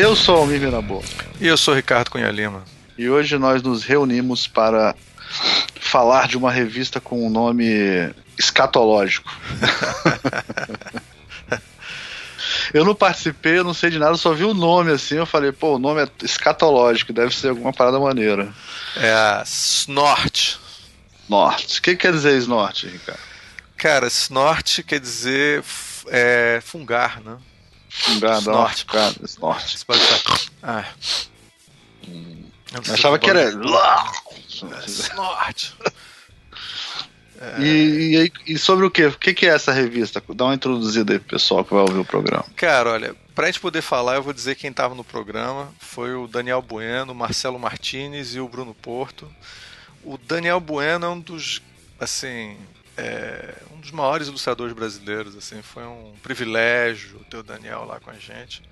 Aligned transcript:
Eu 0.00 0.16
sou 0.16 0.38
Almir 0.38 0.58
Mirabô. 0.58 1.04
E 1.38 1.46
eu 1.46 1.58
sou 1.58 1.74
Ricardo 1.74 2.10
Cunha 2.10 2.30
Lima. 2.30 2.64
E 2.96 3.10
hoje 3.10 3.36
nós 3.36 3.62
nos 3.62 3.84
reunimos 3.84 4.46
para 4.46 4.96
falar 5.78 6.26
de 6.26 6.38
uma 6.38 6.50
revista 6.50 6.98
com 6.98 7.26
um 7.26 7.28
nome 7.28 8.10
escatológico. 8.38 9.30
eu 12.72 12.82
não 12.82 12.94
participei, 12.94 13.58
eu 13.58 13.64
não 13.64 13.74
sei 13.74 13.90
de 13.90 13.98
nada, 13.98 14.12
eu 14.12 14.16
só 14.16 14.32
vi 14.32 14.44
o 14.44 14.54
nome 14.54 14.90
assim, 14.90 15.16
eu 15.16 15.26
falei, 15.26 15.52
pô, 15.52 15.74
o 15.74 15.78
nome 15.78 16.02
é 16.02 16.08
escatológico, 16.24 17.12
deve 17.12 17.34
ser 17.34 17.48
alguma 17.48 17.70
parada 17.70 18.00
maneira. 18.00 18.50
É 18.96 19.12
a 19.12 19.42
Snort. 19.44 20.58
Snort. 21.24 21.78
O 21.78 21.82
que 21.82 21.94
quer 21.94 22.12
dizer 22.12 22.38
Snort, 22.38 22.86
Ricardo? 22.86 23.20
Cara, 23.76 24.06
Snort 24.06 24.82
quer 24.82 24.98
dizer 24.98 25.62
é, 26.08 26.58
fungar, 26.64 27.20
né? 27.20 27.36
Fungar, 27.90 28.38
Snort. 28.38 28.76
Snort. 28.86 29.20
Snort. 29.24 29.78
Você 29.78 29.84
pode 29.84 30.00
falar. 30.00 30.40
Ah. 30.62 30.84
Hum. 32.08 32.44
Eu 32.86 32.94
achava 32.94 33.18
que 33.18 33.28
era. 33.28 33.50
Snort. 34.86 35.74
E, 37.58 37.64
e, 38.12 38.16
aí- 38.18 38.32
e 38.46 38.58
sobre 38.58 38.84
o 38.84 38.90
quê? 38.90 39.06
O 39.06 39.18
que, 39.18 39.32
que 39.32 39.46
é 39.46 39.54
essa 39.54 39.72
revista? 39.72 40.22
Dá 40.34 40.44
uma 40.44 40.54
introduzida 40.54 41.14
aí 41.14 41.18
pro 41.18 41.30
pessoal 41.38 41.64
que 41.64 41.72
vai 41.72 41.82
ouvir 41.82 41.98
o 41.98 42.04
programa. 42.04 42.44
Cara, 42.54 42.90
olha, 42.90 43.16
pra 43.34 43.46
gente 43.46 43.58
poder 43.60 43.80
falar, 43.80 44.16
eu 44.16 44.22
vou 44.22 44.34
dizer 44.34 44.56
quem 44.56 44.70
tava 44.70 44.94
no 44.94 45.02
programa. 45.02 45.72
Foi 45.78 46.14
o 46.14 46.26
Daniel 46.28 46.60
Bueno, 46.60 47.12
o 47.12 47.14
Marcelo 47.14 47.58
Martinez 47.58 48.34
e 48.34 48.40
o 48.40 48.48
Bruno 48.48 48.74
Porto. 48.74 49.26
O 50.04 50.18
Daniel 50.18 50.60
Bueno 50.60 51.06
é 51.06 51.08
um 51.08 51.18
dos, 51.18 51.62
assim, 51.98 52.58
é, 52.96 53.54
dos 53.80 53.90
maiores 53.90 54.28
ilustradores 54.28 54.74
brasileiros, 54.74 55.36
assim, 55.36 55.62
foi 55.62 55.84
um 55.84 56.14
privilégio 56.22 57.18
ter 57.30 57.38
o 57.38 57.42
Daniel 57.42 57.84
lá 57.84 57.98
com 57.98 58.10
a 58.10 58.14
gente. 58.14 58.62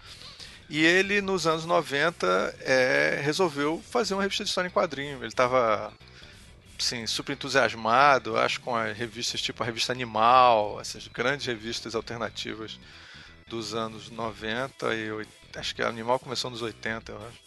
E 0.69 0.85
ele, 0.85 1.23
nos 1.23 1.47
anos 1.47 1.65
90, 1.65 2.57
é, 2.61 3.21
resolveu 3.23 3.83
fazer 3.91 4.15
uma 4.15 4.23
revista 4.23 4.45
de 4.45 4.51
história 4.51 4.69
em 4.69 4.71
quadrinho. 4.71 5.17
Ele 5.19 5.29
estava 5.29 5.93
assim, 6.79 7.07
super 7.07 7.33
entusiasmado, 7.33 8.37
acho, 8.37 8.61
com 8.61 8.77
as 8.77 8.97
revistas 8.97 9.41
tipo 9.41 9.63
a 9.63 9.67
revista 9.67 9.93
Animal, 9.93 10.81
essas 10.81 11.09
grandes 11.09 11.47
revistas 11.47 11.95
alternativas 11.95 12.79
dos 13.49 13.75
anos 13.75 14.11
90 14.11 14.95
e 14.95 15.27
acho 15.57 15.75
que 15.75 15.83
a 15.83 15.89
Animal 15.89 16.19
começou 16.19 16.51
nos 16.51 16.63
80, 16.63 17.13
eu 17.13 17.19
acho. 17.19 17.39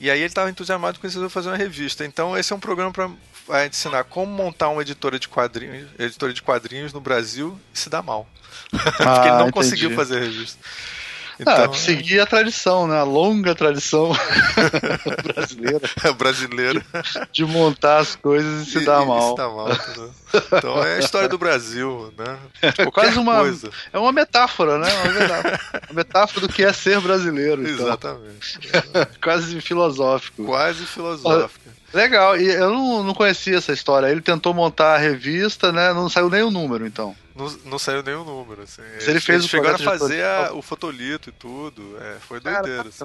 E 0.00 0.10
aí 0.10 0.18
ele 0.18 0.26
estava 0.26 0.50
entusiasmado 0.50 0.98
com 0.98 1.06
isso 1.06 1.16
resolveu 1.16 1.30
fazer 1.30 1.48
uma 1.50 1.56
revista. 1.56 2.04
Então 2.04 2.36
esse 2.36 2.52
é 2.52 2.56
um 2.56 2.60
programa 2.60 2.90
para 2.90 3.10
ensinar 3.66 4.04
como 4.04 4.30
montar 4.32 4.68
uma 4.68 4.82
editora 4.82 5.18
de 5.18 5.28
quadrinhos, 5.28 5.88
editora 5.98 6.32
de 6.32 6.42
quadrinhos 6.42 6.92
no 6.92 7.00
Brasil 7.00 7.58
e 7.74 7.78
se 7.78 7.88
dá 7.90 8.02
mal. 8.02 8.26
Porque 8.70 8.88
ele 9.02 9.08
Ah, 9.08 9.24
não 9.38 9.40
entendi. 9.48 9.52
conseguiu 9.52 9.90
fazer 9.94 10.20
revista. 10.20 10.58
ah, 10.64 11.36
Então, 11.40 11.74
seguir 11.74 12.20
a 12.20 12.26
tradição, 12.26 12.86
né? 12.86 12.98
A 12.98 13.02
longa 13.04 13.54
tradição 13.54 14.12
brasileira 15.34 15.80
é 16.04 16.12
brasileiro. 16.12 16.82
de 17.32 17.44
montar 17.44 17.98
as 17.98 18.14
coisas 18.16 18.66
e 18.68 18.70
se 18.70 18.78
E- 18.78 18.84
dar 18.84 19.02
e 19.02 19.06
mal. 19.06 19.30
Se 19.30 19.36
dá 19.36 19.48
mal? 19.48 19.68
Então 20.58 20.82
é 20.84 20.96
a 20.96 20.98
história 20.98 21.28
do 21.28 21.38
Brasil, 21.38 22.12
né? 22.16 22.38
É 22.62 22.86
quase 22.90 23.18
uma, 23.18 23.40
coisa. 23.40 23.70
é 23.92 23.98
uma 23.98 24.12
metáfora, 24.12 24.78
né? 24.78 24.88
Uma 24.92 25.12
metáfora, 25.12 25.60
uma 25.90 25.94
metáfora 25.96 26.46
do 26.46 26.52
que 26.52 26.64
é 26.64 26.72
ser 26.72 27.00
brasileiro. 27.00 27.62
Então. 27.68 27.86
Exatamente. 27.86 28.58
Quase 29.22 29.60
filosófico. 29.60 30.44
Quase 30.44 30.84
filosófica. 30.86 31.70
Legal, 31.92 32.38
e 32.40 32.48
eu 32.48 32.70
não, 32.70 33.02
não 33.02 33.14
conhecia 33.14 33.56
essa 33.58 33.72
história. 33.72 34.06
Ele 34.06 34.20
tentou 34.22 34.54
montar 34.54 34.94
a 34.94 34.98
revista, 34.98 35.70
né? 35.72 35.92
Não 35.92 36.08
saiu 36.08 36.30
nem 36.30 36.42
o 36.42 36.50
número, 36.50 36.86
então. 36.86 37.14
Não, 37.34 37.48
não 37.66 37.78
saiu 37.78 38.02
nenhum 38.02 38.24
número. 38.24 38.62
Assim. 38.62 38.82
Se 38.98 39.10
ele 39.10 39.20
fez 39.20 39.44
o 39.44 39.48
chegaram 39.48 39.74
a 39.74 39.78
fazer 39.78 40.24
a- 40.24 40.52
o 40.52 40.62
fotolito 40.62 41.28
e 41.28 41.32
tudo. 41.32 41.96
É, 42.00 42.16
foi 42.20 42.40
Cara, 42.40 42.62
doideira. 42.62 42.88
Assim. 42.88 43.04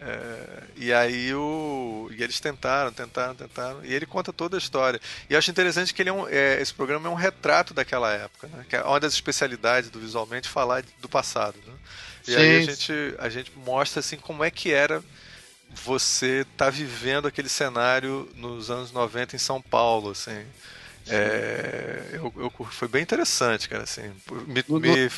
É, 0.00 0.62
e 0.76 0.92
aí 0.92 1.34
o. 1.34 2.10
E 2.14 2.22
eles 2.22 2.38
tentaram, 2.40 2.92
tentaram, 2.92 3.34
tentaram. 3.34 3.82
E 3.84 3.94
ele 3.94 4.04
conta 4.04 4.32
toda 4.32 4.56
a 4.56 4.58
história. 4.58 5.00
E 5.30 5.32
eu 5.32 5.38
acho 5.38 5.50
interessante 5.50 5.94
que 5.94 6.02
ele 6.02 6.10
é 6.10 6.12
um, 6.12 6.28
é, 6.28 6.60
esse 6.60 6.74
programa 6.74 7.08
é 7.08 7.10
um 7.10 7.14
retrato 7.14 7.72
daquela 7.72 8.12
época, 8.12 8.48
né? 8.48 8.66
Que 8.68 8.76
é 8.76 8.82
uma 8.82 9.00
das 9.00 9.14
especialidades 9.14 9.88
do 9.88 9.98
visualmente 9.98 10.48
falar 10.48 10.82
do 11.00 11.08
passado. 11.08 11.56
Né? 11.66 11.72
E 12.28 12.36
aí 12.36 12.56
a 12.56 12.60
Sim. 12.60 12.66
gente, 12.70 13.14
a 13.18 13.28
gente 13.30 13.52
mostra 13.56 14.00
assim 14.00 14.16
como 14.18 14.44
é 14.44 14.50
que 14.50 14.72
era 14.72 15.02
você 15.84 16.46
tá 16.56 16.70
vivendo 16.70 17.26
aquele 17.26 17.48
cenário 17.48 18.28
nos 18.36 18.70
anos 18.70 18.92
90 18.92 19.36
em 19.36 19.38
São 19.38 19.60
Paulo, 19.60 20.10
assim. 20.10 20.42
É, 21.06 22.00
eu, 22.12 22.32
eu 22.36 22.50
foi 22.70 22.88
bem 22.88 23.02
interessante, 23.02 23.68
cara, 23.68 23.82
assim. 23.82 24.10
Me, 24.46 24.64
No- 24.68 24.80
me 24.80 25.10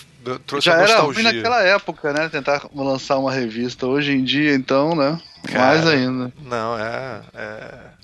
trouxe 0.47 0.67
Já 0.67 0.75
era 0.75 1.01
ruim 1.01 1.23
naquela 1.23 1.63
época, 1.63 2.13
né? 2.13 2.29
Tentar 2.29 2.69
lançar 2.75 3.19
uma 3.19 3.33
revista. 3.33 3.87
Hoje 3.87 4.13
em 4.13 4.25
dia, 4.25 4.55
então, 4.55 4.97
né? 4.97 5.21
Cara, 5.45 5.59
Mais 5.59 5.87
ainda. 5.87 6.33
Não, 6.41 6.77
é. 6.79 7.23
é... 7.35 7.96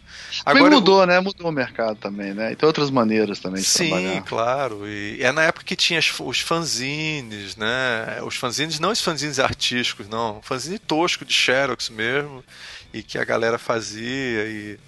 Agora 0.45 0.71
mudou, 0.75 1.07
né? 1.07 1.21
Mudou 1.21 1.49
o 1.49 1.53
mercado 1.53 1.97
também, 1.97 2.33
né? 2.33 2.53
E 2.53 2.57
tem 2.57 2.67
outras 2.67 2.91
maneiras 2.91 3.39
também 3.39 3.61
de 3.61 3.69
Sim, 3.69 3.89
trabalhar. 3.89 4.23
claro. 4.23 4.89
E 4.89 5.23
é 5.23 5.33
na 5.33 5.43
época 5.43 5.65
que 5.65 5.77
tinha 5.77 6.01
os 6.21 6.41
fanzines, 6.41 7.57
né? 7.57 8.21
Os 8.25 8.37
fanzines, 8.37 8.79
não 8.79 8.91
os 8.91 9.01
fanzines 9.01 9.39
artísticos, 9.39 10.09
não. 10.09 10.41
Fanzine 10.43 10.79
tosco 10.79 11.25
de 11.25 11.33
Xerox 11.33 11.89
mesmo. 11.91 12.45
E 12.93 13.03
que 13.03 13.17
a 13.19 13.25
galera 13.25 13.59
fazia 13.59 14.45
e 14.47 14.79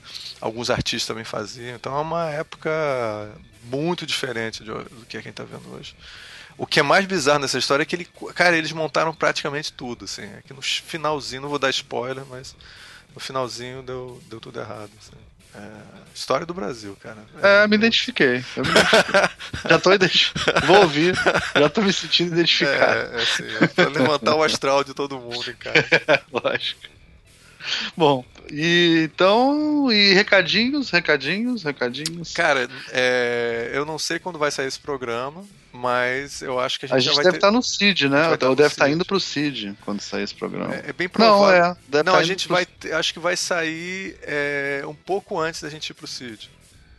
alguns 0.41 0.69
artistas 0.71 1.07
também 1.07 1.25
faziam. 1.25 1.75
Então 1.75 1.97
é 1.97 2.01
uma 2.01 2.29
época 2.31 2.71
muito 3.65 4.07
diferente 4.07 4.63
do 4.63 4.85
que 5.09 5.17
a 5.17 5.21
gente 5.21 5.35
tá 5.35 5.45
vendo 5.45 5.75
hoje. 5.75 5.97
O 6.57 6.67
que 6.67 6.79
é 6.79 6.83
mais 6.83 7.05
bizarro 7.07 7.41
nessa 7.41 7.59
história 7.59 7.83
é 7.83 7.87
que 7.87 7.97
ele, 7.97 8.05
cara, 8.35 8.57
eles 8.57 8.71
montaram 8.73 9.13
praticamente 9.15 9.73
tudo, 9.73 10.05
assim. 10.05 10.25
Aqui 10.39 10.53
no 10.53 10.63
finalzinho, 10.63 11.43
não 11.43 11.49
vou 11.49 11.59
dar 11.59 11.71
spoiler, 11.71 12.25
mas 12.27 12.55
no 13.15 13.21
finalzinho 13.21 13.83
deu, 13.83 14.23
deu 14.29 14.39
tudo 14.41 14.61
errado. 14.61 14.91
assim. 15.01 15.17
É, 15.55 15.71
história 16.15 16.45
do 16.45 16.55
Brasil, 16.55 16.97
cara. 17.01 17.19
É, 17.43 17.67
me 17.67 17.77
identifiquei. 17.77 18.45
Eu 18.57 18.65
me 18.65 18.71
identifiquei. 18.71 19.21
já 19.69 19.79
tô 19.79 19.93
identificado. 19.93 20.67
Vou 20.67 20.83
ouvir. 20.83 21.15
Já 21.55 21.69
tô 21.69 21.83
me 21.83 21.93
sentindo 21.93 22.33
identificado. 22.33 23.01
É, 23.01 23.19
é 23.19 23.23
assim, 23.23 23.45
é 23.61 23.67
pra 23.67 23.89
levantar 23.89 24.35
o 24.35 24.43
astral 24.43 24.83
de 24.83 24.95
todo 24.95 25.19
mundo 25.19 25.51
em 25.51 25.55
casa. 25.55 25.87
Lógico. 26.33 26.95
Bom, 27.97 28.25
e 28.51 29.05
então. 29.05 29.91
E 29.91 30.13
recadinhos, 30.13 30.91
recadinhos, 30.91 31.63
recadinhos. 31.63 32.33
Cara, 32.33 32.69
é, 32.91 33.71
eu 33.73 33.85
não 33.85 33.99
sei 33.99 34.19
quando 34.19 34.39
vai 34.39 34.51
sair 34.51 34.67
esse 34.67 34.81
programa, 34.81 35.45
mas 35.75 36.41
eu 36.41 36.61
acho 36.61 36.79
que 36.79 36.87
a 36.87 36.89
gente, 36.89 36.97
a 36.97 37.01
gente 37.01 37.15
vai 37.17 37.25
deve 37.25 37.33
ter... 37.33 37.39
estar 37.39 37.51
no 37.51 37.61
CID, 37.61 38.09
né? 38.09 38.29
Ou 38.43 38.55
deve 38.55 38.69
estar 38.69 38.89
indo 38.89 39.05
pro 39.05 39.19
CID 39.19 39.77
quando 39.85 40.01
sair 40.01 40.23
esse 40.23 40.35
programa. 40.35 40.73
É, 40.73 40.91
é 40.91 40.93
bem 40.93 41.09
Não, 41.09 41.11
provável. 41.41 41.77
é. 41.93 42.03
Não, 42.03 42.05
tá 42.13 42.19
a 42.19 42.21
indo 42.21 42.25
gente 42.27 42.47
pro- 42.47 42.55
vai. 42.55 42.67
Acho 42.93 43.13
que 43.13 43.19
vai 43.19 43.37
sair 43.37 44.17
é, 44.23 44.83
um 44.87 44.95
pouco 44.95 45.39
antes 45.39 45.61
da 45.61 45.69
gente 45.69 45.91
ir 45.91 45.95
pro 45.95 46.07
CID. 46.07 46.49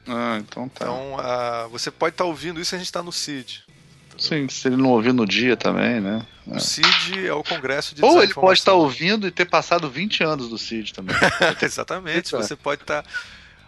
Ah, 0.05 0.37
então 0.39 0.67
tá. 0.67 0.83
Então, 0.85 1.17
a- 1.17 1.67
você 1.71 1.89
pode 1.89 2.13
estar 2.15 2.25
ouvindo 2.25 2.59
isso 2.59 2.73
e 2.73 2.75
a 2.75 2.79
gente 2.79 2.87
está 2.87 3.01
no 3.01 3.13
CID. 3.13 3.63
Sim, 4.17 4.47
se 4.49 4.67
ele 4.67 4.77
não 4.77 4.89
ouvir 4.91 5.13
no 5.13 5.25
dia 5.25 5.55
também, 5.57 5.99
né? 6.01 6.25
O 6.45 6.59
CID 6.59 7.27
é 7.27 7.33
o 7.33 7.43
Congresso 7.43 7.95
de 7.95 8.03
Ou 8.03 8.21
ele 8.21 8.33
pode 8.33 8.59
estar 8.59 8.73
ouvindo 8.73 9.25
e 9.25 9.31
ter 9.31 9.45
passado 9.45 9.89
20 9.89 10.23
anos 10.23 10.49
do 10.49 10.57
CID 10.57 10.93
também. 10.93 11.15
Exatamente. 11.61 12.31
Você 12.31 12.55
pode 12.55 12.81
estar. 12.81 13.03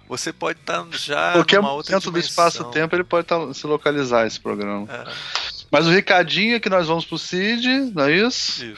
Você 0.08 0.32
pode 0.32 0.60
estar 0.60 0.86
já 0.92 1.34
Qualquer 1.34 1.58
numa 1.58 1.74
outra 1.74 1.92
momento 1.92 2.06
do 2.06 2.12
dimensão. 2.20 2.30
espaço-tempo 2.48 2.96
ele 2.96 3.04
pode 3.04 3.28
tá- 3.28 3.54
se 3.54 3.68
localizar 3.68 4.26
esse 4.26 4.40
programa. 4.40 4.88
É, 4.92 5.12
Mas 5.70 5.86
o 5.86 5.90
recadinho 5.90 6.56
é 6.56 6.60
que 6.60 6.70
nós 6.70 6.88
vamos 6.88 7.06
pro 7.06 7.18
CID, 7.18 7.92
não 7.94 8.04
é 8.06 8.12
isso? 8.16 8.64
isso. 8.66 8.78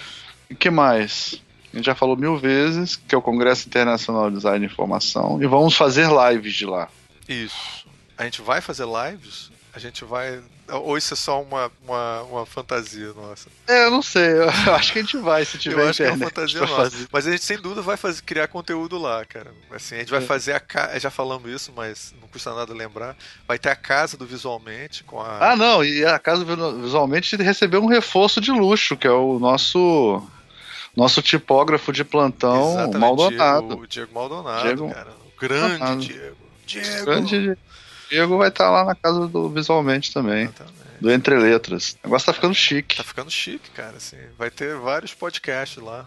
E 0.50 0.56
que 0.56 0.70
mais? 0.72 1.40
A 1.72 1.78
gente 1.78 1.86
já 1.86 1.94
falou 1.94 2.18
mil 2.18 2.36
vezes 2.38 2.96
que 2.96 3.14
é 3.14 3.18
o 3.18 3.22
Congresso 3.22 3.68
Internacional 3.68 4.30
de 4.32 4.38
Design 4.38 4.66
de 4.66 4.74
Informação 4.74 5.40
e 5.42 5.46
vamos 5.46 5.76
fazer 5.76 6.08
lives 6.10 6.56
de 6.56 6.66
lá. 6.66 6.88
Isso. 7.28 7.86
A 8.18 8.24
gente 8.24 8.42
vai 8.42 8.60
fazer 8.60 8.86
lives? 8.88 9.52
A 9.72 9.78
gente 9.78 10.04
vai. 10.04 10.42
Ou 10.72 10.98
isso 10.98 11.14
é 11.14 11.18
só 11.18 11.42
uma, 11.42 11.72
uma, 11.86 12.22
uma 12.24 12.46
fantasia 12.46 13.14
nossa? 13.14 13.48
É, 13.68 13.86
eu 13.86 13.92
não 13.92 14.02
sei, 14.02 14.28
eu 14.40 14.50
acho 14.76 14.94
que 14.94 15.00
a 15.00 15.02
gente 15.02 15.18
vai 15.18 15.44
se 15.46 15.58
tiver 15.58 15.82
Eu 15.82 15.90
acho 15.90 15.98
que 15.98 16.04
é 16.04 16.12
uma 16.12 16.26
fantasia 16.26 16.62
nossa. 16.62 16.76
fazer. 16.76 17.08
Mas 17.12 17.28
a 17.28 17.32
gente 17.32 17.44
sem 17.44 17.58
dúvida 17.58 17.82
vai 17.82 17.98
fazer, 17.98 18.22
criar 18.24 18.48
conteúdo 18.48 18.98
lá, 18.98 19.24
cara. 19.26 19.52
Assim, 19.72 19.96
a 19.96 20.00
gente 20.00 20.12
vai 20.12 20.22
É. 20.22 20.26
fazer 20.26 20.54
a 20.54 20.60
casa. 20.60 21.00
Já 21.00 21.10
falamos 21.10 21.50
isso, 21.52 21.72
mas 21.76 22.14
não 22.22 22.28
custa 22.28 22.54
nada 22.54 22.74
lembrar. 22.74 23.16
Vai 23.48 23.58
ter 23.60 23.70
a 23.70 23.76
casa 23.76 24.16
do 24.18 24.26
visualmente 24.26 25.04
com 25.04 25.20
a. 25.22 25.52
Ah, 25.52 25.56
não, 25.56 25.84
e 25.84 26.06
a 26.06 26.18
casa 26.20 26.46
visualmente 26.82 27.36
recebeu 27.38 27.82
um 27.82 27.88
reforço 27.88 28.40
de 28.42 28.52
luxo, 28.52 28.96
que 28.98 29.08
é 29.08 29.12
o 29.12 29.40
nosso 29.40 30.22
nosso 30.96 31.22
tipógrafo 31.22 31.94
de 31.94 32.04
plantão, 32.04 32.72
Exatamente, 32.74 32.98
Maldonado. 33.00 33.68
Diego, 33.68 33.88
Diego 33.88 34.14
Maldonado, 34.14 34.64
Diego 34.64 34.94
cara. 34.94 35.12
O 35.12 35.40
grande 35.40 35.62
Maldonado. 35.80 36.02
Diego. 36.02 36.36
Diego. 36.66 37.06
Grande 37.06 37.40
Diego 37.40 37.58
vai 38.38 38.50
estar 38.50 38.70
lá 38.70 38.86
na 38.86 38.96
casa 38.96 39.28
do 39.28 39.50
visualmente 39.50 40.14
também, 40.14 40.44
Exatamente. 40.44 40.74
do 41.00 41.12
Entre 41.12 41.38
Letras. 41.38 41.98
O 42.04 42.08
negócio 42.08 42.26
tá 42.26 42.34
ficando 42.34 42.54
chique. 42.54 42.98
Tá 42.98 43.04
ficando 43.04 43.32
chique, 43.32 43.70
cara. 43.72 43.98
Assim. 43.98 44.18
Vai 44.38 44.50
ter 44.50 44.76
vários 44.76 45.14
podcasts 45.14 45.82
lá. 45.82 46.06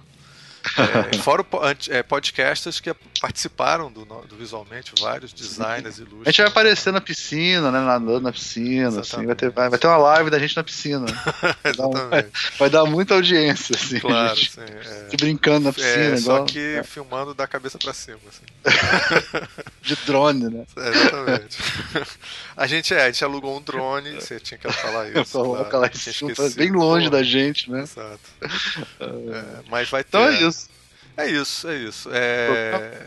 É, 1.13 1.19
fora 1.19 1.45
é, 1.91 2.03
podcasters 2.03 2.81
que 2.81 2.95
participaram 3.21 3.91
do, 3.91 4.05
do, 4.05 4.37
Visualmente, 4.37 4.93
vários 5.01 5.33
designers 5.33 5.99
ilustres. 5.99 6.27
A 6.27 6.31
gente 6.31 6.39
vai 6.39 6.47
aparecer 6.49 6.93
na 6.93 7.01
piscina, 7.01 7.71
né? 7.71 7.81
Nadando 7.81 8.21
na 8.21 8.33
piscina, 8.33 9.01
assim, 9.01 9.27
vai, 9.27 9.35
ter, 9.35 9.51
vai, 9.51 9.69
vai, 9.69 9.79
ter 9.79 9.87
uma 9.87 9.97
live 9.97 10.31
da 10.31 10.39
gente 10.39 10.57
na 10.57 10.65
piscina. 10.65 11.07
Exatamente. 11.65 12.09
Vai, 12.11 12.31
vai, 12.59 12.71
dar 12.71 12.85
muita 12.85 13.15
audiência, 13.15 13.77
assim. 13.77 14.01
Claro, 14.01 14.37
gente, 14.37 14.53
sim, 14.53 14.61
é. 14.61 15.17
brincando 15.17 15.67
na 15.67 15.73
piscina. 15.73 16.15
É, 16.15 16.19
igual, 16.19 16.39
só 16.39 16.45
que 16.45 16.59
é. 16.59 16.83
filmando 16.83 17.35
da 17.35 17.47
cabeça 17.47 17.79
pra 17.79 17.93
cima, 17.93 18.19
assim. 18.29 18.43
De 19.83 19.97
drone, 20.07 20.49
né? 20.49 20.65
É, 20.77 20.89
exatamente. 20.89 21.59
A 22.57 22.67
gente, 22.67 22.95
é, 22.95 23.03
a 23.03 23.11
gente 23.11 23.25
alugou 23.25 23.57
um 23.57 23.63
drone, 23.63 24.15
você 24.15 24.39
tinha 24.39 24.59
que 24.59 24.71
falar 24.71 25.09
isso. 25.09 25.33
Claro, 25.33 25.79
lá 25.79 25.89
em 25.89 26.55
bem 26.55 26.71
longe 26.71 27.07
Pô, 27.07 27.11
da 27.11 27.23
gente, 27.23 27.71
né? 27.71 27.83
Exato. 27.83 28.21
mas 29.69 29.89
vai 29.89 30.05
ter. 30.05 30.09
Então 30.09 30.29
é 30.29 30.35
isso. 30.43 30.52
É 31.17 31.27
isso, 31.29 31.69
é 31.69 31.77
isso. 31.77 32.09
É 32.13 33.07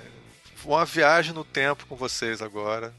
uma 0.64 0.86
viagem 0.86 1.34
no 1.34 1.44
tempo 1.44 1.86
com 1.86 1.96
vocês 1.96 2.42
agora. 2.42 2.94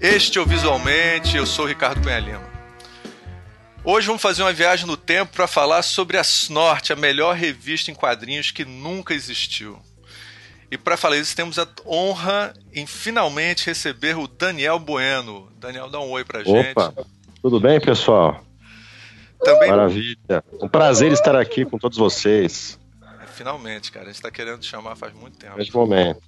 Este 0.00 0.38
é 0.38 0.40
o 0.40 0.46
Visualmente, 0.46 1.36
eu 1.36 1.44
sou 1.44 1.64
o 1.64 1.68
Ricardo 1.68 2.00
Cunha 2.00 2.18
Lima. 2.18 2.56
Hoje 3.82 4.06
vamos 4.06 4.22
fazer 4.22 4.42
uma 4.42 4.52
viagem 4.52 4.86
no 4.86 4.96
tempo 4.96 5.32
para 5.32 5.46
falar 5.46 5.82
sobre 5.82 6.16
a 6.16 6.22
Snort, 6.22 6.92
a 6.92 6.96
melhor 6.96 7.34
revista 7.34 7.90
em 7.90 7.94
quadrinhos 7.94 8.50
que 8.50 8.64
nunca 8.64 9.14
existiu. 9.14 9.80
E 10.70 10.76
para 10.76 10.96
falar 10.96 11.16
isso, 11.16 11.34
temos 11.36 11.58
a 11.58 11.68
honra 11.86 12.52
em 12.72 12.86
finalmente 12.86 13.66
receber 13.66 14.16
o 14.16 14.26
Daniel 14.26 14.78
Bueno. 14.78 15.48
Daniel, 15.60 15.88
dá 15.88 16.00
um 16.00 16.10
oi 16.10 16.24
pra 16.24 16.42
gente. 16.42 16.70
Opa, 16.70 16.92
tudo 17.40 17.60
bem, 17.60 17.80
pessoal? 17.80 18.44
Também... 19.42 19.70
Maravilha. 19.70 20.44
Um 20.60 20.68
prazer 20.68 21.12
estar 21.12 21.36
aqui 21.36 21.64
com 21.64 21.78
todos 21.78 21.96
vocês. 21.96 22.78
Finalmente, 23.34 23.92
cara. 23.92 24.06
A 24.06 24.08
gente 24.08 24.16
está 24.16 24.30
querendo 24.30 24.60
te 24.60 24.66
chamar 24.66 24.96
faz 24.96 25.12
muito 25.12 25.38
tempo. 25.38 25.56
Neste 25.56 25.74
momento. 25.74 26.20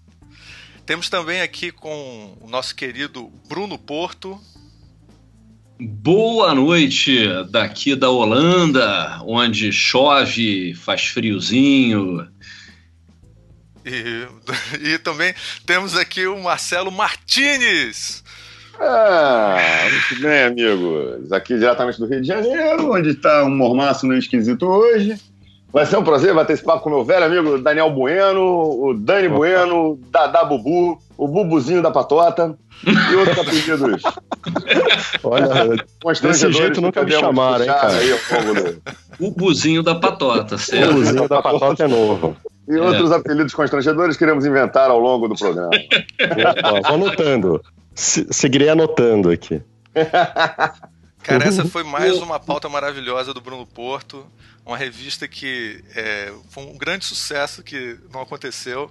Temos 0.84 1.08
também 1.08 1.40
aqui 1.40 1.72
com 1.72 2.36
o 2.40 2.48
nosso 2.48 2.74
querido 2.74 3.32
Bruno 3.48 3.78
Porto. 3.78 4.40
Boa 5.80 6.54
noite 6.54 7.26
daqui 7.50 7.94
da 7.94 8.10
Holanda, 8.10 9.20
onde 9.22 9.72
chove, 9.72 10.74
faz 10.74 11.06
friozinho 11.06 12.26
e, 13.88 14.94
e 14.94 14.98
também 14.98 15.34
temos 15.66 15.96
aqui 15.96 16.26
o 16.26 16.38
Marcelo 16.38 16.90
Martinez. 16.90 18.22
Ah, 18.80 19.56
muito 19.90 20.22
bem, 20.22 20.42
amigos. 20.44 21.32
Aqui 21.32 21.58
diretamente 21.58 21.98
do 21.98 22.06
Rio 22.06 22.20
de 22.20 22.28
Janeiro, 22.28 22.92
onde 22.92 23.10
está 23.10 23.42
um 23.44 23.50
mormaço 23.50 24.06
meio 24.06 24.18
esquisito 24.18 24.66
hoje. 24.66 25.18
Vai 25.72 25.84
ser 25.84 25.98
um 25.98 26.04
prazer 26.04 26.34
bater 26.34 26.54
esse 26.54 26.64
papo 26.64 26.82
com 26.82 26.90
meu 26.90 27.04
velho 27.04 27.26
amigo 27.26 27.58
Daniel 27.58 27.90
Bueno, 27.90 28.42
o 28.42 28.94
Dani 28.94 29.28
Bueno, 29.28 29.92
o 29.92 30.00
Dada 30.10 30.42
Bubu, 30.44 30.98
o 31.16 31.28
Bubuzinho 31.28 31.82
da 31.82 31.90
Patota 31.90 32.56
e 32.86 33.14
outros 33.14 33.38
apelidos. 33.38 34.02
Olha, 35.22 35.76
desse 36.22 36.50
jeito 36.52 36.80
nunca 36.80 37.02
me 37.02 37.10
chamaram, 37.12 37.64
hein, 37.64 37.70
cara? 37.70 37.92
Aí, 37.92 38.12
o 39.20 39.30
Bubuzinho 39.30 39.82
da 39.82 39.94
Patota, 39.94 40.56
certo? 40.56 40.90
O 40.90 40.94
Bubuzinho 40.94 41.28
da 41.28 41.42
Patota 41.42 41.84
é 41.84 41.88
novo. 41.88 42.36
E 42.68 42.76
é. 42.76 42.80
outros 42.80 43.10
apelidos 43.10 43.54
constrangedores 43.54 44.16
queremos 44.16 44.44
inventar 44.44 44.90
ao 44.90 44.98
longo 44.98 45.26
do 45.26 45.34
programa. 45.34 45.70
vou 45.70 46.86
anotando. 46.86 47.64
seguirei 47.94 48.68
anotando 48.68 49.30
aqui. 49.30 49.62
Cara, 51.22 51.44
essa 51.44 51.64
foi 51.64 51.82
mais 51.82 52.16
uma 52.18 52.38
pauta 52.38 52.68
maravilhosa 52.68 53.34
do 53.34 53.40
Bruno 53.40 53.66
Porto. 53.66 54.26
Uma 54.64 54.76
revista 54.76 55.26
que 55.26 55.82
é, 55.94 56.32
foi 56.50 56.64
um 56.64 56.76
grande 56.76 57.04
sucesso 57.04 57.62
que 57.62 57.98
não 58.12 58.22
aconteceu. 58.22 58.90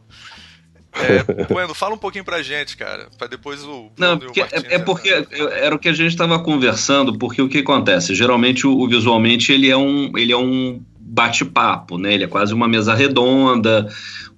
É, 0.93 1.23
bueno, 1.51 1.73
fala 1.73 1.95
um 1.95 1.97
pouquinho 1.97 2.23
pra 2.23 2.41
gente, 2.41 2.75
cara, 2.75 3.07
para 3.17 3.27
depois 3.27 3.63
o. 3.63 3.89
Bruno 3.89 3.91
não, 3.97 4.17
porque, 4.19 4.41
o 4.41 4.45
é, 4.45 4.75
é, 4.75 4.79
porque 4.79 5.09
era 5.09 5.75
o 5.75 5.79
que 5.79 5.89
a 5.89 5.93
gente 5.93 6.11
estava 6.11 6.39
conversando, 6.39 7.17
porque 7.17 7.41
o 7.41 7.49
que 7.49 7.59
acontece? 7.59 8.13
Geralmente 8.15 8.65
o, 8.65 8.77
o, 8.77 8.87
visualmente 8.87 9.51
ele 9.51 9.69
é 9.69 9.77
um, 9.77 10.11
ele 10.17 10.31
é 10.31 10.37
um 10.37 10.81
bate-papo, 11.07 11.97
né? 11.97 12.13
Ele 12.13 12.25
é 12.25 12.27
quase 12.27 12.53
uma 12.53 12.67
mesa 12.67 12.93
redonda, 12.93 13.87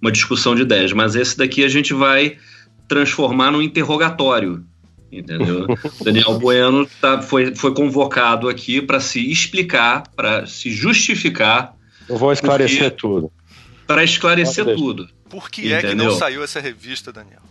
uma 0.02 0.12
discussão 0.12 0.54
de 0.54 0.62
ideias. 0.62 0.94
Mas 0.94 1.16
esse 1.16 1.38
daqui 1.38 1.64
a 1.64 1.68
gente 1.68 1.94
vai 1.94 2.38
transformar 2.88 3.52
num 3.52 3.62
interrogatório, 3.62 4.64
entendeu? 5.12 5.68
Daniel 6.04 6.38
Bueno 6.40 6.88
tá, 7.02 7.22
foi, 7.22 7.56
foi 7.56 7.74
convocado 7.74 8.48
aqui 8.48 8.82
para 8.82 9.00
se 9.00 9.32
explicar, 9.32 10.04
para 10.16 10.46
se 10.46 10.72
justificar. 10.72 11.76
Eu 12.08 12.18
vou 12.18 12.32
esclarecer 12.32 12.92
porque, 12.92 12.98
tudo. 12.98 13.32
Para 13.88 14.04
esclarecer 14.04 14.66
tudo. 14.76 15.10
Por 15.30 15.50
que 15.50 15.62
entendeu? 15.62 15.78
é 15.78 15.82
que 15.90 15.96
não 15.96 16.12
saiu 16.12 16.44
essa 16.44 16.60
revista, 16.60 17.12
Daniel? 17.12 17.42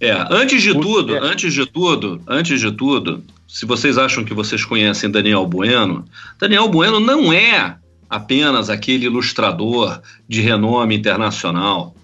É, 0.00 0.12
antes 0.30 0.62
de 0.62 0.72
tudo, 0.72 1.14
antes 1.14 1.52
de 1.52 1.66
tudo, 1.66 2.22
antes 2.26 2.58
de 2.58 2.72
tudo, 2.72 3.22
se 3.46 3.66
vocês 3.66 3.98
acham 3.98 4.24
que 4.24 4.32
vocês 4.32 4.64
conhecem 4.64 5.10
Daniel 5.10 5.44
Bueno, 5.44 6.06
Daniel 6.38 6.68
Bueno 6.68 6.98
não 6.98 7.30
é 7.30 7.76
apenas 8.10 8.68
aquele 8.68 9.06
ilustrador 9.06 10.02
de 10.28 10.40
renome 10.40 10.96
internacional. 10.96 11.94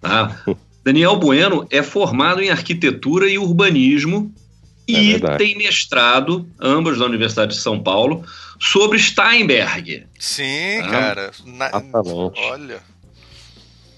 Tá? 0.00 0.36
Daniel 0.84 1.16
Bueno 1.16 1.64
é 1.70 1.82
formado 1.82 2.42
em 2.42 2.50
arquitetura 2.50 3.30
e 3.30 3.38
urbanismo 3.38 4.34
é 4.88 4.92
e 4.92 5.12
verdade. 5.12 5.38
tem 5.38 5.56
mestrado, 5.56 6.46
ambos 6.60 6.98
da 6.98 7.06
Universidade 7.06 7.54
de 7.54 7.60
São 7.60 7.80
Paulo, 7.80 8.24
sobre 8.58 8.98
Steinberg. 8.98 10.04
Sim, 10.18 10.80
tá? 10.80 10.88
cara. 10.88 11.30
Na... 11.46 11.70
Olha. 12.50 12.82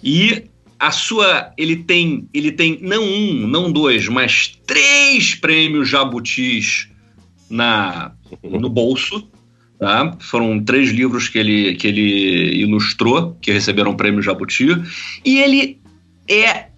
E 0.02 0.44
a 0.78 0.90
sua, 0.90 1.50
ele 1.56 1.76
tem, 1.76 2.28
ele 2.34 2.52
tem 2.52 2.78
não 2.82 3.02
um, 3.02 3.46
não 3.46 3.72
dois, 3.72 4.06
mas 4.08 4.58
três 4.66 5.34
prêmios 5.34 5.88
Jabutis 5.88 6.88
na 7.48 8.12
no 8.42 8.68
bolso. 8.68 9.26
Tá? 9.78 10.16
Foram 10.20 10.62
três 10.62 10.90
livros 10.90 11.28
que 11.28 11.38
ele, 11.38 11.74
que 11.74 11.86
ele 11.86 12.60
ilustrou, 12.60 13.36
que 13.40 13.52
receberam 13.52 13.90
o 13.90 13.96
prêmio 13.96 14.22
Jabuti. 14.22 14.68
E 15.24 15.38
ele 15.38 15.80
é 16.28 16.68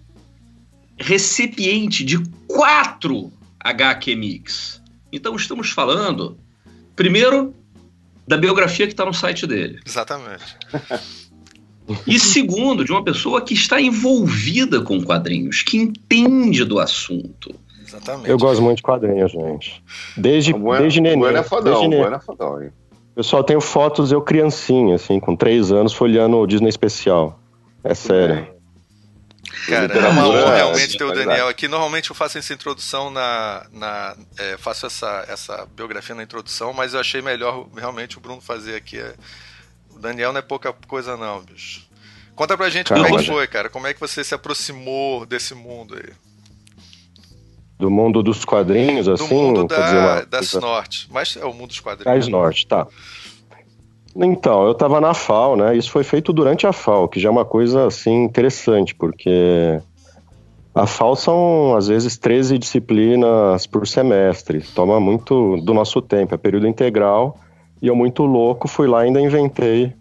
recipiente 0.97 2.03
de 2.03 2.21
quatro 2.47 3.31
HQ 3.59 4.15
Mix. 4.15 4.81
Então 5.11 5.35
estamos 5.35 5.69
falando, 5.69 6.37
primeiro, 6.95 7.53
da 8.27 8.35
biografia 8.35 8.87
que 8.87 8.93
está 8.93 9.05
no 9.05 9.13
site 9.13 9.45
dele. 9.45 9.79
Exatamente. 9.85 10.57
E 12.05 12.19
segundo, 12.19 12.83
de 12.83 12.91
uma 12.91 13.03
pessoa 13.03 13.41
que 13.41 13.53
está 13.53 13.79
envolvida 13.79 14.81
com 14.81 15.01
quadrinhos, 15.01 15.61
que 15.61 15.77
entende 15.77 16.65
do 16.65 16.79
assunto. 16.79 17.55
Exatamente. 17.81 18.29
Eu 18.29 18.37
gosto 18.37 18.61
muito 18.61 18.77
de 18.77 18.83
quadrinhos, 18.83 19.31
gente. 19.31 19.81
Desde, 20.17 20.51
desde 20.51 20.99
neném. 20.99 21.17
Bueno 21.17 21.37
é 21.37 21.43
fodão, 21.43 21.89
desde 21.89 22.13
é 22.13 22.19
fodão, 22.19 22.61
hein? 22.61 22.71
Eu 23.17 23.23
só 23.23 23.41
tenho 23.41 23.59
fotos 23.59 24.11
eu 24.11 24.21
criancinha, 24.21 24.93
assim, 24.93 25.19
com 25.19 25.35
três 25.35 25.71
anos, 25.71 25.91
folheando 25.91 26.37
o 26.37 26.45
Disney 26.45 26.69
Especial. 26.69 27.39
É 27.83 27.95
sério. 27.95 28.47
Cara, 29.67 29.91
é 29.91 30.07
uma 30.09 30.27
honra 30.27 30.55
realmente 30.55 30.99
ter 30.99 31.03
o 31.03 31.11
Daniel 31.11 31.47
aqui. 31.47 31.67
Normalmente 31.67 32.11
eu 32.11 32.15
faço 32.15 32.37
essa 32.37 32.53
introdução 32.53 33.09
na. 33.09 33.65
na 33.73 34.15
é, 34.37 34.55
faço 34.59 34.85
essa, 34.85 35.25
essa 35.27 35.67
biografia 35.75 36.13
na 36.13 36.21
introdução, 36.21 36.73
mas 36.73 36.93
eu 36.93 36.99
achei 36.99 37.19
melhor 37.19 37.65
realmente 37.75 38.19
o 38.19 38.21
Bruno 38.21 38.39
fazer 38.39 38.75
aqui. 38.75 39.03
O 39.95 39.97
Daniel 39.97 40.31
não 40.31 40.37
é 40.37 40.43
pouca 40.43 40.71
coisa, 40.71 41.17
não, 41.17 41.41
bicho. 41.41 41.87
Conta 42.35 42.55
pra 42.55 42.69
gente 42.69 42.89
Calma, 42.89 43.05
como 43.05 43.19
é 43.19 43.23
que 43.23 43.27
foi, 43.27 43.47
cara. 43.47 43.67
Como 43.67 43.87
é 43.87 43.95
que 43.95 43.99
você 43.99 44.23
se 44.23 44.35
aproximou 44.35 45.25
desse 45.25 45.55
mundo 45.55 45.95
aí? 45.95 46.13
Do 47.77 47.91
mundo 47.91 48.23
dos 48.23 48.43
quadrinhos, 48.43 49.07
assim? 49.07 49.27
Do 49.27 49.35
mundo 49.35 49.67
da, 49.67 50.21
da 50.21 50.41
Norte. 50.59 51.07
Mas 51.11 51.37
é 51.37 51.45
o 51.45 51.53
mundo 51.53 51.67
dos 51.67 51.79
quadrinhos. 51.79 52.25
Da 52.25 52.31
Norte, 52.31 52.65
tá. 52.65 52.87
Então, 54.15 54.65
eu 54.65 54.71
estava 54.71 54.99
na 54.99 55.13
FAO, 55.13 55.55
né? 55.55 55.77
Isso 55.77 55.91
foi 55.91 56.03
feito 56.03 56.33
durante 56.33 56.65
a 56.65 56.73
FAO, 56.73 57.07
que 57.07 57.19
já 57.19 57.29
é 57.29 57.31
uma 57.31 57.45
coisa, 57.45 57.85
assim, 57.85 58.23
interessante, 58.23 58.95
porque 58.95 59.79
a 60.73 60.87
FAO 60.87 61.15
são, 61.15 61.75
às 61.75 61.87
vezes, 61.87 62.17
13 62.17 62.57
disciplinas 62.57 63.67
por 63.67 63.87
semestre. 63.87 64.61
Toma 64.73 64.99
muito 64.99 65.57
do 65.57 65.73
nosso 65.73 66.01
tempo, 66.01 66.33
é 66.33 66.37
período 66.37 66.67
integral. 66.67 67.37
E 67.79 67.87
eu, 67.87 67.95
muito 67.95 68.23
louco, 68.23 68.67
fui 68.67 68.87
lá 68.87 69.03
e 69.03 69.07
ainda 69.07 69.21
inventei 69.21 69.93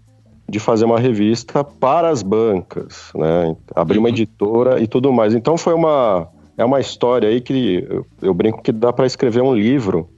de 0.49 0.59
fazer 0.59 0.85
uma 0.85 0.99
revista 0.99 1.65
para 1.65 2.09
as 2.09 2.23
bancas, 2.23 3.11
né? 3.15 3.57
Abri 3.75 3.99
uma 3.99 4.09
uhum. 4.09 4.15
editora 4.15 4.81
e 4.81 4.87
tudo 4.87 5.13
mais. 5.13 5.35
Então 5.35 5.57
foi 5.59 5.75
uma 5.75 6.29
é 6.57 6.65
uma 6.65 6.81
história 6.81 7.29
aí 7.29 7.41
que 7.41 7.87
eu, 8.23 8.35
brinco 8.35 8.63
que 8.63 8.73
dá 8.73 8.93
para 8.93 9.07
escrever 9.07 9.43
um 9.43 9.55
livro, 9.55 10.09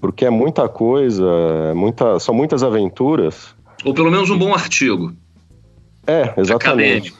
porque 0.00 0.24
é 0.24 0.30
muita 0.30 0.68
coisa, 0.68 1.24
é 1.70 1.74
muita, 1.74 2.18
são 2.20 2.34
muitas 2.34 2.62
aventuras. 2.62 3.54
Ou 3.84 3.92
pelo 3.92 4.10
menos 4.10 4.30
um 4.30 4.38
bom 4.38 4.54
artigo. 4.54 5.12
É, 6.06 6.34
exatamente. 6.36 7.14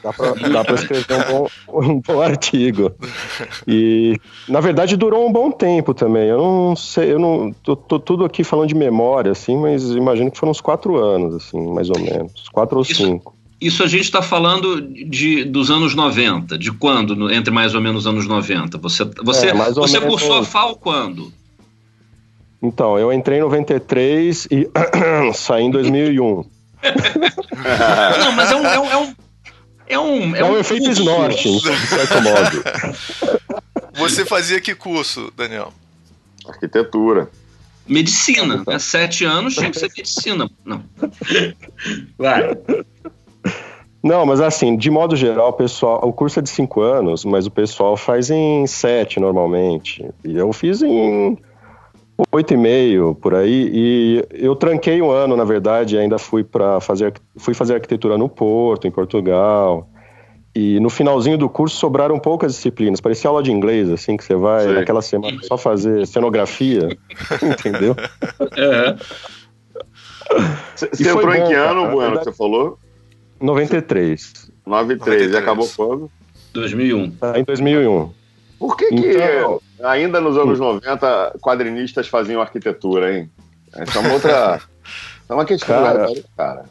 Dá 0.53 0.63
para 0.63 0.75
escrever 0.75 1.07
um 1.15 1.33
bom, 1.33 1.49
um 1.69 2.01
bom 2.01 2.21
artigo. 2.21 2.93
E, 3.67 4.21
na 4.47 4.61
verdade, 4.61 4.97
durou 4.97 5.27
um 5.27 5.33
bom 5.33 5.51
tempo 5.51 5.95
também. 5.95 6.29
Eu 6.29 6.39
não 6.39 6.77
sei, 6.77 7.13
eu 7.13 7.19
não. 7.19 7.51
Tô, 7.63 7.75
tô 7.75 7.99
tudo 7.99 8.25
aqui 8.25 8.45
falando 8.45 8.69
de 8.69 8.75
memória, 8.75 9.33
assim, 9.33 9.57
mas 9.57 9.91
imagino 9.91 10.31
que 10.31 10.39
foram 10.39 10.51
uns 10.51 10.61
quatro 10.61 10.97
anos, 10.99 11.35
assim, 11.35 11.67
mais 11.73 11.89
ou 11.89 11.99
menos. 11.99 12.49
Quatro 12.53 12.77
ou 12.77 12.83
Isso. 12.83 12.95
cinco. 12.95 13.35
Isso 13.67 13.83
a 13.83 13.87
gente 13.87 14.03
está 14.05 14.21
falando 14.21 14.81
de, 14.81 15.45
dos 15.45 15.71
anos 15.71 15.95
90. 15.95 16.59
De 16.59 16.71
quando, 16.73 17.17
no, 17.17 17.31
entre 17.33 17.51
mais 17.53 17.75
ou 17.75 17.81
menos 17.81 18.03
os 18.03 18.07
anos 18.07 18.27
90? 18.27 18.77
Você, 18.79 19.05
você, 19.23 19.49
É, 19.49 19.55
mais 19.55 19.77
ou 19.77 19.87
você 19.87 19.99
menos- 19.99 20.15
cursou 20.21 20.39
a 20.39 20.45
FAO 20.45 20.77
quando? 20.77 21.33
Então, 22.63 22.99
eu 22.99 23.13
entrei 23.13 23.39
em 23.39 23.43
93 23.43 24.49
e 24.51 24.69
saí 25.35 25.65
em 25.65 25.71
2001. 25.71 26.45
Não, 28.19 28.33
mas 28.33 28.51
é 28.51 28.57
um. 28.57 28.67
É 28.67 28.79
um, 28.79 28.87
é 28.91 28.97
um, 28.99 29.15
é 29.87 29.99
um, 29.99 30.37
É 30.37 30.45
um 30.45 30.59
efeito 30.59 30.85
curso. 30.87 31.01
snorkeling, 31.03 31.59
de 31.59 31.87
certo 31.87 32.23
modo. 32.23 32.65
Você 33.97 34.25
fazia 34.27 34.61
que 34.61 34.75
curso, 34.75 35.33
Daniel? 35.37 35.73
Arquitetura. 36.47 37.31
Medicina, 37.87 38.63
né? 38.67 38.79
Sete 38.79 39.25
anos 39.25 39.55
tinha 39.55 39.71
que 39.71 39.79
ser 39.79 39.91
medicina. 39.97 40.51
Não. 40.65 40.83
Vai. 42.19 42.57
Não, 44.05 44.27
mas 44.27 44.39
assim, 44.39 44.77
de 44.77 44.91
modo 44.91 45.17
geral, 45.17 45.49
o 45.49 45.53
pessoal, 45.55 45.99
o 46.07 46.13
curso 46.13 46.39
é 46.39 46.43
de 46.43 46.51
cinco 46.51 46.83
anos, 46.83 47.25
mas 47.25 47.47
o 47.47 47.51
pessoal 47.51 47.97
faz 47.97 48.29
em 48.31 48.67
sete 48.67 49.19
normalmente. 49.19 50.07
E 50.23 50.37
eu 50.37 50.53
fiz 50.53 50.83
em 50.83 51.39
oito 52.31 52.53
e 52.53 52.57
meio 52.59 53.15
por 53.15 53.35
aí. 53.35 53.71
E 53.73 54.25
eu 54.31 54.55
tranquei 54.55 55.01
um 55.01 55.11
ano, 55.11 55.35
na 55.35 55.45
verdade, 55.45 55.97
e 55.97 55.99
ainda 55.99 56.19
fui 56.19 56.45
para 56.45 56.81
fazer, 56.81 57.15
fui 57.39 57.55
fazer 57.55 57.75
arquitetura 57.77 58.19
no 58.19 58.29
Porto, 58.29 58.87
em 58.87 58.91
Portugal. 58.91 59.89
E 60.55 60.79
no 60.81 60.91
finalzinho 60.91 61.39
do 61.39 61.49
curso 61.49 61.75
sobraram 61.77 62.19
poucas 62.19 62.53
disciplinas. 62.53 63.01
Parecia 63.01 63.29
aula 63.31 63.43
de 63.43 63.51
inglês, 63.51 63.91
assim, 63.91 64.19
que 64.19 64.23
você 64.23 64.37
vai 64.37 64.65
Sei. 64.65 64.75
naquela 64.75 65.01
semana 65.01 65.39
só 65.43 65.57
fazer 65.57 66.07
cenografia, 66.07 66.91
entendeu? 67.43 67.97
É. 68.55 68.95
Você 70.77 70.91
E 71.01 71.09
entrou 71.09 71.35
em 71.35 71.41
bom, 71.41 71.47
que 71.49 71.55
cara, 71.55 71.71
ano, 71.71 71.83
na 71.85 71.91
Bueno, 71.91 71.97
que 71.97 72.07
verdade- 72.17 72.25
você 72.27 72.33
falou? 72.37 72.79
93. 73.45 74.51
93. 74.67 75.23
E 75.23 75.27
93. 75.27 75.35
acabou 75.35 75.69
quando? 75.77 76.11
2001. 76.53 77.11
Tá, 77.13 77.39
em 77.39 77.45
2001. 77.45 78.13
Por 78.59 78.77
que, 78.77 78.89
que 78.89 79.11
Então- 79.13 79.61
ainda 79.83 80.21
nos 80.21 80.37
anos 80.39 80.59
90 80.59 81.37
quadrinistas 81.41 82.09
faziam 82.09 82.41
arquitetura, 82.41 83.13
hein? 83.19 83.31
Essa 83.73 83.99
é 83.99 84.01
uma 84.03 84.13
outra. 84.15 84.61
É 85.27 85.33
uma 85.33 85.47
questão, 85.47 85.83
Cara- 85.83 85.99
cara. 86.07 86.25
cara. 86.37 86.65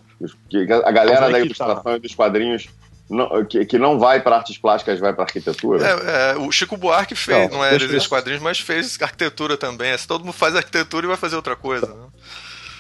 Que 0.48 0.58
A 0.72 0.92
galera 0.92 1.22
Mas 1.22 1.32
da 1.32 1.38
que 1.38 1.40
tá. 1.40 1.46
ilustração 1.46 1.96
e 1.96 2.00
dos 2.00 2.14
quadrinhos 2.14 2.70
não- 3.10 3.44
que, 3.46 3.66
que 3.66 3.80
não 3.80 3.98
vai 3.98 4.22
para 4.22 4.36
artes 4.38 4.60
plásticas, 4.60 5.00
vai 5.00 5.12
para 5.12 5.24
arquitetura. 5.24 5.84
É, 5.84 6.34
é, 6.34 6.38
o 6.38 6.52
Chico 6.52 6.78
Buarque 6.78 7.16
fez, 7.16 7.50
Não, 7.50 7.58
não, 7.58 7.66
é 7.66 7.72
desses 7.80 8.04
eu- 8.04 8.10
quadrinhos, 8.10 8.44
mas 8.44 8.60
fez 8.60 9.02
arquitetura 9.02 9.58
também. 9.58 9.90
É, 9.90 9.98
se 9.98 10.08
todo 10.08 10.24
mundo 10.24 10.34
faz 10.36 10.56
arquitetura 10.56 11.06
e 11.06 11.10
vai 11.10 11.18
fazer 11.18 11.36
outra 11.36 11.56
coisa. 11.56 11.88
Né? 11.88 11.96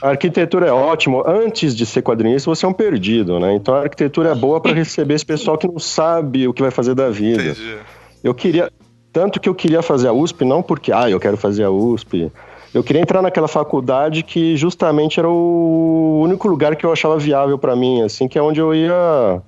A 0.03 0.09
arquitetura 0.09 0.67
é 0.67 0.71
ótimo. 0.71 1.23
Antes 1.25 1.73
de 1.73 1.85
ser 1.85 2.01
quadrinista, 2.01 2.49
você 2.49 2.65
é 2.65 2.67
um 2.67 2.73
perdido, 2.73 3.39
né? 3.39 3.55
Então 3.55 3.73
a 3.73 3.83
arquitetura 3.83 4.31
é 4.31 4.35
boa 4.35 4.59
para 4.59 4.73
receber 4.73 5.13
esse 5.13 5.25
pessoal 5.25 5.57
que 5.57 5.65
não 5.65 5.79
sabe 5.79 6.45
o 6.45 6.53
que 6.53 6.61
vai 6.61 6.71
fazer 6.71 6.93
da 6.93 7.09
vida. 7.09 7.41
Entendi. 7.41 7.77
Eu 8.21 8.33
queria. 8.33 8.69
Tanto 9.13 9.39
que 9.39 9.47
eu 9.47 9.55
queria 9.55 9.81
fazer 9.81 10.09
a 10.09 10.13
USP, 10.13 10.43
não 10.43 10.61
porque, 10.61 10.91
ah, 10.91 11.09
eu 11.09 11.21
quero 11.21 11.37
fazer 11.37 11.63
a 11.63 11.71
USP. 11.71 12.29
Eu 12.73 12.83
queria 12.83 13.01
entrar 13.01 13.21
naquela 13.21 13.47
faculdade 13.47 14.23
que 14.23 14.57
justamente 14.57 15.21
era 15.21 15.29
o 15.29 16.19
único 16.21 16.49
lugar 16.49 16.75
que 16.75 16.85
eu 16.85 16.91
achava 16.91 17.17
viável 17.17 17.57
para 17.57 17.73
mim, 17.73 18.01
assim, 18.01 18.27
que 18.27 18.37
é 18.37 18.41
onde 18.41 18.59
eu 18.59 18.75
ia. 18.75 19.41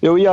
Eu 0.00 0.16
ia 0.16 0.32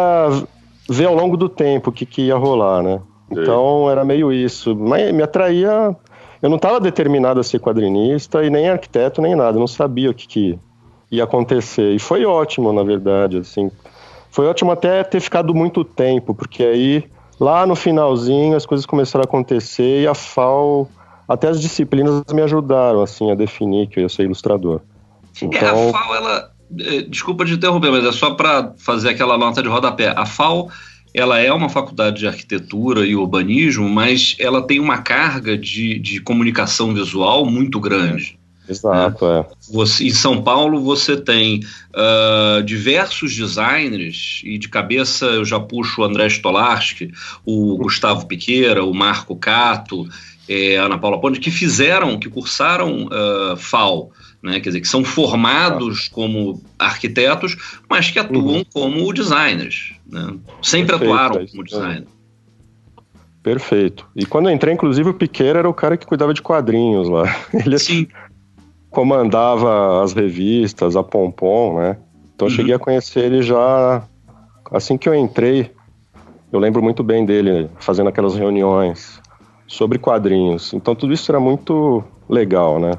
ver 0.88 1.06
ao 1.06 1.16
longo 1.16 1.36
do 1.36 1.50
tempo 1.50 1.90
o 1.90 1.94
que, 1.94 2.06
que 2.06 2.22
ia 2.22 2.38
rolar, 2.38 2.82
né? 2.82 3.02
Então 3.30 3.92
era 3.92 4.06
meio 4.06 4.32
isso. 4.32 4.74
Mas 4.74 5.12
me 5.12 5.22
atraía. 5.22 5.94
Eu 6.42 6.50
não 6.50 6.58
estava 6.58 6.80
determinado 6.80 7.40
a 7.40 7.44
ser 7.44 7.60
quadrinista 7.60 8.44
e 8.44 8.50
nem 8.50 8.70
arquiteto 8.70 9.22
nem 9.22 9.36
nada. 9.36 9.58
Eu 9.58 9.60
não 9.60 9.68
sabia 9.68 10.10
o 10.10 10.14
que, 10.14 10.28
que 10.28 10.60
ia 11.12 11.24
acontecer. 11.24 11.94
E 11.94 12.00
foi 12.00 12.26
ótimo, 12.26 12.72
na 12.72 12.84
verdade, 12.84 13.38
assim. 13.38 13.70
Foi 14.32 14.48
ótimo 14.48 14.72
até 14.72 15.04
ter 15.04 15.20
ficado 15.20 15.54
muito 15.54 15.84
tempo, 15.84 16.34
porque 16.34 16.64
aí 16.64 17.04
lá 17.40 17.66
no 17.66 17.76
finalzinho 17.76 18.56
as 18.56 18.66
coisas 18.66 18.86
começaram 18.86 19.24
a 19.24 19.28
acontecer 19.28 20.04
e 20.04 20.08
a 20.08 20.14
FAO, 20.14 20.88
até 21.28 21.48
as 21.48 21.60
disciplinas 21.60 22.24
me 22.34 22.42
ajudaram 22.42 23.02
assim 23.02 23.32
a 23.32 23.36
definir 23.36 23.88
que 23.88 24.00
eu 24.00 24.04
ia 24.04 24.10
ser 24.10 24.24
ilustrador. 24.24 24.82
É, 25.42 25.46
a 25.46 25.48
Então, 25.48 25.92
FAO, 25.92 26.16
ela. 26.16 26.52
é, 26.80 27.02
Desculpa 27.02 27.46
te 27.46 27.54
interromper, 27.54 27.92
mas 27.92 28.06
é 28.06 28.12
só 28.12 28.36
para 28.36 28.74
fazer 28.78 29.10
aquela 29.10 29.38
nota 29.38 29.64
de 29.64 29.68
rodapé. 29.68 30.14
A 30.16 30.26
FAO, 30.26 30.70
ela 31.14 31.40
é 31.40 31.52
uma 31.52 31.70
faculdade 31.70 32.20
de 32.20 32.28
arquitetura 32.28 33.06
e 33.06 33.16
urbanismo, 33.16 33.90
mas 33.90 34.36
ela 34.40 34.62
tem 34.62 34.80
uma 34.80 35.00
carga 35.00 35.58
de, 35.58 36.00
de 36.00 36.20
comunicação 36.22 36.94
visual 36.94 37.46
muito 37.46 37.80
grande. 37.80 38.38
exato, 38.68 39.26
é. 39.26 39.46
Você, 39.72 40.06
em 40.06 40.12
São 40.12 40.42
Paulo 40.44 40.80
você 40.82 41.18
tem 41.18 41.62
ah, 41.96 42.62
diversos 42.64 43.36
designers, 43.36 44.42
e 44.44 44.58
de 44.58 44.70
cabeça 44.70 45.26
eu 45.26 45.44
já 45.44 45.60
puxo 45.60 46.02
o 46.02 46.04
André 46.04 46.28
Stolarski, 46.28 47.12
o 47.46 47.78
Gustavo 47.78 48.28
Piqueira, 48.28 48.84
o 48.84 48.94
Marco 48.94 49.36
Cato, 49.36 50.08
a 50.80 50.82
Ana 50.86 50.98
Paula 50.98 51.20
Ponte, 51.22 51.40
que 51.40 51.52
fizeram, 51.52 52.18
que 52.20 52.30
cursaram 52.30 53.10
ah, 53.12 53.56
FAO, 53.58 54.12
né? 54.42 54.60
quer 54.60 54.70
dizer, 54.70 54.82
que 54.82 54.88
são 54.88 55.04
formados 55.04 56.08
como 56.08 56.62
arquitetos, 56.78 57.56
mas 57.90 58.10
que 58.10 58.20
atuam 58.20 58.58
Uhum. 58.58 58.66
como 58.72 59.14
designers. 59.14 59.94
Né? 60.12 60.38
Sempre 60.62 60.88
Perfeito, 60.98 61.14
atuaram 61.14 61.36
é 61.36 61.48
como 61.48 61.64
mesmo. 61.64 61.64
designers. 61.64 62.20
Perfeito. 63.42 64.08
E 64.16 64.26
quando 64.26 64.50
eu 64.50 64.54
entrei, 64.54 64.74
inclusive, 64.74 65.10
o 65.10 65.14
Piqueira 65.14 65.60
era 65.60 65.70
o 65.70 65.74
cara 65.74 65.96
que 65.98 66.06
cuidava 66.06 66.34
de 66.34 66.42
quadrinhos 66.42 67.08
lá. 67.08 67.24
Ele 67.54 67.80
Sim, 67.80 68.08
comandava 68.90 70.04
as 70.04 70.14
revistas, 70.14 70.96
a 70.96 71.04
Pompom, 71.04 71.80
né? 71.80 71.98
Então 72.36 72.48
eu 72.48 72.52
Uhum. 72.52 72.56
cheguei 72.58 72.74
a 72.74 72.80
conhecer 72.80 73.26
ele 73.26 73.42
já 73.42 74.04
assim 74.72 74.98
que 74.98 75.08
eu 75.10 75.14
entrei. 75.14 75.72
Eu 76.52 76.60
lembro 76.60 76.82
muito 76.82 77.04
bem 77.04 77.26
dele 77.26 77.70
fazendo 77.80 78.08
aquelas 78.10 78.36
reuniões 78.36 79.22
sobre 79.68 80.00
quadrinhos. 80.00 80.74
Então 80.74 80.96
tudo 80.96 81.14
isso 81.14 81.30
era 81.32 81.40
muito 81.40 82.04
legal, 82.30 82.80
né? 82.80 82.92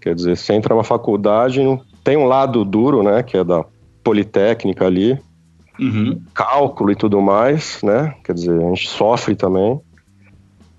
Quer 0.00 0.14
dizer, 0.14 0.36
você 0.36 0.54
entra 0.54 0.74
numa 0.74 0.82
faculdade, 0.84 1.60
tem 2.02 2.16
um 2.16 2.24
lado 2.24 2.64
duro, 2.64 3.02
né? 3.02 3.22
Que 3.22 3.36
é 3.36 3.44
da 3.44 3.64
Politécnica 4.02 4.86
ali, 4.86 5.18
uhum. 5.80 6.20
cálculo 6.34 6.92
e 6.92 6.96
tudo 6.96 7.20
mais, 7.20 7.80
né? 7.82 8.14
Quer 8.24 8.34
dizer, 8.34 8.62
a 8.62 8.68
gente 8.68 8.88
sofre 8.88 9.34
também. 9.34 9.80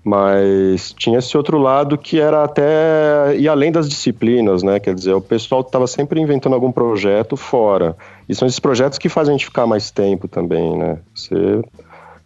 Mas 0.04 0.92
tinha 0.98 1.20
esse 1.20 1.36
outro 1.36 1.58
lado 1.58 1.96
que 1.96 2.18
era 2.18 2.42
até 2.42 3.36
ir 3.36 3.48
além 3.48 3.70
das 3.70 3.88
disciplinas, 3.88 4.62
né? 4.62 4.80
Quer 4.80 4.94
dizer, 4.94 5.12
o 5.12 5.20
pessoal 5.20 5.60
estava 5.60 5.86
sempre 5.86 6.20
inventando 6.20 6.54
algum 6.54 6.72
projeto 6.72 7.36
fora. 7.36 7.96
E 8.28 8.34
são 8.34 8.48
esses 8.48 8.58
projetos 8.58 8.98
que 8.98 9.08
fazem 9.08 9.32
a 9.32 9.36
gente 9.36 9.46
ficar 9.46 9.64
mais 9.66 9.92
tempo 9.92 10.26
também, 10.26 10.76
né? 10.76 10.98
Você 11.14 11.62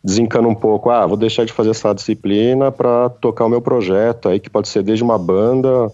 desencana 0.02 0.48
um 0.48 0.54
pouco, 0.54 0.88
ah, 0.88 1.06
vou 1.06 1.16
deixar 1.16 1.44
de 1.44 1.52
fazer 1.52 1.70
essa 1.70 1.92
disciplina 1.92 2.70
para 2.72 3.10
tocar 3.10 3.44
o 3.44 3.48
meu 3.48 3.60
projeto, 3.60 4.28
aí 4.28 4.38
que 4.38 4.48
pode 4.48 4.68
ser 4.68 4.82
desde 4.82 5.02
uma 5.02 5.18
banda 5.18 5.90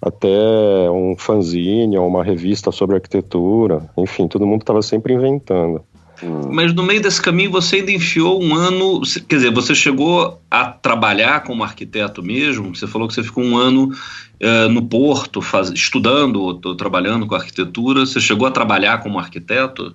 até 0.00 0.90
um 0.90 1.14
fanzine 1.16 1.96
ou 1.96 2.08
uma 2.08 2.24
revista 2.24 2.72
sobre 2.72 2.96
arquitetura. 2.96 3.88
Enfim, 3.96 4.26
todo 4.26 4.46
mundo 4.46 4.62
estava 4.62 4.82
sempre 4.82 5.14
inventando. 5.14 5.84
Mas 6.50 6.72
no 6.74 6.82
meio 6.82 7.00
desse 7.00 7.20
caminho 7.20 7.50
você 7.50 7.76
ainda 7.76 7.92
enfiou 7.92 8.42
um 8.42 8.54
ano. 8.54 9.00
Quer 9.28 9.36
dizer, 9.36 9.52
você 9.52 9.74
chegou 9.74 10.40
a 10.50 10.66
trabalhar 10.66 11.42
como 11.42 11.64
arquiteto 11.64 12.22
mesmo? 12.22 12.74
Você 12.74 12.86
falou 12.86 13.08
que 13.08 13.14
você 13.14 13.22
ficou 13.22 13.42
um 13.42 13.56
ano 13.56 13.90
eh, 14.38 14.68
no 14.68 14.82
Porto 14.82 15.40
faz, 15.40 15.70
estudando 15.70 16.42
ou, 16.42 16.60
ou 16.64 16.74
trabalhando 16.74 17.26
com 17.26 17.34
arquitetura. 17.34 18.06
Você 18.06 18.20
chegou 18.20 18.46
a 18.46 18.50
trabalhar 18.50 19.02
como 19.02 19.18
arquiteto? 19.18 19.94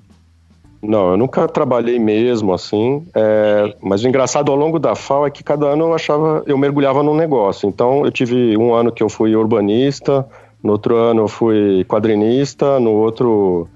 Não, 0.82 1.12
eu 1.12 1.18
nunca 1.18 1.48
trabalhei 1.48 1.98
mesmo 1.98 2.54
assim, 2.54 3.06
é, 3.16 3.76
mas 3.82 4.04
o 4.04 4.08
engraçado 4.08 4.52
ao 4.52 4.58
longo 4.58 4.78
da 4.78 4.96
FAO 4.96 5.26
é 5.26 5.32
que 5.32 5.44
cada 5.44 5.66
ano 5.66 5.86
eu 5.86 5.94
achava, 5.94 6.44
eu 6.46 6.58
mergulhava 6.58 7.02
num 7.02 7.16
negócio. 7.16 7.68
Então 7.68 8.06
eu 8.06 8.12
tive 8.12 8.56
um 8.56 8.74
ano 8.74 8.92
que 8.92 9.02
eu 9.02 9.10
fui 9.10 9.36
urbanista, 9.36 10.26
no 10.64 10.74
outro 10.74 10.96
ano 10.96 11.22
eu 11.22 11.28
fui 11.28 11.84
quadrinista, 11.86 12.80
no 12.80 12.92
outro 12.92 13.68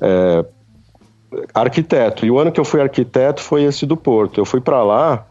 é, 0.00 0.44
arquiteto. 1.54 2.24
E 2.26 2.30
o 2.30 2.38
ano 2.38 2.52
que 2.52 2.60
eu 2.60 2.64
fui 2.64 2.80
arquiteto 2.80 3.42
foi 3.42 3.64
esse 3.64 3.86
do 3.86 3.96
Porto. 3.96 4.40
Eu 4.40 4.44
fui 4.44 4.60
para 4.60 4.82
lá 4.82 5.26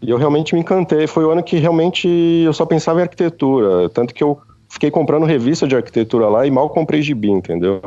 e 0.00 0.10
eu 0.10 0.16
realmente 0.16 0.54
me 0.54 0.60
encantei. 0.60 1.06
Foi 1.06 1.24
o 1.24 1.30
ano 1.30 1.42
que 1.42 1.56
realmente 1.56 2.08
eu 2.08 2.52
só 2.52 2.66
pensava 2.66 3.00
em 3.00 3.02
arquitetura, 3.02 3.88
tanto 3.90 4.14
que 4.14 4.22
eu 4.22 4.38
fiquei 4.68 4.90
comprando 4.90 5.24
revista 5.24 5.66
de 5.66 5.76
arquitetura 5.76 6.28
lá 6.28 6.46
e 6.46 6.50
mal 6.50 6.68
comprei 6.70 7.02
gibi, 7.02 7.30
entendeu? 7.30 7.80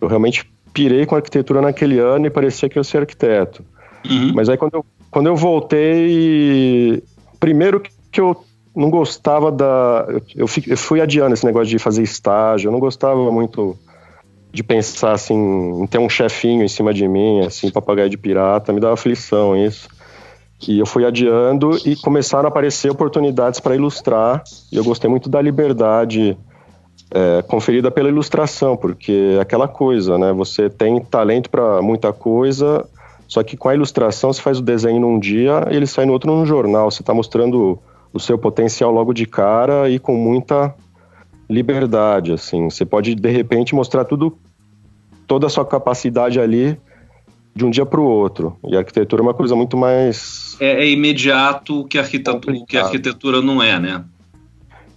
Eu 0.00 0.08
realmente 0.08 0.48
pirei 0.72 1.06
com 1.06 1.16
arquitetura 1.16 1.60
naquele 1.60 1.98
ano 1.98 2.26
e 2.26 2.30
parecia 2.30 2.68
que 2.68 2.78
eu 2.78 2.80
ia 2.80 2.84
ser 2.84 2.98
arquiteto. 2.98 3.64
Uhum. 4.08 4.32
Mas 4.34 4.48
aí 4.48 4.56
quando 4.56 4.74
eu, 4.74 4.86
quando 5.10 5.26
eu 5.26 5.36
voltei, 5.36 7.02
primeiro 7.40 7.82
que 8.12 8.20
eu 8.20 8.36
não 8.74 8.90
gostava 8.90 9.50
da. 9.50 10.06
Eu, 10.36 10.46
eu 10.66 10.76
fui 10.76 11.00
adiando 11.00 11.34
esse 11.34 11.44
negócio 11.44 11.68
de 11.68 11.78
fazer 11.78 12.02
estágio, 12.02 12.68
eu 12.68 12.72
não 12.72 12.78
gostava 12.78 13.30
muito 13.32 13.76
de 14.52 14.62
pensar 14.62 15.12
assim, 15.12 15.34
em 15.82 15.86
ter 15.86 15.98
um 15.98 16.08
chefinho 16.08 16.64
em 16.64 16.68
cima 16.68 16.92
de 16.92 17.06
mim, 17.06 17.40
assim, 17.40 17.70
papagaio 17.70 18.08
de 18.08 18.16
pirata, 18.16 18.72
me 18.72 18.80
dava 18.80 18.94
aflição 18.94 19.56
isso. 19.56 19.88
E 20.66 20.78
eu 20.78 20.86
fui 20.86 21.04
adiando 21.04 21.70
e 21.86 21.94
começaram 21.94 22.46
a 22.46 22.48
aparecer 22.48 22.90
oportunidades 22.90 23.60
para 23.60 23.76
ilustrar. 23.76 24.42
E 24.72 24.76
eu 24.76 24.82
gostei 24.82 25.08
muito 25.08 25.28
da 25.28 25.40
liberdade 25.40 26.36
é, 27.10 27.42
conferida 27.42 27.90
pela 27.90 28.08
ilustração, 28.08 28.76
porque 28.76 29.36
é 29.36 29.40
aquela 29.40 29.68
coisa, 29.68 30.18
né? 30.18 30.32
Você 30.32 30.68
tem 30.68 31.00
talento 31.00 31.48
para 31.48 31.80
muita 31.80 32.12
coisa, 32.12 32.84
só 33.28 33.42
que 33.42 33.56
com 33.56 33.68
a 33.68 33.74
ilustração 33.74 34.32
você 34.32 34.42
faz 34.42 34.58
o 34.58 34.62
desenho 34.62 35.00
num 35.00 35.18
dia 35.18 35.68
e 35.70 35.76
ele 35.76 35.86
sai 35.86 36.06
no 36.06 36.12
outro 36.12 36.34
num 36.34 36.44
jornal. 36.44 36.90
Você 36.90 37.02
está 37.02 37.14
mostrando 37.14 37.78
o 38.12 38.18
seu 38.18 38.36
potencial 38.36 38.90
logo 38.90 39.12
de 39.12 39.26
cara 39.26 39.88
e 39.88 39.98
com 39.98 40.14
muita 40.14 40.74
liberdade, 41.48 42.32
assim. 42.32 42.70
Você 42.70 42.84
pode 42.84 43.14
de 43.14 43.30
repente 43.30 43.74
mostrar 43.74 44.04
tudo, 44.04 44.36
toda 45.26 45.46
a 45.46 45.50
sua 45.50 45.64
capacidade 45.64 46.38
ali 46.38 46.78
de 47.54 47.64
um 47.64 47.70
dia 47.70 47.86
para 47.86 48.00
o 48.00 48.04
outro. 48.04 48.56
E 48.66 48.76
a 48.76 48.80
arquitetura 48.80 49.22
é 49.22 49.24
uma 49.24 49.34
coisa 49.34 49.56
muito 49.56 49.76
mais 49.76 50.48
é, 50.60 50.84
é 50.84 50.90
imediato 50.90 51.84
que 51.84 51.98
a 51.98 52.02
arquitetura, 52.02 52.56
que 52.66 52.76
a 52.76 52.84
arquitetura 52.84 53.40
não 53.40 53.62
é, 53.62 53.78
né? 53.78 54.04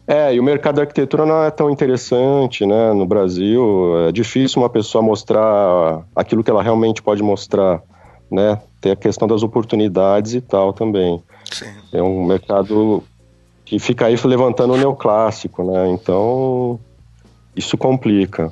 É, 0.07 0.33
e 0.33 0.39
o 0.39 0.43
mercado 0.43 0.75
da 0.75 0.81
arquitetura 0.81 1.25
não 1.25 1.43
é 1.43 1.51
tão 1.51 1.69
interessante, 1.69 2.65
né? 2.65 2.91
No 2.93 3.05
Brasil, 3.05 4.07
é 4.07 4.11
difícil 4.11 4.61
uma 4.61 4.69
pessoa 4.69 5.01
mostrar 5.01 6.03
aquilo 6.15 6.43
que 6.43 6.49
ela 6.49 6.63
realmente 6.63 7.01
pode 7.01 7.21
mostrar, 7.21 7.81
né? 8.29 8.59
Tem 8.81 8.91
a 8.91 8.95
questão 8.95 9.27
das 9.27 9.43
oportunidades 9.43 10.33
e 10.33 10.41
tal 10.41 10.73
também. 10.73 11.21
Sim. 11.51 11.71
É 11.93 12.01
um 12.01 12.25
mercado 12.25 13.03
que 13.71 13.79
fica 13.79 14.07
aí 14.07 14.17
levantando 14.25 14.73
o 14.73 14.77
neoclássico, 14.77 15.63
né? 15.63 15.89
Então, 15.91 16.77
isso 17.55 17.77
complica. 17.77 18.51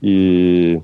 E 0.00 0.80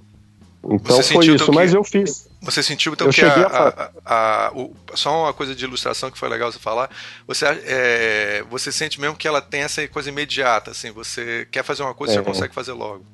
então 0.64 1.00
foi 1.00 1.26
isso, 1.26 1.44
então, 1.44 1.54
mas 1.54 1.72
eu 1.72 1.84
fiz. 1.84 2.28
Você 2.40 2.60
sentiu 2.60 2.92
então 2.92 3.06
eu 3.06 3.12
que 3.12 3.22
a, 3.22 3.30
a, 3.32 3.90
a, 4.04 4.46
a 4.48 4.52
o, 4.52 4.74
só 4.94 5.22
uma 5.22 5.32
coisa 5.32 5.54
de 5.54 5.64
ilustração 5.64 6.10
que 6.10 6.18
foi 6.18 6.28
legal 6.28 6.50
você 6.50 6.58
falar. 6.58 6.90
Você, 7.24 7.44
é, 7.46 8.44
você 8.50 8.72
sente 8.72 9.00
mesmo 9.00 9.14
que 9.14 9.28
ela 9.28 9.40
tem 9.40 9.60
essa 9.60 9.86
coisa 9.86 10.08
imediata, 10.08 10.72
assim. 10.72 10.90
Você 10.90 11.46
quer 11.52 11.62
fazer 11.62 11.84
uma 11.84 11.94
coisa, 11.94 12.14
é. 12.14 12.16
você 12.16 12.22
consegue 12.24 12.52
fazer 12.52 12.72
logo. 12.72 13.04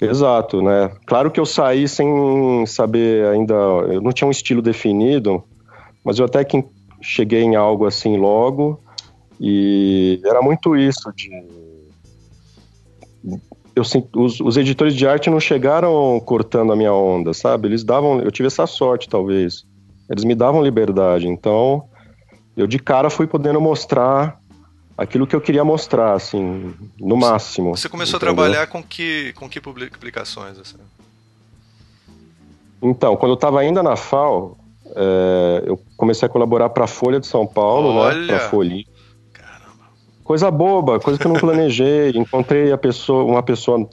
Exato, 0.00 0.62
né? 0.62 0.92
Claro 1.06 1.28
que 1.28 1.40
eu 1.40 1.46
saí 1.46 1.88
sem 1.88 2.64
saber 2.68 3.26
ainda. 3.26 3.54
Eu 3.54 4.00
não 4.00 4.12
tinha 4.12 4.28
um 4.28 4.30
estilo 4.30 4.62
definido, 4.62 5.42
mas 6.04 6.20
eu 6.20 6.24
até 6.24 6.44
que 6.44 6.64
cheguei 7.00 7.42
em 7.42 7.56
algo 7.56 7.86
assim 7.86 8.16
logo. 8.16 8.80
E 9.40 10.20
era 10.24 10.42
muito 10.42 10.76
isso 10.76 11.12
de 11.14 11.30
eu, 13.74 13.82
os, 14.14 14.40
os, 14.40 14.56
editores 14.56 14.94
de 14.94 15.06
arte 15.06 15.30
não 15.30 15.40
chegaram 15.40 16.20
cortando 16.20 16.72
a 16.72 16.76
minha 16.76 16.92
onda, 16.92 17.32
sabe? 17.32 17.68
Eles 17.68 17.84
davam, 17.84 18.20
eu 18.20 18.30
tive 18.30 18.48
essa 18.48 18.66
sorte 18.66 19.08
talvez. 19.08 19.64
Eles 20.08 20.24
me 20.24 20.34
davam 20.34 20.62
liberdade, 20.62 21.28
então 21.28 21.84
eu 22.56 22.66
de 22.66 22.78
cara 22.78 23.08
fui 23.08 23.26
podendo 23.26 23.60
mostrar 23.60 24.40
aquilo 24.98 25.26
que 25.26 25.34
eu 25.34 25.40
queria 25.40 25.64
mostrar, 25.64 26.14
assim, 26.14 26.74
no 26.98 27.16
máximo. 27.16 27.76
Você 27.76 27.88
começou 27.88 28.18
entendeu? 28.18 28.32
a 28.32 28.36
trabalhar 28.36 28.66
com 28.66 28.82
que 28.82 29.32
com 29.34 29.48
que 29.48 29.60
publicações? 29.60 30.58
Assim? 30.58 30.76
Então, 32.82 33.16
quando 33.16 33.30
eu 33.30 33.36
estava 33.36 33.60
ainda 33.60 33.82
na 33.82 33.96
FAO, 33.96 34.58
é, 34.96 35.62
eu 35.66 35.78
comecei 35.96 36.26
a 36.26 36.28
colaborar 36.28 36.70
para 36.70 36.84
a 36.84 36.88
Folha 36.88 37.20
de 37.20 37.26
São 37.26 37.46
Paulo, 37.46 37.94
né? 37.94 38.00
Olha. 38.00 38.20
né? 38.20 38.26
Para 38.26 38.36
a 38.36 38.48
Folha 38.48 38.84
coisa 40.30 40.48
boba, 40.48 41.00
coisa 41.00 41.18
que 41.18 41.26
eu 41.26 41.32
não 41.32 41.40
planejei. 41.40 42.10
Encontrei 42.10 42.70
a 42.70 42.78
pessoa, 42.78 43.24
uma 43.24 43.42
pessoa 43.42 43.84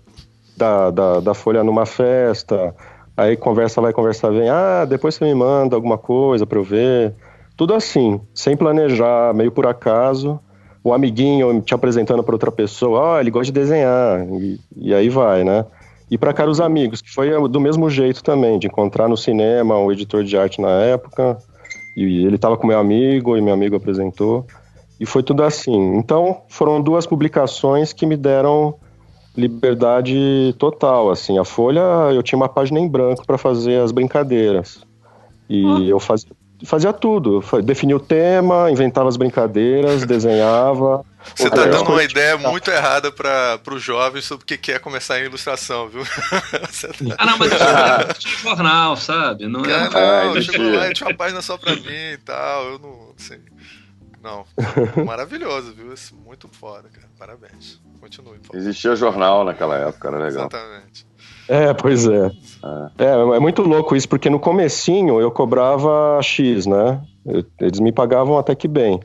da, 0.56 0.92
da, 0.92 1.20
da 1.20 1.34
Folha 1.34 1.63
numa 1.63 1.88
festa, 1.88 2.75
aí 3.16 3.36
conversa 3.36 3.82
vai, 3.82 3.92
conversa 3.92 4.30
vem. 4.30 4.48
Ah, 4.48 4.86
depois 4.86 5.16
você 5.16 5.25
me 5.25 5.34
manda 5.34 5.75
alguma 5.75 5.98
coisa 5.98 6.46
para 6.46 6.60
eu 6.60 6.63
ver. 6.63 7.16
Tudo 7.56 7.74
assim, 7.74 8.22
sem 8.36 8.56
planejar, 8.56 9.34
meio 9.34 9.51
por 9.51 9.66
acaso. 9.66 10.39
O 10.84 10.94
amiguinho 10.94 11.60
te 11.60 11.74
apresentando 11.74 12.24
para 12.24 12.36
outra 12.36 12.51
pessoa, 12.51 13.16
oh, 13.16 13.20
ele 13.20 13.31
gosta 13.31 13.51
de 13.51 13.60
desenhar, 13.60 14.25
e, 14.40 14.60
e 14.77 14.94
aí 14.94 15.10
vai, 15.10 15.44
né? 15.44 15.66
E 16.09 16.17
para 16.17 16.33
cá 16.33 16.46
os 16.46 16.61
amigos, 16.61 17.01
que 17.01 17.13
foi 17.13 17.29
do 17.50 17.59
mesmo 17.59 17.89
jeito 17.89 18.24
também, 18.24 18.57
de 18.57 18.67
encontrar 18.67 19.09
no 19.09 19.17
cinema 19.17 19.77
um 19.77 19.91
editor 19.91 20.24
de 20.24 20.37
arte 20.37 20.61
na 20.61 20.70
época, 20.70 21.37
e 21.96 22.25
ele 22.25 22.35
estava 22.35 22.55
com 22.55 22.65
meu 22.65 22.79
amigo, 22.79 23.35
e 23.35 23.41
meu 23.41 23.53
amigo 23.53 23.75
apresentou. 23.75 24.46
E 25.00 25.05
foi 25.05 25.22
tudo 25.22 25.43
assim. 25.43 25.96
Então, 25.96 26.41
foram 26.48 26.81
duas 26.81 27.05
publicações 27.05 27.91
que 27.91 28.05
me 28.05 28.15
deram 28.15 28.75
liberdade 29.35 30.55
total, 30.57 31.11
assim. 31.11 31.37
A 31.37 31.46
Folha, 31.46 31.81
eu 32.13 32.24
tinha 32.24 32.37
uma 32.37 32.50
página 32.50 32.79
em 32.79 32.87
branco 32.87 33.25
para 33.25 33.37
fazer 33.37 33.81
as 33.81 33.91
brincadeiras. 33.91 34.83
E 35.50 35.63
ah. 35.65 35.79
eu 35.81 36.00
fazia, 36.00 36.31
fazia 36.65 36.91
tudo. 36.91 37.43
Definia 37.63 37.96
o 37.96 38.00
tema, 38.00 38.72
inventava 38.72 39.07
as 39.07 39.17
brincadeiras, 39.17 40.05
desenhava. 40.05 41.05
Você 41.35 41.50
tá 41.50 41.66
dando 41.66 41.92
uma 41.92 42.03
ideia 42.03 42.37
muito 42.37 42.70
errada 42.72 43.11
para 43.11 43.59
os 43.72 43.81
jovens 43.81 44.25
sobre 44.25 44.44
o 44.44 44.48
que 44.48 44.72
é 44.72 44.79
começar 44.79 45.20
em 45.20 45.25
ilustração, 45.25 45.87
viu? 45.90 46.03
Tá- 46.77 47.16
ah, 47.18 47.25
não, 47.25 47.37
mas 47.37 47.51
eu 47.51 48.13
tinha 48.16 48.37
jornal, 48.37 48.96
sabe? 48.96 49.48
Não, 49.48 49.63
é, 49.66 49.90
não, 49.90 50.35
eu 50.35 50.42
chegou 50.42 50.75
lá 50.75 50.90
e 50.90 50.94
tinha 50.94 51.09
uma 51.09 51.16
página 51.16 51.42
só 51.42 51.57
para 51.57 51.75
mim 51.75 52.11
e 52.13 52.18
tal. 52.18 52.63
Eu 52.66 52.79
não 52.79 53.13
sei. 53.18 53.40
Não, 54.22 54.46
maravilhoso, 55.05 55.74
viu? 55.74 55.94
Muito 56.25 56.48
foda, 56.48 56.90
cara. 56.90 57.07
Parabéns. 57.18 57.79
Continue. 58.00 58.40
Existia 58.53 58.96
jornal 58.96 59.44
naquela 59.44 59.75
época, 59.77 60.07
era 60.09 60.18
legal. 60.18 60.48
Exatamente. 60.51 61.07
É, 61.48 61.74
pois 61.74 62.05
é. 62.05 62.27
é. 62.98 63.05
É, 63.05 63.35
é 63.35 63.40
muito 63.40 63.61
louco 63.61 63.96
isso, 63.96 64.07
porque 64.07 64.29
no 64.29 64.40
comecinho 64.40 65.20
eu 65.22 65.31
cobrava 65.31 66.20
X, 66.22 66.66
né? 66.66 67.01
Eles 67.59 67.79
me 67.79 67.92
pagavam 67.92 68.37
até 68.37 68.53
que 68.53 68.68
bem. 68.68 69.00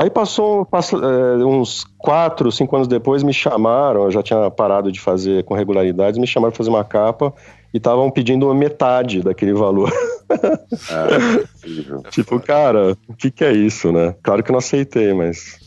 Aí 0.00 0.08
passou, 0.08 0.64
passou 0.64 0.98
é, 1.04 1.44
uns 1.44 1.84
quatro, 1.98 2.50
cinco 2.50 2.74
anos 2.74 2.88
depois, 2.88 3.22
me 3.22 3.34
chamaram, 3.34 4.04
eu 4.04 4.10
já 4.10 4.22
tinha 4.22 4.50
parado 4.50 4.90
de 4.90 4.98
fazer 4.98 5.44
com 5.44 5.52
regularidades, 5.52 6.18
me 6.18 6.26
chamaram 6.26 6.50
para 6.50 6.56
fazer 6.56 6.70
uma 6.70 6.82
capa 6.82 7.34
e 7.74 7.76
estavam 7.76 8.10
pedindo 8.10 8.52
metade 8.54 9.20
daquele 9.22 9.52
valor. 9.52 9.92
É, 10.30 11.44
tipo, 12.10 12.38
cara, 12.38 12.96
o 13.08 13.14
que, 13.14 13.32
que 13.32 13.44
é 13.44 13.52
isso, 13.52 13.90
né? 13.90 14.14
Claro 14.22 14.44
que 14.44 14.50
eu 14.50 14.52
não 14.52 14.60
aceitei, 14.60 15.12
mas. 15.12 15.58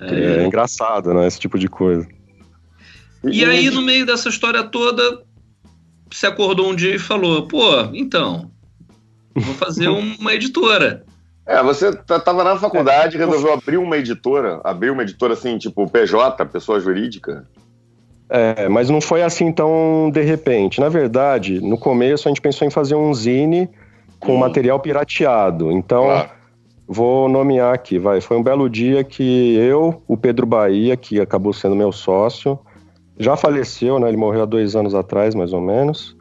É, 0.00 0.42
é 0.42 0.46
engraçado, 0.46 1.14
né? 1.14 1.28
Esse 1.28 1.38
tipo 1.38 1.56
de 1.56 1.68
coisa. 1.68 2.08
E 3.22 3.44
aí, 3.44 3.70
no 3.70 3.82
meio 3.82 4.04
dessa 4.04 4.28
história 4.28 4.64
toda, 4.64 5.22
se 6.10 6.26
acordou 6.26 6.72
um 6.72 6.74
dia 6.74 6.96
e 6.96 6.98
falou: 6.98 7.46
pô, 7.46 7.82
então, 7.94 8.50
vou 9.32 9.54
fazer 9.54 9.86
uma 10.18 10.34
editora. 10.34 11.04
É, 11.50 11.60
você 11.64 11.92
tava 11.92 12.44
na 12.44 12.56
faculdade, 12.56 13.18
resolveu 13.18 13.52
abrir 13.52 13.76
uma 13.76 13.96
editora, 13.96 14.60
abrir 14.62 14.90
uma 14.90 15.02
editora 15.02 15.32
assim, 15.32 15.58
tipo 15.58 15.84
PJ, 15.90 16.46
pessoa 16.46 16.78
jurídica. 16.78 17.44
É, 18.28 18.68
mas 18.68 18.88
não 18.88 19.00
foi 19.00 19.20
assim 19.20 19.50
tão 19.50 20.12
de 20.12 20.22
repente. 20.22 20.80
Na 20.80 20.88
verdade, 20.88 21.60
no 21.60 21.76
começo 21.76 22.28
a 22.28 22.30
gente 22.30 22.40
pensou 22.40 22.68
em 22.68 22.70
fazer 22.70 22.94
um 22.94 23.12
zine 23.12 23.68
com 24.20 24.36
hum. 24.36 24.38
material 24.38 24.78
pirateado. 24.78 25.72
Então, 25.72 26.04
claro. 26.04 26.30
vou 26.86 27.28
nomear 27.28 27.74
aqui, 27.74 27.98
vai. 27.98 28.20
Foi 28.20 28.36
um 28.36 28.44
belo 28.44 28.70
dia 28.70 29.02
que 29.02 29.56
eu, 29.56 30.00
o 30.06 30.16
Pedro 30.16 30.46
Bahia, 30.46 30.96
que 30.96 31.20
acabou 31.20 31.52
sendo 31.52 31.74
meu 31.74 31.90
sócio, 31.90 32.56
já 33.18 33.36
faleceu, 33.36 33.98
né? 33.98 34.06
Ele 34.06 34.16
morreu 34.16 34.44
há 34.44 34.46
dois 34.46 34.76
anos 34.76 34.94
atrás, 34.94 35.34
mais 35.34 35.52
ou 35.52 35.60
menos. 35.60 36.16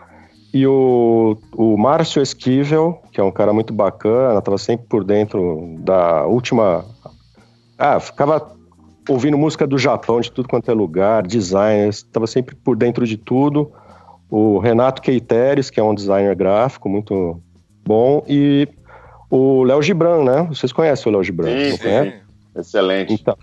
E 0.53 0.65
o, 0.65 1.37
o 1.55 1.77
Márcio 1.77 2.21
Esquivel, 2.21 3.01
que 3.11 3.21
é 3.21 3.23
um 3.23 3.31
cara 3.31 3.53
muito 3.53 3.73
bacana, 3.73 4.39
estava 4.39 4.57
sempre 4.57 4.87
por 4.87 5.03
dentro 5.03 5.75
da 5.79 6.25
última. 6.25 6.85
Ah, 7.77 7.99
ficava 7.99 8.51
ouvindo 9.07 9.37
música 9.37 9.67
do 9.67 9.77
Japão, 9.77 10.19
de 10.19 10.31
tudo 10.31 10.49
quanto 10.49 10.69
é 10.69 10.73
lugar, 10.73 11.23
designers, 11.25 11.97
estava 11.97 12.27
sempre 12.27 12.55
por 12.55 12.75
dentro 12.75 13.05
de 13.05 13.17
tudo. 13.17 13.71
O 14.29 14.59
Renato 14.59 15.01
Keiteres, 15.01 15.69
que 15.69 15.79
é 15.79 15.83
um 15.83 15.95
designer 15.95 16.35
gráfico 16.35 16.87
muito 16.89 17.41
bom, 17.85 18.23
e 18.27 18.67
o 19.29 19.63
Léo 19.63 19.81
Gibran, 19.81 20.23
né? 20.23 20.43
Vocês 20.43 20.71
conhecem 20.71 21.11
o 21.11 21.13
Léo 21.13 21.23
Gibran? 21.23 21.49
Sim, 21.49 21.77
sim. 21.77 22.13
Excelente. 22.55 23.13
Então, 23.13 23.35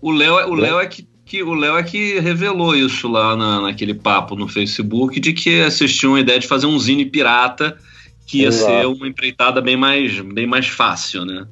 o 0.00 0.10
Léo, 0.10 0.38
é, 0.38 0.46
o 0.46 0.54
Léo 0.54 0.80
é 0.80 0.86
que, 0.86 1.08
que 1.30 1.44
o 1.44 1.54
Léo 1.54 1.78
é 1.78 1.82
que 1.84 2.18
revelou 2.18 2.74
isso 2.74 3.06
lá 3.06 3.36
na, 3.36 3.60
naquele 3.60 3.94
papo 3.94 4.34
no 4.34 4.48
Facebook 4.48 5.20
de 5.20 5.32
que 5.32 5.68
tinham 5.70 6.16
a 6.16 6.20
ideia 6.20 6.40
de 6.40 6.48
fazer 6.48 6.66
um 6.66 6.76
zine 6.76 7.04
pirata 7.04 7.78
que 8.26 8.42
ia 8.42 8.48
Exato. 8.48 8.72
ser 8.72 8.86
uma 8.86 9.06
empreitada 9.06 9.60
bem 9.60 9.76
mais, 9.76 10.18
bem 10.20 10.44
mais 10.44 10.66
fácil, 10.66 11.24
né? 11.24 11.46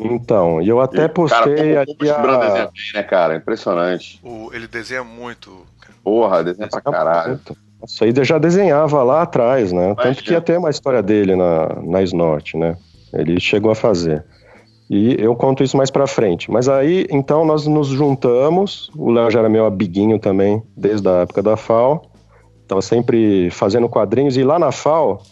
Então, 0.00 0.62
e 0.62 0.68
eu 0.68 0.80
até 0.80 1.08
postei 1.08 1.74
cara, 1.74 1.84
como 1.84 2.10
a... 2.10 2.38
desenha 2.38 2.64
bem, 2.64 2.92
né, 2.94 3.02
cara? 3.02 3.36
Impressionante. 3.36 4.18
O, 4.22 4.50
ele 4.54 4.66
desenha 4.66 5.04
muito. 5.04 5.66
Cara. 5.78 5.94
Porra, 6.02 6.42
desenha 6.42 6.68
pra 6.68 6.80
caralho. 6.80 7.38
Isso 7.86 8.04
aí 8.04 8.14
já 8.24 8.38
desenhava 8.38 9.02
lá 9.02 9.22
atrás, 9.22 9.72
né? 9.72 9.94
Tanto 9.94 10.24
que 10.24 10.32
ia 10.32 10.40
ter 10.40 10.56
uma 10.56 10.70
história 10.70 11.02
dele 11.02 11.36
na, 11.36 11.68
na 11.82 12.02
Snort, 12.02 12.56
né? 12.56 12.78
Ele 13.12 13.38
chegou 13.38 13.70
a 13.70 13.74
fazer. 13.74 14.24
E 14.90 15.16
eu 15.18 15.34
conto 15.34 15.62
isso 15.62 15.76
mais 15.76 15.90
pra 15.90 16.06
frente. 16.06 16.50
Mas 16.50 16.68
aí, 16.68 17.06
então, 17.10 17.44
nós 17.44 17.66
nos 17.66 17.88
juntamos. 17.88 18.90
O 18.96 19.10
Léo 19.10 19.30
já 19.30 19.38
era 19.38 19.48
meu 19.48 19.64
amiguinho 19.64 20.18
também, 20.18 20.62
desde 20.76 21.08
a 21.08 21.22
época 21.22 21.42
da 21.42 21.56
FAO. 21.56 22.02
Tava 22.68 22.82
sempre 22.82 23.50
fazendo 23.50 23.88
quadrinhos. 23.88 24.36
E 24.36 24.42
lá 24.42 24.58
na 24.58 24.70
FAO, 24.70 25.22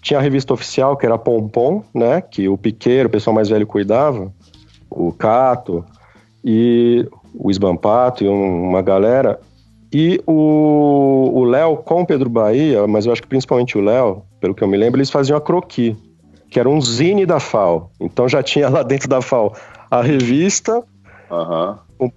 tinha 0.00 0.18
a 0.18 0.22
revista 0.22 0.54
oficial, 0.54 0.96
que 0.96 1.04
era 1.04 1.18
Pompom, 1.18 1.82
né? 1.92 2.20
Que 2.20 2.48
o 2.48 2.56
Piqueiro, 2.56 3.08
o 3.08 3.12
pessoal 3.12 3.34
mais 3.34 3.48
velho, 3.48 3.66
cuidava. 3.66 4.32
O 4.90 5.12
Cato 5.12 5.84
e 6.44 7.06
o 7.34 7.50
Esbampato 7.50 8.24
e 8.24 8.28
uma 8.28 8.82
galera. 8.82 9.40
E 9.92 10.20
o 10.26 11.44
Léo 11.44 11.78
com 11.78 12.02
o 12.02 12.06
Pedro 12.06 12.28
Bahia, 12.28 12.86
mas 12.86 13.06
eu 13.06 13.12
acho 13.12 13.22
que 13.22 13.28
principalmente 13.28 13.76
o 13.76 13.80
Léo, 13.80 14.22
pelo 14.38 14.54
que 14.54 14.62
eu 14.62 14.68
me 14.68 14.76
lembro, 14.76 14.98
eles 14.98 15.10
faziam 15.10 15.36
a 15.36 15.40
croqui, 15.40 15.96
que 16.50 16.58
era 16.58 16.68
um 16.68 16.80
zine 16.80 17.26
da 17.26 17.40
FAO. 17.40 17.90
Então 18.00 18.28
já 18.28 18.42
tinha 18.42 18.68
lá 18.68 18.82
dentro 18.82 19.08
da 19.08 19.20
FAO 19.20 19.54
a 19.90 20.02
revista, 20.02 20.82
uhum. 21.30 21.76
com, 21.98 22.12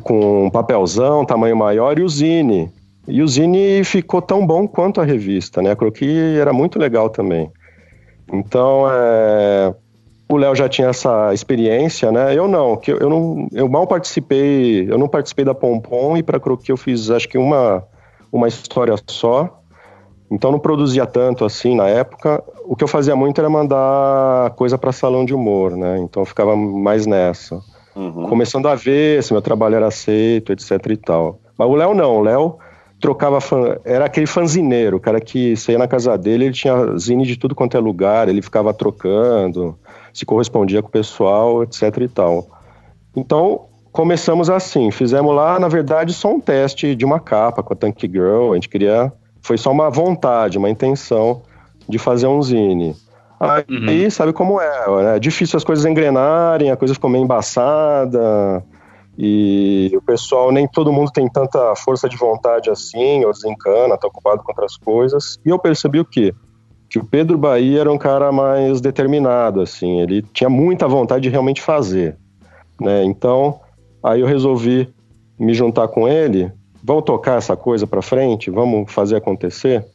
com 0.00 0.46
um 0.46 0.50
papelzão, 0.50 1.24
tamanho 1.24 1.56
maior, 1.56 1.98
e 1.98 2.02
o 2.02 2.08
zine. 2.08 2.72
E 3.06 3.22
o 3.22 3.28
Zine 3.28 3.84
ficou 3.84 4.22
tão 4.22 4.46
bom 4.46 4.66
quanto 4.66 5.00
a 5.00 5.04
revista, 5.04 5.60
né? 5.60 5.72
A 5.72 5.76
Croqui 5.76 6.38
era 6.38 6.52
muito 6.52 6.78
legal 6.78 7.10
também. 7.10 7.50
Então, 8.32 8.86
é... 8.90 9.74
o 10.26 10.36
Léo 10.38 10.54
já 10.54 10.68
tinha 10.68 10.88
essa 10.88 11.32
experiência, 11.34 12.10
né? 12.10 12.34
Eu 12.34 12.48
não, 12.48 12.76
que 12.76 12.90
eu 12.90 13.10
não, 13.10 13.46
eu 13.52 13.68
mal 13.68 13.86
participei, 13.86 14.90
eu 14.90 14.96
não 14.96 15.06
participei 15.06 15.44
da 15.44 15.54
Pompom 15.54 16.16
e 16.16 16.22
para 16.22 16.40
Croqui 16.40 16.72
eu 16.72 16.78
fiz 16.78 17.10
acho 17.10 17.28
que 17.28 17.36
uma 17.36 17.84
uma 18.32 18.48
história 18.48 18.96
só. 19.06 19.62
Então 20.30 20.50
não 20.50 20.58
produzia 20.58 21.06
tanto 21.06 21.44
assim 21.44 21.76
na 21.76 21.86
época. 21.86 22.42
O 22.64 22.74
que 22.74 22.82
eu 22.82 22.88
fazia 22.88 23.14
muito 23.14 23.40
era 23.40 23.48
mandar 23.48 24.50
coisa 24.56 24.78
para 24.78 24.90
salão 24.92 25.24
de 25.24 25.34
humor, 25.34 25.76
né? 25.76 25.98
Então 25.98 26.22
eu 26.22 26.26
ficava 26.26 26.56
mais 26.56 27.06
nessa. 27.06 27.60
Uhum. 27.94 28.28
Começando 28.28 28.66
a 28.66 28.74
ver 28.74 29.22
se 29.22 29.32
meu 29.32 29.42
trabalho 29.42 29.76
era 29.76 29.86
aceito, 29.86 30.52
etc 30.52 30.70
e 30.90 30.96
tal. 30.96 31.38
Mas 31.56 31.68
o 31.68 31.74
Léo 31.74 31.94
não, 31.94 32.16
o 32.16 32.22
Léo 32.22 32.58
trocava 33.00 33.38
era 33.84 34.06
aquele 34.06 34.26
fanzineiro, 34.26 34.96
o 34.96 35.00
cara 35.00 35.20
que 35.20 35.54
ia 35.68 35.78
na 35.78 35.86
casa 35.86 36.16
dele, 36.16 36.46
ele 36.46 36.54
tinha 36.54 36.96
zine 36.96 37.26
de 37.26 37.36
tudo 37.36 37.54
quanto 37.54 37.76
é 37.76 37.80
lugar, 37.80 38.28
ele 38.28 38.40
ficava 38.40 38.72
trocando, 38.72 39.78
se 40.12 40.24
correspondia 40.24 40.80
com 40.80 40.88
o 40.88 40.92
pessoal, 40.92 41.62
etc 41.62 41.82
e 42.00 42.08
tal. 42.08 42.46
Então, 43.14 43.66
começamos 43.92 44.48
assim, 44.48 44.90
fizemos 44.90 45.34
lá, 45.34 45.58
na 45.60 45.68
verdade, 45.68 46.12
só 46.12 46.32
um 46.32 46.40
teste 46.40 46.94
de 46.94 47.04
uma 47.04 47.20
capa 47.20 47.62
com 47.62 47.74
a 47.74 47.76
Tank 47.76 48.00
Girl, 48.02 48.52
a 48.52 48.54
gente 48.54 48.68
queria, 48.68 49.12
foi 49.44 49.58
só 49.58 49.70
uma 49.70 49.90
vontade, 49.90 50.56
uma 50.56 50.70
intenção 50.70 51.42
de 51.86 51.98
fazer 51.98 52.26
um 52.26 52.40
zine. 52.42 52.96
Aí, 53.38 54.04
uhum. 54.04 54.10
sabe 54.10 54.32
como 54.32 54.58
é, 54.58 55.02
né? 55.02 55.16
é 55.16 55.18
difícil 55.18 55.58
as 55.58 55.64
coisas 55.64 55.84
engrenarem, 55.84 56.70
a 56.70 56.76
coisa 56.76 56.94
ficou 56.94 57.10
meio 57.10 57.24
embaçada, 57.24 58.64
e 59.18 59.92
o 59.94 60.00
pessoal, 60.00 60.50
nem 60.50 60.66
todo 60.66 60.90
mundo 60.90 61.10
tem 61.12 61.28
tanta 61.28 61.76
força 61.76 62.08
de 62.08 62.16
vontade 62.16 62.70
assim, 62.70 63.22
ou 63.22 63.32
desencana, 63.32 63.98
tá 63.98 64.08
ocupado 64.08 64.42
com 64.42 64.50
outras 64.50 64.78
coisas. 64.78 65.38
E 65.44 65.50
eu 65.50 65.58
percebi 65.58 66.00
o 66.00 66.06
quê? 66.06 66.34
Que 66.88 66.98
o 66.98 67.04
Pedro 67.04 67.36
Bahia 67.36 67.82
era 67.82 67.92
um 67.92 67.98
cara 67.98 68.32
mais 68.32 68.80
determinado, 68.80 69.60
assim, 69.60 70.00
ele 70.00 70.22
tinha 70.32 70.48
muita 70.48 70.88
vontade 70.88 71.24
de 71.24 71.28
realmente 71.28 71.60
fazer, 71.60 72.16
né? 72.80 73.04
Então, 73.04 73.60
aí 74.02 74.20
eu 74.20 74.26
resolvi 74.26 74.88
me 75.38 75.52
juntar 75.52 75.88
com 75.88 76.08
ele, 76.08 76.50
vamos 76.84 77.04
tocar 77.04 77.38
essa 77.38 77.56
coisa 77.56 77.86
para 77.86 78.02
frente, 78.02 78.50
vamos 78.50 78.92
fazer 78.92 79.16
acontecer. 79.16 79.86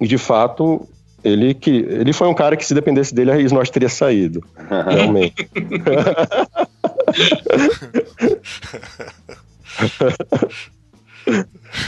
E 0.00 0.08
de 0.08 0.18
fato, 0.18 0.86
ele 1.22 1.54
que 1.54 1.70
ele 1.70 2.12
foi 2.12 2.26
um 2.26 2.34
cara 2.34 2.56
que 2.56 2.66
se 2.66 2.74
dependesse 2.74 3.14
dele 3.14 3.30
a 3.30 3.38
nós 3.54 3.70
teria 3.70 3.88
saído, 3.88 4.42
realmente. 4.68 5.48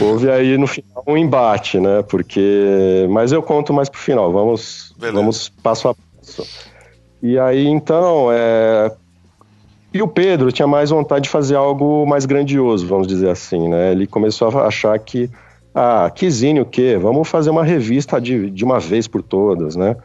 Houve 0.01 0.29
aí 0.29 0.57
no 0.57 0.67
final 0.67 1.03
um 1.07 1.17
embate, 1.17 1.79
né? 1.79 2.01
Porque. 2.03 3.07
Mas 3.09 3.31
eu 3.31 3.41
conto 3.41 3.73
mais 3.73 3.89
pro 3.89 3.99
final, 3.99 4.31
vamos, 4.31 4.93
vamos 4.97 5.49
passo 5.49 5.89
a 5.89 5.95
passo. 5.95 6.45
E 7.21 7.37
aí 7.37 7.67
então, 7.67 8.29
é... 8.31 8.91
e 9.93 10.01
o 10.01 10.07
Pedro 10.07 10.51
tinha 10.51 10.67
mais 10.67 10.89
vontade 10.89 11.23
de 11.23 11.29
fazer 11.29 11.55
algo 11.55 12.05
mais 12.05 12.25
grandioso, 12.25 12.87
vamos 12.87 13.07
dizer 13.07 13.29
assim, 13.29 13.67
né? 13.67 13.91
Ele 13.91 14.05
começou 14.05 14.49
a 14.49 14.67
achar 14.67 14.97
que, 14.99 15.29
ah, 15.73 16.11
que 16.13 16.29
zine 16.29 16.61
o 16.61 16.65
quê? 16.65 16.97
Vamos 16.99 17.27
fazer 17.27 17.49
uma 17.49 17.63
revista 17.63 18.19
de, 18.19 18.49
de 18.49 18.63
uma 18.63 18.79
vez 18.79 19.07
por 19.07 19.21
todas, 19.21 19.75
né? 19.75 19.95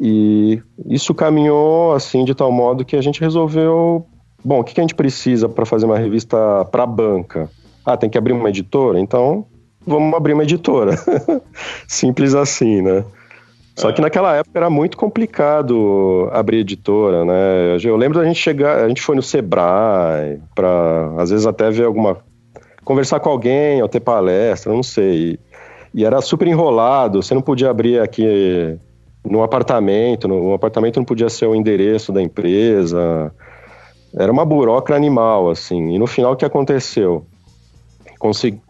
E 0.00 0.62
isso 0.86 1.14
caminhou 1.14 1.92
assim 1.92 2.24
de 2.24 2.34
tal 2.34 2.50
modo 2.50 2.84
que 2.84 2.96
a 2.96 3.02
gente 3.02 3.20
resolveu 3.20 4.06
Bom, 4.44 4.60
o 4.60 4.64
que 4.64 4.80
a 4.80 4.82
gente 4.82 4.94
precisa 4.94 5.48
para 5.48 5.66
fazer 5.66 5.84
uma 5.84 5.98
revista 5.98 6.64
para 6.70 6.86
banca? 6.86 7.50
Ah, 7.84 7.96
tem 7.96 8.08
que 8.08 8.16
abrir 8.16 8.32
uma 8.32 8.48
editora? 8.48 8.98
Então, 8.98 9.46
vamos 9.86 10.14
abrir 10.14 10.32
uma 10.32 10.44
editora. 10.44 10.96
Simples 11.86 12.34
assim, 12.34 12.80
né? 12.80 13.04
Só 13.76 13.92
que 13.92 14.00
naquela 14.00 14.36
época 14.36 14.58
era 14.58 14.68
muito 14.68 14.96
complicado 14.96 16.28
abrir 16.32 16.58
editora, 16.58 17.24
né? 17.24 17.78
Eu 17.82 17.96
lembro 17.96 18.18
da 18.18 18.26
gente 18.26 18.38
chegar, 18.38 18.84
a 18.84 18.88
gente 18.88 19.00
foi 19.00 19.16
no 19.16 19.22
Sebrae 19.22 20.40
para 20.54 21.14
às 21.16 21.30
vezes 21.30 21.46
até 21.46 21.70
ver 21.70 21.84
alguma 21.84 22.18
conversar 22.84 23.20
com 23.20 23.30
alguém 23.30 23.80
ou 23.80 23.88
ter 23.88 24.00
palestra, 24.00 24.72
não 24.72 24.82
sei. 24.82 25.38
E, 25.94 26.00
e 26.00 26.04
era 26.04 26.20
super 26.20 26.46
enrolado, 26.48 27.22
você 27.22 27.34
não 27.34 27.42
podia 27.42 27.70
abrir 27.70 28.00
aqui 28.00 28.78
no 29.24 29.42
apartamento, 29.42 30.26
no, 30.26 30.50
o 30.50 30.54
apartamento 30.54 30.96
não 30.96 31.04
podia 31.04 31.28
ser 31.28 31.46
o 31.46 31.54
endereço 31.54 32.12
da 32.12 32.22
empresa. 32.22 33.32
Era 34.14 34.32
uma 34.32 34.44
burocra 34.44 34.96
animal, 34.96 35.50
assim. 35.50 35.94
E 35.94 35.98
no 35.98 36.06
final, 36.06 36.32
o 36.32 36.36
que 36.36 36.44
aconteceu? 36.44 37.24
Consegui... 38.18 38.60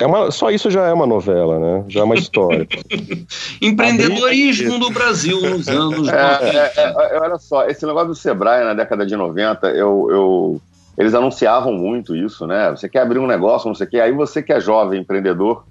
É 0.00 0.06
uma, 0.06 0.30
só 0.30 0.50
isso 0.50 0.70
já 0.70 0.86
é 0.86 0.92
uma 0.92 1.06
novela, 1.06 1.58
né? 1.58 1.84
Já 1.88 2.00
é 2.00 2.04
uma 2.04 2.14
história. 2.14 2.66
Empreendedorismo 3.60 4.78
no 4.78 4.90
Brasil 4.90 5.38
nos 5.42 5.68
anos 5.68 6.08
é, 6.08 6.38
90. 6.38 6.48
É, 6.50 6.72
é, 6.76 7.16
é, 7.16 7.20
olha 7.20 7.38
só, 7.38 7.66
esse 7.66 7.84
negócio 7.84 8.08
do 8.08 8.14
Sebrae 8.14 8.64
na 8.64 8.72
década 8.72 9.04
de 9.04 9.14
90, 9.14 9.68
eu, 9.68 10.08
eu, 10.10 10.62
eles 10.96 11.12
anunciavam 11.12 11.74
muito 11.74 12.16
isso, 12.16 12.46
né? 12.46 12.70
Você 12.70 12.88
quer 12.88 13.02
abrir 13.02 13.18
um 13.18 13.26
negócio, 13.26 13.68
não 13.68 13.74
sei 13.74 13.86
o 13.86 13.90
quê, 13.90 14.00
aí 14.00 14.12
você 14.12 14.42
que 14.42 14.54
é 14.54 14.58
jovem, 14.60 15.00
empreendedor, 15.00 15.64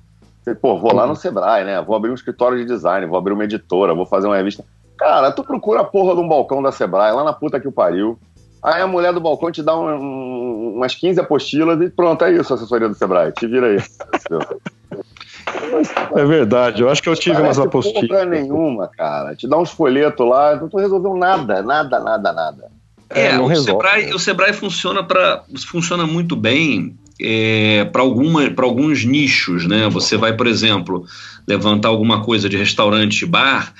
você, 0.43 0.53
pô, 0.53 0.77
vou 0.77 0.93
lá 0.93 1.07
no 1.07 1.15
Sebrae, 1.15 1.65
né? 1.65 1.81
Vou 1.81 1.95
abrir 1.95 2.11
um 2.11 2.15
escritório 2.15 2.57
de 2.57 2.65
design, 2.65 3.07
vou 3.07 3.17
abrir 3.17 3.33
uma 3.33 3.43
editora, 3.45 3.95
vou 3.95 4.05
fazer 4.05 4.27
uma 4.27 4.37
revista. 4.37 4.63
Cara, 4.95 5.31
tu 5.31 5.43
procura 5.43 5.81
a 5.81 5.83
porra 5.83 6.13
de 6.13 6.21
um 6.21 6.27
balcão 6.27 6.61
da 6.61 6.71
Sebrae, 6.71 7.13
lá 7.13 7.23
na 7.23 7.33
puta 7.33 7.59
que 7.59 7.67
o 7.67 7.71
pariu. 7.71 8.19
Aí 8.61 8.81
a 8.81 8.87
mulher 8.87 9.13
do 9.13 9.21
balcão 9.21 9.51
te 9.51 9.63
dá 9.63 9.77
um, 9.77 9.87
um, 9.87 10.73
umas 10.75 10.93
15 10.95 11.19
apostilas 11.19 11.79
e 11.81 11.89
pronto, 11.89 12.23
é 12.25 12.33
isso 12.33 12.53
a 12.53 12.55
assessoria 12.55 12.89
do 12.89 12.95
Sebrae. 12.95 13.31
Te 13.31 13.47
vira 13.47 13.67
aí. 13.67 13.77
é 16.15 16.25
verdade, 16.25 16.81
eu 16.81 16.89
acho 16.89 17.01
que 17.01 17.09
eu 17.09 17.15
tive 17.15 17.41
umas 17.41 17.57
apostilas. 17.57 18.09
Não 18.09 18.25
nenhuma, 18.25 18.87
cara. 18.87 19.35
Te 19.35 19.47
dá 19.47 19.57
uns 19.57 19.71
folhetos 19.71 20.27
lá, 20.27 20.55
não 20.55 20.67
tu 20.67 20.77
resolveu 20.77 21.15
nada, 21.15 21.61
nada, 21.61 21.99
nada, 21.99 22.33
nada. 22.33 22.79
É, 23.09 23.31
é 23.31 23.39
o, 23.39 23.55
Sebrae, 23.55 24.13
o 24.13 24.19
Sebrae 24.19 24.53
funciona 24.53 25.03
para 25.03 25.43
funciona 25.65 26.05
muito 26.05 26.35
bem 26.35 26.95
é, 27.19 27.85
para 27.85 28.01
alguns 28.01 29.03
nichos, 29.03 29.65
né? 29.67 29.89
Você 29.89 30.15
vai, 30.15 30.33
por 30.35 30.47
exemplo, 30.47 31.05
levantar 31.47 31.89
alguma 31.89 32.23
coisa 32.23 32.47
de 32.47 32.55
restaurante, 32.55 33.25
bar, 33.25 33.73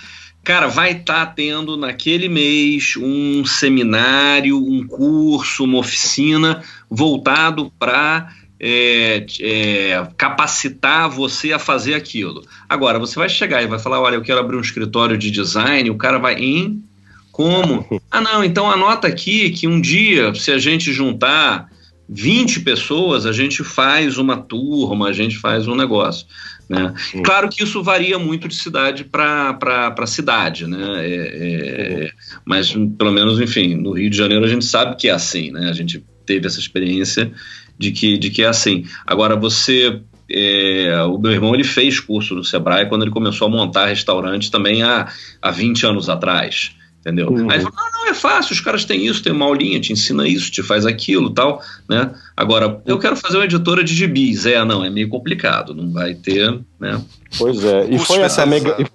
Cara, 0.43 0.67
vai 0.67 0.91
estar 0.91 1.25
tá 1.25 1.31
tendo 1.31 1.77
naquele 1.77 2.27
mês 2.27 2.95
um 2.97 3.45
seminário, 3.45 4.57
um 4.57 4.87
curso, 4.87 5.63
uma 5.63 5.77
oficina 5.77 6.63
voltado 6.89 7.71
para 7.77 8.33
é, 8.59 9.25
é, 9.39 10.07
capacitar 10.17 11.09
você 11.09 11.53
a 11.53 11.59
fazer 11.59 11.93
aquilo. 11.93 12.43
Agora, 12.67 12.99
você 12.99 13.17
vai 13.17 13.29
chegar 13.29 13.61
e 13.61 13.67
vai 13.67 13.79
falar: 13.79 14.01
olha, 14.01 14.15
eu 14.15 14.21
quero 14.21 14.39
abrir 14.39 14.57
um 14.57 14.61
escritório 14.61 15.17
de 15.17 15.31
design, 15.31 15.89
o 15.89 15.97
cara 15.97 16.17
vai 16.17 16.35
em. 16.35 16.83
Como? 17.31 17.85
Ah, 18.11 18.21
não, 18.21 18.43
então 18.43 18.69
anota 18.69 19.07
aqui 19.07 19.51
que 19.51 19.67
um 19.67 19.79
dia, 19.79 20.33
se 20.33 20.51
a 20.51 20.57
gente 20.57 20.91
juntar 20.91 21.69
20 22.09 22.61
pessoas, 22.61 23.27
a 23.27 23.31
gente 23.31 23.63
faz 23.63 24.17
uma 24.17 24.35
turma, 24.35 25.09
a 25.09 25.13
gente 25.13 25.37
faz 25.37 25.67
um 25.67 25.75
negócio. 25.75 26.25
Né? 26.67 26.93
Claro 27.23 27.49
que 27.49 27.63
isso 27.63 27.83
varia 27.83 28.17
muito 28.17 28.47
de 28.47 28.55
cidade 28.55 29.03
para 29.03 30.07
cidade, 30.07 30.65
né? 30.65 31.07
É, 31.07 32.05
é, 32.05 32.11
mas 32.43 32.73
pelo 32.97 33.11
menos, 33.11 33.39
enfim, 33.39 33.75
no 33.75 33.91
Rio 33.91 34.09
de 34.09 34.17
Janeiro 34.17 34.43
a 34.43 34.47
gente 34.47 34.65
sabe 34.65 34.95
que 34.95 35.07
é 35.07 35.11
assim, 35.11 35.51
né? 35.51 35.69
A 35.69 35.73
gente 35.73 36.03
teve 36.25 36.47
essa 36.47 36.59
experiência 36.59 37.31
de 37.77 37.91
que, 37.91 38.17
de 38.17 38.29
que 38.29 38.43
é 38.43 38.47
assim. 38.47 38.85
Agora 39.05 39.35
você 39.35 40.01
é, 40.31 41.01
o 41.03 41.17
meu 41.17 41.31
irmão 41.31 41.55
ele 41.55 41.63
fez 41.63 41.99
curso 41.99 42.35
no 42.35 42.43
Sebrae 42.43 42.87
quando 42.87 43.03
ele 43.03 43.11
começou 43.11 43.47
a 43.47 43.51
montar 43.51 43.87
restaurante 43.87 44.51
também 44.51 44.83
há, 44.83 45.11
há 45.41 45.51
20 45.51 45.85
anos 45.87 46.07
atrás 46.09 46.75
entendeu? 47.09 47.29
Uhum. 47.29 47.49
Aí 47.49 47.61
não, 47.61 47.71
não, 47.71 48.07
é 48.07 48.13
fácil, 48.13 48.53
os 48.53 48.61
caras 48.61 48.85
têm 48.85 49.05
isso, 49.05 49.23
tem 49.23 49.33
uma 49.33 49.45
aulinha, 49.45 49.79
te 49.79 49.91
ensina 49.91 50.27
isso, 50.27 50.51
te 50.51 50.61
faz 50.61 50.85
aquilo 50.85 51.29
tal, 51.29 51.61
né? 51.89 52.11
Agora, 52.37 52.81
eu 52.85 52.97
quero 52.99 53.15
fazer 53.15 53.37
uma 53.37 53.45
editora 53.45 53.83
de 53.83 53.93
gibis, 53.93 54.45
é, 54.45 54.63
não, 54.63 54.83
é 54.83 54.89
meio 54.89 55.09
complicado, 55.09 55.73
não 55.73 55.91
vai 55.91 56.13
ter, 56.13 56.59
né? 56.79 57.01
Pois 57.37 57.63
é, 57.63 57.87
e 57.89 57.97
foi 57.97 58.19
essa 58.19 58.45
mega... 58.45 58.75
E, 58.79 58.85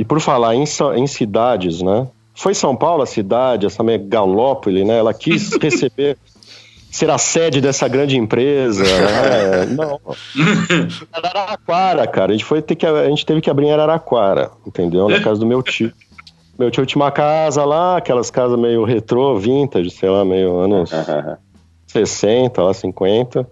e 0.00 0.04
por 0.04 0.20
falar 0.20 0.54
em, 0.54 0.64
em 0.96 1.06
cidades, 1.06 1.82
né? 1.82 2.06
foi 2.34 2.54
São 2.54 2.74
Paulo 2.74 3.02
a 3.02 3.06
cidade, 3.06 3.66
essa 3.66 3.82
megalópole, 3.82 4.84
né? 4.84 4.98
Ela 4.98 5.14
quis 5.14 5.52
receber 5.60 6.16
ser 6.90 7.08
a 7.08 7.16
sede 7.16 7.60
dessa 7.60 7.88
grande 7.88 8.16
empresa. 8.16 8.84
Né? 8.84 9.66
Não. 9.76 10.00
Araraquara, 11.12 12.06
cara. 12.06 12.32
A 12.32 12.32
gente, 12.32 12.44
foi 12.44 12.60
ter 12.60 12.74
que, 12.74 12.84
a 12.84 13.08
gente 13.08 13.24
teve 13.24 13.40
que 13.40 13.48
abrir 13.48 13.66
em 13.66 13.72
Araraquara, 13.72 14.50
entendeu? 14.66 15.08
Na 15.08 15.20
casa 15.24 15.40
do 15.40 15.46
meu 15.46 15.62
tio. 15.62 15.92
Meu 16.62 16.70
tio 16.70 16.86
tinha 16.86 17.02
uma 17.02 17.10
casa 17.10 17.64
lá, 17.64 17.96
aquelas 17.96 18.30
casas 18.30 18.56
meio 18.56 18.84
retrô, 18.84 19.36
vintage, 19.36 19.90
sei 19.90 20.08
lá, 20.08 20.24
meio 20.24 20.56
anos 20.60 20.92
60, 21.88 22.62
lá, 22.62 22.72
50. 22.72 23.44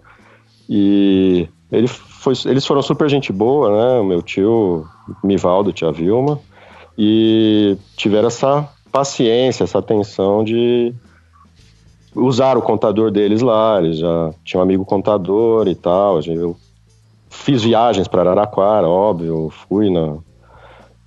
E 0.69 1.45
ele 1.69 1.89
foi, 1.89 2.33
eles 2.45 2.65
foram 2.65 2.81
super 2.81 3.09
gente 3.09 3.33
boa, 3.33 3.69
né? 3.69 3.99
O 3.99 4.05
meu 4.05 4.21
tio, 4.21 4.87
Mivaldo, 5.21 5.73
tia 5.73 5.91
Vilma. 5.91 6.39
E 6.97 7.75
tiveram 7.97 8.29
essa 8.29 8.65
paciência, 8.93 9.65
essa 9.65 9.79
atenção 9.79 10.41
de 10.41 10.93
usar 12.15 12.57
o 12.57 12.61
contador 12.61 13.11
deles 13.11 13.41
lá, 13.41 13.77
eles 13.77 13.97
já 13.97 14.31
tinham 14.45 14.61
um 14.61 14.63
amigo 14.63 14.85
contador 14.85 15.67
e 15.67 15.75
tal. 15.75 16.21
Eu 16.21 16.55
fiz 17.29 17.61
viagens 17.61 18.07
para 18.07 18.21
Araraquara, 18.21 18.87
óbvio, 18.87 19.49
fui 19.67 19.89
na, 19.89 20.15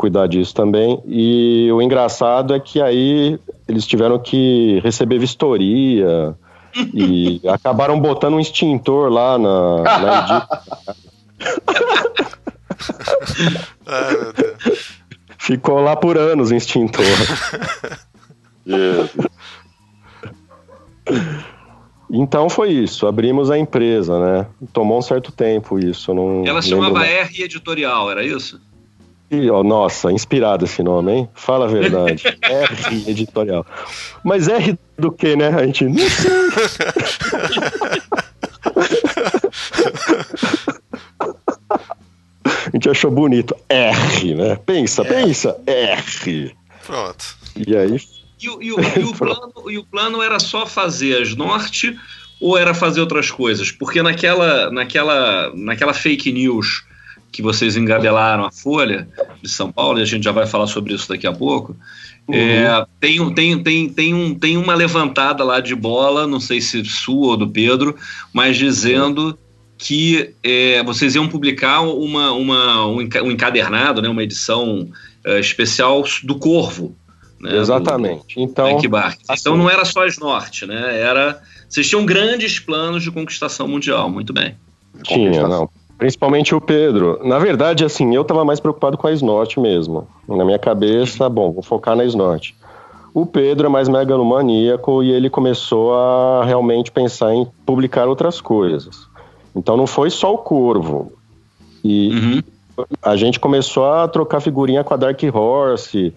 cuidar 0.05 0.27
disso 0.27 0.55
também. 0.55 1.03
E 1.07 1.71
o 1.73 1.81
engraçado 1.81 2.55
é 2.55 2.61
que 2.61 2.83
aí 2.83 3.41
eles 3.67 3.87
tiveram 3.87 4.19
que 4.19 4.79
receber 4.85 5.19
vistoria 5.19 6.35
e 6.93 7.41
acabaram 7.49 7.99
botando 7.99 8.35
um 8.35 8.41
extintor 8.41 9.11
lá 9.11 9.39
na, 9.39 9.83
na 9.83 10.49
Ai, 13.87 14.11
meu 14.11 14.33
Deus. 14.35 14.95
Ficou 15.39 15.81
lá 15.81 15.97
por 15.97 16.19
anos 16.19 16.51
o 16.51 16.55
extintor. 16.55 17.05
Então 22.11 22.49
foi 22.49 22.71
isso, 22.71 23.07
abrimos 23.07 23.51
a 23.51 23.59
empresa, 23.59 24.21
né? 24.21 24.47
Tomou 24.73 24.99
um 24.99 25.03
certo 25.03 25.33
tempo 25.33 25.79
isso. 25.79 26.15
Não 26.15 26.47
Ela 26.47 26.63
se 26.63 26.69
chamava 26.69 27.05
R 27.05 27.43
Editorial, 27.43 28.11
era 28.11 28.25
isso? 28.25 28.61
Oh, 29.51 29.63
nossa, 29.63 30.11
inspirado 30.13 30.65
esse 30.65 30.83
nome, 30.83 31.13
hein? 31.13 31.29
Fala 31.35 31.67
a 31.67 31.69
verdade. 31.69 32.25
R 32.43 33.11
Editorial. 33.11 33.67
Mas 34.23 34.49
R 34.49 34.79
do 34.99 35.13
que, 35.13 35.37
né? 35.37 35.49
A 35.49 35.65
gente 35.67 35.85
não 35.85 35.99
sei. 35.99 36.31
a 42.47 42.71
gente 42.73 42.89
achou 42.91 43.11
bonito. 43.11 43.55
R, 43.69 44.35
né? 44.35 44.57
Pensa, 44.67 45.03
é. 45.03 45.05
pensa. 45.05 45.57
R. 45.67 46.55
Pronto. 46.87 47.37
E 47.57 47.77
aí 47.77 47.99
e, 48.41 48.47
e, 48.47 48.69
e, 48.69 49.05
o 49.05 49.15
plano, 49.17 49.53
e 49.71 49.79
o 49.79 49.85
plano 49.85 50.23
era 50.23 50.39
só 50.39 50.67
fazer 50.67 51.23
as 51.23 51.35
norte 51.35 51.99
ou 52.41 52.59
era 52.59 52.75
fazer 52.75 53.01
outras 53.01 53.31
coisas? 53.31 53.71
Porque 53.71 54.03
naquela, 54.03 54.71
naquela, 54.71 55.53
naquela 55.55 55.95
fake 55.95 56.33
news 56.33 56.85
que 57.35 57.43
vocês 57.43 57.77
engabelaram 57.77 58.45
a 58.45 58.53
Folha 58.53 59.09
de 59.43 59.49
São 59.49 59.73
Paulo, 59.73 59.99
e 59.99 60.03
a 60.03 60.05
gente 60.05 60.23
já 60.23 60.31
vai 60.31 60.47
falar 60.47 60.69
sobre 60.69 60.95
isso 60.95 61.09
daqui 61.09 61.27
a 61.27 61.33
pouco, 61.33 61.77
uhum. 62.29 62.35
é, 62.35 62.87
tem, 63.01 63.35
tem, 63.35 63.61
tem, 63.61 63.89
tem, 63.89 64.15
um, 64.15 64.39
tem 64.39 64.57
uma 64.57 64.73
levantada 64.73 65.43
lá 65.43 65.59
de 65.59 65.75
bola, 65.75 66.29
não 66.29 66.39
sei 66.39 66.61
se 66.61 66.85
sua 66.85 67.31
ou 67.31 67.37
do 67.37 67.49
Pedro, 67.49 67.97
mas 68.33 68.57
dizendo 68.57 69.37
que 69.77 70.33
é, 70.45 70.81
vocês 70.85 71.17
iam 71.17 71.27
publicar 71.27 71.81
uma, 71.81 72.31
uma, 72.31 72.87
um 72.87 73.03
encadernado, 73.33 74.01
né, 74.01 74.09
uma 74.09 74.23
edição 74.23 74.89
é, 75.25 75.41
especial 75.41 76.05
do 76.23 76.37
Corvo, 76.37 76.95
né, 77.41 77.59
Exatamente. 77.59 78.37
Do, 78.37 78.43
então, 78.43 78.79
assim, 78.79 79.17
então 79.41 79.57
não 79.57 79.69
era 79.69 79.85
só 79.85 80.07
as 80.07 80.17
norte, 80.19 80.65
né? 80.67 81.01
Era 81.01 81.43
vocês 81.69 81.89
tinham 81.89 82.07
grandes 82.07 82.61
planos 82.61 83.03
de 83.03 83.11
conquistação 83.11 83.67
mundial, 83.67 84.09
muito 84.09 84.33
bem. 84.33 84.55
Tinha, 85.03 85.49
não. 85.49 85.69
Principalmente 85.99 86.55
o 86.55 86.61
Pedro. 86.61 87.21
Na 87.23 87.39
verdade, 87.39 87.85
assim, 87.85 88.15
eu 88.15 88.23
estava 88.23 88.45
mais 88.45 88.61
preocupado 88.61 88.99
com 88.99 89.07
a 89.07 89.13
Snort 89.13 89.59
mesmo. 89.59 90.07
Na 90.29 90.45
minha 90.45 90.59
cabeça, 90.59 91.29
bom, 91.29 91.53
vou 91.53 91.63
focar 91.63 91.97
na 91.97 92.05
Snort. 92.05 92.55
O 93.13 93.25
Pedro 93.25 93.67
é 93.67 93.71
mais 93.71 93.89
megalomaníaco 93.89 95.03
e 95.03 95.13
ele 95.13 95.31
começou 95.31 95.95
a 95.95 96.45
realmente 96.45 96.91
pensar 96.91 97.33
em 97.33 97.47
publicar 97.65 98.09
outras 98.09 98.41
coisas. 98.41 99.07
Então 99.55 99.77
não 99.77 99.87
foi 99.87 100.11
só 100.11 100.35
o 100.35 100.39
Corvo. 100.39 101.13
E 101.85 102.11
uhum. 102.11 102.87
a 103.01 103.15
gente 103.15 103.39
começou 103.39 103.87
a 103.87 104.09
trocar 104.09 104.41
figurinha 104.41 104.83
com 104.83 104.95
a 104.95 104.97
Dark 104.97 105.21
Horse 105.33 106.13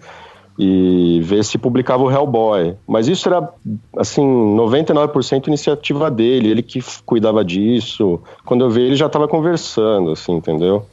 e 0.58 1.20
ver 1.22 1.44
se 1.44 1.56
publicava 1.56 2.02
o 2.02 2.10
Hellboy. 2.10 2.74
Mas 2.86 3.06
isso 3.06 3.28
era, 3.28 3.48
assim, 3.96 4.22
99% 4.22 5.46
iniciativa 5.46 6.10
dele, 6.10 6.48
ele 6.48 6.62
que 6.62 6.80
cuidava 7.06 7.44
disso. 7.44 8.20
Quando 8.44 8.64
eu 8.64 8.70
vi 8.70 8.82
ele 8.82 8.96
já 8.96 9.06
estava 9.06 9.28
conversando, 9.28 10.10
assim, 10.10 10.32
entendeu? 10.32 10.84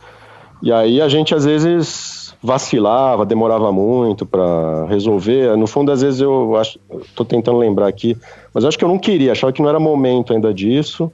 E 0.61 0.71
aí 0.71 1.01
a 1.01 1.09
gente 1.09 1.33
às 1.33 1.45
vezes 1.45 2.35
vacilava, 2.43 3.25
demorava 3.25 3.71
muito 3.71 4.23
para 4.23 4.85
resolver. 4.85 5.57
No 5.57 5.65
fundo, 5.65 5.91
às 5.91 6.03
vezes 6.03 6.21
eu 6.21 6.55
acho, 6.55 6.79
tô 7.15 7.25
tentando 7.25 7.57
lembrar 7.57 7.87
aqui, 7.87 8.15
mas 8.53 8.63
acho 8.65 8.77
que 8.77 8.85
eu 8.85 8.89
não 8.89 8.99
queria, 8.99 9.31
achava 9.31 9.51
que 9.51 9.63
não 9.63 9.69
era 9.69 9.79
momento 9.79 10.31
ainda 10.31 10.53
disso. 10.53 11.11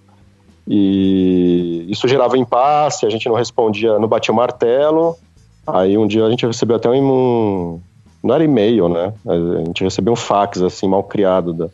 E 0.67 1.85
isso 1.89 2.07
gerava 2.07 2.37
impasse, 2.37 3.05
a 3.05 3.09
gente 3.09 3.27
não 3.29 3.35
respondia, 3.35 3.97
não 3.97 4.09
batia 4.09 4.33
o 4.33 4.35
martelo. 4.35 5.15
Aí 5.65 5.97
um 5.97 6.05
dia 6.05 6.25
a 6.25 6.29
gente 6.29 6.45
recebeu 6.45 6.75
até 6.75 6.89
um, 6.89 7.79
não 8.23 8.35
era 8.35 8.43
e-mail, 8.43 8.87
né? 8.87 9.13
A 9.25 9.63
gente 9.65 9.83
recebeu 9.83 10.13
um 10.13 10.17
fax, 10.17 10.61
assim, 10.61 10.87
mal 10.87 11.03
criado 11.03 11.53
da, 11.53 11.69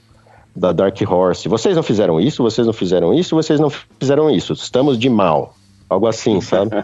da 0.56 0.72
Dark 0.72 1.00
Horse. 1.02 1.50
Vocês 1.50 1.76
não 1.76 1.84
fizeram 1.84 2.20
isso, 2.20 2.42
vocês 2.42 2.66
não 2.66 2.74
fizeram 2.74 3.14
isso, 3.14 3.36
vocês 3.36 3.60
não 3.60 3.70
fizeram 3.70 4.30
isso. 4.30 4.54
Estamos 4.54 4.98
de 4.98 5.10
mal. 5.10 5.57
Algo 5.89 6.08
assim, 6.08 6.41
sabe? 6.41 6.71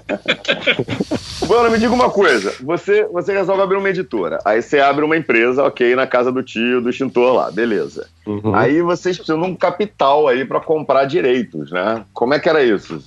Bueno, 1.45 1.69
me 1.69 1.77
diga 1.77 1.93
uma 1.93 2.09
coisa. 2.09 2.53
Você, 2.61 3.05
você 3.05 3.33
resolve 3.33 3.61
abrir 3.61 3.77
uma 3.77 3.89
editora. 3.89 4.39
Aí 4.45 4.61
você 4.61 4.79
abre 4.79 5.03
uma 5.03 5.17
empresa, 5.17 5.63
ok, 5.63 5.93
na 5.93 6.07
casa 6.07 6.31
do 6.31 6.41
tio, 6.41 6.81
do 6.81 6.89
extintor 6.89 7.33
lá, 7.33 7.51
beleza. 7.51 8.07
Uhum. 8.25 8.55
Aí 8.55 8.81
vocês 8.81 9.17
precisam 9.17 9.41
de 9.41 9.47
um 9.47 9.55
capital 9.55 10.27
aí 10.27 10.45
para 10.45 10.61
comprar 10.61 11.05
direitos, 11.05 11.69
né? 11.69 12.05
Como 12.13 12.33
é 12.33 12.39
que 12.39 12.47
era 12.47 12.63
isso? 12.63 13.03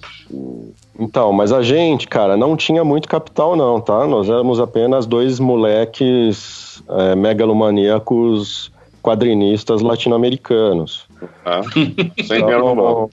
Então, 0.98 1.32
mas 1.32 1.50
a 1.50 1.62
gente, 1.62 2.06
cara, 2.06 2.36
não 2.36 2.56
tinha 2.56 2.84
muito 2.84 3.08
capital, 3.08 3.56
não, 3.56 3.80
tá? 3.80 4.06
Nós 4.06 4.28
éramos 4.28 4.60
apenas 4.60 5.06
dois 5.06 5.40
moleques 5.40 6.82
é, 6.88 7.14
megalomaníacos 7.14 8.70
quadrinistas 9.02 9.82
latino-americanos. 9.82 11.06
Ah, 11.44 11.62
sem 12.26 12.42
então, 12.42 13.08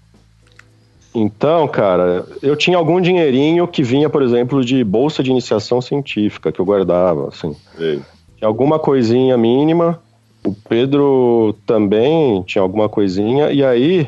então, 1.13 1.67
cara, 1.67 2.25
eu 2.41 2.55
tinha 2.55 2.77
algum 2.77 2.99
dinheirinho 2.99 3.67
que 3.67 3.83
vinha, 3.83 4.09
por 4.09 4.21
exemplo, 4.21 4.63
de 4.65 4.83
bolsa 4.83 5.21
de 5.21 5.29
iniciação 5.29 5.81
científica 5.81 6.51
que 6.51 6.59
eu 6.59 6.65
guardava, 6.65 7.27
assim. 7.27 7.55
Ei. 7.77 8.01
Tinha 8.37 8.47
alguma 8.47 8.79
coisinha 8.79 9.37
mínima. 9.37 9.99
O 10.43 10.53
Pedro 10.67 11.55
também 11.65 12.41
tinha 12.43 12.61
alguma 12.61 12.89
coisinha. 12.89 13.51
E 13.51 13.63
aí, 13.63 14.07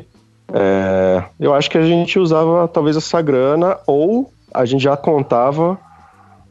é, 0.52 1.24
eu 1.40 1.54
acho 1.54 1.70
que 1.70 1.78
a 1.78 1.86
gente 1.86 2.18
usava 2.18 2.68
talvez 2.68 2.98
essa 2.98 3.22
grana 3.22 3.78
ou 3.86 4.32
a 4.54 4.66
gente 4.66 4.84
já 4.84 4.98
contava 4.98 5.78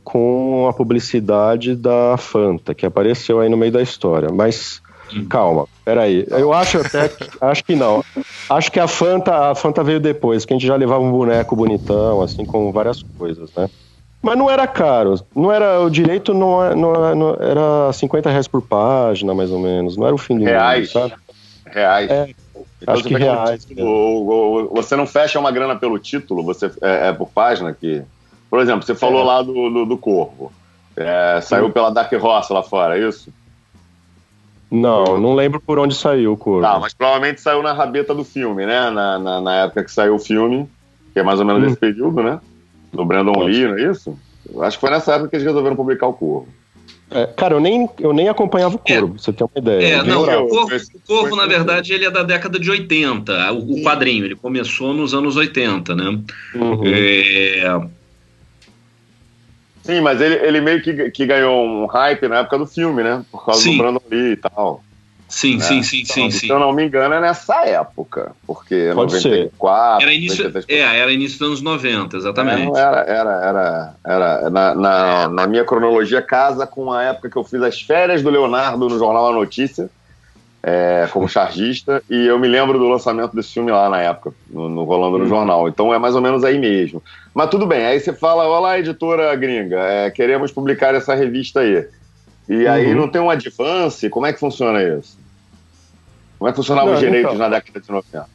com 0.04 0.66
a 0.68 0.72
publicidade 0.72 1.74
da 1.74 2.16
Fanta, 2.16 2.74
que 2.74 2.86
apareceu 2.86 3.40
aí 3.40 3.48
no 3.48 3.56
meio 3.56 3.72
da 3.72 3.82
história. 3.82 4.28
Mas 4.32 4.80
Calma, 5.28 5.66
peraí. 5.84 6.26
Eu 6.30 6.52
acho 6.52 6.78
até 6.78 7.08
que, 7.08 7.28
acho 7.40 7.64
que 7.64 7.76
não. 7.76 8.04
Acho 8.48 8.70
que 8.70 8.80
a 8.80 8.88
Fanta, 8.88 9.50
a 9.50 9.54
Fanta 9.54 9.82
veio 9.82 10.00
depois, 10.00 10.44
que 10.44 10.52
a 10.52 10.56
gente 10.56 10.66
já 10.66 10.76
levava 10.76 11.02
um 11.02 11.10
boneco 11.10 11.54
bonitão, 11.56 12.20
assim, 12.20 12.44
com 12.44 12.72
várias 12.72 13.02
coisas, 13.02 13.50
né? 13.54 13.68
Mas 14.24 14.38
não 14.38 14.50
era 14.50 14.66
caro. 14.66 15.20
Não 15.36 15.52
era, 15.52 15.80
o 15.80 15.90
direito 15.90 16.32
não, 16.32 16.64
é, 16.64 16.74
não, 16.74 17.06
é, 17.06 17.14
não 17.14 17.34
era 17.34 17.92
50 17.92 18.30
reais 18.30 18.48
por 18.48 18.62
página, 18.62 19.34
mais 19.34 19.50
ou 19.50 19.58
menos. 19.58 19.96
Não 19.98 20.06
era 20.06 20.14
o 20.14 20.18
fim 20.18 20.38
do 20.38 20.44
reais, 20.44 20.94
mundo, 20.94 21.10
sabe? 21.10 21.22
Reais. 21.66 22.10
É, 22.10 22.34
então, 22.80 22.94
acho 22.94 23.04
que 23.04 23.14
reais. 23.14 23.64
Título, 23.66 24.70
você 24.74 24.96
não 24.96 25.06
fecha 25.06 25.38
uma 25.38 25.50
grana 25.50 25.76
pelo 25.76 25.98
título, 25.98 26.42
você 26.42 26.70
é, 26.80 27.08
é 27.08 27.12
por 27.12 27.28
página 27.28 27.72
que. 27.74 28.02
Por 28.48 28.60
exemplo, 28.60 28.82
você 28.82 28.94
falou 28.94 29.22
é. 29.22 29.24
lá 29.24 29.42
do, 29.42 29.52
do, 29.52 29.84
do 29.84 29.98
Corvo. 29.98 30.50
É, 30.96 31.40
saiu 31.42 31.70
pela 31.70 31.90
Dark 31.90 32.12
Horse 32.12 32.52
lá 32.52 32.62
fora, 32.62 32.98
é 32.98 33.06
isso? 33.06 33.30
Não, 34.70 35.20
não 35.20 35.34
lembro 35.34 35.60
por 35.60 35.78
onde 35.78 35.94
saiu 35.94 36.32
o 36.32 36.36
Corvo. 36.36 36.62
Tá, 36.62 36.78
mas 36.78 36.94
provavelmente 36.94 37.40
saiu 37.40 37.62
na 37.62 37.72
rabeta 37.72 38.14
do 38.14 38.24
filme, 38.24 38.66
né? 38.66 38.90
Na, 38.90 39.18
na, 39.18 39.40
na 39.40 39.54
época 39.64 39.84
que 39.84 39.92
saiu 39.92 40.16
o 40.16 40.18
filme, 40.18 40.68
que 41.12 41.20
é 41.20 41.22
mais 41.22 41.38
ou 41.38 41.46
menos 41.46 41.62
hum. 41.62 41.66
nesse 41.66 41.76
período, 41.76 42.22
né? 42.22 42.40
Do 42.92 43.04
Brandon 43.04 43.44
Lee, 43.44 43.66
não 43.66 43.78
é 43.78 43.90
isso? 43.90 44.18
Acho 44.60 44.76
que 44.76 44.80
foi 44.80 44.90
nessa 44.90 45.14
época 45.14 45.30
que 45.30 45.36
eles 45.36 45.46
resolveram 45.46 45.76
publicar 45.76 46.06
o 46.06 46.12
Corvo. 46.12 46.48
É, 47.10 47.26
cara, 47.26 47.54
eu 47.54 47.60
nem, 47.60 47.88
eu 48.00 48.12
nem 48.12 48.28
acompanhava 48.28 48.76
o 48.76 48.78
Corvo, 48.78 49.06
é, 49.06 49.08
pra 49.10 49.18
você 49.18 49.32
ter 49.32 49.44
uma 49.44 49.50
ideia. 49.56 49.96
É, 49.96 50.02
não, 50.02 50.22
o 50.22 50.48
Corvo, 50.48 50.74
o 50.74 51.00
Corvo 51.06 51.36
na 51.36 51.46
verdade, 51.46 51.92
ele 51.92 52.04
é 52.04 52.10
da 52.10 52.22
década 52.22 52.58
de 52.58 52.70
80, 52.70 53.52
o, 53.52 53.58
o 53.58 53.82
quadrinho, 53.82 54.24
ele 54.24 54.34
começou 54.34 54.92
nos 54.92 55.14
anos 55.14 55.36
80, 55.36 55.94
né? 55.94 56.20
Uhum. 56.54 56.82
É, 56.84 57.80
Sim, 59.84 60.00
mas 60.00 60.20
ele, 60.20 60.34
ele 60.36 60.60
meio 60.60 60.82
que, 60.82 61.10
que 61.10 61.26
ganhou 61.26 61.62
um 61.62 61.86
hype 61.86 62.26
na 62.26 62.38
época 62.38 62.58
do 62.58 62.66
filme, 62.66 63.02
né? 63.02 63.22
Por 63.30 63.44
causa 63.44 63.60
Sim. 63.60 63.72
do 63.72 63.78
Brandon 63.78 64.02
Lee 64.10 64.32
e 64.32 64.36
tal. 64.36 64.82
Sim, 65.28 65.56
né? 65.56 65.64
sim, 65.64 65.82
sim, 65.82 66.02
Então, 66.02 66.30
sim, 66.30 66.38
Se 66.38 66.48
eu 66.48 66.58
não 66.58 66.72
me 66.72 66.86
engano, 66.86 67.14
é 67.14 67.20
nessa 67.20 67.66
época. 67.66 68.32
Porque 68.46 68.92
Pode 68.94 69.20
ser. 69.20 69.50
94. 69.52 70.02
Era 70.02 70.14
início, 70.14 70.44
93, 70.44 70.80
é, 70.80 70.98
era 70.98 71.12
início 71.12 71.38
dos 71.38 71.48
anos 71.48 71.62
90, 71.62 72.16
exatamente. 72.16 72.66
Não, 72.66 72.76
Era, 72.76 73.00
era, 73.00 73.30
era, 73.44 73.94
era 74.06 74.50
na, 74.50 74.74
na, 74.74 75.28
na 75.28 75.46
minha 75.46 75.64
cronologia, 75.64 76.22
casa 76.22 76.66
com 76.66 76.92
a 76.92 77.02
época 77.02 77.28
que 77.28 77.36
eu 77.36 77.44
fiz 77.44 77.60
as 77.62 77.80
férias 77.80 78.22
do 78.22 78.30
Leonardo 78.30 78.88
no 78.88 78.98
Jornal 78.98 79.28
A 79.28 79.32
Notícia, 79.32 79.90
é, 80.66 81.06
como 81.12 81.28
chargista, 81.28 82.02
e 82.08 82.26
eu 82.26 82.38
me 82.38 82.48
lembro 82.48 82.78
do 82.78 82.88
lançamento 82.88 83.36
desse 83.36 83.52
filme 83.52 83.70
lá 83.70 83.86
na 83.90 84.00
época, 84.00 84.32
no, 84.48 84.66
no 84.66 84.84
rolando 84.84 85.18
no 85.18 85.26
jornal. 85.26 85.68
Então 85.68 85.92
é 85.92 85.98
mais 85.98 86.14
ou 86.14 86.22
menos 86.22 86.42
aí 86.42 86.58
mesmo. 86.58 87.02
Mas 87.34 87.50
tudo 87.50 87.66
bem, 87.66 87.84
aí 87.84 88.00
você 88.00 88.14
fala, 88.14 88.46
olá, 88.46 88.78
editora 88.78 89.36
gringa, 89.36 89.78
é, 89.78 90.10
queremos 90.10 90.50
publicar 90.52 90.94
essa 90.94 91.14
revista 91.14 91.60
aí. 91.60 91.86
E 92.48 92.66
aí 92.66 92.86
Uhum. 92.94 93.02
não 93.02 93.08
tem 93.08 93.20
um 93.20 93.28
advance? 93.28 94.08
Como 94.08 94.24
é 94.24 94.32
que 94.32 94.40
funciona 94.40 94.82
isso? 94.82 95.18
Como 96.38 96.48
é 96.48 96.52
que 96.52 96.56
funcionavam 96.56 96.90
Não, 96.90 96.94
os 96.94 97.00
direitos 97.00 97.34
então. 97.34 97.38
na 97.50 97.54
década 97.54 97.80
de 97.80 97.90
90? 97.90 98.26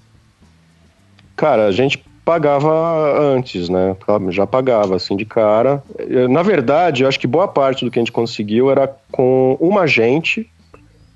Cara, 1.36 1.65
a 1.65 1.72
gente 1.72 2.04
pagava 2.24 3.20
antes, 3.20 3.70
né? 3.70 3.96
Já 4.30 4.46
pagava 4.46 4.96
assim 4.96 5.15
de 5.15 5.26
cara. 5.26 5.82
Na 6.30 6.44
verdade, 6.44 7.02
eu 7.04 7.08
acho 7.10 7.20
que 7.20 7.26
boa 7.26 7.48
parte 7.48 7.84
do 7.84 7.89
que 7.89 7.98
a 7.98 8.02
gente 8.02 8.12
conseguiu 8.12 8.70
era 8.70 8.88
com 9.12 9.58
uma 9.60 9.82
agente 9.82 10.48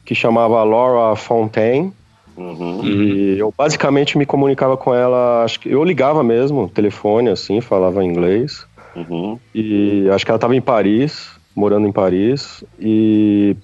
que 0.05 0.15
chamava 0.15 0.63
Laura 0.63 1.15
Fontaine. 1.15 1.93
Uhum. 2.35 2.83
E 2.83 3.37
eu 3.37 3.53
basicamente 3.55 4.17
me 4.17 4.25
comunicava 4.25 4.75
com 4.75 4.93
ela, 4.93 5.43
acho 5.43 5.59
que 5.59 5.69
eu 5.69 5.83
ligava 5.83 6.23
mesmo, 6.23 6.67
telefone 6.67 7.29
assim, 7.29 7.61
falava 7.61 8.03
inglês. 8.03 8.65
Uhum. 8.95 9.39
E 9.53 10.09
acho 10.11 10.25
que 10.25 10.31
ela 10.31 10.37
estava 10.37 10.55
em 10.55 10.61
Paris, 10.61 11.29
morando 11.55 11.87
em 11.87 11.91
Paris, 11.91 12.63
e 12.79 13.55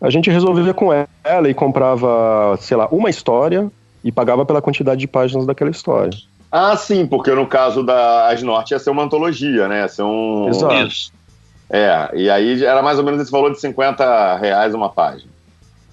a 0.00 0.10
gente 0.10 0.30
resolvia 0.30 0.74
com 0.74 0.92
ela 0.92 1.48
e 1.48 1.54
comprava, 1.54 2.56
sei 2.60 2.76
lá, 2.76 2.88
uma 2.88 3.08
história 3.08 3.70
e 4.02 4.10
pagava 4.10 4.44
pela 4.44 4.60
quantidade 4.60 5.00
de 5.00 5.06
páginas 5.06 5.46
daquela 5.46 5.70
história. 5.70 6.12
Ah, 6.50 6.76
sim, 6.76 7.06
porque 7.06 7.30
no 7.30 7.46
caso 7.46 7.82
da 7.82 8.28
As 8.28 8.42
Norte 8.42 8.72
ia 8.72 8.78
ser 8.78 8.90
uma 8.90 9.04
antologia, 9.04 9.68
né? 9.68 9.80
Ia 9.80 9.88
ser 9.88 10.02
um. 10.02 10.48
Exato. 10.48 11.12
É, 11.70 12.10
e 12.14 12.28
aí 12.28 12.62
era 12.62 12.82
mais 12.82 12.98
ou 12.98 13.04
menos 13.04 13.22
esse 13.22 13.30
valor 13.30 13.50
de 13.50 13.58
50 13.58 14.36
reais 14.36 14.74
uma 14.74 14.90
página. 14.90 15.30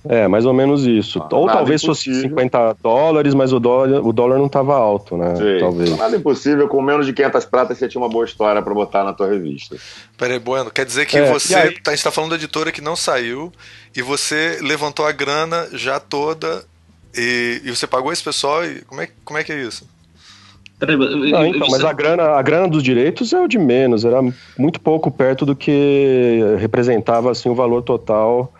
É, 0.07 0.27
mais 0.29 0.45
ou 0.45 0.53
menos 0.53 0.85
isso. 0.85 1.19
Ah, 1.19 1.27
Ou 1.35 1.45
talvez 1.45 1.83
fosse 1.83 2.09
impossível. 2.09 2.29
50 2.29 2.77
dólares, 2.81 3.33
mas 3.33 3.51
o 3.51 3.59
dólar, 3.59 3.99
o 4.01 4.13
dólar 4.13 4.37
não 4.37 4.45
estava 4.45 4.73
alto, 4.75 5.17
né? 5.17 5.35
Sei. 5.35 5.59
Talvez. 5.59 5.97
Nada 5.97 6.15
impossível, 6.15 6.67
com 6.69 6.81
menos 6.81 7.05
de 7.05 7.11
500 7.13 7.45
pratas 7.45 7.77
você 7.77 7.87
tinha 7.87 8.01
uma 8.01 8.07
boa 8.09 8.23
história 8.23 8.61
pra 8.61 8.73
botar 8.73 9.03
na 9.03 9.11
tua 9.13 9.27
revista. 9.27 9.75
Peraí, 10.17 10.39
Bueno, 10.39 10.71
quer 10.71 10.85
dizer 10.85 11.05
que 11.05 11.17
É, 11.17 11.29
você. 11.31 11.53
aí- 11.53 11.75
A 11.85 11.89
gente 11.91 12.03
tá 12.03 12.11
falando 12.11 12.29
da 12.29 12.37
editora 12.37 12.71
que 12.71 12.79
não 12.81 12.95
saiu 12.95 13.51
e 13.95 14.01
você 14.01 14.59
levantou 14.61 15.05
a 15.05 15.11
grana 15.11 15.67
já 15.73 15.99
toda 15.99 16.63
e, 17.13 17.61
e 17.65 17.69
você 17.75 17.85
pagou 17.85 18.13
esse 18.13 18.23
pessoal 18.23 18.63
e. 18.65 18.81
Como 18.83 19.01
é, 19.01 19.09
como 19.25 19.37
é 19.37 19.43
que 19.43 19.51
é 19.51 19.61
isso? 19.61 19.85
Peraí, 20.79 20.95
Não, 20.95 21.45
então, 21.45 21.67
mas 21.69 21.83
a 21.83 21.91
grana, 21.91 22.23
a 22.37 22.41
grana 22.41 22.65
dos 22.69 22.81
direitos 22.81 23.33
é 23.33 23.39
o 23.41 23.49
de 23.49 23.59
menos, 23.59 24.05
era 24.05 24.21
muito 24.57 24.79
pouco 24.79 25.11
perto 25.11 25.45
do 25.45 25.53
que 25.53 26.39
representava 26.57 27.29
assim 27.31 27.49
o 27.49 27.53
valor 27.53 27.81
total 27.81 28.53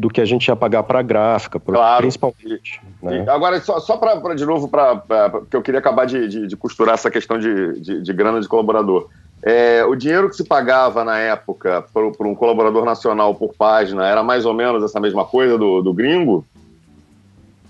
do 0.00 0.08
que 0.08 0.20
a 0.20 0.24
gente 0.24 0.46
ia 0.48 0.56
pagar 0.56 0.82
para 0.82 1.00
a 1.00 1.02
gráfica, 1.02 1.60
Claro. 1.60 2.00
principalmente. 2.02 2.80
Né? 3.02 3.24
Agora, 3.28 3.60
só, 3.60 3.78
só 3.78 3.96
pra, 3.98 4.14
de 4.34 4.46
novo, 4.46 4.66
pra, 4.66 4.96
pra- 4.96 5.28
porque 5.30 5.54
eu 5.56 5.62
queria 5.62 5.78
acabar 5.78 6.06
de, 6.06 6.26
de- 6.26 6.46
de 6.46 6.56
costurar 6.56 6.94
essa 6.94 7.10
questão 7.10 7.38
de, 7.38 7.78
de, 7.80 8.02
de 8.02 8.12
grana 8.12 8.40
de 8.40 8.48
colaborador. 8.48 9.08
É, 9.42 9.84
o 9.84 9.94
dinheiro 9.94 10.28
que 10.30 10.36
se 10.36 10.44
pagava 10.44 11.04
na 11.04 11.18
época 11.18 11.84
por 11.92 12.26
um 12.26 12.34
colaborador 12.34 12.84
nacional 12.84 13.34
por 13.34 13.54
página 13.56 14.06
era 14.06 14.22
mais 14.22 14.44
ou 14.46 14.54
menos 14.54 14.82
essa 14.82 14.98
mesma 15.00 15.24
coisa 15.24 15.56
do, 15.58 15.82
do 15.82 15.92
gringo? 15.94 16.44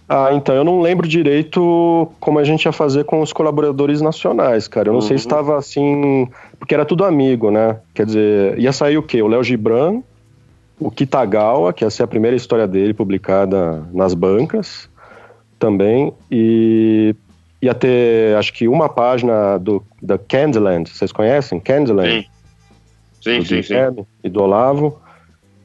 Ah, 0.09 0.31
então 0.33 0.55
eu 0.57 0.64
não 0.64 0.81
lembro 0.81 1.07
direito 1.07 2.09
como 2.19 2.40
a 2.40 2.45
gente 2.45 2.64
ia 2.64 2.73
fazer 2.73 3.05
com 3.05 3.21
os 3.21 3.33
colaboradores 3.33 4.01
nacionais, 4.01 4.66
cara. 4.66 4.88
Eu 4.88 4.93
não 4.95 5.01
sei 5.01 5.16
se 5.16 5.25
Uhum. 5.25 5.29
estava 5.31 5.57
assim, 5.57 6.29
porque 6.59 6.75
era 6.75 6.85
tudo 6.85 7.05
amigo, 7.05 7.51
né? 7.53 7.79
Quer 7.95 8.07
dizer, 8.07 8.59
ia 8.59 8.73
sair 8.73 8.99
o 8.99 9.03
quê? 9.05 9.23
O 9.23 9.29
Léo 9.29 9.45
Gibran, 9.45 10.03
o 10.81 10.90
Kitagawa, 10.90 11.73
que 11.73 11.85
ia 11.85 11.90
ser 11.90 12.03
a 12.03 12.09
primeira 12.09 12.37
história 12.37 12.66
dele 12.66 12.95
publicada 12.95 13.87
nas 13.93 14.14
bancas, 14.14 14.88
também, 15.59 16.12
e 16.31 17.14
ia 17.61 17.75
ter, 17.75 18.35
acho 18.37 18.53
que 18.55 18.66
uma 18.66 18.88
página 18.88 19.59
do 19.59 19.85
da 20.03 20.16
Candyland, 20.16 20.88
vocês 20.88 21.12
conhecem 21.12 21.61
Candyland? 21.61 22.29
Sim, 23.23 23.38
do 23.40 23.45
sim, 23.45 23.62
sim. 23.62 23.75
E 24.25 24.29
do 24.31 24.43
Olavo. 24.43 24.99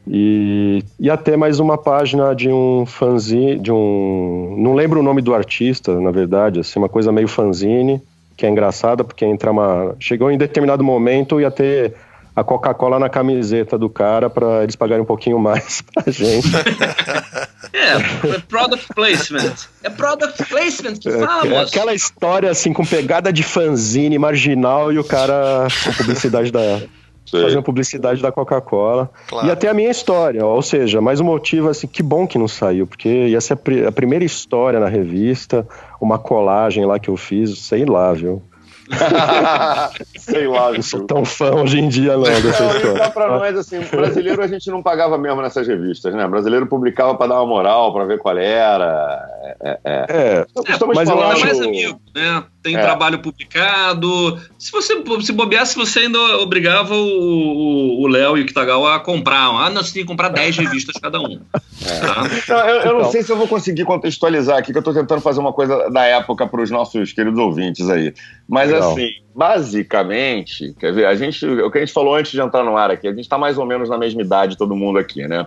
E 0.08 0.84
ia 1.00 1.18
ter 1.18 1.36
mais 1.36 1.60
uma 1.60 1.78
página 1.78 2.36
de 2.36 2.50
um 2.50 2.86
fanzine, 2.86 3.58
de 3.58 3.72
um. 3.72 4.56
Não 4.58 4.76
lembro 4.76 5.00
o 5.00 5.04
nome 5.04 5.22
do 5.22 5.34
artista, 5.34 6.00
na 6.00 6.12
verdade, 6.12 6.60
assim, 6.60 6.78
uma 6.78 6.90
coisa 6.90 7.12
meio 7.12 7.28
fanzine, 7.28 8.00
que 8.38 8.46
é 8.46 8.50
engraçada, 8.50 9.04
porque 9.04 9.26
entra 9.26 9.52
uma. 9.52 9.96
Chegou 10.00 10.30
em 10.30 10.38
determinado 10.38 10.84
momento, 10.84 11.42
ia 11.42 11.50
ter 11.50 11.96
a 12.36 12.44
Coca-Cola 12.44 13.00
na 13.00 13.10
camiseta 13.10 13.78
do 13.78 13.90
cara 13.90 14.30
para 14.30 14.64
eles 14.64 14.76
pagarem 14.76 15.02
um 15.04 15.06
pouquinho 15.08 15.40
mais 15.40 15.82
pra 15.94 16.12
gente. 16.12 16.48
É, 17.74 18.30
é 18.36 18.40
product 18.48 18.88
placement. 18.96 19.54
É 19.84 19.90
product 19.90 20.46
placement 20.46 20.94
que 20.94 21.12
fala, 21.12 21.46
É 21.46 21.50
moço. 21.50 21.76
aquela 21.76 21.94
história 21.94 22.50
assim 22.50 22.72
com 22.72 22.86
pegada 22.86 23.34
de 23.34 23.44
fanzine 23.44 24.18
marginal 24.18 24.94
e 24.94 24.98
o 25.00 25.04
cara 25.04 25.68
com 25.84 25.92
publicidade 25.92 26.52
da 26.52 26.82
Sei. 27.26 27.42
fazendo 27.42 27.64
publicidade 27.64 28.22
da 28.22 28.32
Coca-Cola. 28.32 29.10
Claro. 29.28 29.48
E 29.48 29.52
até 29.52 29.68
a 29.68 29.74
minha 29.74 29.92
história, 29.92 30.46
ou 30.46 30.62
seja, 30.62 31.02
mais 31.02 31.20
um 31.20 31.26
motivo 31.26 31.68
assim, 31.68 31.86
que 31.88 32.02
bom 32.02 32.26
que 32.26 32.38
não 32.38 32.48
saiu, 32.48 32.88
porque 32.88 33.10
ia 33.10 33.42
ser 33.42 33.58
a 33.88 33.92
primeira 33.92 34.24
história 34.24 34.80
na 34.80 34.88
revista, 34.88 35.68
uma 36.00 36.18
colagem 36.18 36.86
lá 36.86 36.98
que 36.98 37.10
eu 37.10 37.18
fiz, 37.18 37.60
sei 37.60 37.84
lá, 37.84 38.14
viu? 38.14 38.42
Sei 40.18 40.48
lá, 40.48 40.72
Não 40.72 40.82
sou 40.82 41.06
tão 41.06 41.26
fã 41.26 41.52
hoje 41.56 41.80
em 41.80 41.88
dia 41.90 42.14
não 42.14 42.24
dessa 42.24 42.64
Não, 42.64 42.76
história. 42.76 43.10
pra 43.12 43.28
nós, 43.28 43.58
assim, 43.58 43.80
brasileiro 43.82 44.42
a 44.42 44.48
gente 44.48 44.70
não 44.70 44.82
pagava 44.84 45.18
mesmo 45.18 45.42
nessas 45.42 45.68
revistas, 45.68 46.14
né? 46.14 46.28
Brasileiro 46.28 46.68
publicava 46.68 47.16
pra 47.16 47.28
dar 47.28 47.36
uma 47.42 47.48
moral, 47.48 47.94
pra 47.94 48.06
ver 48.06 48.20
qual 48.20 48.38
era. 48.38 49.28
É, 49.62 49.80
é. 49.84 50.06
É, 50.10 50.46
Então, 50.50 50.64
É, 50.68 50.72
estamos 50.72 50.96
mas 50.96 51.10
eu 51.10 51.22
acho- 51.24 51.46
mais 51.46 51.60
amigo, 51.62 52.00
né? 52.16 52.44
Tem 52.66 52.76
É. 52.76 52.82
trabalho 52.82 53.20
publicado. 53.20 54.40
Se 54.58 54.72
você 54.72 54.96
se 55.22 55.32
bobeasse, 55.32 55.76
você 55.76 56.00
ainda 56.00 56.18
obrigava 56.40 56.96
o- 56.96 58.08
Léo 58.08 58.36
e 58.40 58.42
o 58.42 58.46
Kitagawa 58.48 58.96
a 58.96 59.00
comprar. 59.00 59.50
Ah, 59.50 59.70
não, 59.70 59.84
você 59.84 59.94
tem 59.94 60.02
que 60.02 60.08
comprar 60.08 60.30
10 60.30 60.58
revistas 60.58 60.96
cada 61.00 61.20
um. 61.22 61.40
Tá? 61.80 62.24
Não, 62.50 62.68
eu, 62.68 62.76
eu 62.82 62.86
não 62.94 63.00
Então. 63.02 63.12
sei 63.12 63.22
se 63.22 63.32
eu 63.32 63.38
vou 63.38 63.48
conseguir 63.48 63.86
contextualizar 63.86 64.58
aqui, 64.58 64.72
que 64.72 64.78
eu 64.80 64.82
tô 64.82 64.92
tentando 64.92 65.22
fazer 65.22 65.40
uma 65.42 65.54
coisa 65.54 65.92
da 65.92 66.06
época 66.06 66.48
para 66.48 66.60
os 66.60 66.72
nossos 66.72 67.14
queridos 67.14 67.38
ouvintes 67.38 67.88
aí. 67.88 68.12
Mas 68.50 68.72
Legal. 68.72 68.92
assim, 68.94 69.10
basicamente, 69.36 70.74
quer 70.80 70.92
ver, 70.92 71.06
a 71.06 71.16
gente, 71.16 71.46
o 71.46 71.70
que 71.70 71.78
a 71.78 71.82
gente 71.82 71.94
falou 71.94 72.16
antes 72.16 72.32
de 72.32 72.42
entrar 72.42 72.64
no 72.64 72.76
ar 72.78 72.90
aqui, 72.90 73.08
a 73.08 73.14
gente 73.14 73.30
tá 73.30 73.38
mais 73.38 73.58
ou 73.60 73.66
menos 73.68 73.90
na 73.90 73.98
mesma 73.98 74.22
idade, 74.24 74.58
todo 74.58 74.76
mundo 74.76 74.98
aqui, 74.98 75.28
né? 75.28 75.46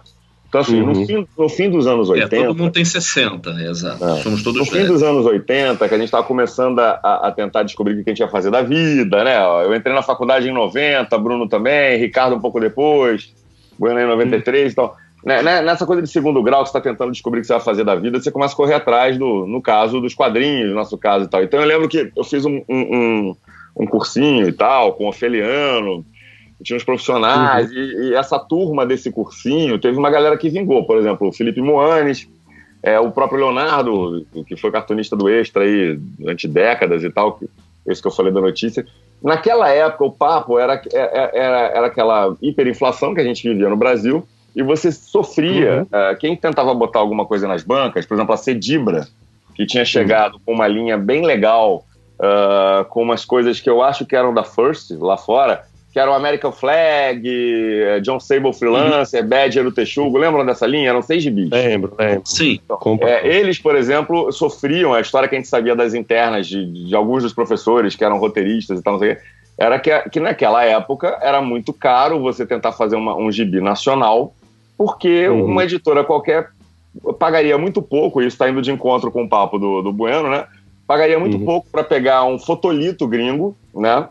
Então, 0.49 0.61
assim, 0.63 0.81
no, 0.81 0.93
Uhum. 0.97 1.07
fim, 1.07 1.27
no 1.37 1.49
fim 1.49 1.69
dos 1.71 1.87
anos 1.87 2.09
É, 2.09 2.13
80. 2.25 2.47
todo 2.47 2.57
mundo 2.59 2.73
tem 2.73 2.85
60, 2.85 3.53
né? 3.53 3.69
exato. 3.69 4.03
É. 4.03 4.23
Somos 4.23 4.39
No 4.39 4.45
todos 4.45 4.67
fim 4.69 4.75
velhos. 4.77 4.89
dos 4.89 5.03
anos 5.03 5.27
80, 5.27 5.87
que 5.87 5.95
a 5.95 5.99
gente 5.99 6.07
estava 6.07 6.25
começando 6.25 6.79
a, 6.79 6.99
a- 7.29 7.33
tentar 7.33 7.65
descobrir 7.65 7.93
o 8.01 8.03
que 8.03 8.09
a 8.09 8.13
gente 8.15 8.21
ia 8.21 8.29
fazer 8.29 8.51
da 8.51 8.63
vida, 8.63 9.23
né? 9.25 9.37
Eu 9.65 9.75
entrei 9.75 9.95
na 9.95 10.01
faculdade 10.03 10.49
em 10.49 10.53
90, 10.53 11.19
Bruno 11.19 11.47
também, 11.49 11.99
Ricardo 11.99 12.35
um 12.35 12.41
pouco 12.41 12.59
depois, 12.61 13.31
Bueno 13.79 14.01
em 14.01 14.07
93 14.07 14.73
então, 14.73 14.91
né, 15.25 15.43
né, 15.43 15.61
Nessa 15.61 15.85
coisa 15.85 16.01
de 16.01 16.09
segundo 16.09 16.43
grau 16.43 16.63
que 16.65 16.71
você 16.71 16.79
está 16.79 16.91
tentando 16.91 17.13
descobrir 17.13 17.41
o 17.41 17.43
que 17.43 17.47
você 17.49 17.53
vai 17.53 17.63
fazer 17.63 17.85
da 17.85 17.95
vida, 17.95 18.19
você 18.19 18.31
começa 18.31 18.55
a 18.55 18.57
correr 18.57 18.75
atrás, 18.75 19.19
do, 19.19 19.47
no 19.47 19.61
caso, 19.61 20.01
dos 20.01 20.15
quadrinhos, 20.15 20.71
no 20.71 20.75
nosso 20.77 20.97
caso 20.97 21.27
e 21.27 21.29
tal. 21.29 21.43
Então 21.43 21.61
eu 21.61 21.67
lembro 21.67 21.89
que 21.89 22.11
eu 22.17 22.25
fiz 22.25 22.45
um, 22.47 22.63
um, 22.69 22.77
um- 22.97 23.37
um 23.81 23.87
cursinho 23.87 24.49
e 24.49 24.53
tal, 24.53 24.95
com 24.95 25.05
o 25.05 25.09
Ofeliano, 25.11 26.05
tinha 26.63 26.77
uns 26.77 26.85
profissionais, 26.85 27.71
e, 27.71 27.79
e 27.79 28.15
essa 28.15 28.39
turma 28.39 28.85
desse 28.85 29.11
cursinho, 29.11 29.79
teve 29.79 29.97
uma 29.97 30.11
galera 30.11 30.37
que 30.37 30.49
vingou, 30.49 30.85
por 30.85 30.99
exemplo, 30.99 31.29
o 31.29 31.33
Felipe 31.33 31.61
Moanes, 31.61 32.29
é, 32.83 32.99
o 32.99 33.11
próprio 33.11 33.41
Leonardo, 33.41 34.27
que 34.47 34.57
foi 34.57 34.71
cartunista 34.71 35.17
do 35.17 35.29
Extra 35.29 35.65
aí 35.65 35.97
durante 35.97 36.49
décadas 36.49 37.03
e 37.05 37.11
tal, 37.11 37.33
que, 37.33 37.49
esse 37.87 38.03
que 38.03 38.09
eu 38.09 38.13
falei 38.13 38.33
da 38.33 38.41
notícia. 38.41 38.87
Naquela 39.23 39.69
época, 39.69 40.05
o 40.05 40.13
papo 40.13 40.59
era, 40.59 40.81
era, 40.93 41.31
era, 41.35 41.59
era 41.69 41.87
aquela 41.87 42.37
hiperinflação 42.43 43.15
que 43.15 43.21
a 43.21 43.25
gente 43.25 43.49
vivia 43.49 43.69
no 43.69 43.77
Brasil, 43.77 44.27
e 44.55 44.63
você 44.63 44.91
sofria. 44.91 45.87
é, 45.93 46.15
quem 46.17 46.37
tentava 46.37 46.75
botar 46.75 46.99
alguma 46.99 47.25
coisa 47.25 47.47
nas 47.47 47.63
bancas, 47.63 48.05
por 48.07 48.15
exemplo, 48.15 48.35
a 48.35 48.37
Cedibra, 48.37 49.07
que 49.55 49.67
tinha 49.67 49.85
chegado 49.85 50.41
com 50.45 50.53
uma 50.53 50.69
linha 50.69 50.97
bem 50.97 51.25
legal, 51.25 51.85
ah, 52.21 52.85
com 52.89 53.03
umas 53.03 53.25
coisas 53.25 53.61
que 53.61 53.71
eu 53.71 53.83
acho 53.83 54.05
que 54.05 54.17
eram 54.17 54.35
da 54.35 54.43
First, 54.43 54.91
lá 54.93 55.17
fora, 55.17 55.65
que 55.93 55.99
eram 55.99 56.13
American 56.13 56.53
Flag, 56.53 57.23
eh, 57.27 58.01
John 58.01 58.21
Sable 58.21 58.53
Freelancer, 58.53 59.27
Badger 59.27 59.65
do 59.65 59.73
Texugo. 59.73 60.19
Lembram 60.19 60.45
dessa 60.45 60.67
linha? 60.67 60.91
Eram 60.91 61.03
seis 61.03 61.23
gibis. 61.23 61.51
lembro, 61.51 61.95
lembro. 61.99 62.23
Sim. 62.25 62.61
Compra- 62.69 63.09
É, 63.09 63.27
eles, 63.27 63.59
por 63.59 63.75
exemplo, 63.75 64.31
sofriam 64.31 64.93
a 64.93 65.01
história 65.01 65.29
que 65.29 65.35
a 65.35 65.39
gente 65.39 65.49
sabia 65.49 65.75
das 65.75 65.95
internas 65.95 66.47
de, 66.47 66.87
de 66.87 66.95
alguns 66.95 67.23
dos 67.23 67.33
professores 67.33 67.97
que 67.97 68.05
eram 68.05 68.19
roteiristas 68.19 68.79
e 68.79 68.83
tal, 68.83 68.95
não 68.95 69.01
sei 69.01 69.13
o 69.13 69.17
quê. 69.17 69.23
era 69.57 69.79
que, 69.79 69.91
que 70.11 70.21
naquela 70.21 70.63
época 70.65 71.19
era 71.23 71.41
muito 71.41 71.73
caro 71.73 72.21
você 72.21 72.47
tentar 72.47 72.73
fazer 72.73 72.97
uma, 72.97 73.17
um 73.17 73.33
gibi 73.33 73.61
nacional, 73.61 74.35
porque 74.77 75.27
uhum. 75.29 75.47
uma 75.47 75.65
editora 75.65 76.05
qualquer 76.05 76.51
pagaria 77.19 77.57
muito 77.59 77.81
pouco, 77.81 78.21
isso 78.21 78.29
está 78.29 78.49
indo 78.49 78.63
de 78.63 78.71
encontro 78.71 79.11
com 79.11 79.25
o 79.25 79.29
papo 79.29 79.59
do, 79.59 79.83
do 79.83 79.93
Bueno, 79.93 80.31
né? 80.31 80.45
Pagaria 80.87 81.19
muito 81.19 81.37
uhum. 81.37 81.45
pouco 81.45 81.69
para 81.71 81.85
pegar 81.85 82.25
um 82.25 82.39
fotolito 82.39 83.07
gringo, 83.07 83.57
né? 83.75 84.09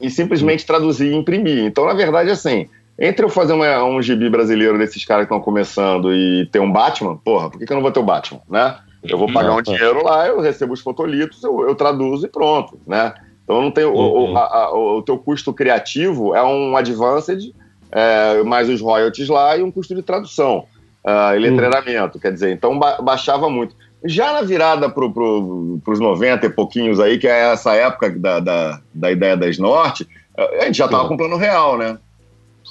E 0.00 0.10
simplesmente 0.10 0.60
uhum. 0.60 0.66
traduzir 0.66 1.12
e 1.12 1.16
imprimir. 1.16 1.64
Então, 1.64 1.84
na 1.86 1.94
verdade, 1.94 2.30
assim, 2.30 2.68
entre 2.98 3.24
eu 3.24 3.28
fazer 3.28 3.52
uma, 3.52 3.84
um 3.84 4.02
gibi 4.02 4.28
brasileiro 4.28 4.78
desses 4.78 5.04
caras 5.04 5.26
que 5.26 5.32
estão 5.32 5.42
começando 5.42 6.12
e 6.12 6.46
ter 6.46 6.60
um 6.60 6.70
Batman, 6.70 7.16
porra, 7.16 7.50
por 7.50 7.58
que, 7.58 7.66
que 7.66 7.72
eu 7.72 7.76
não 7.76 7.82
vou 7.82 7.92
ter 7.92 8.00
o 8.00 8.04
Batman, 8.04 8.40
né? 8.48 8.76
Eu 9.02 9.16
vou 9.16 9.32
pagar 9.32 9.54
um 9.54 9.62
dinheiro 9.62 10.02
lá, 10.02 10.26
eu 10.26 10.40
recebo 10.40 10.72
os 10.72 10.80
fotolitos, 10.80 11.42
eu, 11.44 11.60
eu 11.68 11.74
traduzo 11.76 12.26
e 12.26 12.28
pronto, 12.28 12.80
né? 12.86 13.14
Então 13.44 13.62
não 13.62 13.70
tem 13.70 13.84
o, 13.84 13.94
o, 13.94 14.36
a, 14.36 14.40
a, 14.40 14.74
o 14.74 15.02
teu 15.02 15.16
custo 15.16 15.52
criativo 15.52 16.34
é 16.34 16.42
um 16.42 16.76
advanced, 16.76 17.54
é, 17.90 18.42
mais 18.42 18.68
os 18.68 18.80
royalties 18.80 19.28
lá 19.28 19.56
e 19.56 19.62
um 19.62 19.70
custo 19.70 19.94
de 19.94 20.02
tradução 20.02 20.66
uh, 21.04 21.34
e 21.34 21.38
letreiramento, 21.38 22.18
quer 22.18 22.32
dizer, 22.32 22.50
então 22.50 22.78
ba 22.78 23.00
baixava 23.00 23.48
muito. 23.48 23.74
Já 24.04 24.32
na 24.32 24.42
virada 24.42 24.88
para 24.88 25.08
pro, 25.08 25.80
os 25.86 26.00
90 26.00 26.46
e 26.46 26.50
pouquinhos 26.50 27.00
aí, 27.00 27.18
que 27.18 27.26
é 27.26 27.52
essa 27.52 27.74
época 27.74 28.10
da, 28.10 28.38
da, 28.40 28.80
da 28.94 29.10
ideia 29.10 29.36
das 29.36 29.58
Norte, 29.58 30.08
a 30.36 30.64
gente 30.66 30.78
já 30.78 30.84
estava 30.84 31.08
com 31.08 31.16
plano 31.16 31.36
real, 31.36 31.76
né? 31.76 31.98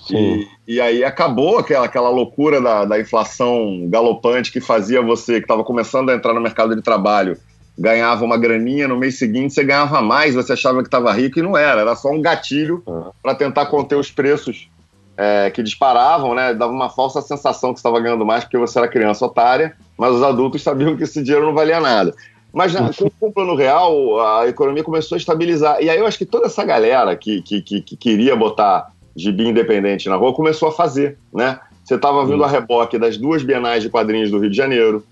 E, 0.09 0.47
e, 0.67 0.79
aí 0.79 1.03
acabou 1.03 1.57
aquela, 1.57 1.85
aquela 1.85 2.09
loucura 2.09 2.61
da, 2.61 2.85
da 2.85 2.99
inflação 2.99 3.87
galopante 3.89 4.51
que 4.51 4.61
fazia 4.61 5.01
você, 5.01 5.33
que 5.33 5.45
estava 5.45 5.63
começando 5.65 6.09
a 6.09 6.15
entrar 6.15 6.33
no 6.33 6.39
mercado 6.39 6.75
de 6.75 6.81
trabalho, 6.81 7.37
ganhava 7.77 8.23
uma 8.23 8.37
graninha, 8.37 8.87
no 8.87 8.97
mês 8.97 9.19
seguinte 9.19 9.53
você 9.53 9.63
ganhava 9.63 10.01
mais, 10.01 10.33
você 10.33 10.53
achava 10.53 10.81
que 10.81 10.87
estava 10.87 11.11
rico 11.11 11.39
e 11.39 11.41
não 11.41 11.57
era, 11.57 11.81
era 11.81 11.95
só 11.95 12.09
um 12.09 12.21
gatilho 12.21 12.81
uhum. 12.85 13.11
para 13.21 13.35
tentar 13.35 13.65
conter 13.65 13.95
os 13.95 14.09
preços 14.09 14.69
é, 15.17 15.49
que 15.49 15.61
disparavam, 15.61 16.33
né? 16.33 16.53
Dava 16.53 16.71
uma 16.71 16.89
falsa 16.89 17.21
sensação 17.21 17.73
que 17.73 17.79
estava 17.79 17.99
ganhando 17.99 18.25
mais 18.25 18.43
porque 18.43 18.57
você 18.57 18.79
era 18.79 18.87
criança 18.87 19.25
otária, 19.25 19.75
mas 19.97 20.13
os 20.13 20.23
adultos 20.23 20.61
sabiam 20.61 20.95
que 20.95 21.03
esse 21.03 21.23
dinheiro 21.23 21.45
não 21.45 21.53
valia 21.53 21.79
nada. 21.79 22.13
Mas 22.53 22.73
né, 22.73 22.89
com, 22.97 23.09
com 23.09 23.27
o 23.27 23.31
plano 23.31 23.55
real, 23.55 24.19
a 24.19 24.47
economia 24.47 24.83
começou 24.83 25.15
a 25.15 25.19
estabilizar. 25.19 25.81
E 25.81 25.89
aí 25.89 25.97
eu 25.99 26.07
acho 26.07 26.17
que 26.17 26.25
toda 26.25 26.47
essa 26.47 26.63
galera 26.63 27.15
que, 27.15 27.41
que, 27.41 27.61
que, 27.61 27.81
que 27.81 27.97
queria 27.97 28.35
botar 28.35 28.91
gibi 29.15 29.47
independente 29.47 30.07
na 30.07 30.15
rua 30.15 30.33
começou 30.33 30.69
a 30.69 30.71
fazer, 30.71 31.17
né? 31.33 31.59
Você 31.83 31.95
estava 31.95 32.25
vindo 32.25 32.43
a 32.43 32.47
reboque 32.47 32.97
das 32.97 33.17
duas 33.17 33.43
bienais 33.43 33.81
de 33.81 33.89
quadrinhos 33.89 34.29
do 34.29 34.39
Rio 34.39 34.49
de 34.49 34.57
Janeiro, 34.57 35.03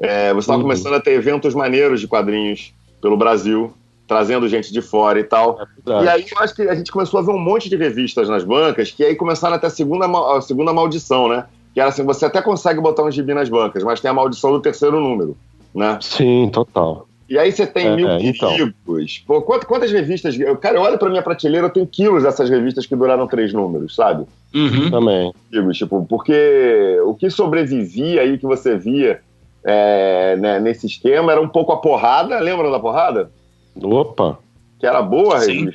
é, 0.00 0.32
você 0.32 0.40
estava 0.40 0.58
uhum. 0.58 0.64
começando 0.64 0.94
a 0.94 1.00
ter 1.00 1.12
eventos 1.12 1.54
maneiros 1.54 2.00
de 2.00 2.08
quadrinhos 2.08 2.72
pelo 3.00 3.16
Brasil, 3.16 3.72
trazendo 4.06 4.48
gente 4.48 4.72
de 4.72 4.82
fora 4.82 5.20
e 5.20 5.24
tal. 5.24 5.60
É 5.86 6.04
e 6.04 6.08
aí 6.08 6.26
eu 6.30 6.38
acho 6.38 6.54
que 6.54 6.62
a 6.62 6.74
gente 6.74 6.90
começou 6.90 7.20
a 7.20 7.22
ver 7.22 7.30
um 7.30 7.38
monte 7.38 7.68
de 7.68 7.76
revistas 7.76 8.28
nas 8.28 8.44
bancas, 8.44 8.90
que 8.90 9.04
aí 9.04 9.14
começaram 9.14 9.56
até 9.56 9.66
a 9.66 9.70
segunda, 9.70 10.06
a 10.06 10.40
segunda 10.40 10.72
maldição, 10.72 11.28
né? 11.28 11.44
Que 11.74 11.80
era 11.80 11.88
assim, 11.88 12.04
você 12.04 12.24
até 12.24 12.40
consegue 12.40 12.80
botar 12.80 13.02
um 13.02 13.10
gibi 13.10 13.34
nas 13.34 13.48
bancas, 13.48 13.82
mas 13.82 14.00
tem 14.00 14.08
a 14.08 14.14
maldição 14.14 14.52
do 14.52 14.60
terceiro 14.60 15.00
número, 15.00 15.36
né? 15.74 15.98
Sim, 16.00 16.48
total. 16.52 17.08
E 17.28 17.36
aí 17.36 17.50
você 17.50 17.66
tem 17.66 17.88
é, 17.88 17.96
mil 17.96 18.08
é, 18.08 18.18
então. 18.22 18.54
Pô, 19.26 19.42
quantas, 19.42 19.66
quantas 19.66 19.90
revistas... 19.90 20.38
Eu, 20.38 20.56
cara, 20.56 20.76
eu 20.76 20.82
olho 20.82 20.98
pra 20.98 21.08
minha 21.08 21.22
prateleira, 21.22 21.66
eu 21.66 21.70
tenho 21.70 21.86
quilos 21.86 22.22
dessas 22.22 22.48
revistas 22.48 22.86
que 22.86 22.94
duraram 22.94 23.26
três 23.26 23.52
números, 23.52 23.94
sabe? 23.96 24.24
Uhum. 24.54 24.90
Também. 24.90 25.34
Tipo, 25.72 26.06
porque 26.08 27.00
o 27.04 27.14
que 27.14 27.28
sobrevivia 27.28 28.20
aí, 28.20 28.38
que 28.38 28.46
você 28.46 28.76
via 28.76 29.20
é, 29.64 30.36
né, 30.36 30.60
nesse 30.60 30.86
esquema 30.86 31.32
era 31.32 31.40
um 31.40 31.48
pouco 31.48 31.72
a 31.72 31.78
porrada, 31.78 32.38
lembra 32.38 32.70
da 32.70 32.78
porrada? 32.78 33.30
Opa! 33.82 34.38
Que 34.78 34.86
era 34.86 35.02
boa 35.02 35.36
a 35.36 35.40
Sim. 35.40 35.70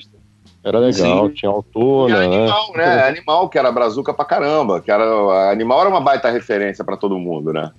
Era 0.63 0.79
legal, 0.79 1.27
Sim. 1.27 1.33
tinha 1.33 1.51
autor, 1.51 2.09
né? 2.09 2.25
Animal, 2.25 2.71
né? 2.75 3.07
Animal, 3.07 3.49
que 3.49 3.57
era 3.57 3.71
brazuca 3.71 4.13
pra 4.13 4.25
caramba. 4.25 4.81
Que 4.81 4.91
era, 4.91 5.51
animal 5.51 5.81
era 5.81 5.89
uma 5.89 6.01
baita 6.01 6.29
referência 6.29 6.83
para 6.83 6.97
todo 6.97 7.17
mundo, 7.17 7.53
né? 7.53 7.71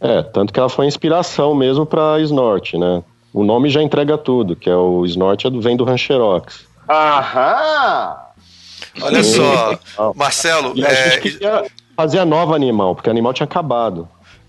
É, 0.00 0.22
tanto 0.22 0.52
que 0.52 0.58
ela 0.58 0.68
foi 0.68 0.86
inspiração 0.86 1.54
mesmo 1.54 1.86
pra 1.86 2.18
Snort, 2.20 2.74
né? 2.74 3.02
O 3.32 3.44
nome 3.44 3.68
já 3.70 3.82
entrega 3.82 4.18
tudo, 4.18 4.56
que 4.56 4.68
é 4.68 4.76
o 4.76 5.04
Snort 5.04 5.44
vem 5.60 5.76
do 5.76 5.84
Rancherox. 5.84 6.66
Aham! 6.88 8.16
Olha 9.02 9.22
só, 9.22 9.78
Marcelo. 10.14 10.72
E 10.74 10.84
a 10.84 10.88
é... 10.88 11.10
gente 11.10 11.20
queria 11.20 11.64
fazer 11.96 12.18
a 12.18 12.24
nova 12.24 12.54
Animal, 12.54 12.94
porque 12.94 13.08
a 13.08 13.12
Animal 13.12 13.32
tinha 13.32 13.44
acabado. 13.44 14.08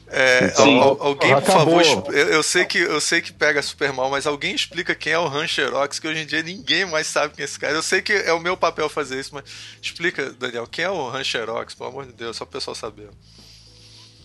É, 0.09 0.45
então, 0.45 0.97
alguém, 1.01 1.33
por 1.33 1.43
favor, 1.43 1.83
eu, 2.13 2.29
eu, 2.29 2.43
sei 2.43 2.63
que, 2.63 2.77
eu 2.77 3.01
sei 3.01 3.21
que 3.21 3.33
pega 3.33 3.61
super 3.61 3.91
mal, 3.91 4.09
mas 4.09 4.25
alguém 4.25 4.55
explica 4.55 4.95
quem 4.95 5.11
é 5.11 5.19
o 5.19 5.27
Rancherox, 5.27 5.99
que 5.99 6.07
hoje 6.07 6.21
em 6.21 6.25
dia 6.25 6.41
ninguém 6.41 6.85
mais 6.85 7.07
sabe 7.07 7.33
quem 7.33 7.43
é 7.43 7.45
esse 7.45 7.59
cara. 7.59 7.73
Eu 7.73 7.83
sei 7.83 8.01
que 8.01 8.13
é 8.13 8.31
o 8.31 8.39
meu 8.39 8.55
papel 8.55 8.87
fazer 8.87 9.19
isso, 9.19 9.31
mas 9.33 9.43
explica, 9.81 10.31
Daniel, 10.39 10.65
quem 10.65 10.85
é 10.85 10.89
o 10.89 11.09
Rancherox, 11.09 11.75
pelo 11.75 11.89
amor 11.89 12.05
de 12.05 12.13
Deus, 12.13 12.37
só 12.37 12.45
o 12.45 12.47
pessoal 12.47 12.73
saber. 12.73 13.09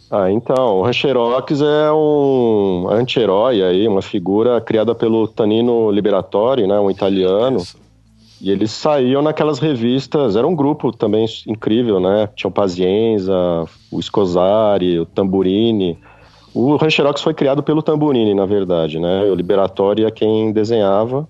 Ah, 0.09 0.31
então, 0.31 0.79
o 0.79 0.83
Rancherox 0.83 1.61
é 1.61 1.91
um 1.91 2.87
anti-herói 2.89 3.63
aí, 3.63 3.89
uma 3.89 4.03
figura 4.03 4.61
criada 4.61 4.95
pelo 4.95 5.27
Tanino 5.27 5.91
Liberatori, 5.91 6.67
né, 6.67 6.79
um 6.79 6.91
italiano. 6.91 7.57
Isso. 7.57 7.82
E 8.43 8.51
eles 8.51 8.73
saíam 8.73 9.23
naquelas 9.23 9.61
revistas, 9.61 10.35
era 10.35 10.45
um 10.45 10.57
grupo 10.57 10.91
também 10.91 11.25
incrível, 11.47 12.01
né? 12.01 12.29
Tinha 12.35 12.49
o 12.49 12.53
Pazienza, 12.53 13.33
o 13.89 14.03
Scosari, 14.03 14.99
o 14.99 15.07
Tamburini. 15.07 15.97
O 16.53 16.75
Rancherox 16.75 17.23
foi 17.23 17.35
criado 17.35 17.63
pelo 17.63 17.85
Tamburini, 17.85 18.35
na 18.35 18.45
verdade, 18.45 18.99
né? 18.99 19.23
O 19.31 19.35
Liberatório 19.37 20.09
é 20.09 20.11
quem 20.11 20.51
desenhava. 20.51 21.29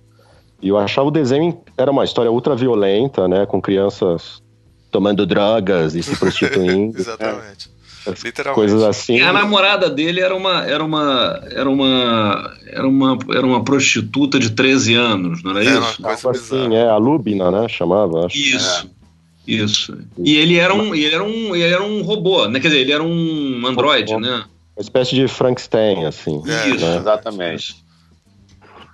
E 0.63 0.71
eu 0.71 0.79
achava 0.79 1.09
o 1.09 1.11
desenho 1.11 1.61
era 1.77 1.91
uma 1.91 2.03
história 2.03 2.33
ultra 2.33 2.57
violenta, 2.57 3.29
né? 3.29 3.45
Com 3.45 3.61
crianças 3.61 4.43
tomando 4.91 5.27
drogas 5.27 5.95
e 5.95 6.03
se 6.03 6.17
prostituindo. 6.19 6.97
Exatamente. 6.99 7.71
Literalmente. 8.07 8.55
Coisas 8.55 8.83
assim. 8.83 9.17
E 9.17 9.23
a 9.23 9.33
namorada 9.33 9.89
dele 9.89 10.21
era 10.21 10.35
uma, 10.35 10.65
era 10.65 10.85
uma, 10.85 11.41
era 11.51 11.71
uma, 11.71 12.57
era 12.67 12.89
uma, 12.89 13.19
era 13.31 13.47
uma 13.47 13.65
prostituta 13.65 14.39
de 14.39 14.51
13 14.51 14.95
anos, 14.95 15.43
não 15.43 15.53
era, 15.53 15.65
era 15.65 15.81
isso? 15.81 16.03
Uma 16.03 16.17
coisa 16.17 16.31
assim, 16.31 16.75
é 16.75 16.89
a 16.89 16.97
Lubina, 16.97 17.51
né? 17.51 17.69
Chamava. 17.69 18.27
Acho. 18.27 18.37
Isso. 18.37 18.89
É. 18.99 19.03
Isso. 19.47 19.99
E 20.19 20.37
ele 20.37 20.57
era 20.57 20.73
um, 20.73 20.95
ele 20.95 21.15
era 21.15 21.25
um, 21.25 21.57
ele 21.57 21.75
era 21.75 21.83
um 21.83 22.03
robô, 22.03 22.47
né? 22.47 22.61
Quer 22.61 22.69
dizer, 22.69 22.81
ele 22.81 22.93
era 22.93 23.03
um 23.03 23.67
androide, 23.67 24.17
né? 24.17 24.45
Uma 24.77 24.81
espécie 24.81 25.15
de 25.15 25.27
Frankenstein, 25.29 26.05
assim. 26.07 26.43
É, 26.47 26.69
Isso, 26.69 26.87
né? 26.87 26.97
exatamente. 26.97 27.77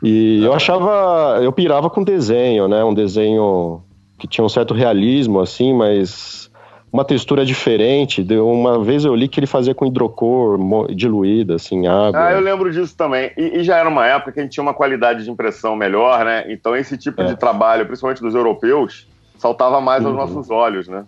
E 0.02 0.42
eu 0.42 0.52
achava, 0.52 1.40
eu 1.42 1.52
pirava 1.52 1.90
com 1.90 2.02
desenho, 2.02 2.66
né? 2.66 2.82
Um 2.82 2.94
desenho 2.94 3.82
que 4.18 4.26
tinha 4.26 4.44
um 4.44 4.48
certo 4.48 4.74
realismo, 4.74 5.40
assim, 5.40 5.74
mas 5.74 6.47
uma 6.92 7.04
textura 7.04 7.44
diferente. 7.44 8.22
Uma 8.40 8.82
vez 8.82 9.04
eu 9.04 9.14
li 9.14 9.28
que 9.28 9.38
ele 9.38 9.46
fazia 9.46 9.74
com 9.74 9.86
hidrocor 9.86 10.58
diluída, 10.94 11.56
assim, 11.56 11.86
água. 11.86 12.28
Ah, 12.28 12.32
eu 12.32 12.40
lembro 12.40 12.70
disso 12.72 12.96
também. 12.96 13.30
E, 13.36 13.58
e, 13.58 13.64
já 13.64 13.76
era 13.76 13.88
uma 13.88 14.06
época 14.06 14.32
que 14.32 14.40
a 14.40 14.42
gente 14.42 14.52
tinha 14.52 14.62
uma 14.62 14.74
qualidade 14.74 15.24
de 15.24 15.30
impressão 15.30 15.76
melhor, 15.76 16.24
né? 16.24 16.44
Então 16.48 16.74
esse 16.74 16.96
tipo 16.96 17.22
é. 17.22 17.26
de 17.26 17.36
trabalho, 17.36 17.86
principalmente 17.86 18.22
dos 18.22 18.34
europeus, 18.34 19.06
saltava 19.36 19.80
mais 19.80 20.02
uhum. 20.02 20.10
aos 20.10 20.16
nossos 20.16 20.50
olhos, 20.50 20.88
né? 20.88 21.04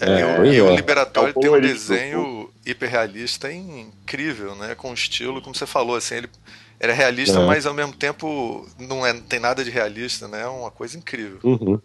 É, 0.00 0.10
é, 0.10 0.46
e 0.46 0.60
o 0.60 0.68
é. 0.68 0.76
Liberatório 0.76 1.30
é 1.36 1.40
tem 1.40 1.50
um 1.50 1.60
desenho 1.60 2.50
hiperrealista 2.66 3.52
incrível, 3.52 4.54
né? 4.56 4.74
Com 4.74 4.92
estilo, 4.92 5.40
como 5.40 5.54
você 5.54 5.66
falou, 5.66 5.96
assim, 5.96 6.16
ele 6.16 6.28
era 6.80 6.92
realista, 6.92 7.40
é. 7.40 7.46
mas 7.46 7.66
ao 7.66 7.74
mesmo 7.74 7.92
tempo 7.92 8.66
não, 8.78 9.06
é, 9.06 9.12
não 9.12 9.22
tem 9.22 9.38
nada 9.38 9.62
de 9.62 9.70
realista, 9.70 10.26
né? 10.26 10.42
É 10.42 10.46
uma 10.46 10.70
coisa 10.70 10.96
incrível. 10.96 11.38
Uhum. 11.44 11.80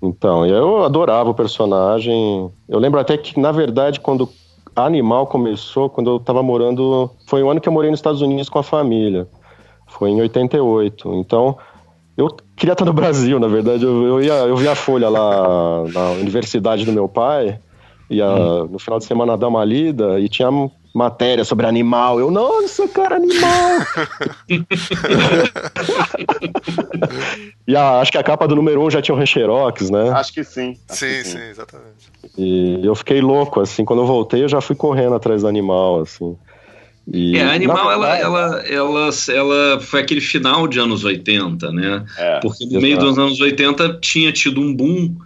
Então, 0.00 0.46
eu 0.46 0.84
adorava 0.84 1.30
o 1.30 1.34
personagem. 1.34 2.50
Eu 2.68 2.78
lembro 2.78 3.00
até 3.00 3.16
que, 3.16 3.38
na 3.38 3.50
verdade, 3.50 4.00
quando 4.00 4.28
Animal 4.84 5.26
começou, 5.26 5.90
quando 5.90 6.10
eu 6.10 6.20
tava 6.20 6.42
morando. 6.42 7.10
Foi 7.26 7.42
o 7.42 7.50
ano 7.50 7.60
que 7.60 7.68
eu 7.68 7.72
morei 7.72 7.90
nos 7.90 7.98
Estados 7.98 8.22
Unidos 8.22 8.48
com 8.48 8.58
a 8.58 8.62
família. 8.62 9.26
Foi 9.86 10.10
em 10.10 10.20
88. 10.20 11.14
Então, 11.14 11.56
eu 12.16 12.28
queria 12.56 12.72
estar 12.72 12.84
no 12.84 12.92
Brasil, 12.92 13.40
na 13.40 13.48
verdade. 13.48 13.84
Eu, 13.84 14.06
eu, 14.06 14.22
ia, 14.22 14.34
eu 14.34 14.56
vi 14.56 14.68
a 14.68 14.74
Folha 14.74 15.08
lá 15.08 15.84
na 15.92 16.10
universidade 16.12 16.84
do 16.84 16.92
meu 16.92 17.08
pai. 17.08 17.58
Ia 18.10 18.28
hum. 18.28 18.68
no 18.70 18.78
final 18.78 18.98
de 18.98 19.04
semana 19.04 19.36
dar 19.36 19.48
uma 19.48 19.64
lida 19.64 20.18
e 20.20 20.28
tinha 20.28 20.48
matéria 20.94 21.44
sobre 21.44 21.66
animal. 21.66 22.18
Eu, 22.18 22.30
nossa, 22.30 22.88
cara, 22.88 23.16
animal! 23.16 23.80
e 27.66 27.76
a, 27.76 28.00
acho 28.00 28.12
que 28.12 28.18
a 28.18 28.22
capa 28.22 28.48
do 28.48 28.56
número 28.56 28.80
1 28.82 28.84
um 28.84 28.90
já 28.90 29.02
tinha 29.02 29.14
o 29.14 29.18
Rancherox, 29.18 29.90
né? 29.90 30.10
Acho 30.10 30.32
que 30.32 30.44
sim. 30.44 30.78
Acho 30.88 31.00
sim, 31.00 31.06
que 31.06 31.24
sim, 31.24 31.38
sim, 31.38 31.48
exatamente. 31.50 32.08
E 32.36 32.80
eu 32.84 32.94
fiquei 32.94 33.20
louco, 33.20 33.60
assim, 33.60 33.84
quando 33.84 34.02
eu 34.02 34.06
voltei 34.06 34.42
eu 34.42 34.48
já 34.48 34.60
fui 34.60 34.76
correndo 34.76 35.14
atrás 35.14 35.42
do 35.42 35.48
animal, 35.48 36.02
assim. 36.02 36.36
E, 37.10 37.38
é, 37.38 37.42
a 37.42 37.54
Animal, 37.54 37.90
ela, 37.90 38.18
ela, 38.18 38.62
ela, 38.68 39.10
ela 39.30 39.80
foi 39.80 40.00
aquele 40.00 40.20
final 40.20 40.68
de 40.68 40.78
anos 40.78 41.04
80, 41.04 41.72
né? 41.72 42.04
É, 42.18 42.40
Porque 42.40 42.66
no 42.66 42.80
meio 42.80 42.98
dos 42.98 43.18
anos 43.18 43.40
80 43.40 43.98
tinha 44.00 44.32
tido 44.32 44.60
um 44.60 44.74
boom 44.74 45.16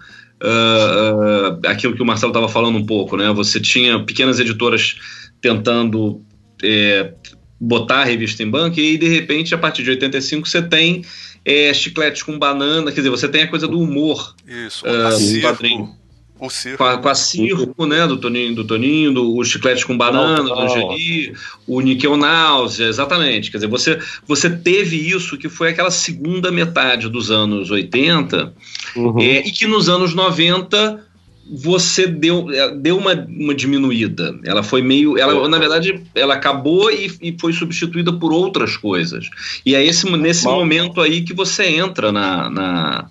Uh, 0.45 1.53
uh, 1.53 1.69
aquilo 1.69 1.95
que 1.95 2.03
o 2.03 2.05
Marcelo 2.05 2.31
estava 2.31 2.49
falando 2.49 2.77
um 2.77 2.85
pouco, 2.85 3.17
né? 3.17 3.33
Você 3.33 3.61
tinha 3.61 4.03
pequenas 4.03 4.41
editoras 4.41 4.97
tentando 5.43 6.23
é, 6.63 7.13
botar 7.61 8.01
a 8.01 8.05
revista 8.05 8.43
em 8.43 8.49
banco, 8.49 8.81
e 8.81 8.83
aí, 8.83 8.97
de 8.97 9.09
repente, 9.09 9.55
a 9.55 9.59
partir 9.59 9.83
de 9.83 9.91
85, 9.91 10.49
você 10.49 10.63
tem 10.63 11.05
é, 11.45 11.75
chicletes 11.75 12.23
com 12.23 12.39
banana, 12.39 12.91
quer 12.91 13.01
dizer, 13.01 13.11
você 13.11 13.29
tem 13.29 13.43
a 13.43 13.49
coisa 13.49 13.69
do 13.69 13.79
humor. 13.79 14.35
Isso, 14.47 14.87
uh, 14.87 15.39
o 15.39 15.43
quadrinho. 15.43 16.03
O 16.41 16.51
circo. 16.51 16.79
Com 16.79 16.85
a, 16.85 16.99
com 16.99 17.09
a 17.09 17.15
circo, 17.15 17.87
né, 17.87 18.05
do 18.05 18.17
Toninho, 18.17 18.53
do 18.53 18.65
Toninho, 18.65 19.13
do, 19.13 19.37
o 19.37 19.45
chiclete 19.45 19.87
com 19.87 19.97
banana, 19.97 20.43
não, 20.43 20.45
não. 20.45 20.55
do 20.57 20.61
Angeli, 20.61 21.33
o 21.69 21.81
Níquel 21.81 22.17
Náusea, 22.17 22.89
exatamente. 22.89 23.49
Quer 23.49 23.59
dizer, 23.59 23.69
você, 23.69 24.01
você 24.27 24.51
teve 24.51 24.97
isso 24.97 25.39
que 25.39 25.49
foi 25.49 25.71
aquela 25.71 25.91
segunda 25.93 26.51
metade 26.51 27.09
dos 27.09 27.31
anos 27.31 27.71
80, 27.71 28.55
uhum. 28.97 29.21
é, 29.21 29.47
e 29.47 29.53
que 29.53 29.69
nos 29.69 29.89
anos 29.89 30.15
90 30.15 31.12
você 31.51 32.07
deu, 32.07 32.51
é, 32.51 32.75
deu 32.75 32.97
uma, 32.97 33.15
uma 33.15 33.55
diminuída. 33.55 34.39
Ela 34.45 34.63
foi 34.63 34.83
meio. 34.83 35.19
Ela, 35.19 35.49
na 35.49 35.59
verdade, 35.59 36.03
ela 36.15 36.35
acabou 36.35 36.91
e, 36.91 37.13
e 37.21 37.37
foi 37.39 37.53
substituída 37.53 38.13
por 38.13 38.33
outras 38.33 38.77
coisas. 38.77 39.29
E 39.67 39.75
é 39.75 39.85
esse, 39.85 40.11
nesse 40.17 40.45
Mal. 40.45 40.59
momento 40.59 41.01
aí 41.01 41.23
que 41.23 41.35
você 41.35 41.65
entra 41.65 42.13
na. 42.13 42.49
na, 42.49 43.11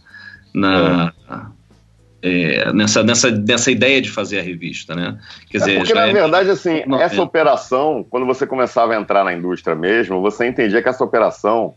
na 0.53 1.13
é. 1.29 1.51
É, 2.23 2.71
nessa, 2.71 3.01
nessa, 3.01 3.31
nessa 3.31 3.71
ideia 3.71 3.99
de 3.99 4.11
fazer 4.11 4.37
a 4.37 4.43
revista, 4.43 4.93
né? 4.93 5.17
Quer 5.49 5.57
dizer, 5.57 5.71
é 5.71 5.77
porque, 5.79 5.93
na 5.95 6.05
é 6.05 6.13
verdade, 6.13 6.51
assim, 6.51 6.83
essa 6.99 7.19
operação, 7.19 8.05
quando 8.07 8.27
você 8.27 8.45
começava 8.45 8.93
a 8.93 8.95
entrar 8.95 9.23
na 9.23 9.33
indústria 9.33 9.75
mesmo, 9.75 10.21
você 10.21 10.45
entendia 10.47 10.83
que 10.83 10.89
essa 10.89 11.03
operação 11.03 11.73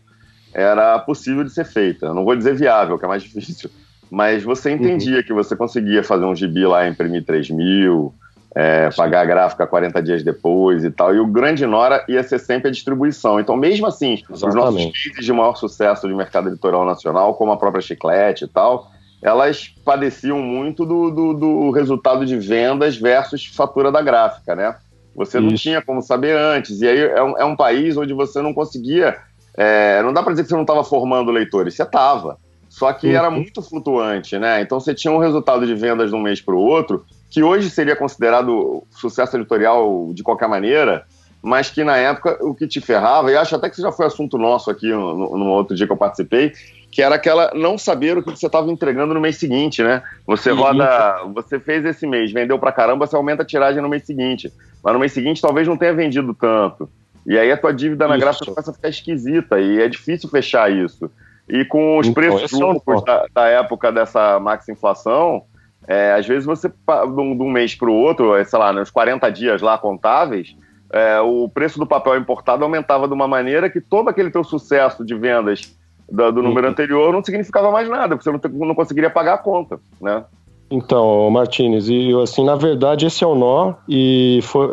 era 0.53 0.99
possível 0.99 1.43
de 1.43 1.51
ser 1.51 1.65
feita. 1.65 2.13
não 2.13 2.23
vou 2.23 2.35
dizer 2.35 2.55
viável, 2.55 2.99
que 2.99 3.05
é 3.05 3.07
mais 3.07 3.23
difícil, 3.25 3.71
mas 4.09 4.43
você 4.43 4.69
uhum. 4.69 4.75
entendia 4.75 5.17
uhum. 5.17 5.23
que 5.23 5.33
você 5.33 5.55
conseguia 5.55 6.03
fazer 6.03 6.25
um 6.25 6.35
gibi 6.35 6.65
lá, 6.65 6.87
imprimir 6.87 7.25
3 7.25 7.49
mil, 7.49 8.13
é, 8.55 8.89
pagar 8.95 9.21
a 9.21 9.25
gráfica 9.25 9.67
40 9.67 10.01
dias 10.01 10.23
depois 10.23 10.85
e 10.85 10.89
tal. 10.89 11.13
E 11.13 11.19
o 11.19 11.27
grande 11.27 11.65
Nora 11.65 12.05
ia 12.07 12.23
ser 12.23 12.39
sempre 12.39 12.69
a 12.69 12.71
distribuição. 12.71 13.39
Então, 13.39 13.57
mesmo 13.57 13.85
assim, 13.85 14.23
Exatamente. 14.31 14.47
os 14.47 14.55
nossos 14.55 15.03
cases 15.09 15.25
de 15.25 15.33
maior 15.33 15.55
sucesso 15.55 16.07
de 16.07 16.13
mercado 16.13 16.47
editorial 16.47 16.85
nacional, 16.85 17.33
como 17.33 17.51
a 17.51 17.57
própria 17.57 17.81
Chiclete 17.81 18.45
e 18.45 18.47
tal, 18.47 18.89
elas 19.21 19.73
padeciam 19.83 20.39
muito 20.39 20.85
do, 20.85 21.11
do, 21.11 21.33
do 21.33 21.71
resultado 21.71 22.25
de 22.25 22.37
vendas 22.37 22.95
versus 22.95 23.45
fatura 23.45 23.91
da 23.91 24.01
gráfica, 24.01 24.55
né? 24.55 24.75
Você 25.15 25.37
Isso. 25.37 25.47
não 25.47 25.55
tinha 25.55 25.81
como 25.81 26.01
saber 26.01 26.37
antes. 26.37 26.81
E 26.81 26.87
aí 26.87 26.99
é 26.99 27.23
um, 27.23 27.37
é 27.37 27.45
um 27.45 27.55
país 27.55 27.97
onde 27.97 28.13
você 28.13 28.41
não 28.41 28.53
conseguia. 28.53 29.17
É, 29.57 30.01
não 30.01 30.13
dá 30.13 30.23
para 30.23 30.31
dizer 30.31 30.43
que 30.43 30.49
você 30.49 30.55
não 30.55 30.61
estava 30.61 30.83
formando 30.83 31.31
leitores, 31.31 31.73
você 31.73 31.83
estava. 31.83 32.37
Só 32.75 32.91
que 32.91 33.07
uhum. 33.07 33.15
era 33.15 33.31
muito 33.31 33.61
flutuante, 33.61 34.37
né? 34.37 34.59
Então 34.59 34.81
você 34.81 34.93
tinha 34.93 35.09
um 35.09 35.17
resultado 35.17 35.65
de 35.65 35.73
vendas 35.73 36.09
de 36.09 36.15
um 36.15 36.19
mês 36.19 36.41
para 36.41 36.53
o 36.53 36.59
outro, 36.59 37.05
que 37.31 37.41
hoje 37.41 37.69
seria 37.69 37.95
considerado 37.95 38.83
sucesso 38.91 39.37
editorial 39.37 40.11
de 40.13 40.21
qualquer 40.21 40.49
maneira, 40.49 41.05
mas 41.41 41.69
que 41.69 41.85
na 41.85 41.95
época 41.95 42.37
o 42.41 42.53
que 42.53 42.67
te 42.67 42.81
ferrava, 42.81 43.31
e 43.31 43.37
acho 43.37 43.55
até 43.55 43.69
que 43.69 43.75
isso 43.75 43.81
já 43.81 43.93
foi 43.93 44.05
assunto 44.05 44.37
nosso 44.37 44.69
aqui 44.69 44.91
no, 44.91 45.37
no 45.37 45.45
outro 45.51 45.73
dia 45.73 45.87
que 45.87 45.93
eu 45.93 45.95
participei, 45.95 46.51
que 46.91 47.01
era 47.01 47.15
aquela 47.15 47.49
não 47.55 47.77
saber 47.77 48.17
o 48.17 48.21
que 48.21 48.29
você 48.29 48.45
estava 48.45 48.69
entregando 48.69 49.13
no 49.13 49.21
mês 49.21 49.37
seguinte, 49.37 49.81
né? 49.81 50.03
Você 50.27 50.51
uhum. 50.51 50.57
roda, 50.57 51.23
você 51.33 51.57
fez 51.57 51.85
esse 51.85 52.05
mês, 52.05 52.33
vendeu 52.33 52.59
pra 52.59 52.73
caramba, 52.73 53.07
você 53.07 53.15
aumenta 53.15 53.43
a 53.43 53.45
tiragem 53.45 53.81
no 53.81 53.87
mês 53.87 54.03
seguinte, 54.03 54.51
mas 54.83 54.93
no 54.93 54.99
mês 54.99 55.13
seguinte 55.13 55.41
talvez 55.41 55.65
não 55.65 55.77
tenha 55.77 55.93
vendido 55.93 56.33
tanto. 56.33 56.89
E 57.25 57.39
aí 57.39 57.49
a 57.53 57.57
tua 57.57 57.73
dívida 57.73 58.05
na 58.05 58.17
gráfica 58.17 58.47
começa 58.47 58.71
a 58.71 58.73
ficar 58.73 58.89
esquisita 58.89 59.61
e 59.61 59.81
é 59.81 59.87
difícil 59.87 60.29
fechar 60.29 60.69
isso. 60.69 61.09
E 61.47 61.63
com 61.65 61.99
os 61.99 62.07
então, 62.07 62.23
preços 62.23 62.51
loucos 62.59 63.01
é 63.01 63.05
da, 63.05 63.25
da, 63.33 63.47
época 63.47 63.91
dessa 63.91 64.39
max 64.39 64.67
inflação, 64.67 65.43
é, 65.87 66.13
às 66.13 66.25
vezes 66.25 66.45
você, 66.45 66.67
de 66.67 67.21
um, 67.21 67.49
mês 67.49 67.75
para 67.75 67.89
o 67.89 67.93
outro, 67.93 68.35
é, 68.35 68.43
sei 68.43 68.57
lá, 68.57 68.73
nos 68.73 68.89
40 68.89 69.29
dias 69.31 69.61
lá 69.61 69.77
contáveis, 69.77 70.55
é, 70.91 71.19
o 71.19 71.47
preço 71.47 71.77
do 71.77 71.85
papel 71.85 72.17
importado 72.17 72.63
aumentava 72.63 73.07
de 73.07 73.13
uma 73.13 73.27
maneira 73.27 73.69
que 73.69 73.79
todo 73.79 74.09
aquele 74.09 74.31
teu 74.31 74.43
sucesso 74.43 75.05
de 75.05 75.13
vendas 75.13 75.75
do, 76.11 76.31
do 76.31 76.41
número 76.41 76.65
uhum. 76.65 76.71
anterior 76.71 77.13
não 77.13 77.23
significava 77.23 77.71
mais 77.71 77.87
nada, 77.87 78.15
porque 78.15 78.29
você 78.29 78.49
não, 78.49 78.67
não 78.67 78.75
conseguiria 78.75 79.09
pagar 79.09 79.35
a 79.35 79.39
conta, 79.39 79.79
né? 80.01 80.23
Então, 80.69 81.29
Martinez, 81.29 81.87
e 81.89 82.11
assim, 82.21 82.43
na 82.43 82.55
verdade 82.55 83.05
esse 83.05 83.23
é 83.23 83.27
o 83.27 83.35
nó 83.35 83.73
e 83.87 84.39
foi, 84.41 84.67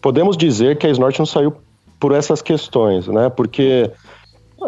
podemos 0.00 0.36
dizer 0.36 0.78
que 0.78 0.86
a 0.86 0.90
Snort 0.90 1.18
não 1.18 1.26
saiu 1.26 1.54
por 1.98 2.12
essas 2.12 2.40
questões, 2.40 3.08
né? 3.08 3.28
Porque 3.28 3.90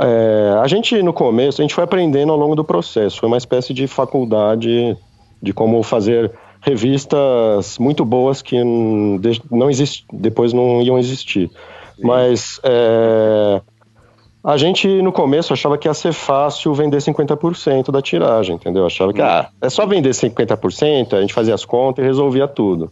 é, 0.01 0.59
a 0.61 0.67
gente, 0.67 1.03
no 1.03 1.13
começo, 1.13 1.61
a 1.61 1.65
gente 1.65 1.75
foi 1.75 1.85
aprendendo 1.85 2.33
ao 2.33 2.39
longo 2.39 2.55
do 2.55 2.65
processo. 2.65 3.21
Foi 3.21 3.27
uma 3.27 3.37
espécie 3.37 3.73
de 3.73 3.87
faculdade 3.87 4.97
de 5.43 5.53
como 5.53 5.83
fazer 5.83 6.33
revistas 6.61 7.79
muito 7.79 8.05
boas 8.05 8.41
que 8.41 8.63
não 9.51 9.69
exist, 9.69 10.05
depois 10.13 10.53
não 10.53 10.81
iam 10.81 10.99
existir. 10.99 11.51
Sim. 11.97 12.07
Mas 12.07 12.59
é, 12.63 13.61
a 14.43 14.57
gente, 14.57 14.89
no 15.03 15.13
começo, 15.13 15.53
achava 15.53 15.77
que 15.77 15.89
ia 15.89 15.95
ser 15.95 16.13
fácil 16.13 16.73
vender 16.75 16.99
50% 16.99 17.91
da 17.91 18.03
tiragem, 18.03 18.57
entendeu? 18.57 18.87
Achava 18.87 19.13
que 19.13 19.23
ah, 19.23 19.49
é 19.61 19.71
só 19.71 19.87
vender 19.87 20.11
50%, 20.11 21.15
a 21.15 21.21
gente 21.21 21.35
fazia 21.35 21.55
as 21.55 21.65
contas 21.65 22.05
e 22.05 22.07
resolvia 22.07 22.49
tudo. 22.49 22.91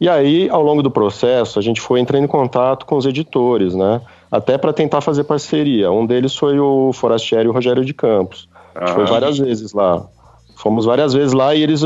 E 0.00 0.08
aí, 0.08 0.48
ao 0.48 0.62
longo 0.62 0.82
do 0.82 0.90
processo, 0.90 1.58
a 1.58 1.62
gente 1.62 1.80
foi 1.80 2.00
entrando 2.00 2.24
em 2.24 2.28
contato 2.28 2.86
com 2.86 2.96
os 2.96 3.04
editores, 3.04 3.74
né? 3.74 4.00
Até 4.30 4.58
para 4.58 4.72
tentar 4.72 5.00
fazer 5.00 5.24
parceria. 5.24 5.90
Um 5.90 6.06
deles 6.06 6.36
foi 6.36 6.58
o 6.58 6.92
Forastieri 6.92 7.46
e 7.46 7.48
o 7.48 7.52
Rogério 7.52 7.84
de 7.84 7.94
Campos. 7.94 8.48
A 8.74 8.86
gente 8.86 8.94
foi 8.94 9.06
várias 9.06 9.38
vezes 9.38 9.72
lá. 9.72 10.06
Fomos 10.56 10.84
várias 10.84 11.12
vezes 11.12 11.32
lá 11.32 11.54
e 11.54 11.62
eles 11.62 11.82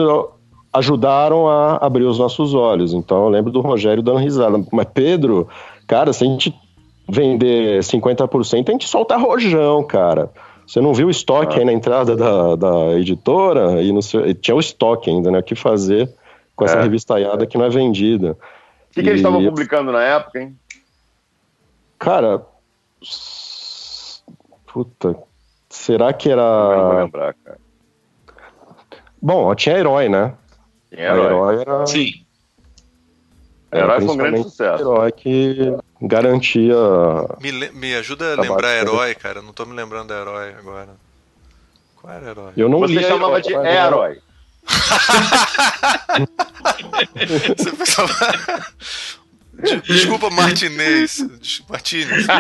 ajudaram 0.73 1.49
a 1.49 1.77
abrir 1.77 2.05
os 2.05 2.19
nossos 2.19 2.55
olhos. 2.55 2.93
Então 2.93 3.25
eu 3.25 3.29
lembro 3.29 3.53
do 3.53 3.61
Rogério 3.61 4.03
dando 4.03 4.19
risada. 4.19 4.63
Mas 4.73 4.87
Pedro, 4.93 5.49
cara, 5.87 6.13
se 6.13 6.25
a 6.25 6.27
gente 6.27 6.55
vender 7.09 7.81
50%, 7.81 8.69
a 8.69 8.73
gente 8.73 8.89
solta 8.89 9.17
rojão, 9.17 9.83
cara. 9.85 10.31
Você 10.67 10.81
não 10.81 10.95
viu 10.95 11.09
o 11.09 11.11
estoque 11.11 11.57
ah. 11.57 11.59
aí 11.59 11.65
na 11.65 11.73
entrada 11.73 12.17
da, 12.17 12.57
da 12.57 12.99
editora? 12.99 13.83
E, 13.83 14.03
seu, 14.03 14.33
tinha 14.35 14.55
o 14.55 14.61
estoque 14.61 15.11
ainda, 15.11 15.31
né? 15.31 15.39
O 15.39 15.43
que 15.43 15.55
fazer 15.55 16.09
com 16.57 16.65
essa 16.65 16.79
é. 16.79 16.83
revistaiada 16.83 17.47
que 17.47 17.59
não 17.59 17.65
é 17.65 17.69
vendida. 17.69 18.33
O 18.91 18.95
que, 18.95 19.03
que 19.03 19.09
eles 19.09 19.21
estavam 19.21 19.43
publicando 19.43 19.91
na 19.91 20.03
época, 20.03 20.41
hein? 20.41 20.55
Cara. 22.03 22.45
Puta. 24.67 25.17
Será 25.71 26.13
que 26.13 26.29
era. 26.29 26.43
Não 26.43 26.89
vou 26.89 26.99
lembrar, 26.99 27.35
cara. 27.35 27.59
Bom, 29.21 29.55
tinha 29.55 29.79
herói, 29.79 30.09
né? 30.09 30.35
Tinha 30.91 31.05
herói. 31.05 31.27
herói 31.27 31.61
era... 31.61 31.87
Sim. 31.87 32.27
Herói 33.73 34.01
foi 34.01 34.15
um 34.15 34.17
grande 34.17 34.43
sucesso. 34.43 34.83
Herói 34.83 35.13
que 35.13 35.77
garantia. 36.01 36.75
Me, 37.41 37.71
me 37.71 37.95
ajuda 37.95 38.35
a 38.35 38.41
lembrar 38.41 38.77
herói, 38.77 39.15
cara. 39.15 39.39
Eu 39.39 39.45
não 39.45 39.53
tô 39.53 39.65
me 39.65 39.75
lembrando 39.75 40.09
da 40.09 40.21
herói 40.21 40.55
agora. 40.59 40.89
Qual 42.01 42.13
era 42.13 42.31
herói? 42.31 42.53
Eu 42.57 42.69
não 42.69 42.81
Você 42.81 43.01
chamava 43.01 43.41
de 43.41 43.55
herói. 43.55 44.21
Você 47.57 47.71
pensava. 47.71 48.13
Desculpa, 49.87 50.31
Martinez. 50.31 51.19
Martinez. 51.69 52.27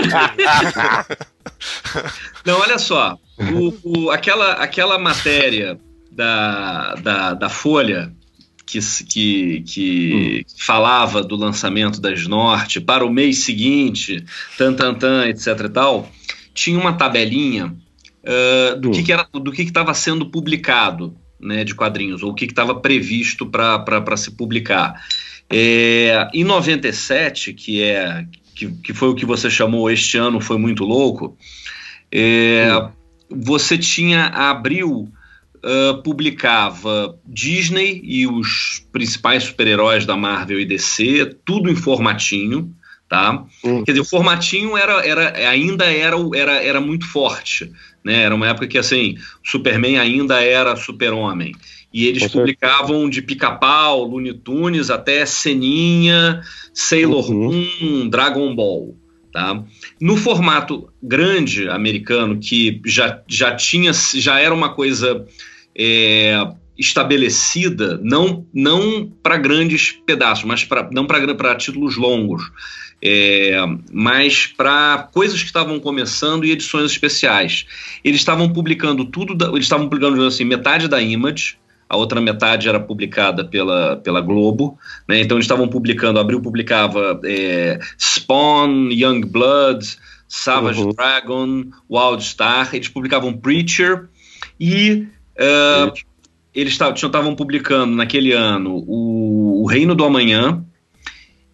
Não, 2.44 2.60
olha 2.60 2.78
só. 2.78 3.18
O, 3.38 3.74
o, 3.84 4.10
aquela, 4.10 4.54
aquela 4.54 4.98
matéria 4.98 5.78
da, 6.10 6.94
da, 6.94 7.34
da 7.34 7.48
Folha 7.48 8.12
que, 8.66 8.78
que, 9.04 9.60
que 9.62 10.44
hum. 10.46 10.54
falava 10.58 11.22
do 11.22 11.36
lançamento 11.36 12.00
da 12.00 12.10
Norte 12.28 12.80
para 12.80 13.04
o 13.04 13.12
mês 13.12 13.38
seguinte, 13.38 14.24
tan, 14.56 14.74
tan, 14.74 14.94
tan, 14.94 15.28
etc 15.28 15.46
e 15.64 15.68
tal, 15.68 16.10
tinha 16.54 16.78
uma 16.78 16.94
tabelinha 16.94 17.74
uh, 18.24 18.80
do, 18.80 18.88
hum. 18.88 18.92
que, 18.92 19.02
que, 19.02 19.12
era, 19.12 19.26
do 19.32 19.52
que 19.52 19.62
estava 19.62 19.92
sendo 19.92 20.26
publicado 20.26 21.14
né, 21.38 21.64
de 21.64 21.74
quadrinhos, 21.74 22.22
ou 22.22 22.30
o 22.30 22.34
que 22.34 22.44
estava 22.44 22.74
previsto 22.74 23.44
para 23.44 24.16
se 24.16 24.30
publicar. 24.30 24.94
É, 25.52 26.28
em 26.32 26.44
97, 26.44 27.52
que, 27.52 27.82
é, 27.82 28.24
que, 28.54 28.68
que 28.68 28.94
foi 28.94 29.08
o 29.08 29.14
que 29.14 29.26
você 29.26 29.50
chamou 29.50 29.90
este 29.90 30.16
ano 30.16 30.40
foi 30.40 30.56
muito 30.56 30.84
louco, 30.84 31.36
é, 32.10 32.68
você 33.30 33.76
tinha 33.76 34.26
a 34.26 34.50
Abril 34.50 35.12
uh, 35.62 36.02
publicava 36.02 37.18
Disney 37.24 38.00
e 38.04 38.26
os 38.26 38.84
principais 38.92 39.44
super-heróis 39.44 40.04
da 40.04 40.16
Marvel 40.16 40.60
e 40.60 40.64
DC, 40.64 41.36
tudo 41.44 41.70
em 41.70 41.76
formatinho, 41.76 42.74
tá? 43.08 43.44
Hum. 43.64 43.84
Quer 43.84 43.92
dizer, 43.92 44.02
o 44.02 44.08
formatinho 44.08 44.76
era, 44.76 45.06
era, 45.06 45.48
ainda 45.48 45.84
era, 45.84 46.16
era, 46.34 46.52
era 46.62 46.80
muito 46.80 47.06
forte, 47.06 47.72
né? 48.04 48.22
Era 48.22 48.34
uma 48.34 48.48
época 48.48 48.66
que, 48.66 48.78
assim, 48.78 49.16
Superman 49.44 49.98
ainda 49.98 50.42
era 50.42 50.76
super-homem. 50.76 51.54
E 51.92 52.06
eles 52.06 52.26
publicavam 52.28 53.08
de 53.08 53.20
pica-pau, 53.20 54.04
Looney 54.04 54.32
Tunes, 54.32 54.88
até 54.88 55.26
Seninha, 55.26 56.40
Sailor 56.72 57.30
uhum. 57.30 57.66
Moon, 57.80 58.08
Dragon 58.08 58.54
Ball. 58.54 58.96
Tá? 59.30 59.62
No 60.00 60.16
formato 60.16 60.90
grande 61.02 61.68
americano, 61.68 62.38
que 62.38 62.80
já, 62.84 63.22
já 63.26 63.54
tinha, 63.54 63.92
já 63.92 64.38
era 64.38 64.54
uma 64.54 64.74
coisa 64.74 65.26
é, 65.74 66.46
estabelecida, 66.78 67.98
não, 68.02 68.46
não 68.52 69.10
para 69.22 69.36
grandes 69.36 69.92
pedaços, 69.92 70.44
mas 70.44 70.64
pra, 70.64 70.88
não 70.92 71.06
para 71.06 71.54
títulos 71.54 71.96
longos. 71.96 72.42
É, 73.02 73.56
mas 73.90 74.46
para 74.46 75.08
coisas 75.12 75.40
que 75.40 75.46
estavam 75.46 75.80
começando 75.80 76.44
e 76.44 76.52
edições 76.52 76.92
especiais. 76.92 77.66
Eles 78.04 78.20
estavam 78.20 78.52
publicando 78.52 79.04
tudo, 79.04 79.34
da, 79.34 79.48
eles 79.48 79.64
estavam 79.64 79.88
publicando 79.88 80.24
assim 80.24 80.44
metade 80.44 80.86
da 80.86 81.02
Image, 81.02 81.58
a 81.88 81.96
outra 81.96 82.20
metade 82.20 82.68
era 82.68 82.78
publicada 82.78 83.44
pela, 83.44 83.96
pela 83.96 84.20
Globo, 84.20 84.78
né? 85.06 85.20
então 85.20 85.36
eles 85.36 85.44
estavam 85.44 85.68
publicando, 85.68 86.20
Abril 86.20 86.40
publicava 86.40 87.20
é, 87.24 87.80
Spawn, 87.98 88.90
Young 88.90 89.22
Blood, 89.26 89.98
Savage 90.28 90.80
uhum. 90.80 90.92
Dragon, 90.92 91.64
Wild 91.90 92.24
Star, 92.24 92.70
eles 92.72 92.88
publicavam 92.88 93.36
Preacher 93.36 94.08
e 94.58 95.06
uh, 95.36 95.92
eles 96.54 96.72
estavam 96.72 97.34
publicando 97.34 97.94
naquele 97.94 98.32
ano 98.32 98.82
o, 98.86 99.62
o 99.62 99.66
Reino 99.66 99.94
do 99.94 100.04
Amanhã, 100.04 100.64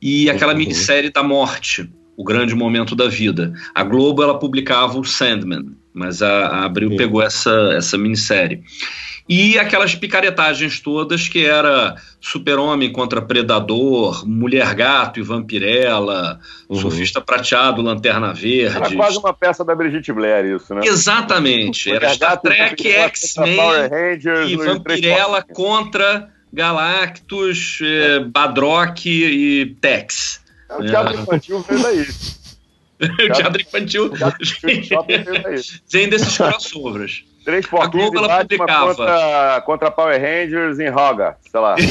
e 0.01 0.31
aquela 0.31 0.53
uhum. 0.53 0.59
minissérie 0.59 1.11
da 1.11 1.23
morte, 1.23 1.91
o 2.17 2.25
grande 2.25 2.55
momento 2.55 2.97
da 2.97 3.09
vida. 3.09 3.53
A 3.75 3.83
Globo 3.83 4.23
ela 4.23 4.39
publicava 4.39 4.99
o 4.99 5.05
Sandman, 5.05 5.77
mas 5.93 6.23
a, 6.23 6.47
a 6.47 6.65
Abril 6.65 6.91
Sim. 6.91 6.97
pegou 6.97 7.23
essa, 7.23 7.75
essa 7.77 7.99
minissérie. 7.99 8.63
E 9.29 9.59
aquelas 9.59 9.95
picaretagens 9.95 10.81
todas 10.81 11.29
que 11.29 11.45
era 11.45 11.97
Super-Homem 12.19 12.91
contra 12.91 13.21
Predador, 13.21 14.27
Mulher-Gato 14.27 15.21
e 15.21 15.23
Vampirella, 15.23 16.41
uhum. 16.67 16.77
Surfista 16.77 17.21
Prateado, 17.21 17.83
Lanterna 17.83 18.33
Verde. 18.33 18.77
Era 18.77 18.97
quase 18.97 19.19
uma 19.19 19.35
peça 19.35 19.63
da 19.63 19.75
Brigitte 19.75 20.15
Blair 20.15 20.57
isso, 20.57 20.75
né? 20.75 20.81
Exatamente. 20.83 21.93
Era 21.93 22.15
Star 22.15 22.41
Trek, 22.41 22.89
X-Men 22.89 24.19
e 24.49 24.57
Vampirella 24.57 25.43
contra 25.43 26.31
Galactus, 26.53 27.79
é, 27.83 28.21
Badrock 28.21 29.09
e 29.09 29.77
Tex. 29.81 30.41
É, 30.69 30.75
o 30.77 30.87
teatro 30.87 31.17
é. 31.17 31.21
infantil 31.21 31.63
fez 31.63 31.83
daí. 31.83 32.07
o 33.29 33.33
teatro 33.33 33.63
infantil 33.63 34.11
vem 35.91 36.09
desses 36.09 36.37
crossovers. 36.37 37.25
Três 37.45 37.67
porquinhos 37.67 38.09
e 38.09 38.15
Batman 38.15 38.39
publicava. 38.43 38.95
contra, 38.95 39.63
contra 39.65 39.91
Power 39.91 40.21
Rangers 40.21 40.79
em 40.79 40.91
Roga, 40.91 41.37
sei 41.51 41.61
lá. 41.61 41.77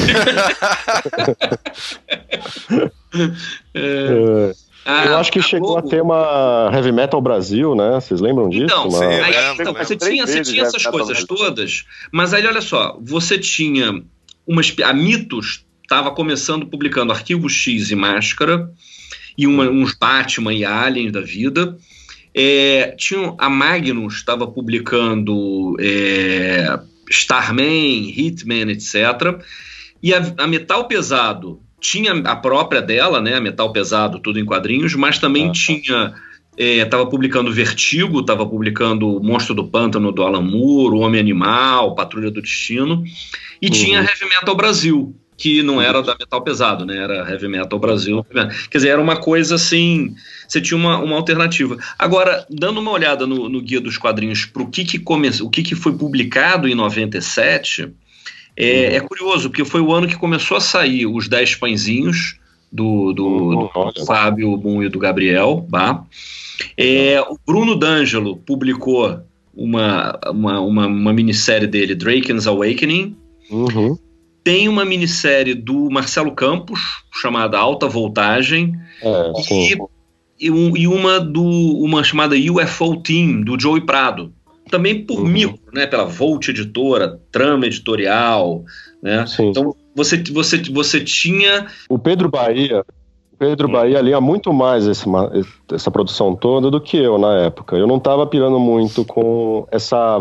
é. 3.74 4.52
Ah, 4.84 5.04
eu 5.04 5.16
acho 5.18 5.32
que 5.32 5.42
chegou 5.42 5.72
Globo. 5.72 5.86
a 5.86 5.90
ter 5.90 6.00
uma 6.00 6.70
Heavy 6.72 6.92
Metal 6.92 7.20
Brasil, 7.20 7.74
né? 7.74 8.00
Vocês 8.00 8.20
lembram 8.20 8.48
disso? 8.48 8.64
Então, 8.66 8.88
uma... 8.88 9.04
aí, 9.04 9.34
então 9.58 9.74
você, 9.74 9.96
tinha, 9.96 10.26
você 10.26 10.40
tinha 10.40 10.62
essas 10.62 10.86
coisas 10.86 11.24
todas, 11.24 11.84
mas 12.10 12.32
aí 12.32 12.46
olha 12.46 12.62
só, 12.62 12.96
você 13.00 13.36
tinha 13.36 14.02
umas, 14.48 14.74
a 14.82 14.92
Mitos 14.94 15.66
estava 15.82 16.10
começando 16.10 16.66
publicando 16.66 17.12
Arquivo 17.12 17.48
X 17.48 17.90
e 17.90 17.94
Máscara, 17.94 18.70
e 19.36 19.46
uma, 19.46 19.64
uns 19.64 19.94
Batman 19.94 20.54
e 20.54 20.64
Alien 20.64 21.12
da 21.12 21.20
vida. 21.20 21.76
É, 22.34 22.94
tinha, 22.96 23.34
a 23.38 23.48
Magnus 23.48 24.14
estava 24.14 24.46
publicando 24.46 25.76
é, 25.78 26.78
Starman, 27.10 28.10
Hitman, 28.10 28.70
etc. 28.70 29.40
E 30.02 30.14
a, 30.14 30.34
a, 30.38 30.46
Metal 30.46 30.86
Pesado 30.88 31.60
tinha 31.80 32.12
a 32.12 32.36
própria 32.36 32.82
dela, 32.82 33.20
né? 33.20 33.36
A 33.36 33.40
Metal 33.40 33.72
Pesado, 33.72 34.18
tudo 34.18 34.38
em 34.38 34.44
quadrinhos, 34.44 34.94
mas 34.94 35.18
também 35.18 35.48
ah, 35.48 35.52
tinha. 35.52 36.14
Estava 36.58 37.04
é, 37.04 37.06
publicando 37.06 37.52
Vertigo, 37.52 38.18
estava 38.18 38.44
publicando 38.44 39.20
Monstro 39.22 39.54
do 39.54 39.68
Pântano 39.68 40.10
do 40.10 40.24
Alan 40.24 40.42
Moore, 40.42 40.96
O 40.96 40.98
Homem 40.98 41.20
Animal, 41.20 41.94
Patrulha 41.94 42.32
do 42.32 42.42
Destino. 42.42 43.04
E 43.62 43.66
uhum. 43.66 43.72
tinha 43.72 44.00
Heavy 44.00 44.28
Metal 44.28 44.56
Brasil, 44.56 45.14
que 45.36 45.62
não 45.62 45.80
era 45.80 46.02
da 46.02 46.16
Metal 46.18 46.42
Pesado, 46.42 46.84
né? 46.84 46.96
Era 46.96 47.30
Heavy 47.30 47.46
Metal 47.46 47.78
Brasil. 47.78 48.26
Quer 48.68 48.78
dizer, 48.78 48.88
era 48.88 49.00
uma 49.00 49.16
coisa 49.16 49.54
assim. 49.54 50.16
Você 50.48 50.60
tinha 50.60 50.76
uma, 50.76 50.98
uma 50.98 51.14
alternativa. 51.14 51.76
Agora, 51.96 52.44
dando 52.50 52.80
uma 52.80 52.90
olhada 52.90 53.24
no, 53.24 53.48
no 53.48 53.62
guia 53.62 53.80
dos 53.80 53.96
quadrinhos 53.96 54.44
para 54.44 54.62
o 54.62 54.68
que, 54.68 54.84
que, 54.84 54.98
come, 54.98 55.30
o 55.40 55.48
que, 55.48 55.62
que 55.62 55.76
foi 55.76 55.92
publicado 55.92 56.66
em 56.66 56.74
97, 56.74 57.82
é, 58.56 58.88
uhum. 58.88 58.96
é 58.96 59.00
curioso, 59.00 59.48
porque 59.48 59.64
foi 59.64 59.80
o 59.80 59.92
ano 59.92 60.08
que 60.08 60.16
começou 60.16 60.56
a 60.56 60.60
sair 60.60 61.06
os 61.06 61.28
10 61.28 61.54
pãezinhos 61.54 62.36
do, 62.72 63.12
do, 63.12 63.26
uhum. 63.26 63.92
do 63.94 64.04
Fábio 64.04 64.56
Boom 64.56 64.82
e 64.82 64.88
do 64.88 64.98
Gabriel. 64.98 65.68
Tá? 65.70 66.04
É, 66.76 67.20
o 67.20 67.38
Bruno 67.46 67.76
D'Angelo 67.76 68.36
publicou 68.36 69.20
uma, 69.54 70.18
uma, 70.26 70.60
uma, 70.60 70.86
uma 70.86 71.12
minissérie 71.12 71.66
dele, 71.66 71.94
Draken's 71.94 72.46
Awakening, 72.46 73.16
Uhum. 73.50 73.98
Tem 74.44 74.68
uma 74.68 74.84
minissérie 74.84 75.54
do 75.54 75.90
Marcelo 75.90 76.32
Campos, 76.32 76.80
chamada 77.12 77.58
Alta 77.58 77.86
Voltagem, 77.86 78.74
é, 79.02 79.32
e, 79.50 79.74
e, 80.40 80.46
e, 80.46 80.86
uma 80.86 81.20
do 81.20 81.42
uma 81.42 82.02
chamada 82.02 82.34
UFO 82.34 82.96
Team, 83.02 83.42
do 83.42 83.60
Joey 83.60 83.84
Prado. 83.84 84.32
Também 84.70 85.04
por 85.04 85.20
uhum. 85.20 85.28
micro, 85.28 85.58
né, 85.72 85.86
pela 85.86 86.04
Volt 86.04 86.48
Editora, 86.48 87.18
Trama 87.32 87.66
Editorial. 87.66 88.64
Né? 89.02 89.26
Sim. 89.26 89.48
Então 89.48 89.74
você, 89.94 90.22
você, 90.30 90.58
você 90.70 91.00
tinha. 91.00 91.66
O 91.88 91.98
Pedro 91.98 92.30
Bahia, 92.30 92.84
Pedro 93.38 93.68
hum. 93.68 93.72
Bahia 93.72 94.00
lia 94.00 94.20
muito 94.20 94.52
mais 94.52 94.86
esse, 94.86 95.06
essa 95.72 95.90
produção 95.90 96.34
toda 96.34 96.70
do 96.70 96.80
que 96.80 96.96
eu 96.96 97.18
na 97.18 97.34
época. 97.38 97.76
Eu 97.76 97.86
não 97.86 97.96
estava 97.96 98.26
pirando 98.26 98.58
muito 98.58 99.04
com 99.04 99.66
essa 99.70 100.18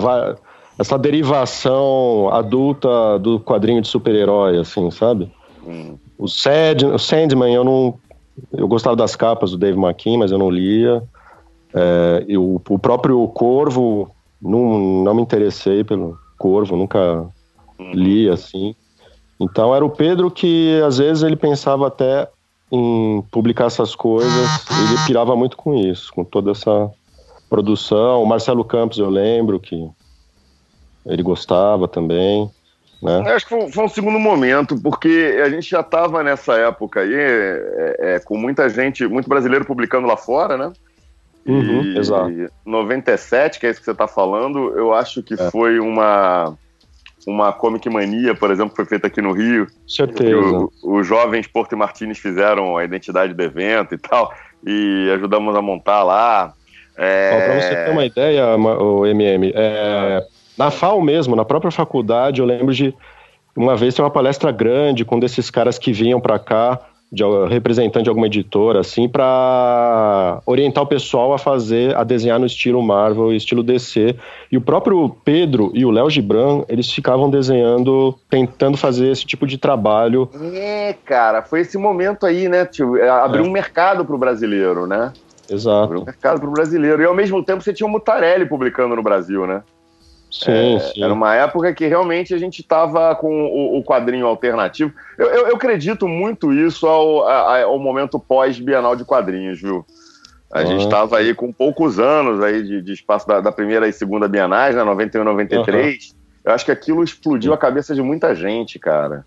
essa 0.77 0.97
derivação 0.97 2.29
adulta 2.31 3.17
do 3.17 3.39
quadrinho 3.39 3.81
de 3.81 3.87
super-herói, 3.87 4.59
assim, 4.59 4.91
sabe? 4.91 5.31
Hum. 5.65 5.97
O, 6.17 6.27
Sad, 6.27 6.85
o 6.85 6.99
Sandman, 6.99 7.53
eu 7.53 7.63
não. 7.63 7.95
Eu 8.53 8.67
gostava 8.67 8.95
das 8.95 9.15
capas 9.15 9.51
do 9.51 9.57
Dave 9.57 9.77
McKean, 9.77 10.19
mas 10.19 10.31
eu 10.31 10.37
não 10.37 10.51
lia. 10.51 11.01
É, 11.73 12.25
e 12.27 12.37
o, 12.37 12.59
próprio 12.79 13.27
Corvo, 13.29 14.11
não, 14.39 15.03
não 15.03 15.13
me 15.15 15.21
interessei 15.21 15.83
pelo 15.83 16.17
Corvo, 16.37 16.75
nunca 16.75 17.25
hum. 17.79 17.91
li 17.93 18.29
assim. 18.29 18.75
Então 19.39 19.75
era 19.75 19.83
o 19.83 19.89
Pedro 19.89 20.29
que 20.29 20.79
às 20.85 20.99
vezes 20.99 21.23
ele 21.23 21.35
pensava 21.35 21.87
até 21.87 22.27
em 22.71 23.23
publicar 23.31 23.65
essas 23.65 23.95
coisas, 23.95 24.69
ele 24.69 25.05
pirava 25.05 25.35
muito 25.35 25.55
com 25.55 25.73
isso, 25.73 26.11
com 26.13 26.23
toda 26.23 26.51
essa 26.51 26.91
produção. 27.49 28.21
O 28.21 28.25
Marcelo 28.25 28.63
Campos, 28.63 28.97
eu 28.97 29.09
lembro 29.09 29.59
que 29.59 29.89
ele 31.05 31.23
gostava 31.23 31.87
também. 31.87 32.49
Né? 33.01 33.19
Eu 33.19 33.35
acho 33.35 33.45
que 33.45 33.55
foi, 33.55 33.71
foi, 33.71 33.85
um 33.85 33.89
segundo 33.89 34.19
momento, 34.19 34.79
porque 34.81 35.39
a 35.43 35.49
gente 35.49 35.69
já 35.69 35.81
estava 35.81 36.23
nessa 36.23 36.55
época 36.55 37.01
aí, 37.01 37.13
é, 37.13 37.95
é, 37.99 38.19
com 38.19 38.37
muita 38.37 38.67
gente, 38.69 39.07
muito 39.07 39.29
brasileiro 39.29 39.65
publicando 39.65 40.07
lá 40.07 40.17
fora, 40.17 40.57
né? 40.57 40.73
Uhum, 41.45 41.83
e 41.83 41.97
exato. 41.97 42.29
97, 42.65 43.59
que 43.59 43.67
é 43.67 43.69
isso 43.69 43.79
que 43.79 43.85
você 43.85 43.91
está 43.91 44.07
falando, 44.07 44.77
eu 44.77 44.93
acho 44.93 45.23
que 45.23 45.35
é. 45.35 45.49
foi 45.49 45.79
uma 45.79 46.57
uma 47.27 47.51
Comic 47.51 47.89
Mania, 47.89 48.33
por 48.33 48.49
exemplo, 48.49 48.73
foi 48.73 48.85
feita 48.85 49.07
aqui 49.07 49.21
no 49.21 49.33
Rio. 49.33 49.67
Certeza. 49.85 50.69
os 50.81 51.05
jovens 51.05 51.45
Porto 51.45 51.73
e 51.73 51.75
Martins 51.75 52.17
fizeram 52.17 52.77
a 52.77 52.85
identidade 52.85 53.33
do 53.33 53.43
evento 53.43 53.93
e 53.93 53.97
tal, 53.97 54.33
e 54.65 55.11
ajudamos 55.13 55.53
a 55.53 55.61
montar 55.61 56.03
lá. 56.03 56.53
É... 56.95 57.45
Para 57.45 57.61
você 57.61 57.75
ter 57.75 57.91
uma 57.91 58.05
ideia, 58.05 58.55
o 58.55 59.05
MM, 59.05 59.51
é, 59.53 60.25
na 60.57 60.71
FAO 60.71 61.01
mesmo, 61.01 61.35
na 61.35 61.43
própria 61.43 61.69
faculdade, 61.69 62.39
eu 62.39 62.45
lembro 62.45 62.73
de 62.73 62.95
uma 63.53 63.75
vez 63.75 63.93
ter 63.93 64.01
uma 64.01 64.09
palestra 64.09 64.49
grande 64.49 65.03
com 65.03 65.17
um 65.17 65.19
desses 65.19 65.49
caras 65.49 65.77
que 65.77 65.91
vinham 65.91 66.21
para 66.21 66.39
cá, 66.39 66.79
de 67.11 67.23
representante 67.49 68.03
de 68.03 68.09
alguma 68.09 68.27
editora, 68.27 68.81
assim, 68.81 69.07
para 69.07 70.41
orientar 70.45 70.83
o 70.83 70.87
pessoal 70.87 71.33
a 71.33 71.37
fazer, 71.37 71.95
a 71.95 72.03
desenhar 72.03 72.39
no 72.39 72.45
estilo 72.45 72.81
Marvel 72.81 73.31
e 73.31 73.37
estilo 73.37 73.63
DC. 73.63 74.15
E 74.51 74.57
o 74.57 74.61
próprio 74.61 75.09
Pedro 75.23 75.71
e 75.73 75.85
o 75.85 75.91
Léo 75.91 76.09
Gibran, 76.09 76.63
eles 76.67 76.91
ficavam 76.91 77.29
desenhando, 77.29 78.13
tentando 78.29 78.77
fazer 78.77 79.09
esse 79.09 79.25
tipo 79.25 79.47
de 79.47 79.57
trabalho. 79.57 80.29
É, 80.53 80.95
cara, 81.05 81.41
foi 81.41 81.61
esse 81.61 81.77
momento 81.77 82.25
aí, 82.25 82.49
né, 82.49 82.65
tio? 82.65 82.97
É, 82.97 83.09
abriu 83.09 83.45
é. 83.45 83.47
um 83.47 83.51
mercado 83.51 84.03
pro 84.03 84.17
brasileiro, 84.17 84.85
né? 84.85 85.13
Exato. 85.49 85.85
Abriu 85.85 86.01
um 86.01 86.05
mercado 86.05 86.41
pro 86.41 86.51
brasileiro. 86.51 87.01
E 87.01 87.05
ao 87.05 87.15
mesmo 87.15 87.41
tempo 87.43 87.63
você 87.63 87.73
tinha 87.73 87.87
o 87.87 87.89
Mutarelli 87.89 88.45
publicando 88.45 88.95
no 88.95 89.03
Brasil, 89.03 89.47
né? 89.47 89.63
Sim, 90.29 90.75
é, 90.75 90.79
sim. 90.79 91.03
Era 91.03 91.13
uma 91.13 91.33
época 91.35 91.73
que 91.73 91.87
realmente 91.87 92.33
a 92.33 92.37
gente 92.37 92.61
estava 92.61 93.15
com 93.15 93.45
o, 93.45 93.77
o, 93.77 93.83
quadrinho 93.83 94.25
alternativo. 94.25 94.93
Eu, 95.17 95.27
eu, 95.27 95.47
eu 95.47 95.55
acredito 95.55 96.07
muito 96.07 96.53
isso 96.53 96.85
ao, 96.85 97.27
ao 97.27 97.79
momento 97.79 98.19
pós-Bienal 98.19 98.95
de 98.95 99.05
Quadrinhos, 99.05 99.61
viu? 99.61 99.85
A 100.51 100.61
uhum. 100.61 100.67
gente 100.67 100.83
estava 100.83 101.17
aí 101.17 101.33
com 101.33 101.51
poucos 101.51 101.99
anos 101.99 102.41
aí 102.41 102.63
de, 102.63 102.81
de 102.81 102.93
espaço 102.93 103.27
da, 103.27 103.41
da, 103.41 103.51
primeira 103.51 103.87
e 103.87 103.93
segunda 103.93 104.27
Bienais, 104.27 104.75
né? 104.75 104.83
91 104.83 105.21
e 105.21 105.25
93. 105.25 106.09
Uhum. 106.11 106.17
Eu 106.45 106.53
acho 106.53 106.65
que 106.65 106.71
aquilo 106.71 107.03
explodiu 107.03 107.53
a 107.53 107.57
cabeça 107.57 107.93
de 107.93 108.01
muita 108.01 108.33
gente, 108.33 108.79
cara. 108.79 109.25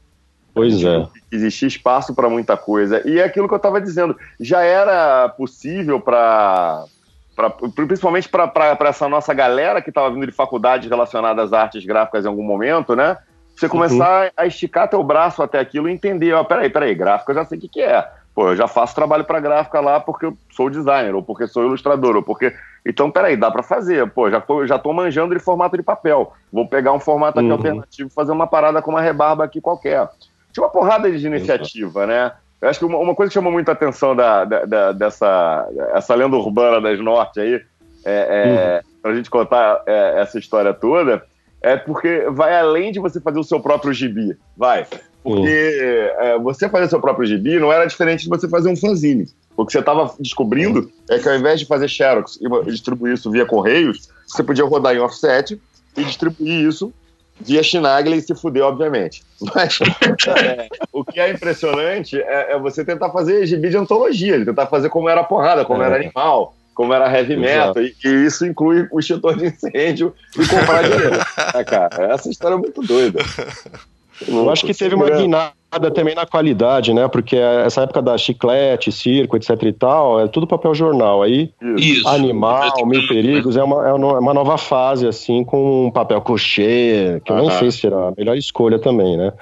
Pois 0.54 0.82
é. 0.82 1.06
Existia 1.30 1.68
espaço 1.68 2.14
para 2.14 2.28
muita 2.28 2.56
coisa. 2.56 3.06
E 3.06 3.18
é 3.18 3.24
aquilo 3.24 3.46
que 3.46 3.54
eu 3.54 3.58
estava 3.58 3.80
dizendo. 3.80 4.16
Já 4.38 4.62
era 4.62 5.28
possível 5.28 6.00
para 6.00 6.84
pra, 7.48 7.68
principalmente 7.70 8.28
para 8.28 8.76
essa 8.88 9.08
nossa 9.08 9.32
galera 9.32 9.80
que 9.80 9.90
estava 9.90 10.10
vindo 10.10 10.26
de 10.26 10.32
faculdades 10.32 10.88
relacionadas 10.88 11.46
às 11.46 11.52
artes 11.52 11.84
gráficas 11.84 12.24
em 12.24 12.28
algum 12.28 12.42
momento, 12.42 12.94
né? 12.94 13.16
Você 13.56 13.66
uhum. 13.66 13.72
começar 13.72 14.26
uhum. 14.26 14.30
a 14.36 14.46
esticar 14.46 14.88
teu 14.88 15.02
braço 15.02 15.42
até 15.42 15.58
aquilo 15.58 15.88
e 15.88 15.92
entender, 15.92 16.32
ó, 16.32 16.44
peraí, 16.44 16.68
peraí, 16.68 16.94
gráfico 16.94 17.30
eu 17.30 17.36
já 17.36 17.44
sei 17.44 17.58
o 17.58 17.60
que, 17.60 17.68
que 17.68 17.82
é. 17.82 18.06
Pô, 18.34 18.48
eu 18.48 18.56
já 18.56 18.68
faço 18.68 18.94
trabalho 18.94 19.24
para 19.24 19.40
gráfica 19.40 19.80
lá 19.80 19.98
porque 20.00 20.26
eu 20.26 20.36
sou 20.52 20.70
designer, 20.70 21.14
ou 21.14 21.22
porque 21.22 21.46
sou 21.46 21.64
ilustrador, 21.64 22.16
ou 22.16 22.22
porque. 22.22 22.54
Então, 22.86 23.10
peraí, 23.10 23.36
dá 23.36 23.50
para 23.50 23.62
fazer. 23.62 24.08
Pô, 24.10 24.30
já, 24.30 24.40
tô, 24.40 24.66
já 24.66 24.78
tô 24.78 24.92
manjando 24.92 25.34
de 25.34 25.40
formato 25.40 25.76
de 25.76 25.82
papel. 25.82 26.32
Vou 26.52 26.66
pegar 26.66 26.92
um 26.92 27.00
formato 27.00 27.38
aqui 27.38 27.48
uhum. 27.48 27.54
alternativo 27.54 28.08
e 28.08 28.14
fazer 28.14 28.32
uma 28.32 28.46
parada 28.46 28.80
com 28.80 28.92
uma 28.92 29.00
rebarba 29.00 29.44
aqui 29.44 29.60
qualquer. 29.60 30.08
Tinha 30.52 30.64
uma 30.64 30.70
porrada 30.70 31.10
de 31.10 31.26
iniciativa, 31.26 32.06
né? 32.06 32.32
Eu 32.60 32.68
acho 32.68 32.78
que 32.78 32.84
uma, 32.84 32.98
uma 32.98 33.14
coisa 33.14 33.30
que 33.30 33.34
chamou 33.34 33.52
muita 33.52 33.72
atenção 33.72 34.14
da, 34.14 34.44
da, 34.44 34.64
da, 34.64 34.92
dessa 34.92 35.66
essa 35.94 36.14
lenda 36.14 36.36
urbana 36.36 36.80
das 36.80 37.00
Norte 37.00 37.40
aí, 37.40 37.54
é, 37.54 37.62
é, 38.04 38.82
uhum. 38.84 39.00
pra 39.02 39.14
gente 39.14 39.30
contar 39.30 39.82
é, 39.86 40.20
essa 40.20 40.38
história 40.38 40.74
toda, 40.74 41.22
é 41.62 41.76
porque 41.76 42.26
vai 42.30 42.58
além 42.58 42.92
de 42.92 42.98
você 42.98 43.20
fazer 43.20 43.38
o 43.38 43.44
seu 43.44 43.60
próprio 43.60 43.92
gibi. 43.92 44.36
Vai. 44.56 44.86
Porque 45.22 46.12
é, 46.18 46.38
você 46.38 46.68
fazer 46.68 46.88
seu 46.88 47.00
próprio 47.00 47.26
gibi 47.26 47.58
não 47.58 47.72
era 47.72 47.86
diferente 47.86 48.22
de 48.22 48.28
você 48.28 48.48
fazer 48.48 48.68
um 48.68 48.76
fanzine. 48.76 49.26
O 49.56 49.66
que 49.66 49.72
você 49.72 49.80
estava 49.80 50.14
descobrindo 50.18 50.90
é 51.10 51.18
que 51.18 51.28
ao 51.28 51.36
invés 51.36 51.60
de 51.60 51.66
fazer 51.66 51.88
Xerox 51.88 52.38
e 52.40 52.70
distribuir 52.70 53.14
isso 53.14 53.30
via 53.30 53.44
Correios, 53.44 54.08
você 54.26 54.42
podia 54.42 54.64
rodar 54.64 54.94
em 54.94 55.00
offset 55.00 55.60
e 55.96 56.04
distribuir 56.04 56.66
isso 56.66 56.92
via 57.40 57.62
Schnagle 57.62 58.16
e 58.16 58.20
se 58.20 58.34
fuder, 58.34 58.64
obviamente. 58.64 59.22
Mas 59.54 59.78
é, 60.26 60.68
o 60.92 61.04
que 61.04 61.20
é 61.20 61.30
impressionante 61.30 62.20
é, 62.20 62.52
é, 62.52 62.58
você 62.58 62.84
tentar 62.84 63.10
fazer 63.10 63.46
gibi 63.46 63.70
de 63.70 63.76
antologia, 63.76 64.44
tentar 64.44 64.66
fazer 64.66 64.88
como 64.88 65.08
era 65.08 65.24
porrada, 65.24 65.64
como 65.64 65.82
é. 65.82 65.86
era 65.86 65.96
animal, 65.96 66.54
como 66.74 66.92
era 66.92 67.10
heavy 67.14 67.36
metal, 67.36 67.74
e, 67.82 67.94
e, 68.04 68.08
isso 68.26 68.46
inclui 68.46 68.86
o 68.90 69.00
extintor 69.00 69.36
de 69.36 69.46
incêndio 69.46 70.14
e 70.38 70.46
comprar 70.46 70.82
dinheiro. 70.88 71.18
é, 71.54 71.64
cara, 71.64 72.12
essa 72.12 72.30
história 72.30 72.54
é 72.54 72.58
muito 72.58 72.82
doida. 72.82 73.20
Eu 74.26 74.50
acho 74.50 74.64
que 74.64 74.74
teve 74.74 74.94
uma 74.94 75.08
guinada 75.08 75.90
também 75.94 76.14
na 76.14 76.26
qualidade, 76.26 76.92
né? 76.92 77.08
Porque 77.08 77.36
essa 77.36 77.82
época 77.82 78.02
da 78.02 78.18
chiclete, 78.18 78.90
circo, 78.90 79.36
etc 79.36 79.50
e 79.62 79.72
tal, 79.72 80.20
é 80.20 80.28
tudo 80.28 80.46
papel 80.46 80.74
jornal. 80.74 81.22
Aí, 81.22 81.50
Isso. 81.76 82.06
Animal, 82.08 82.86
Mil 82.86 83.06
Perigos, 83.06 83.56
é 83.56 83.62
uma, 83.62 83.88
é 83.88 83.92
uma 83.92 84.34
nova 84.34 84.58
fase, 84.58 85.06
assim, 85.06 85.44
com 85.44 85.90
papel 85.92 86.20
cochê, 86.20 87.20
que 87.24 87.32
eu 87.32 87.36
nem 87.36 87.50
sei 87.50 87.70
se 87.70 87.86
era 87.86 88.08
a 88.08 88.12
melhor 88.16 88.36
escolha 88.36 88.78
também, 88.78 89.16
né? 89.16 89.32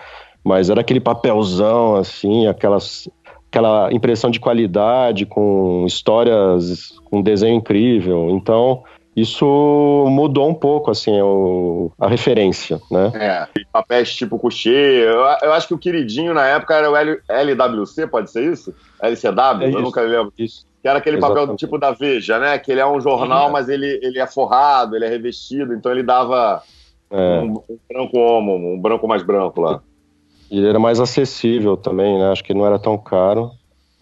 Mas 0.45 0.70
era 0.70 0.81
aquele 0.81 1.01
papelzão, 1.01 1.97
assim, 1.97 2.47
aquelas, 2.47 3.09
aquela 3.51 3.93
impressão 3.93 4.31
de 4.31 4.39
qualidade, 4.39 5.26
com 5.26 5.85
histórias, 5.87 6.93
com 7.11 7.22
desenho 7.22 7.57
incrível. 7.57 8.31
Então, 8.31 8.83
isso 9.21 10.07
mudou 10.09 10.49
um 10.49 10.55
pouco, 10.55 10.91
assim, 10.91 11.21
o, 11.21 11.91
a 11.99 12.07
referência, 12.09 12.81
né? 12.91 13.11
É, 13.14 13.49
papéis 13.73 14.14
tipo 14.14 14.39
Coucher, 14.39 14.73
eu, 14.73 15.21
eu, 15.43 15.53
acho 15.53 15.66
que 15.66 15.75
o 15.75 15.79
queridinho 15.79 16.35
na 16.35 16.47
época 16.47 16.75
era 16.75 16.91
o 16.91 16.97
L, 16.97 17.21
LWC, 17.29 18.07
pode 18.07 18.31
ser 18.31 18.53
isso? 18.53 18.75
LCW, 19.03 19.64
é 19.64 19.69
eu 19.69 19.83
nunca 19.83 20.01
lembro. 20.03 20.33
Isso. 20.39 20.66
Que 20.81 20.87
era 20.87 20.99
aquele 20.99 21.16
Exatamente. 21.16 21.41
papel 21.41 21.55
do 21.55 21.59
tipo 21.59 21.79
da 21.79 21.91
Veja, 21.91 22.39
né? 22.39 22.59
Que 22.59 22.71
ele 22.71 22.81
é 22.81 22.87
um 22.87 23.01
jornal, 23.01 23.49
é. 23.49 23.51
mas 23.51 23.69
ele, 23.69 23.99
ele 24.03 24.21
é 24.21 24.27
forrado, 24.27 24.95
ele 24.95 25.05
é 25.05 25.09
revestido, 25.09 25.75
então 25.75 25.91
ele 25.91 26.03
dava 26.03 26.62
é. 27.11 27.41
um, 27.41 27.55
um, 27.69 27.79
branco 27.89 28.19
homo, 28.19 28.55
um 28.55 28.81
branco 28.81 29.09
mais 29.09 29.23
branco 29.23 29.61
lá. 29.61 29.81
E 30.51 30.59
ele 30.59 30.69
era 30.69 30.79
mais 30.79 31.01
acessível 31.01 31.77
também, 31.77 32.19
né? 32.19 32.31
Acho 32.31 32.45
que 32.45 32.55
não 32.55 32.64
era 32.64 32.79
tão 32.79 32.97
caro. 32.97 33.51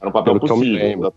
Era 0.01 0.11
um 0.11 0.13
papel 0.13 0.39
possível. 0.39 1.13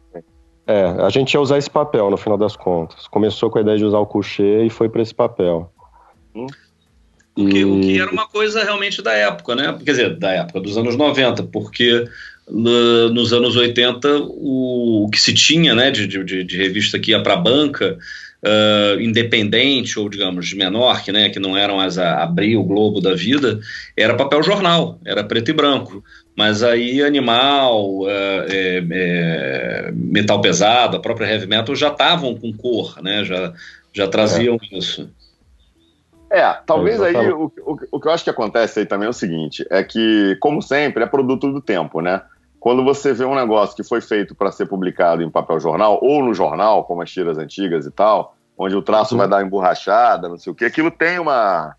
É, 0.70 1.03
a 1.03 1.09
gente 1.09 1.34
ia 1.34 1.41
usar 1.41 1.57
esse 1.57 1.70
papel 1.70 2.11
no 2.11 2.17
final 2.17 2.38
das 2.38 2.55
contas. 2.55 3.07
Começou 3.07 3.49
com 3.49 3.57
a 3.57 3.61
ideia 3.61 3.76
de 3.76 3.86
usar 3.86 3.97
o 3.97 4.05
coucher 4.05 4.63
e 4.63 4.70
foi 4.70 4.88
para 4.88 5.01
esse 5.01 5.15
papel. 5.15 5.74
Hum. 6.36 6.45
O, 7.36 7.47
que, 7.47 7.65
o 7.65 7.82
que 7.82 7.99
era 7.99 8.11
uma 8.11 8.28
coisa 8.28 8.63
realmente 8.63 9.01
da 9.01 9.13
época, 9.13 9.55
né? 9.55 9.76
Quer 9.84 9.91
dizer, 9.91 10.15
da 10.17 10.30
época, 10.30 10.59
dos 10.59 10.78
anos 10.78 10.95
90, 10.95 11.41
porque 11.45 12.07
no, 12.47 13.09
nos 13.09 13.34
anos 13.34 13.55
80 13.55 14.20
o, 14.20 15.05
o, 15.05 15.09
que 15.09 15.20
se 15.20 15.34
tinha 15.34 15.74
né, 15.74 15.89
de, 15.89 16.05
de, 16.05 16.43
de 16.43 16.57
revista 16.57 16.99
que 16.99 17.11
ia 17.11 17.24
para 17.24 17.34
a 17.34 17.38
banca, 17.38 17.97
uh, 18.44 19.00
independente 19.00 20.00
ou, 20.00 20.10
digamos, 20.10 20.48
de 20.48 20.56
menor, 20.56 21.04
que, 21.04 21.12
né, 21.12 21.30
que 21.30 21.40
não 21.40 21.58
eram 21.58 21.80
as 21.80 21.98
a, 21.98 22.24
abrir 22.24 22.58
o 22.58 22.64
globo 22.64 23.02
da 23.02 23.14
vida, 23.14 23.60
era 23.96 24.16
papel 24.16 24.42
jornal, 24.44 25.00
era 25.06 25.24
preto 25.24 25.52
e 25.52 25.54
branco. 25.54 26.04
Mas 26.36 26.64
aí 26.64 27.04
Animal, 27.04 28.10
é, 28.10 28.46
é, 28.50 28.84
é, 28.92 29.92
Metal 29.94 30.40
Pesado, 30.40 30.96
a 30.96 31.00
própria 31.02 31.30
Heavy 31.30 31.48
Metal 31.48 31.76
já 31.76 31.90
estavam 31.90 32.34
com 32.34 32.54
cor, 32.54 33.02
né? 33.02 33.26
Já, 33.26 33.54
já 33.92 34.08
traziam 34.08 34.58
é. 34.72 34.78
isso. 34.78 35.10
É, 36.32 36.54
talvez 36.66 37.02
aí 37.02 37.16
o, 37.32 37.52
o, 37.66 37.80
o, 37.92 38.00
que 38.00 38.08
eu 38.08 38.12
acho 38.12 38.24
que 38.24 38.30
acontece 38.30 38.80
aí 38.80 38.86
também 38.86 39.08
é 39.08 39.10
o 39.10 39.14
seguinte: 39.14 39.66
é 39.70 39.84
que, 39.84 40.38
como 40.40 40.62
sempre, 40.62 41.04
é 41.04 41.08
produto 41.08 41.52
do 41.52 41.60
tempo, 41.60 42.00
né? 42.00 42.22
Quando 42.60 42.84
você 42.84 43.14
vê 43.14 43.24
um 43.24 43.36
negócio 43.36 43.76
que 43.76 43.84
foi 43.84 44.01
feito 44.01 44.36
para 44.36 44.51
ser 44.51 44.66
publicado 44.66 45.24
em 45.24 45.30
papel 45.30 45.60
jornal, 45.60 45.99
ou 46.01 46.24
no 46.24 46.34
jornal, 46.34 46.84
como 46.84 47.01
as 47.01 47.12
tiras 47.12 47.38
antigas 47.38 47.86
e 47.86 47.91
tal, 47.91 48.36
onde 48.57 48.76
o 48.76 48.82
traço 48.82 49.16
vai 49.16 49.28
dar 49.28 49.41
emborrachada, 49.41 50.28
não 50.28 50.38
sei 50.38 50.51
o 50.51 50.55
que, 50.55 50.66
aquilo 50.66 50.91
tem 50.91 51.20
uma, 51.20 51.74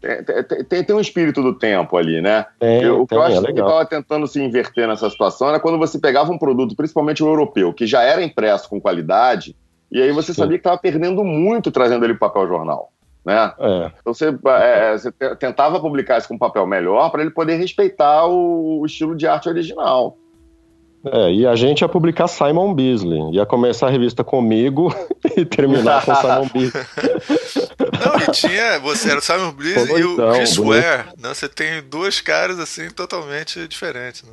tem, 0.00 0.64
tem, 0.64 0.84
tem, 0.84 0.96
um 0.96 1.00
espírito 1.00 1.42
do 1.42 1.58
tempo 1.58 1.96
ali, 1.96 2.20
né? 2.20 2.46
Tem, 2.58 2.82
eu, 2.82 3.02
o 3.02 3.06
que 3.06 3.14
eu 3.14 3.22
acho 3.22 3.46
é 3.46 3.52
que 3.52 3.60
estava 3.60 3.84
tentando 3.84 4.26
se 4.26 4.42
inverter 4.42 4.88
nessa 4.88 5.08
situação 5.08 5.48
era 5.48 5.60
quando 5.60 5.78
você 5.78 5.98
pegava 5.98 6.32
um 6.32 6.38
produto, 6.38 6.74
principalmente 6.74 7.22
o 7.22 7.28
europeu, 7.28 7.72
que 7.72 7.86
já 7.86 8.02
era 8.02 8.22
impresso 8.22 8.68
com 8.68 8.80
qualidade, 8.80 9.56
e 9.92 10.00
aí 10.00 10.12
você 10.12 10.32
Sim. 10.32 10.40
sabia 10.40 10.58
que 10.58 10.60
estava 10.60 10.78
perdendo 10.78 11.22
muito 11.22 11.70
trazendo 11.70 12.04
ele 12.04 12.14
para 12.14 12.28
papel 12.28 12.48
jornal. 12.48 12.92
Né? 13.30 13.52
É. 13.60 13.92
Então 14.00 14.12
você, 14.12 14.36
é, 14.46 14.98
você, 14.98 15.12
tentava 15.36 15.78
publicar 15.78 16.18
isso 16.18 16.26
com 16.26 16.36
papel 16.36 16.66
melhor 16.66 17.10
para 17.10 17.22
ele 17.22 17.30
poder 17.30 17.54
respeitar 17.54 18.26
o, 18.26 18.80
o 18.80 18.86
estilo 18.86 19.16
de 19.16 19.24
arte 19.24 19.48
original. 19.48 20.18
É, 21.04 21.32
e 21.32 21.46
a 21.46 21.54
gente 21.54 21.80
ia 21.80 21.88
publicar 21.88 22.26
Simon 22.26 22.74
Beasley. 22.74 23.36
Ia 23.36 23.46
começar 23.46 23.86
a 23.86 23.90
revista 23.90 24.24
comigo 24.24 24.92
e 25.36 25.44
terminar 25.44 26.04
com 26.04 26.14
Simon 26.14 26.48
Beasley. 26.52 26.84
Não, 28.04 28.18
e 28.18 28.32
tinha. 28.32 28.80
Você 28.80 29.10
era 29.10 29.20
o 29.20 29.22
Simon 29.22 29.52
Beasley 29.52 30.00
e 30.00 30.04
o 30.04 30.14
então, 30.14 30.32
Chris 30.32 30.56
Ware. 30.56 31.06
Né? 31.16 31.32
Você 31.32 31.48
tem 31.48 31.82
dois 31.88 32.20
caras 32.20 32.58
assim 32.58 32.90
totalmente 32.90 33.66
diferentes. 33.68 34.24
Né? 34.24 34.32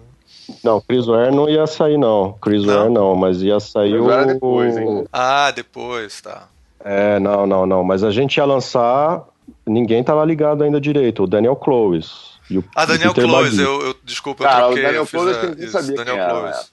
Não, 0.64 0.82
Chris 0.82 1.06
Ware 1.06 1.32
não 1.32 1.48
ia 1.48 1.68
sair, 1.68 1.98
não. 1.98 2.34
Chris 2.42 2.64
não. 2.66 2.74
Ware 2.74 2.90
não, 2.90 3.16
mas 3.16 3.44
ia 3.44 3.60
sair 3.60 4.00
o. 4.00 4.26
Depois, 4.26 4.76
ah, 5.14 5.52
depois, 5.52 6.20
tá. 6.20 6.48
É, 6.90 7.20
não, 7.20 7.46
não, 7.46 7.66
não. 7.66 7.84
Mas 7.84 8.02
a 8.02 8.12
gente 8.12 8.38
ia 8.38 8.46
lançar. 8.46 9.22
Ninguém 9.66 10.02
tava 10.02 10.24
ligado 10.24 10.64
ainda 10.64 10.80
direito. 10.80 11.24
O 11.24 11.28
Daniel 11.28 11.56
Clowes. 11.56 12.38
E 12.50 12.58
o, 12.58 12.64
ah, 12.74 12.86
Daniel 12.86 13.14
Close, 13.14 13.62
eu, 13.62 13.82
eu, 13.88 13.96
desculpa, 14.06 14.44
eu 14.44 14.48
Cara, 14.48 14.66
troquei. 14.66 14.84
O 14.84 14.86
Daniel 14.86 15.08
Close 15.08 15.32
eu 15.60 15.68
sabia 15.68 15.96
Daniel 15.98 16.16
quem 16.16 16.30
Close. 16.30 16.70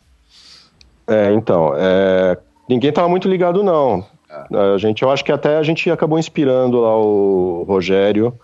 É, 1.06 1.32
então, 1.34 1.72
é, 1.76 2.38
ninguém 2.68 2.92
tava 2.92 3.08
muito 3.08 3.28
ligado 3.28 3.62
não. 3.64 4.06
É. 4.30 4.74
A 4.74 4.78
gente, 4.78 5.02
eu 5.02 5.10
acho 5.10 5.24
que 5.24 5.32
até 5.32 5.56
a 5.56 5.62
gente 5.64 5.90
acabou 5.90 6.18
inspirando 6.18 6.80
lá 6.80 6.96
o 6.96 7.64
Rogério 7.66 8.38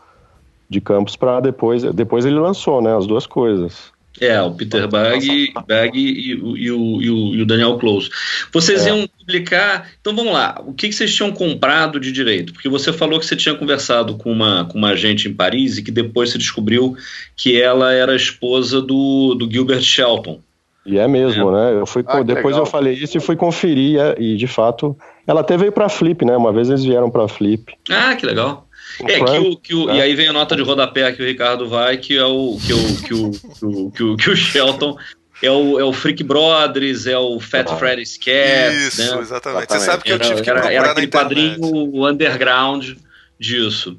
de 0.69 0.81
Campos 0.81 1.15
para 1.15 1.41
depois, 1.41 1.83
depois 1.95 2.25
ele 2.25 2.39
lançou, 2.39 2.83
né, 2.83 2.97
as 2.97 3.07
duas 3.07 3.27
coisas. 3.27 3.93
É, 4.21 4.41
o 4.43 4.53
Peter 4.53 4.87
Bag, 4.87 5.53
Bag 5.67 5.99
e, 5.99 6.33
e, 6.33 6.35
o, 6.35 6.57
e, 6.57 6.71
o, 6.71 7.35
e, 7.35 7.43
o, 7.43 7.47
Daniel 7.47 7.79
Close. 7.79 8.11
Vocês 8.53 8.87
é. 8.87 8.91
iam 8.91 9.09
publicar. 9.09 9.91
Então 10.01 10.15
vamos 10.15 10.33
lá, 10.33 10.61
o 10.67 10.75
que, 10.75 10.89
que 10.89 10.95
vocês 10.95 11.15
tinham 11.15 11.33
comprado 11.33 11.99
de 11.99 12.13
direito? 12.13 12.53
Porque 12.53 12.69
você 12.69 12.93
falou 12.93 13.19
que 13.19 13.25
você 13.25 13.35
tinha 13.35 13.55
conversado 13.55 14.17
com 14.17 14.31
uma, 14.31 14.67
com 14.67 14.77
uma 14.77 14.91
agente 14.91 15.27
em 15.27 15.33
Paris 15.33 15.79
e 15.79 15.83
que 15.83 15.91
depois 15.91 16.31
você 16.31 16.39
descobriu 16.39 16.95
que 17.35 17.61
ela 17.61 17.93
era 17.93 18.15
esposa 18.15 18.83
do, 18.83 19.35
do 19.35 19.51
Gilbert 19.51 19.83
Shelton. 19.83 20.41
E 20.85 20.99
é 20.99 21.07
mesmo, 21.07 21.51
é. 21.51 21.53
né? 21.53 21.81
Eu 21.81 21.87
fui, 21.87 22.05
ah, 22.07 22.23
depois 22.23 22.55
legal. 22.55 22.61
eu 22.61 22.67
falei 22.67 22.95
isso 22.95 23.17
e 23.17 23.21
fui 23.21 23.37
conferir, 23.37 24.01
e 24.19 24.37
de 24.37 24.47
fato, 24.47 24.97
ela 25.27 25.41
até 25.41 25.57
veio 25.57 25.73
para 25.73 25.89
Flip, 25.89 26.25
né? 26.25 26.37
Uma 26.37 26.53
vez 26.53 26.69
eles 26.69 26.85
vieram 26.85 27.11
para 27.11 27.29
Flip. 27.29 27.73
Ah, 27.91 28.17
que 28.17 28.27
legal. 28.27 28.67
É, 29.05 29.25
que 29.25 29.39
o, 29.39 29.57
que 29.57 29.75
o, 29.75 29.87
né? 29.87 29.97
E 29.97 30.03
aí 30.03 30.15
vem 30.15 30.29
a 30.29 30.33
nota 30.33 30.57
de 30.57 30.63
rodapé 30.63 31.11
que 31.13 31.23
o 31.23 31.27
Ricardo 31.27 31.69
vai, 31.69 31.97
que 31.97 32.17
é 32.17 32.25
o 32.25 32.59
que 32.65 32.73
o, 32.73 33.03
que 33.03 33.15
o, 33.15 33.31
que 33.31 33.65
o, 33.65 33.91
que 33.91 34.03
o, 34.03 34.17
que 34.17 34.31
o 34.31 34.37
Shelton 34.37 34.97
é 35.43 35.51
o, 35.51 35.81
é 35.81 35.85
o 35.85 35.93
Freak 35.93 36.23
Brothers, 36.23 37.07
é 37.07 37.17
o 37.17 37.41
Fat 37.41 37.67
ah. 37.71 37.77
Freddy's 37.77 38.19
Cat. 38.19 38.77
Isso, 38.77 39.15
né? 39.15 39.21
exatamente. 39.21 39.73
Você 39.73 39.81
sabe 39.81 40.03
que 40.03 40.13
era, 40.13 40.23
eu 40.23 40.29
tive 40.29 40.43
que 40.43 40.51
era, 40.51 40.73
era 40.73 40.91
aquele 40.91 41.09
quadrinho 41.09 42.07
underground 42.07 42.91
disso. 43.39 43.99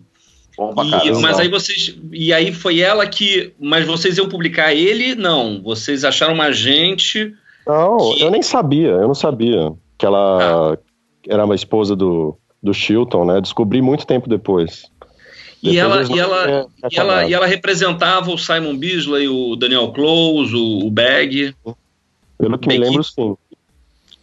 E, 1.04 1.12
mas 1.22 1.39
aí 1.39 1.48
vocês. 1.48 1.96
E 2.12 2.32
aí 2.32 2.54
foi 2.54 2.80
ela 2.80 3.08
que. 3.08 3.54
Mas 3.60 3.86
vocês 3.86 4.18
iam 4.18 4.30
publicar 4.30 4.74
ele? 4.74 5.16
Não. 5.16 5.62
Vocês 5.64 6.06
acharam 6.06 6.34
uma 6.34 6.52
gente. 6.52 7.34
Não, 7.66 7.98
que... 7.98 8.22
eu 8.22 8.30
nem 8.30 8.42
sabia, 8.42 8.89
eu 8.89 9.08
não 9.08 9.16
sabia 9.16 9.72
que 9.98 10.06
ela 10.06 10.74
ah. 10.74 10.78
era 11.28 11.46
uma 11.46 11.56
esposa 11.56 11.96
do, 11.96 12.38
do 12.62 12.74
Chilton, 12.74 13.26
né? 13.26 13.41
Descobri 13.41 13.82
muito 13.82 14.05
tempo 14.05 14.30
depois. 14.30 14.89
E 15.64 15.78
ela, 15.78 16.01
e, 16.03 16.20
ela, 16.20 16.68
e, 16.91 16.97
ela, 16.97 17.26
e 17.26 17.34
ela 17.34 17.45
representava 17.45 18.32
o 18.32 18.38
Simon 18.38 18.76
Bisley, 18.76 19.28
o 19.28 19.55
Daniel 19.55 19.91
Close, 19.91 20.55
o, 20.55 20.88
o 20.88 20.89
Bag. 20.89 21.55
Pelo 22.38 22.57
que 22.57 22.68
me 22.68 22.78
lembro, 22.78 23.03
sim. 23.03 23.38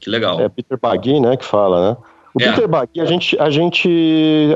Que 0.00 0.10
legal. 0.10 0.40
É 0.40 0.48
Peter 0.48 0.78
Bagui, 0.80 1.20
né, 1.20 1.36
que 1.36 1.44
fala, 1.44 1.90
né? 1.90 1.96
O 2.34 2.42
é. 2.42 2.50
Peter 2.50 2.68
Bagui, 2.68 3.00
a 3.00 3.04
gente, 3.04 3.38
a 3.38 3.50
gente 3.50 3.88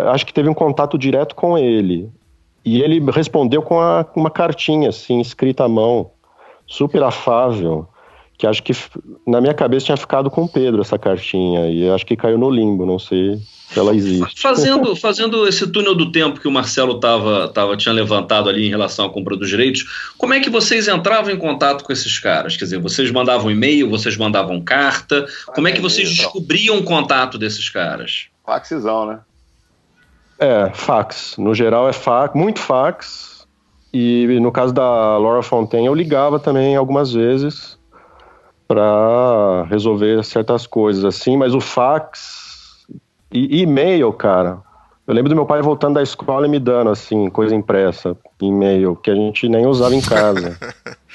acho 0.06 0.26
que 0.26 0.34
teve 0.34 0.48
um 0.48 0.54
contato 0.54 0.98
direto 0.98 1.36
com 1.36 1.56
ele. 1.56 2.10
E 2.64 2.80
ele 2.80 3.00
respondeu 3.10 3.62
com, 3.62 3.80
a, 3.80 4.04
com 4.04 4.20
uma 4.20 4.30
cartinha, 4.30 4.88
assim, 4.88 5.20
escrita 5.20 5.64
à 5.64 5.68
mão, 5.68 6.10
super 6.66 7.02
afável 7.02 7.88
que 8.42 8.46
acho 8.48 8.60
que 8.60 8.72
na 9.24 9.40
minha 9.40 9.54
cabeça 9.54 9.86
tinha 9.86 9.96
ficado 9.96 10.28
com 10.28 10.42
o 10.42 10.48
Pedro 10.48 10.80
essa 10.80 10.98
cartinha 10.98 11.68
e 11.68 11.88
acho 11.88 12.04
que 12.04 12.16
caiu 12.16 12.36
no 12.36 12.50
limbo, 12.50 12.84
não 12.84 12.98
sei 12.98 13.36
se 13.68 13.78
ela 13.78 13.94
existe. 13.94 14.42
Fazendo, 14.42 14.96
fazendo 14.96 15.46
esse 15.46 15.64
túnel 15.68 15.94
do 15.94 16.10
tempo 16.10 16.40
que 16.40 16.48
o 16.48 16.50
Marcelo 16.50 16.98
tava, 16.98 17.46
tava, 17.46 17.76
tinha 17.76 17.94
levantado 17.94 18.50
ali 18.50 18.66
em 18.66 18.68
relação 18.68 19.06
à 19.06 19.10
compra 19.10 19.36
dos 19.36 19.48
direitos, 19.48 19.84
como 20.18 20.34
é 20.34 20.40
que 20.40 20.50
vocês 20.50 20.88
entravam 20.88 21.30
em 21.30 21.36
contato 21.36 21.84
com 21.84 21.92
esses 21.92 22.18
caras? 22.18 22.56
Quer 22.56 22.64
dizer, 22.64 22.80
vocês 22.80 23.12
mandavam 23.12 23.48
e-mail, 23.48 23.88
vocês 23.88 24.16
mandavam 24.16 24.60
carta, 24.60 25.24
como 25.54 25.68
é 25.68 25.72
que 25.72 25.80
vocês 25.80 26.12
descobriam 26.12 26.78
o 26.78 26.82
contato 26.82 27.38
desses 27.38 27.70
caras? 27.70 28.26
Faxizão, 28.44 29.06
né? 29.06 29.20
É, 30.40 30.68
fax. 30.74 31.36
No 31.38 31.54
geral 31.54 31.88
é 31.88 31.92
fax, 31.92 32.34
muito 32.34 32.58
fax. 32.58 33.46
E 33.94 34.26
no 34.40 34.50
caso 34.50 34.74
da 34.74 35.16
Laura 35.16 35.44
Fontaine, 35.44 35.86
eu 35.86 35.94
ligava 35.94 36.40
também 36.40 36.74
algumas 36.74 37.12
vezes 37.12 37.80
para 38.66 39.64
resolver 39.68 40.24
certas 40.24 40.66
coisas 40.66 41.04
assim, 41.04 41.36
mas 41.36 41.54
o 41.54 41.60
fax 41.60 42.86
e 43.32 43.62
e-mail, 43.62 44.12
cara. 44.12 44.58
Eu 45.06 45.14
lembro 45.14 45.30
do 45.30 45.34
meu 45.34 45.46
pai 45.46 45.60
voltando 45.60 45.94
da 45.94 46.02
escola 46.02 46.46
e 46.46 46.50
me 46.50 46.58
dando 46.58 46.90
assim 46.90 47.28
coisa 47.28 47.54
impressa, 47.54 48.16
e-mail 48.40 48.94
que 48.94 49.10
a 49.10 49.14
gente 49.14 49.48
nem 49.48 49.66
usava 49.66 49.94
em 49.94 50.00
casa. 50.00 50.56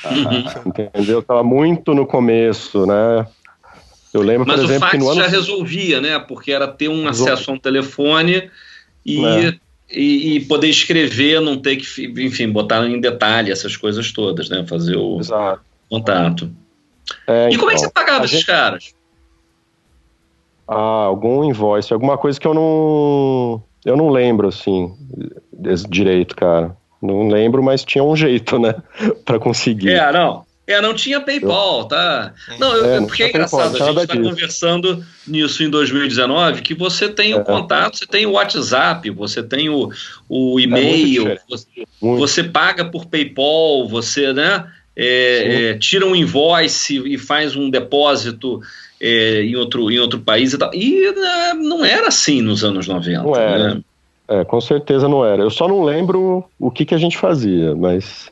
Entendeu? 0.65 1.21
Tava 1.21 1.43
muito 1.43 1.93
no 1.93 2.05
começo, 2.05 2.85
né? 2.85 3.25
Eu 4.13 4.21
lembro, 4.21 4.47
Mas 4.47 4.57
por 4.57 4.65
exemplo, 4.65 4.87
o 4.87 4.89
fax 4.89 4.91
que 4.91 4.97
no 4.97 5.09
ano... 5.09 5.21
já 5.21 5.27
resolvia, 5.27 6.01
né? 6.01 6.19
Porque 6.19 6.51
era 6.51 6.67
ter 6.67 6.89
um 6.89 7.07
acesso 7.07 7.51
a 7.51 7.53
um 7.53 7.57
telefone 7.57 8.49
e, 9.05 9.25
é. 9.25 9.53
e, 9.89 10.35
e, 10.35 10.39
poder 10.45 10.69
escrever, 10.69 11.39
não 11.39 11.57
ter 11.57 11.77
que, 11.77 12.05
enfim, 12.23 12.49
botar 12.49 12.85
em 12.85 12.99
detalhe 12.99 13.51
essas 13.51 13.77
coisas 13.77 14.11
todas, 14.11 14.49
né? 14.49 14.65
Fazer 14.67 14.97
o 14.97 15.19
Exato. 15.19 15.61
contato. 15.89 16.45
É, 16.45 16.66
e 17.49 17.57
como 17.57 17.69
então, 17.69 17.69
é 17.69 17.73
que 17.73 17.79
você 17.79 17.85
então, 17.85 17.91
pagava 17.91 18.25
esses 18.25 18.37
gente... 18.37 18.47
caras? 18.47 18.93
Ah, 20.67 21.05
algum 21.05 21.43
invoice, 21.43 21.93
alguma 21.93 22.17
coisa 22.17 22.39
que 22.39 22.47
eu 22.47 22.53
não. 22.53 23.63
Eu 23.85 23.95
não 23.95 24.09
lembro, 24.09 24.49
assim, 24.49 24.93
direito, 25.89 26.35
cara. 26.35 26.75
Não 27.01 27.29
lembro, 27.29 27.63
mas 27.63 27.85
tinha 27.85 28.03
um 28.03 28.15
jeito, 28.15 28.59
né? 28.59 28.75
para 29.23 29.39
conseguir. 29.39 29.91
É, 29.91 30.11
não. 30.11 30.45
É, 30.67 30.81
não 30.81 30.93
tinha 30.93 31.21
PayPal, 31.21 31.85
tá? 31.85 32.33
Não, 32.59 32.75
eu, 32.75 32.85
é, 32.85 32.99
porque 32.99 33.23
é 33.23 33.29
engraçado, 33.29 33.71
PayPal, 33.71 33.87
a 33.87 33.91
gente 33.93 34.01
está 34.01 34.21
conversando 34.21 35.05
nisso 35.25 35.63
em 35.63 35.69
2019, 35.69 36.61
que 36.61 36.73
você 36.73 37.07
tem 37.07 37.33
o 37.33 37.39
é. 37.39 37.43
contato, 37.43 37.95
você 37.95 38.05
tem 38.05 38.25
o 38.25 38.31
WhatsApp, 38.31 39.09
você 39.11 39.41
tem 39.41 39.69
o, 39.69 39.89
o 40.27 40.59
é 40.59 40.63
e-mail, 40.63 41.39
você, 41.49 41.67
você, 42.01 42.43
paga 42.43 42.83
por 42.83 43.05
PayPal, 43.05 43.87
você, 43.87 44.33
né? 44.33 44.69
É, 44.97 45.69
é, 45.69 45.77
tira 45.77 46.07
um 46.07 46.15
invoice 46.15 46.97
e 47.05 47.19
faz 47.19 47.55
um 47.55 47.69
depósito 47.69 48.59
é, 48.99 49.43
em, 49.43 49.55
outro, 49.55 49.91
em 49.91 49.99
outro 49.99 50.19
país 50.19 50.53
e 50.53 50.57
tal. 50.57 50.73
E 50.73 51.11
né, 51.11 51.53
não 51.53 51.85
era 51.85 52.07
assim 52.07 52.41
nos 52.41 52.63
anos 52.63 52.87
90. 52.87 53.21
Não 53.21 53.35
era. 53.35 53.75
Né? 53.75 53.81
É, 54.27 54.43
com 54.43 54.59
certeza 54.59 55.07
não 55.07 55.23
era. 55.23 55.43
Eu 55.43 55.51
só 55.51 55.67
não 55.67 55.83
lembro 55.83 56.43
o 56.59 56.71
que, 56.71 56.83
que 56.83 56.95
a 56.95 56.97
gente 56.97 57.15
fazia, 57.15 57.75
mas 57.75 58.31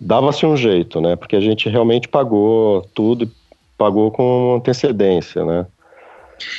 dava-se 0.00 0.46
um 0.46 0.56
jeito, 0.56 1.00
né? 1.00 1.14
Porque 1.14 1.36
a 1.36 1.40
gente 1.40 1.68
realmente 1.68 2.08
pagou 2.08 2.88
tudo, 2.94 3.30
pagou 3.76 4.10
com 4.10 4.56
antecedência, 4.56 5.44
né? 5.44 5.66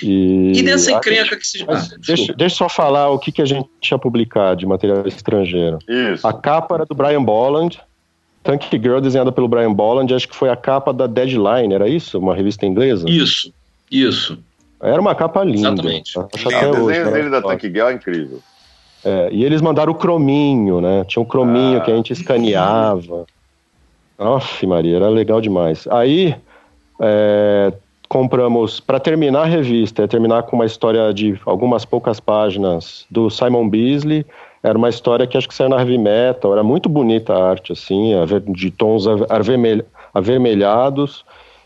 E, 0.02 0.54
e 0.56 0.64
dessa 0.64 0.92
encrenca 0.92 1.36
que 1.36 1.46
se. 1.46 1.66
Ah, 1.68 1.84
deixa, 2.06 2.34
deixa 2.34 2.56
eu 2.56 2.58
só 2.58 2.70
falar 2.70 3.10
o 3.10 3.20
que, 3.20 3.34
que 3.34 3.42
a 3.42 3.46
gente 3.46 3.68
tinha 3.82 3.98
publicado 3.98 4.60
de 4.60 4.66
material 4.66 5.06
estrangeiro. 5.06 5.80
Isso. 5.90 6.26
A 6.26 6.32
capa 6.32 6.76
era 6.76 6.86
do 6.86 6.96
Brian 6.96 7.22
Bolland, 7.22 7.82
Tank 8.44 8.70
Girl, 8.74 9.00
desenhada 9.00 9.32
pelo 9.32 9.48
Brian 9.48 9.74
Bolland, 9.74 10.14
acho 10.14 10.28
que 10.28 10.36
foi 10.36 10.50
a 10.50 10.56
capa 10.56 10.94
da 10.94 11.08
Deadline, 11.08 11.74
era 11.74 11.88
isso? 11.88 12.20
Uma 12.20 12.36
revista 12.36 12.66
inglesa? 12.66 13.10
Isso, 13.10 13.54
isso. 13.90 14.38
Era 14.82 15.00
uma 15.00 15.16
capa 15.16 15.44
linda. 15.44 15.70
Exatamente. 15.70 16.20
Acho 16.34 16.50
até 16.50 16.70
o 16.70 16.88
desenho 16.88 17.12
dele 17.12 17.30
da 17.30 17.42
Tank 17.42 17.62
Girl 17.62 17.88
é 17.88 17.94
incrível. 17.94 18.40
É, 19.06 19.30
e 19.32 19.44
eles 19.46 19.62
mandaram 19.62 19.94
o 19.94 19.96
crominho, 19.96 20.82
né? 20.82 21.06
Tinha 21.06 21.24
um 21.24 21.26
crominho 21.26 21.78
ah. 21.78 21.82
que 21.82 21.92
a 21.92 21.96
gente 21.96 22.12
escaneava. 22.12 23.26
Nossa, 24.20 24.68
Maria, 24.68 24.98
era 24.98 25.10
legal 25.10 25.42
demais. 25.42 25.88
Aí, 25.90 26.36
é, 27.00 27.74
compramos, 28.08 28.80
para 28.80 29.00
terminar 29.00 29.42
a 29.42 29.46
revista, 29.46 30.04
é 30.04 30.08
terminar 30.08 30.44
com 30.44 30.56
uma 30.56 30.66
história 30.66 31.14
de 31.14 31.40
algumas 31.46 31.84
poucas 31.84 32.20
páginas 32.20 33.06
do 33.10 33.30
Simon 33.30 33.68
Beasley, 33.68 34.26
era 34.64 34.78
uma 34.78 34.88
história 34.88 35.28
que 35.28 35.38
acho 35.38 35.48
que 35.48 35.54
saiu 35.54 35.70
na 35.70 35.78
heavy 35.78 35.98
metal, 35.98 36.54
era 36.54 36.64
muito 36.64 36.88
bonita 36.88 37.34
a 37.34 37.50
arte, 37.50 37.74
assim, 37.74 38.14
de 38.48 38.72
tons 38.72 39.04
avermelhados 40.14 41.26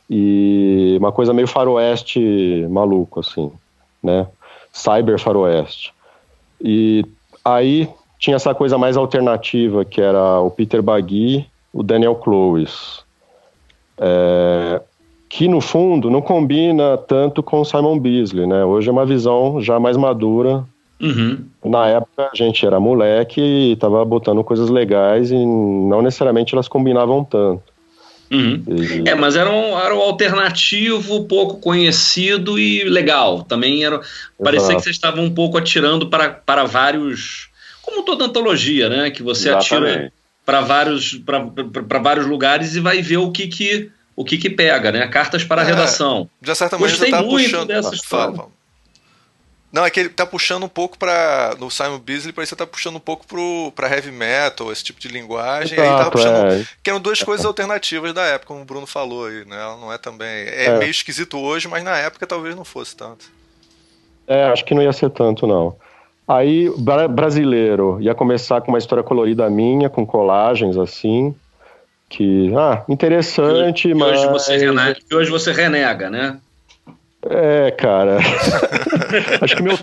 e 0.09 0.97
uma 0.99 1.11
coisa 1.11 1.31
meio 1.31 1.47
faroeste 1.47 2.65
maluco, 2.69 3.19
assim, 3.19 3.51
né? 4.01 4.27
Cyber 4.73 5.19
faroeste. 5.19 5.93
E 6.59 7.05
aí 7.45 7.87
tinha 8.17 8.35
essa 8.35 8.55
coisa 8.55 8.79
mais 8.79 8.97
alternativa, 8.97 9.85
que 9.85 10.01
era 10.01 10.39
o 10.39 10.49
Peter 10.49 10.81
Bagui, 10.81 11.45
o 11.71 11.83
Daniel 11.83 12.15
Clowes. 12.15 13.05
É, 13.99 14.81
que 15.29 15.47
no 15.47 15.61
fundo 15.61 16.09
não 16.09 16.21
combina 16.21 16.97
tanto 16.97 17.43
com 17.43 17.63
Simon 17.63 17.99
Beasley, 17.99 18.47
né? 18.47 18.65
Hoje 18.65 18.89
é 18.89 18.91
uma 18.91 19.05
visão 19.05 19.61
já 19.61 19.79
mais 19.79 19.97
madura 19.97 20.65
Uhum. 20.99 21.45
Na 21.63 21.87
época 21.87 22.29
a 22.31 22.35
gente 22.35 22.65
era 22.65 22.79
moleque 22.79 23.41
e 23.41 23.75
tava 23.75 24.03
botando 24.03 24.43
coisas 24.43 24.69
legais 24.69 25.31
e 25.31 25.35
não 25.35 26.01
necessariamente 26.01 26.55
elas 26.55 26.67
combinavam 26.67 27.23
tanto. 27.23 27.63
Uhum. 28.31 28.63
E... 28.67 29.07
É, 29.07 29.15
mas 29.15 29.35
era 29.35 29.49
um, 29.49 29.79
era 29.79 29.95
um 29.95 30.01
alternativo 30.01 31.25
pouco 31.25 31.59
conhecido 31.59 32.59
e 32.59 32.83
legal. 32.83 33.43
Também 33.43 33.83
era. 33.85 34.01
Parecia 34.41 34.75
que 34.75 34.81
vocês 34.81 34.95
estavam 34.95 35.23
um 35.23 35.33
pouco 35.33 35.57
atirando 35.57 36.09
para, 36.09 36.29
para 36.29 36.63
vários. 36.65 37.49
Como 37.81 38.03
toda 38.03 38.25
antologia, 38.25 38.89
né? 38.89 39.09
Que 39.09 39.23
você 39.23 39.49
Exatamente. 39.49 39.73
atira 39.73 40.13
para 40.45 40.61
vários, 40.61 41.21
para 41.87 41.99
vários 41.99 42.25
lugares 42.25 42.75
e 42.75 42.79
vai 42.79 43.01
ver 43.01 43.17
o 43.17 43.31
que, 43.31 43.47
que, 43.47 43.89
o 44.15 44.25
que, 44.25 44.37
que 44.37 44.49
pega, 44.49 44.91
né? 44.91 45.07
Cartas 45.07 45.43
para 45.43 45.61
a 45.61 45.65
é, 45.65 45.67
redação. 45.67 46.29
De 46.41 46.53
certa 46.55 46.77
maneira, 46.77 46.97
Gostei 46.97 47.11
tá 47.11 47.21
muito 47.21 47.43
puxando... 47.43 47.67
dessa 47.67 47.93
história. 47.93 48.43
Não, 49.71 49.85
é 49.85 49.89
que 49.89 49.99
ele 49.99 50.09
tá 50.09 50.25
puxando 50.25 50.63
um 50.63 50.69
pouco 50.69 50.97
para 50.97 51.55
No 51.59 51.69
Simon 51.69 51.99
Beasley, 51.99 52.31
parece 52.31 52.55
que 52.55 52.57
tá 52.57 52.65
puxando 52.65 52.95
um 52.95 53.01
pouco 53.01 53.27
pro, 53.27 53.71
pra 53.75 53.89
heavy 53.89 54.11
metal, 54.11 54.71
esse 54.71 54.83
tipo 54.83 54.99
de 54.99 55.09
linguagem. 55.09 55.77
Exato, 55.77 55.91
aí 55.91 55.97
tava 55.97 56.11
puxando. 56.11 56.51
É. 56.53 56.65
Que 56.81 56.89
eram 56.89 57.01
duas 57.01 57.21
coisas 57.21 57.45
alternativas 57.45 58.13
da 58.13 58.23
época, 58.23 58.47
como 58.47 58.61
o 58.61 58.65
Bruno 58.65 58.87
falou 58.87 59.25
aí, 59.27 59.45
né? 59.45 59.55
Ela 59.55 59.77
não 59.77 59.91
é 59.91 59.97
também. 59.97 60.27
É, 60.27 60.65
é, 60.65 60.77
meio 60.79 60.89
esquisito 60.89 61.37
hoje, 61.37 61.67
mas 61.67 61.83
na 61.83 61.97
época 61.97 62.25
talvez 62.25 62.55
não 62.55 62.63
fosse 62.63 62.95
tanto. 62.95 63.25
É, 64.25 64.45
acho 64.45 64.63
que 64.63 64.73
não 64.73 64.81
ia 64.81 64.93
ser 64.93 65.09
tanto, 65.09 65.45
não. 65.45 65.75
Aí, 66.27 66.69
brasileiro, 67.09 67.97
ia 68.01 68.13
começar 68.13 68.59
com 68.61 68.69
uma 68.69 68.77
história 68.77 69.03
colorida 69.03 69.49
minha, 69.49 69.89
com 69.89 70.05
colagens 70.05 70.77
assim. 70.77 71.35
Que, 72.09 72.53
ah, 72.55 72.83
interessante, 72.87 73.89
que, 73.89 73.93
mas. 73.93 74.19
Hoje 74.19 74.29
você 74.29 74.57
renega, 74.57 74.95
que 74.95 75.15
hoje 75.15 75.29
você 75.29 75.51
renega, 75.51 76.09
né? 76.09 76.39
É, 77.29 77.71
cara. 77.71 78.17
Acho 79.41 79.55
que 79.55 79.63
meu. 79.63 79.77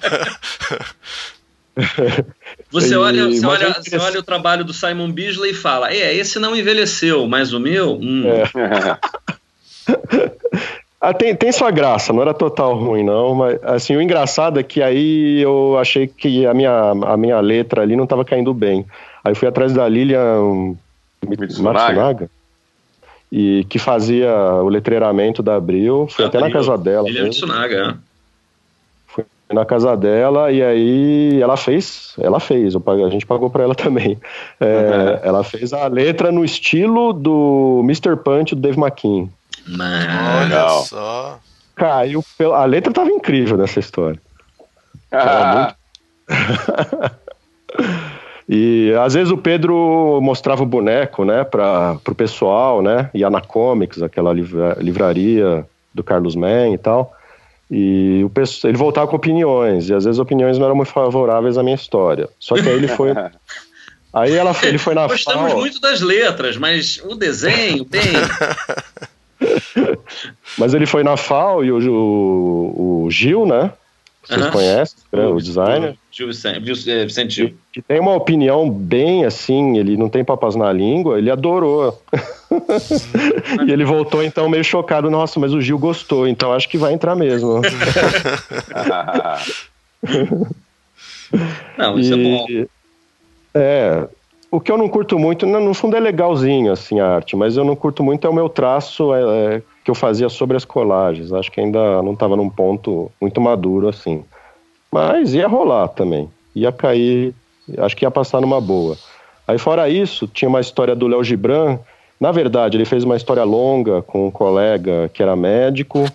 Você, 2.71 2.97
olha, 2.97 3.29
você, 3.29 3.45
olha, 3.45 3.67
é 3.67 3.73
você 3.73 3.99
olha 3.99 4.21
o 4.21 4.23
trabalho 4.23 4.65
do 4.65 4.73
Simon 4.73 5.11
Beasley 5.11 5.51
e 5.51 5.55
fala: 5.55 5.93
É, 5.93 6.15
esse 6.15 6.39
não 6.39 6.57
envelheceu, 6.57 7.27
mas 7.27 7.53
o 7.53 7.61
meu. 7.61 7.99
Hum. 8.01 8.23
É. 8.27 8.99
ah, 11.01 11.13
tem, 11.13 11.35
tem 11.35 11.51
sua 11.51 11.71
graça, 11.71 12.13
não 12.13 12.23
era 12.23 12.33
total 12.33 12.77
ruim, 12.77 13.03
não. 13.05 13.35
Mas 13.35 13.59
assim, 13.65 13.97
o 13.97 14.03
engraçado 14.03 14.61
é 14.61 14.63
que 14.63 14.81
aí 14.83 15.41
eu 15.41 15.77
achei 15.79 16.07
que 16.07 16.47
a 16.47 16.55
minha, 16.55 16.91
a 16.91 17.17
minha 17.17 17.41
letra 17.41 17.83
ali 17.83 17.97
não 17.97 18.05
estava 18.05 18.25
caindo 18.25 18.55
bem. 18.55 18.87
Aí 19.25 19.35
fui 19.35 19.49
atrás 19.49 19.73
da 19.73 19.89
Lilian 19.89 20.77
Matsunaga 21.61 22.31
e 23.37 23.65
que 23.65 23.81
fazia 23.81 24.33
o 24.63 24.69
letreiramento 24.69 25.43
da 25.43 25.57
Abril. 25.57 26.07
Fui 26.09 26.25
Abril, 26.25 26.39
até 26.39 26.49
na 26.49 26.53
casa 26.53 26.79
dela. 26.79 27.09
Ele 27.09 27.19
é 27.19 27.29
Tsunaga, 27.31 27.77
é. 27.77 27.95
Fui 29.09 29.25
na 29.53 29.65
casa 29.65 29.97
dela 29.97 30.53
e 30.53 30.63
aí 30.63 31.43
ela 31.43 31.57
fez, 31.57 32.15
ela 32.21 32.39
fez, 32.39 32.77
a 32.77 33.11
gente 33.11 33.27
pagou 33.27 33.51
para 33.51 33.65
ela 33.65 33.75
também. 33.75 34.17
É, 34.61 34.67
uhum. 34.67 35.19
Ela 35.29 35.43
fez 35.43 35.73
a 35.73 35.89
letra 35.89 36.31
no 36.31 36.45
estilo 36.45 37.13
do 37.13 37.81
Mr. 37.83 38.15
Punch 38.15 38.55
do 38.55 38.61
Dave 38.61 38.79
McKean. 38.79 39.29
Olha 39.69 40.69
só. 40.85 41.41
Caiu, 41.75 42.25
a 42.55 42.65
letra 42.65 42.93
tava 42.93 43.11
incrível 43.11 43.57
nessa 43.57 43.81
história. 43.81 44.21
Ah. 45.11 45.75
muito... 46.29 47.15
E 48.49 48.93
às 49.01 49.15
vezes 49.15 49.33
o 49.33 49.39
Pedro 49.39 50.21
mostrava 50.23 50.63
o 50.63 50.67
boneco, 50.67 51.25
né, 51.25 51.45
para 51.45 51.99
o 52.07 52.15
pessoal, 52.15 52.83
né, 52.83 53.09
ia 53.15 53.31
na 53.31 53.41
Comics, 53.41 54.03
aquela 54.03 54.33
livra, 54.33 54.77
livraria 54.81 55.67
do 55.95 56.03
Carlos 56.03 56.37
Mann 56.37 56.75
e 56.75 56.79
tal. 56.79 57.15
E 57.71 58.23
o 58.23 58.29
pessoal, 58.29 58.71
ele 58.71 58.79
voltava 58.79 59.07
com 59.07 59.17
opiniões, 59.17 59.89
e 59.89 59.95
às 59.95 60.05
vezes 60.05 60.19
opiniões 60.19 60.59
não 60.59 60.67
eram 60.67 60.77
muito 60.77 60.93
favoráveis 60.93 61.57
à 61.57 61.63
minha 61.63 61.75
história. 61.75 62.29
Só 62.39 62.55
que 62.55 62.69
aí 62.69 62.75
ele 62.75 62.89
foi. 62.89 63.13
aí 64.13 64.35
ela, 64.35 64.55
ele 64.63 64.77
foi 64.77 64.95
na 64.95 65.07
Gostamos 65.07 65.51
FAO. 65.51 65.61
muito 65.61 65.81
das 65.81 66.03
letras, 66.03 66.59
mas 66.59 67.01
o 67.05 67.15
desenho 67.15 67.85
tem. 67.85 68.03
Mas 70.57 70.73
ele 70.73 70.87
foi 70.87 71.03
na 71.03 71.17
FAO 71.17 71.65
e 71.65 71.73
o, 71.73 71.79
o, 71.79 73.05
o 73.05 73.11
Gil, 73.11 73.45
né? 73.45 73.73
Vocês 74.27 74.41
Aham. 74.41 74.53
conhecem, 74.53 74.97
né, 75.13 75.27
o 75.27 75.37
designer? 75.37 75.99
Gil 76.11 76.29
Vicente, 76.29 76.91
é, 76.91 77.29
Gil. 77.29 77.59
que 77.73 77.83
tem 77.83 78.01
uma 78.01 78.15
opinião 78.15 78.71
bem 78.71 79.25
assim, 79.25 79.77
ele 79.77 79.97
não 79.97 80.09
tem 80.09 80.25
papas 80.25 80.57
na 80.57 80.73
língua, 80.73 81.19
ele 81.19 81.31
adorou. 81.31 82.03
e 83.67 83.71
ele 83.71 83.85
voltou 83.85 84.23
então 84.23 84.49
meio 84.49 84.65
chocado, 84.65 85.11
nossa, 85.11 85.39
mas 85.39 85.53
o 85.53 85.61
Gil 85.61 85.79
gostou, 85.79 86.27
então 86.27 86.53
acho 86.53 86.69
que 86.69 86.79
vai 86.79 86.95
entrar 86.95 87.15
mesmo. 87.15 87.61
Não, 91.77 91.99
isso 91.99 92.15
é 92.15 92.17
bom. 92.17 92.47
E- 92.49 92.69
É, 93.57 94.09
o 94.51 94.61
que 94.61 94.73
eu 94.73 94.79
não 94.79 94.89
curto 94.89 95.19
muito, 95.19 95.47
no 95.47 95.61
no 95.61 95.75
fundo 95.75 95.97
é 95.97 96.01
legalzinho 96.01 96.73
assim 96.73 96.99
a 97.01 97.07
arte, 97.09 97.37
mas 97.37 97.57
eu 97.57 97.65
não 97.65 97.77
curto 97.77 98.03
muito 98.03 98.27
é 98.27 98.31
o 98.31 98.35
meu 98.35 98.49
traço 98.49 99.15
é, 99.15 99.57
é, 99.57 99.63
que 99.85 99.91
eu 99.91 99.95
fazia 99.95 100.31
sobre 100.31 100.57
as 100.57 100.65
colagens. 100.65 101.33
Acho 101.33 101.53
que 101.53 101.61
ainda 101.61 102.03
não 102.03 102.15
estava 102.15 102.35
num 102.35 102.49
ponto 102.49 103.13
muito 103.21 103.41
maduro 103.41 103.89
assim. 103.89 104.25
Mas 104.91 105.35
ia 105.35 105.47
rolar 105.47 105.89
também. 105.89 106.31
Ia 106.55 106.73
cair, 106.73 107.35
acho 107.79 107.95
que 107.95 108.05
ia 108.05 108.11
passar 108.11 108.41
numa 108.41 108.61
boa. 108.61 108.97
Aí 109.47 109.59
fora 109.59 109.89
isso, 109.91 110.27
tinha 110.27 110.49
uma 110.49 110.61
história 110.61 110.97
do 110.97 111.07
Léo 111.07 111.23
Gibran. 111.23 111.79
Na 112.19 112.33
verdade, 112.33 112.79
ele 112.79 112.87
fez 112.87 113.05
uma 113.05 113.17
história 113.17 113.45
longa 113.45 114.01
com 114.01 114.27
um 114.27 114.31
colega 114.31 115.11
que 115.13 115.23
era 115.23 115.37
médico 115.37 116.07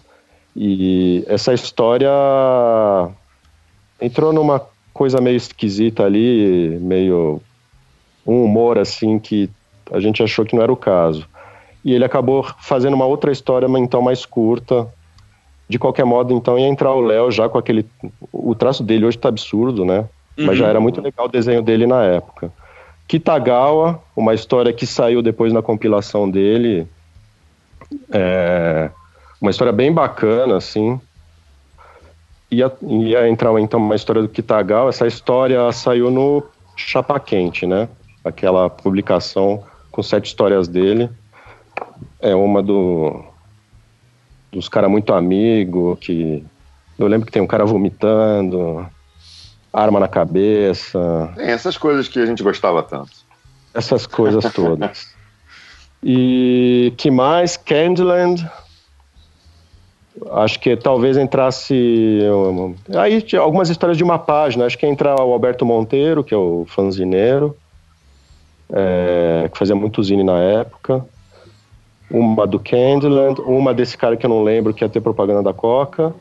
e 0.55 1.23
essa 1.27 1.53
história 1.53 2.09
entrou 4.01 4.33
numa 4.33 4.65
coisa 4.91 5.21
meio 5.21 5.37
esquisita 5.37 6.03
ali, 6.03 6.79
meio 6.81 7.39
um 8.25 8.43
humor 8.43 8.79
assim 8.79 9.19
que 9.19 9.47
a 9.91 9.99
gente 9.99 10.23
achou 10.23 10.43
que 10.43 10.55
não 10.55 10.63
era 10.63 10.73
o 10.73 10.77
caso. 10.77 11.28
E 11.83 11.93
ele 11.93 12.03
acabou 12.03 12.45
fazendo 12.59 12.93
uma 12.93 13.05
outra 13.05 13.31
história, 13.31 13.67
então 13.77 14.01
mais 14.01 14.25
curta. 14.25 14.87
De 15.67 15.77
qualquer 15.77 16.03
modo, 16.03 16.33
então 16.33 16.57
ia 16.57 16.67
entrar 16.67 16.93
o 16.93 17.01
Léo 17.01 17.31
já 17.31 17.47
com 17.47 17.57
aquele. 17.57 17.85
O 18.31 18.55
traço 18.55 18.83
dele 18.83 19.05
hoje 19.05 19.17
tá 19.17 19.29
absurdo, 19.29 19.85
né? 19.85 20.05
Mas 20.35 20.57
já 20.57 20.67
era 20.67 20.79
muito 20.79 21.01
legal 21.01 21.25
o 21.25 21.29
desenho 21.29 21.61
dele 21.61 21.85
na 21.85 22.03
época. 22.03 22.51
Kitagawa, 23.07 24.01
uma 24.15 24.33
história 24.33 24.71
que 24.71 24.85
saiu 24.85 25.21
depois 25.21 25.51
na 25.51 25.61
compilação 25.61 26.29
dele. 26.29 26.87
É, 28.11 28.89
uma 29.41 29.51
história 29.51 29.73
bem 29.73 29.91
bacana, 29.91 30.57
assim. 30.57 30.99
Ia, 32.51 32.71
ia 32.81 33.27
entrar 33.27 33.57
então 33.59 33.79
uma 33.79 33.95
história 33.95 34.21
do 34.21 34.29
Kitagawa. 34.29 34.89
Essa 34.89 35.07
história 35.07 35.71
saiu 35.71 36.09
no 36.09 36.43
Chapa 36.75 37.19
Quente, 37.19 37.65
né? 37.65 37.89
Aquela 38.23 38.69
publicação 38.69 39.63
com 39.91 40.01
sete 40.01 40.27
histórias 40.27 40.67
dele. 40.67 41.09
É 42.21 42.35
uma 42.35 42.61
do 42.61 43.23
dos 44.51 44.67
caras 44.67 44.89
muito 44.89 45.13
amigo 45.13 45.95
que 46.01 46.43
eu 46.97 47.07
lembro 47.07 47.25
que 47.27 47.31
tem 47.31 47.41
um 47.41 47.47
cara 47.47 47.65
vomitando, 47.65 48.85
arma 49.71 49.99
na 49.99 50.07
cabeça, 50.07 51.31
Tem 51.35 51.47
essas 51.47 51.77
coisas 51.77 52.07
que 52.07 52.19
a 52.19 52.25
gente 52.25 52.41
gostava 52.43 52.81
tanto. 52.83 53.11
essas 53.73 54.05
coisas 54.07 54.43
todas. 54.53 55.13
E 56.03 56.93
que 56.97 57.11
mais? 57.11 57.55
Candyland. 57.57 58.49
Acho 60.31 60.59
que 60.59 60.75
talvez 60.75 61.15
entrasse. 61.17 62.21
Aí 62.97 63.21
tinha 63.21 63.41
algumas 63.41 63.69
histórias 63.69 63.97
de 63.97 64.03
uma 64.03 64.17
página. 64.19 64.65
Acho 64.65 64.77
que 64.77 64.85
ia 64.85 64.91
entrar 64.91 65.15
o 65.15 65.31
Alberto 65.33 65.65
Monteiro, 65.65 66.23
que 66.23 66.33
é 66.33 66.37
o 66.37 66.65
fanzineiro, 66.67 67.55
é, 68.71 69.49
que 69.51 69.57
fazia 69.57 69.75
muito 69.75 70.03
zine 70.03 70.23
na 70.23 70.37
época. 70.39 71.05
Uma 72.11 72.47
do 72.47 72.59
Candyland, 72.59 73.39
uma 73.41 73.73
desse 73.73 73.97
cara 73.97 74.17
que 74.17 74.25
eu 74.25 74.29
não 74.29 74.43
lembro, 74.43 74.73
que 74.73 74.83
ia 74.83 74.89
ter 74.89 74.99
propaganda 75.01 75.43
da 75.43 75.53
Coca. 75.53 76.13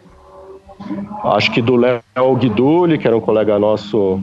Acho 1.25 1.51
que 1.51 1.61
do 1.63 1.77
Léo 1.77 2.03
Guiduli, 2.39 2.99
que 2.99 3.07
era 3.07 3.17
um 3.17 3.21
colega 3.21 3.59
nosso 3.59 4.21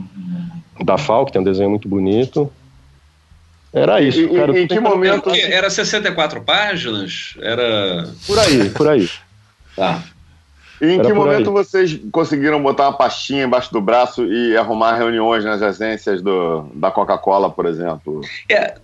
da 0.84 0.96
FAO, 0.96 1.26
que 1.26 1.32
tem 1.32 1.40
um 1.40 1.44
desenho 1.44 1.70
muito 1.70 1.88
bonito. 1.88 2.50
Era 3.72 4.00
isso. 4.00 4.20
E- 4.20 4.24
e- 4.24 4.28
cara, 4.36 4.58
em 4.58 4.66
que 4.66 4.80
momento- 4.80 5.28
Era? 5.30 5.54
Era 5.54 5.70
64 5.70 6.40
páginas? 6.40 7.34
Era. 7.40 8.08
Por 8.26 8.38
aí, 8.38 8.70
por 8.70 8.88
aí. 8.88 9.08
Tá. 9.74 10.02
E 10.80 10.86
em 10.86 10.98
Era 10.98 11.04
que 11.08 11.12
momento 11.14 11.48
aí. 11.48 11.54
vocês 11.54 11.98
conseguiram 12.12 12.62
botar 12.62 12.84
uma 12.88 12.92
pastinha 12.96 13.44
embaixo 13.44 13.72
do 13.72 13.80
braço 13.80 14.24
e 14.26 14.56
arrumar 14.56 14.94
reuniões 14.96 15.44
nas 15.44 15.62
agências 15.62 16.20
do, 16.20 16.68
da 16.74 16.90
Coca-Cola, 16.90 17.48
por 17.50 17.64
exemplo? 17.66 18.20
É, 18.50 18.74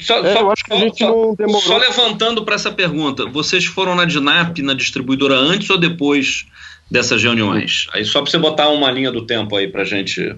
só, 0.00 0.18
É, 0.18 0.32
só- 0.32 0.40
eu 0.40 0.50
acho 0.50 0.64
que 0.64 0.72
a 0.72 0.76
gente 0.76 0.98
só- 0.98 1.06
não 1.10 1.34
demorou. 1.34 1.60
Só 1.62 1.76
levantando 1.76 2.44
para 2.44 2.56
essa 2.56 2.72
pergunta, 2.72 3.26
vocês 3.26 3.64
foram 3.64 3.94
na 3.94 4.04
DINAP, 4.04 4.58
na 4.62 4.74
distribuidora, 4.74 5.34
antes 5.36 5.70
ou 5.70 5.78
depois 5.78 6.46
dessas 6.90 7.22
reuniões? 7.22 7.86
Aí 7.92 8.04
só 8.04 8.20
para 8.22 8.30
você 8.30 8.38
botar 8.38 8.68
uma 8.70 8.90
linha 8.90 9.12
do 9.12 9.24
tempo 9.24 9.54
aí 9.56 9.68
pra 9.68 9.84
gente. 9.84 10.34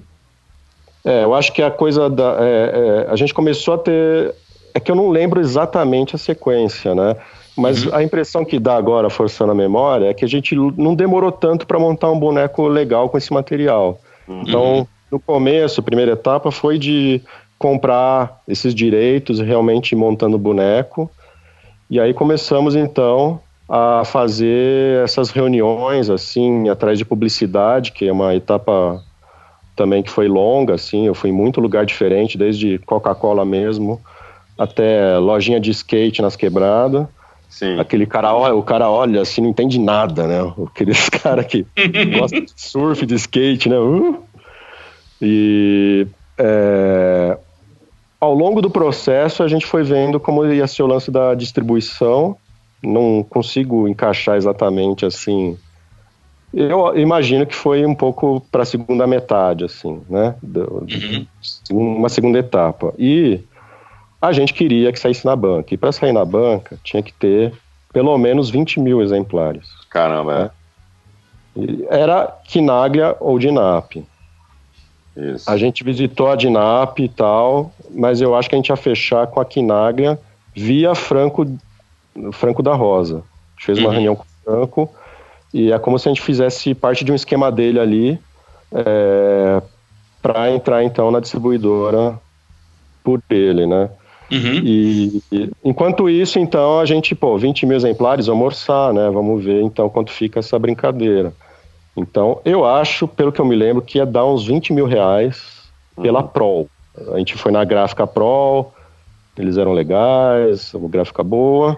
É, 1.04 1.24
eu 1.24 1.34
acho 1.34 1.52
que 1.52 1.62
a 1.62 1.70
coisa 1.70 2.10
da. 2.10 2.36
é, 2.40 3.06
é, 3.06 3.10
a 3.10 3.16
gente 3.16 3.32
começou 3.32 3.74
a 3.74 3.78
ter. 3.78 4.34
É 4.74 4.80
que 4.80 4.90
eu 4.90 4.94
não 4.96 5.08
lembro 5.08 5.40
exatamente 5.40 6.14
a 6.14 6.18
sequência, 6.18 6.94
né? 6.94 7.16
Mas 7.58 7.92
a 7.92 8.02
impressão 8.02 8.44
que 8.44 8.58
dá 8.58 8.76
agora, 8.76 9.10
forçando 9.10 9.52
a 9.52 9.54
memória, 9.54 10.06
é 10.06 10.14
que 10.14 10.24
a 10.24 10.28
gente 10.28 10.54
não 10.54 10.94
demorou 10.94 11.32
tanto 11.32 11.66
para 11.66 11.78
montar 11.78 12.10
um 12.10 12.18
boneco 12.18 12.68
legal 12.68 13.08
com 13.08 13.18
esse 13.18 13.32
material. 13.32 14.00
Então, 14.28 14.86
no 15.10 15.18
começo, 15.18 15.80
a 15.80 15.82
primeira 15.82 16.12
etapa 16.12 16.50
foi 16.50 16.78
de 16.78 17.20
comprar 17.58 18.40
esses 18.46 18.74
direitos, 18.74 19.40
realmente 19.40 19.96
montando 19.96 20.36
o 20.36 20.38
boneco. 20.38 21.10
E 21.90 21.98
aí 21.98 22.14
começamos 22.14 22.76
então 22.76 23.40
a 23.68 24.04
fazer 24.04 25.02
essas 25.02 25.30
reuniões 25.30 26.08
assim, 26.08 26.68
atrás 26.68 26.96
de 26.96 27.04
publicidade, 27.04 27.92
que 27.92 28.06
é 28.06 28.12
uma 28.12 28.34
etapa 28.34 29.02
também 29.74 30.02
que 30.02 30.10
foi 30.10 30.28
longa, 30.28 30.74
assim, 30.74 31.06
eu 31.06 31.14
fui 31.14 31.30
em 31.30 31.32
muito 31.32 31.60
lugar 31.60 31.84
diferente, 31.84 32.38
desde 32.38 32.78
Coca-Cola 32.78 33.44
mesmo 33.44 34.00
até 34.58 35.16
lojinha 35.18 35.60
de 35.60 35.70
skate 35.70 36.20
nas 36.20 36.34
quebradas. 36.34 37.06
Sim. 37.48 37.78
Aquele 37.80 38.06
cara, 38.06 38.34
olha, 38.34 38.54
o 38.54 38.62
cara 38.62 38.90
olha 38.90 39.22
assim, 39.22 39.40
não 39.40 39.48
entende 39.50 39.78
nada, 39.78 40.26
né? 40.26 40.52
Aqueles 40.66 41.08
cara 41.10 41.42
que 41.42 41.66
gosta 42.18 42.40
de 42.40 42.52
surf, 42.54 43.04
de 43.06 43.14
skate, 43.14 43.68
né? 43.68 43.78
Uh! 43.78 44.22
E 45.20 46.06
é, 46.38 47.38
ao 48.20 48.34
longo 48.34 48.60
do 48.60 48.70
processo 48.70 49.42
a 49.42 49.48
gente 49.48 49.66
foi 49.66 49.82
vendo 49.82 50.20
como 50.20 50.44
ia 50.46 50.66
ser 50.66 50.82
o 50.82 50.86
lance 50.86 51.10
da 51.10 51.34
distribuição. 51.34 52.36
Não 52.82 53.24
consigo 53.28 53.88
encaixar 53.88 54.36
exatamente 54.36 55.04
assim. 55.04 55.56
Eu 56.54 56.96
imagino 56.96 57.44
que 57.44 57.54
foi 57.54 57.84
um 57.84 57.94
pouco 57.94 58.40
para 58.52 58.62
a 58.62 58.66
segunda 58.66 59.06
metade, 59.06 59.64
assim, 59.64 60.00
né? 60.08 60.36
Do- 60.42 60.86
Uma 61.70 62.08
segunda 62.08 62.38
etapa. 62.38 62.94
E 62.98 63.40
a 64.20 64.32
gente 64.32 64.52
queria 64.54 64.92
que 64.92 64.98
saísse 64.98 65.24
na 65.24 65.36
banca. 65.36 65.72
E 65.72 65.76
para 65.76 65.92
sair 65.92 66.12
na 66.12 66.24
banca, 66.24 66.78
tinha 66.82 67.02
que 67.02 67.12
ter 67.12 67.52
pelo 67.92 68.16
menos 68.18 68.50
20 68.50 68.80
mil 68.80 69.00
exemplares. 69.02 69.66
Caramba, 69.90 70.52
E 71.56 71.86
Era 71.88 72.26
Quinaglia 72.44 73.16
ou 73.20 73.38
Dinap. 73.38 73.96
é. 75.16 75.30
Isso. 75.34 75.50
A 75.50 75.56
gente 75.56 75.82
visitou 75.82 76.30
a 76.30 76.36
Dinap 76.36 76.98
e 77.00 77.08
tal, 77.08 77.72
mas 77.90 78.20
eu 78.20 78.36
acho 78.36 78.48
que 78.48 78.54
a 78.54 78.58
gente 78.58 78.68
ia 78.68 78.76
fechar 78.76 79.26
com 79.26 79.40
a 79.40 79.44
Quinaglia 79.44 80.18
via 80.54 80.94
Franco, 80.94 81.44
Franco 82.32 82.62
da 82.62 82.74
Rosa. 82.74 83.16
A 83.16 83.20
gente 83.56 83.66
fez 83.66 83.78
uma 83.78 83.86
Uhum. 83.88 83.92
reunião 83.94 84.14
com 84.16 84.22
o 84.22 84.26
Franco 84.44 84.94
e 85.52 85.72
é 85.72 85.78
como 85.78 85.98
se 85.98 86.08
a 86.08 86.12
gente 86.12 86.22
fizesse 86.22 86.72
parte 86.74 87.04
de 87.04 87.10
um 87.10 87.14
esquema 87.16 87.50
dele 87.50 87.80
ali 87.80 88.20
para 90.22 90.50
entrar 90.52 90.84
então 90.84 91.10
na 91.10 91.20
distribuidora 91.20 92.18
por 93.02 93.20
ele, 93.30 93.66
né? 93.66 93.90
Uhum. 94.30 94.60
E, 94.62 95.22
e, 95.32 95.50
enquanto 95.64 96.08
isso, 96.08 96.38
então, 96.38 96.80
a 96.80 96.84
gente, 96.84 97.14
pô, 97.14 97.38
20 97.38 97.64
mil 97.66 97.76
exemplares, 97.76 98.26
vamos 98.26 98.44
orçar, 98.44 98.92
né? 98.92 99.08
Vamos 99.10 99.42
ver 99.42 99.62
então 99.62 99.88
quanto 99.88 100.10
fica 100.10 100.40
essa 100.40 100.58
brincadeira. 100.58 101.32
Então, 101.96 102.40
eu 102.44 102.64
acho, 102.64 103.08
pelo 103.08 103.32
que 103.32 103.40
eu 103.40 103.44
me 103.44 103.56
lembro, 103.56 103.82
que 103.82 103.98
ia 103.98 104.06
dar 104.06 104.24
uns 104.26 104.46
20 104.46 104.72
mil 104.72 104.86
reais 104.86 105.62
pela 106.00 106.22
Prol. 106.22 106.68
A 107.12 107.18
gente 107.18 107.34
foi 107.36 107.50
na 107.50 107.64
gráfica 107.64 108.06
Prol, 108.06 108.72
eles 109.36 109.56
eram 109.56 109.72
legais, 109.72 110.72
uma 110.74 110.88
gráfica 110.88 111.22
boa, 111.22 111.76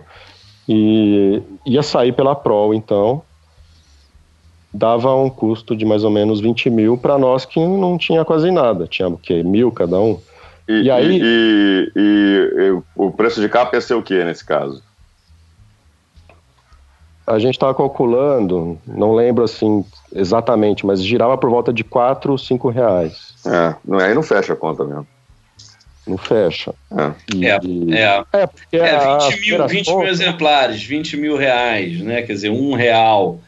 e 0.69 1.43
ia 1.65 1.83
sair 1.83 2.13
pela 2.13 2.35
Prol, 2.35 2.75
então. 2.75 3.23
Dava 4.73 5.15
um 5.17 5.29
custo 5.29 5.75
de 5.75 5.85
mais 5.85 6.05
ou 6.05 6.11
menos 6.11 6.41
20 6.41 6.71
mil 6.71 6.97
para 6.97 7.19
nós 7.19 7.45
que 7.45 7.59
não 7.59 7.99
tinha 7.99 8.25
quase 8.25 8.51
nada. 8.51 8.87
Tinha 8.87 9.09
o 9.09 9.19
quê? 9.19 9.43
Mil 9.43 9.73
cada 9.73 9.99
um? 9.99 10.19
E, 10.71 10.83
E 10.85 10.91
aí- 10.91 11.21
e- 11.21 11.93
e- 11.97 12.51
e 12.69 12.83
o 12.95 13.11
preço 13.11 13.41
de 13.41 13.49
capa 13.49 13.75
ia 13.75 13.81
ser 13.81 13.95
o 13.95 14.03
que 14.03 14.23
nesse 14.23 14.45
caso? 14.45 14.81
A 17.27 17.39
gente 17.41 17.55
estava 17.55 17.75
calculando, 17.75 18.79
não 18.87 19.13
lembro 19.13 19.43
assim 19.45 19.85
exatamente, 20.13 20.87
mas 20.87 21.03
girava 21.03 21.37
por 21.37 21.51
volta 21.51 21.73
de 21.73 21.83
4, 21.83 22.39
5 22.39 22.69
reais. 22.69 23.35
É, 23.47 23.75
não, 23.85 23.99
aí 23.99 24.15
não 24.15 24.23
fecha 24.23 24.53
a 24.53 24.57
conta 24.57 24.85
mesmo. 24.85 25.07
Não 26.07 26.17
fecha. 26.17 26.73
E, 27.35 27.47
é, 27.47 27.59
é, 27.93 28.25
é, 28.33 28.47
porque 28.47 28.77
é 28.77 28.99
20, 28.99 29.41
mil, 29.41 29.69
20 29.69 29.89
mil 29.97 30.07
exemplares, 30.07 30.83
20 30.83 31.17
mil 31.17 31.37
reais, 31.37 32.01
né? 32.01 32.23
Quer 32.23 32.33
dizer, 32.33 32.51
um 32.51 32.75
real 32.75 33.41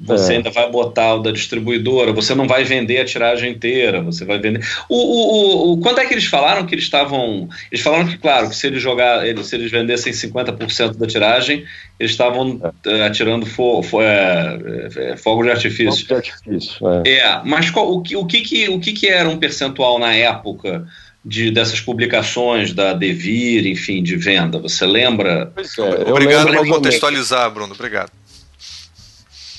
você 0.00 0.34
é. 0.34 0.36
ainda 0.36 0.50
vai 0.50 0.70
botar 0.70 1.14
o 1.14 1.22
da 1.22 1.32
distribuidora, 1.32 2.12
você 2.12 2.34
não 2.34 2.46
vai 2.46 2.62
vender 2.62 2.98
a 2.98 3.04
tiragem 3.04 3.50
inteira, 3.50 4.00
você 4.00 4.24
vai 4.24 4.38
vender. 4.38 4.64
O, 4.88 4.96
o, 4.96 5.72
o, 5.72 5.78
quando 5.78 5.98
é 5.98 6.06
que 6.06 6.14
eles 6.14 6.26
falaram 6.26 6.64
que 6.64 6.74
eles 6.74 6.84
estavam. 6.84 7.48
Eles 7.70 7.82
falaram 7.82 8.06
que, 8.06 8.16
claro, 8.16 8.48
que 8.48 8.54
se 8.54 8.66
eles 8.68 8.80
jogar, 8.80 9.22
se 9.42 9.56
eles 9.56 9.70
vendessem 9.70 10.12
50% 10.12 10.96
da 10.96 11.06
tiragem, 11.06 11.64
eles 11.98 12.12
estavam 12.12 12.60
é. 12.86 13.02
atirando 13.06 13.44
fo, 13.44 13.82
fo, 13.82 14.00
é, 14.00 14.58
é, 14.96 15.16
fogo 15.16 15.42
de 15.42 15.50
artifício. 15.50 16.06
Fogo 16.06 16.22
de 16.22 16.30
artifício, 16.30 16.88
é. 17.04 17.10
é 17.10 17.40
mas 17.44 17.68
qual, 17.70 17.90
o, 17.90 17.98
o, 17.98 18.26
que, 18.26 18.40
que, 18.42 18.68
o 18.68 18.78
que, 18.78 18.92
que 18.92 19.08
era 19.08 19.28
um 19.28 19.36
percentual 19.36 19.98
na 19.98 20.14
época? 20.14 20.86
De, 21.24 21.50
dessas 21.50 21.80
publicações 21.80 22.72
da 22.72 22.94
Devir, 22.94 23.66
enfim, 23.66 24.02
de 24.02 24.16
venda. 24.16 24.60
Você 24.60 24.86
lembra? 24.86 25.52
É, 25.56 26.10
Obrigado 26.10 26.54
por 26.54 26.68
contextualizar, 26.68 27.50
Bruno. 27.50 27.74
Obrigado. 27.74 28.12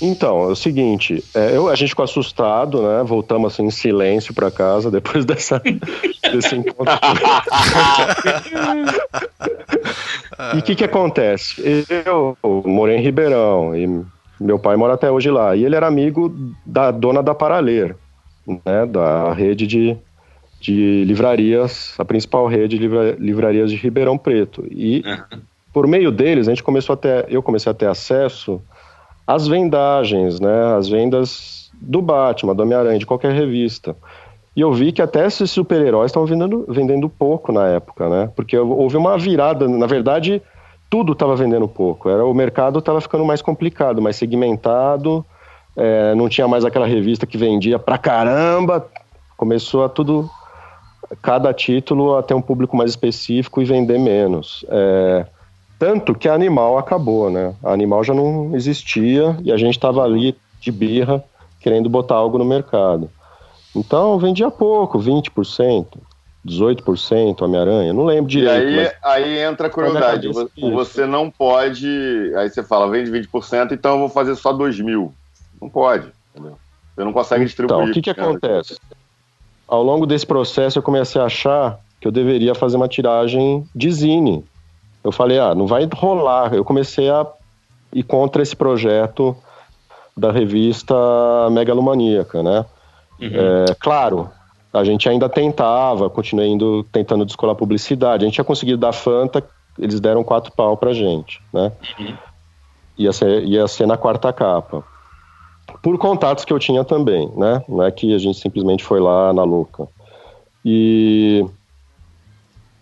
Então, 0.01 0.43
é 0.43 0.47
o 0.47 0.55
seguinte, 0.55 1.23
é, 1.33 1.55
eu, 1.55 1.67
a 1.67 1.75
gente 1.75 1.89
ficou 1.89 2.05
assustado, 2.05 2.81
né? 2.81 3.03
Voltamos 3.03 3.53
assim 3.53 3.63
em 3.63 3.71
silêncio 3.71 4.33
para 4.33 4.49
casa 4.49 4.89
depois 4.91 5.25
dessa, 5.25 5.61
desse 6.31 6.55
encontro. 6.55 6.85
e 10.55 10.59
o 10.59 10.61
que 10.61 10.75
que 10.75 10.85
acontece? 10.85 11.85
Eu 12.05 12.37
morei 12.65 12.97
em 12.97 13.01
Ribeirão 13.01 13.75
e 13.75 14.05
meu 14.39 14.57
pai 14.57 14.77
mora 14.77 14.93
até 14.93 15.11
hoje 15.11 15.29
lá. 15.29 15.55
E 15.55 15.65
ele 15.65 15.75
era 15.75 15.87
amigo 15.87 16.33
da 16.65 16.91
dona 16.91 17.21
da 17.21 17.35
Paraler, 17.35 17.95
né? 18.47 18.85
Da 18.85 19.33
rede 19.33 19.67
de, 19.67 19.97
de 20.61 21.03
livrarias, 21.03 21.93
a 21.97 22.05
principal 22.05 22.47
rede 22.47 22.77
de 22.77 22.83
livra, 22.83 23.17
livrarias 23.19 23.69
de 23.69 23.75
Ribeirão 23.75 24.17
Preto. 24.17 24.65
E 24.71 25.03
por 25.73 25.87
meio 25.87 26.09
deles, 26.09 26.47
a 26.47 26.51
gente 26.51 26.63
começou 26.63 26.93
a 26.93 26.97
ter, 26.97 27.25
eu 27.29 27.43
comecei 27.43 27.69
a 27.69 27.75
ter 27.75 27.87
acesso 27.87 28.61
as 29.29 29.47
vendagens, 29.47 30.39
né, 30.39 30.75
as 30.75 30.89
vendas 30.89 31.69
do 31.79 32.01
Batman, 32.01 32.55
do 32.55 32.63
Homem-Aranha, 32.63 32.97
de 32.97 33.05
qualquer 33.05 33.31
revista. 33.31 33.95
E 34.55 34.61
eu 34.61 34.73
vi 34.73 34.91
que 34.91 35.03
até 35.03 35.23
esses 35.23 35.51
super-heróis 35.51 36.09
estão 36.09 36.25
vendendo, 36.25 36.65
vendendo 36.67 37.07
pouco 37.07 37.51
na 37.51 37.67
época, 37.67 38.09
né? 38.09 38.31
Porque 38.35 38.57
houve 38.57 38.97
uma 38.97 39.19
virada, 39.19 39.67
na 39.67 39.85
verdade, 39.85 40.41
tudo 40.89 41.13
estava 41.13 41.35
vendendo 41.35 41.67
pouco. 41.67 42.09
Era 42.09 42.25
o 42.25 42.33
mercado 42.33 42.79
estava 42.79 42.99
ficando 42.99 43.23
mais 43.23 43.39
complicado, 43.39 44.01
mais 44.01 44.15
segmentado. 44.15 45.23
É, 45.77 46.15
não 46.15 46.27
tinha 46.27 46.47
mais 46.47 46.65
aquela 46.65 46.87
revista 46.87 47.27
que 47.27 47.37
vendia 47.37 47.77
pra 47.77 47.99
caramba. 47.99 48.87
Começou 49.37 49.85
a 49.85 49.89
tudo, 49.89 50.27
cada 51.21 51.53
título 51.53 52.17
a 52.17 52.23
ter 52.23 52.33
um 52.33 52.41
público 52.41 52.75
mais 52.75 52.89
específico 52.89 53.61
e 53.61 53.65
vender 53.65 53.99
menos. 53.99 54.65
É, 54.69 55.27
tanto 55.79 56.13
que 56.13 56.27
a 56.27 56.33
Animal 56.33 56.77
acabou, 56.77 57.31
né? 57.31 57.55
A 57.63 57.71
Animal 57.71 58.03
já 58.03 58.13
não 58.13 58.53
existia 58.53 59.37
e 59.41 59.51
a 59.51 59.55
gente 59.55 59.75
estava 59.75 60.03
ali 60.03 60.35
de 60.59 60.71
birra 60.71 61.23
querendo 61.61 61.89
botar 61.89 62.15
algo 62.15 62.37
no 62.37 62.43
mercado. 62.43 63.09
Então 63.73 64.19
vendia 64.19 64.51
pouco, 64.51 64.99
20%, 64.99 65.87
18% 66.45 67.41
Homem-Aranha, 67.41 67.93
não 67.93 68.03
lembro 68.03 68.29
direito. 68.29 68.69
E 68.69 68.79
aí, 68.79 68.85
mas... 68.85 68.93
aí 69.01 69.39
entra 69.39 69.67
a 69.67 69.69
curiosidade, 69.69 70.29
você 70.57 71.05
não 71.05 71.31
pode, 71.31 71.87
aí 72.35 72.49
você 72.49 72.61
fala, 72.61 72.89
vende 72.89 73.09
20%, 73.09 73.71
então 73.71 73.93
eu 73.93 73.99
vou 73.99 74.09
fazer 74.09 74.35
só 74.35 74.51
2 74.51 74.81
mil. 74.81 75.13
Não 75.61 75.69
pode, 75.69 76.07
entendeu? 76.33 76.57
Você 76.93 77.03
não 77.05 77.13
consegue 77.13 77.45
distribuir. 77.45 77.79
Então, 77.79 77.89
o 77.89 77.93
que 77.93 78.01
que 78.01 78.09
acontece? 78.09 78.77
Ao 79.65 79.81
longo 79.81 80.05
desse 80.05 80.25
processo 80.25 80.79
eu 80.79 80.83
comecei 80.83 81.21
a 81.21 81.25
achar 81.25 81.79
que 82.01 82.07
eu 82.07 82.11
deveria 82.11 82.55
fazer 82.55 82.75
uma 82.75 82.87
tiragem 82.87 83.65
de 83.73 83.91
zine, 83.91 84.43
eu 85.09 85.13
falei, 85.13 85.39
ah, 85.39 85.53
não 85.53 85.67
vai 85.67 85.87
rolar. 85.93 86.53
Eu 86.53 86.63
comecei 86.63 87.09
a 87.09 87.25
ir 87.93 88.03
contra 88.03 88.41
esse 88.41 88.55
projeto 88.55 89.35
da 90.15 90.31
revista 90.31 90.95
Megalomaníaca, 91.51 92.43
né? 92.43 92.65
Uhum. 93.19 93.29
É, 93.33 93.75
claro, 93.79 94.29
a 94.73 94.83
gente 94.83 95.09
ainda 95.09 95.27
tentava, 95.27 96.09
continuei 96.09 96.47
indo, 96.49 96.83
tentando 96.91 97.25
descolar 97.25 97.55
publicidade. 97.55 98.23
A 98.23 98.27
gente 98.27 98.35
tinha 98.35 98.45
conseguido 98.45 98.77
dar 98.77 98.93
Fanta, 98.93 99.43
eles 99.77 99.99
deram 99.99 100.23
quatro 100.23 100.51
pau 100.51 100.77
pra 100.77 100.93
gente, 100.93 101.41
né? 101.53 101.71
Uhum. 101.99 102.13
Ia, 102.97 103.13
ser, 103.13 103.43
ia 103.45 103.67
ser 103.67 103.87
na 103.87 103.97
quarta 103.97 104.31
capa. 104.31 104.83
Por 105.81 105.97
contatos 105.97 106.45
que 106.45 106.53
eu 106.53 106.59
tinha 106.59 106.83
também, 106.83 107.31
né? 107.35 107.63
Não 107.67 107.83
é 107.83 107.91
que 107.91 108.13
a 108.13 108.17
gente 108.17 108.39
simplesmente 108.39 108.83
foi 108.83 108.99
lá 108.99 109.33
na 109.33 109.43
louca. 109.43 109.87
E... 110.63 111.45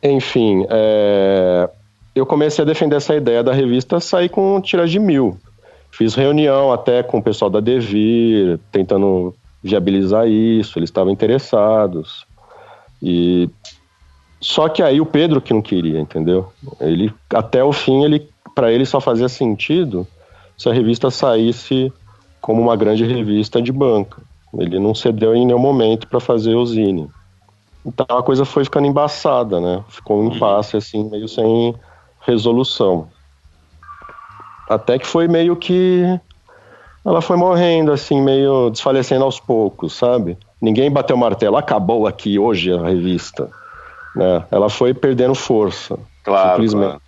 Enfim, 0.01 0.65
é, 0.69 1.69
eu 2.17 2.25
comecei 2.25 2.63
a 2.63 2.65
defender 2.65 2.95
essa 2.95 3.15
ideia 3.15 3.43
da 3.43 3.53
revista 3.53 3.99
sair 3.99 4.29
com 4.29 4.59
tiras 4.61 4.89
de 4.89 4.99
mil. 4.99 5.37
Fiz 5.91 6.15
reunião 6.15 6.71
até 6.71 7.01
com 7.01 7.19
o 7.19 7.23
pessoal 7.23 7.49
da 7.49 7.59
Devir, 7.59 8.59
tentando 8.71 9.33
viabilizar 9.63 10.27
isso, 10.27 10.77
eles 10.77 10.89
estavam 10.89 11.11
interessados. 11.11 12.25
E 13.01 13.49
só 14.39 14.69
que 14.69 14.83
aí 14.83 15.01
o 15.01 15.05
Pedro 15.05 15.41
que 15.41 15.53
não 15.53 15.61
queria, 15.61 15.99
entendeu? 15.99 16.51
Ele 16.79 17.11
até 17.33 17.63
o 17.63 17.73
fim 17.73 18.03
ele 18.03 18.29
para 18.55 18.71
ele 18.71 18.85
só 18.85 18.99
fazia 18.99 19.29
sentido 19.29 20.07
se 20.57 20.67
a 20.69 20.73
revista 20.73 21.11
saísse 21.11 21.91
como 22.41 22.61
uma 22.61 22.75
grande 22.75 23.05
revista 23.05 23.61
de 23.61 23.71
banca. 23.71 24.21
Ele 24.57 24.79
não 24.79 24.95
cedeu 24.95 25.35
em 25.35 25.45
nenhum 25.45 25.59
momento 25.59 26.07
para 26.07 26.19
fazer 26.19 26.55
o 26.55 26.65
Zine. 26.65 27.09
Então 27.85 28.17
a 28.17 28.23
coisa 28.23 28.45
foi 28.45 28.63
ficando 28.63 28.87
embaçada, 28.87 29.59
né? 29.59 29.83
Ficou 29.89 30.21
um 30.21 30.27
impasse 30.27 30.75
assim, 30.75 31.09
meio 31.09 31.27
sem 31.27 31.75
resolução. 32.27 33.07
Até 34.69 34.99
que 34.99 35.07
foi 35.07 35.27
meio 35.27 35.55
que. 35.55 36.03
Ela 37.05 37.21
foi 37.21 37.37
morrendo, 37.37 37.93
assim, 37.93 38.21
meio 38.21 38.69
desfalecendo 38.69 39.23
aos 39.23 39.39
poucos, 39.39 39.93
sabe? 39.93 40.37
Ninguém 40.61 40.91
bateu 40.91 41.15
o 41.15 41.19
martelo, 41.19 41.55
acabou 41.55 42.05
aqui 42.05 42.37
hoje 42.37 42.73
a 42.73 42.83
revista. 42.83 43.49
Né? 44.13 44.43
Ela 44.51 44.69
foi 44.69 44.93
perdendo 44.93 45.33
força. 45.33 45.97
Claro, 46.23 46.49
simplesmente. 46.51 46.85
Claro. 46.85 47.01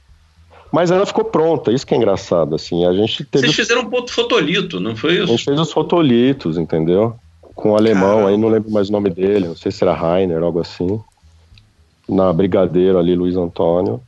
Mas 0.71 0.91
ela 0.91 1.05
ficou 1.05 1.25
pronta, 1.25 1.71
isso 1.71 1.85
que 1.85 1.93
é 1.93 1.97
engraçado, 1.97 2.55
assim. 2.55 2.85
A 2.85 2.93
gente 2.93 3.25
teve... 3.25 3.45
Vocês 3.45 3.55
fizeram 3.55 3.81
um 3.81 3.89
ponto 3.89 4.13
fotolito, 4.13 4.79
não 4.79 4.95
foi 4.95 5.15
isso? 5.15 5.23
A 5.23 5.25
gente 5.25 5.43
fez 5.43 5.59
os 5.59 5.71
fotolitos, 5.71 6.57
entendeu? 6.57 7.15
Com 7.55 7.71
o 7.71 7.75
alemão, 7.75 8.09
Caramba. 8.09 8.29
aí 8.29 8.37
não 8.37 8.47
lembro 8.47 8.71
mais 8.71 8.87
o 8.87 8.91
nome 8.91 9.09
dele, 9.09 9.47
não 9.47 9.55
sei 9.55 9.71
se 9.71 9.83
era 9.83 9.93
Rainer, 9.93 10.43
algo 10.43 10.61
assim. 10.61 11.01
Na 12.07 12.31
Brigadeiro 12.31 12.99
ali, 12.99 13.15
Luiz 13.15 13.35
Antônio. 13.35 13.99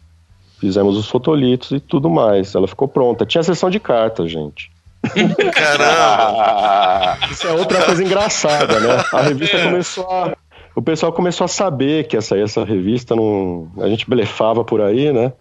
Fizemos 0.61 0.95
os 0.95 1.09
fotolitos 1.09 1.71
e 1.71 1.79
tudo 1.79 2.07
mais. 2.07 2.53
Ela 2.53 2.67
ficou 2.67 2.87
pronta. 2.87 3.25
Tinha 3.25 3.41
sessão 3.41 3.67
de 3.67 3.79
cartas, 3.79 4.29
gente. 4.29 4.71
Caramba! 5.55 7.17
Isso 7.31 7.47
é 7.47 7.51
outra 7.53 7.83
coisa 7.83 8.03
engraçada, 8.03 8.79
né? 8.79 9.03
A 9.11 9.21
revista 9.23 9.57
é. 9.57 9.63
começou 9.63 10.05
a. 10.07 10.37
O 10.75 10.81
pessoal 10.83 11.11
começou 11.11 11.45
a 11.45 11.47
saber 11.47 12.05
que 12.05 12.15
essa, 12.15 12.37
essa 12.37 12.63
revista 12.63 13.15
não. 13.15 13.71
A 13.79 13.89
gente 13.89 14.07
blefava 14.07 14.63
por 14.63 14.81
aí, 14.81 15.11
né? 15.11 15.33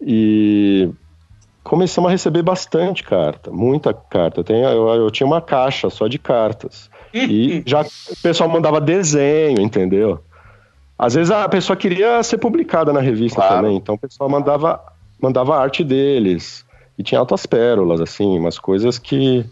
E 0.00 0.88
começamos 1.62 2.08
a 2.08 2.12
receber 2.12 2.40
bastante 2.40 3.04
carta, 3.04 3.50
muita 3.50 3.92
carta. 3.92 4.42
Tenho, 4.42 4.66
eu, 4.66 4.88
eu 4.94 5.10
tinha 5.10 5.26
uma 5.26 5.42
caixa 5.42 5.90
só 5.90 6.08
de 6.08 6.18
cartas. 6.18 6.88
E 7.12 7.62
já 7.68 7.82
o 7.82 7.86
pessoal 8.22 8.48
mandava 8.48 8.80
desenho, 8.80 9.60
entendeu? 9.60 10.22
Às 10.98 11.14
vezes 11.14 11.30
a 11.30 11.48
pessoa 11.48 11.76
queria 11.76 12.22
ser 12.22 12.38
publicada 12.38 12.92
na 12.92 13.00
revista 13.00 13.40
claro. 13.40 13.56
também, 13.56 13.76
então 13.76 13.94
o 13.94 13.98
pessoal 13.98 14.28
mandava, 14.28 14.82
mandava 15.20 15.56
arte 15.56 15.84
deles. 15.84 16.66
E 16.98 17.02
tinha 17.02 17.20
altas 17.20 17.46
pérolas, 17.46 18.00
assim, 18.00 18.36
umas 18.36 18.58
coisas 18.58 18.98
que 18.98 19.46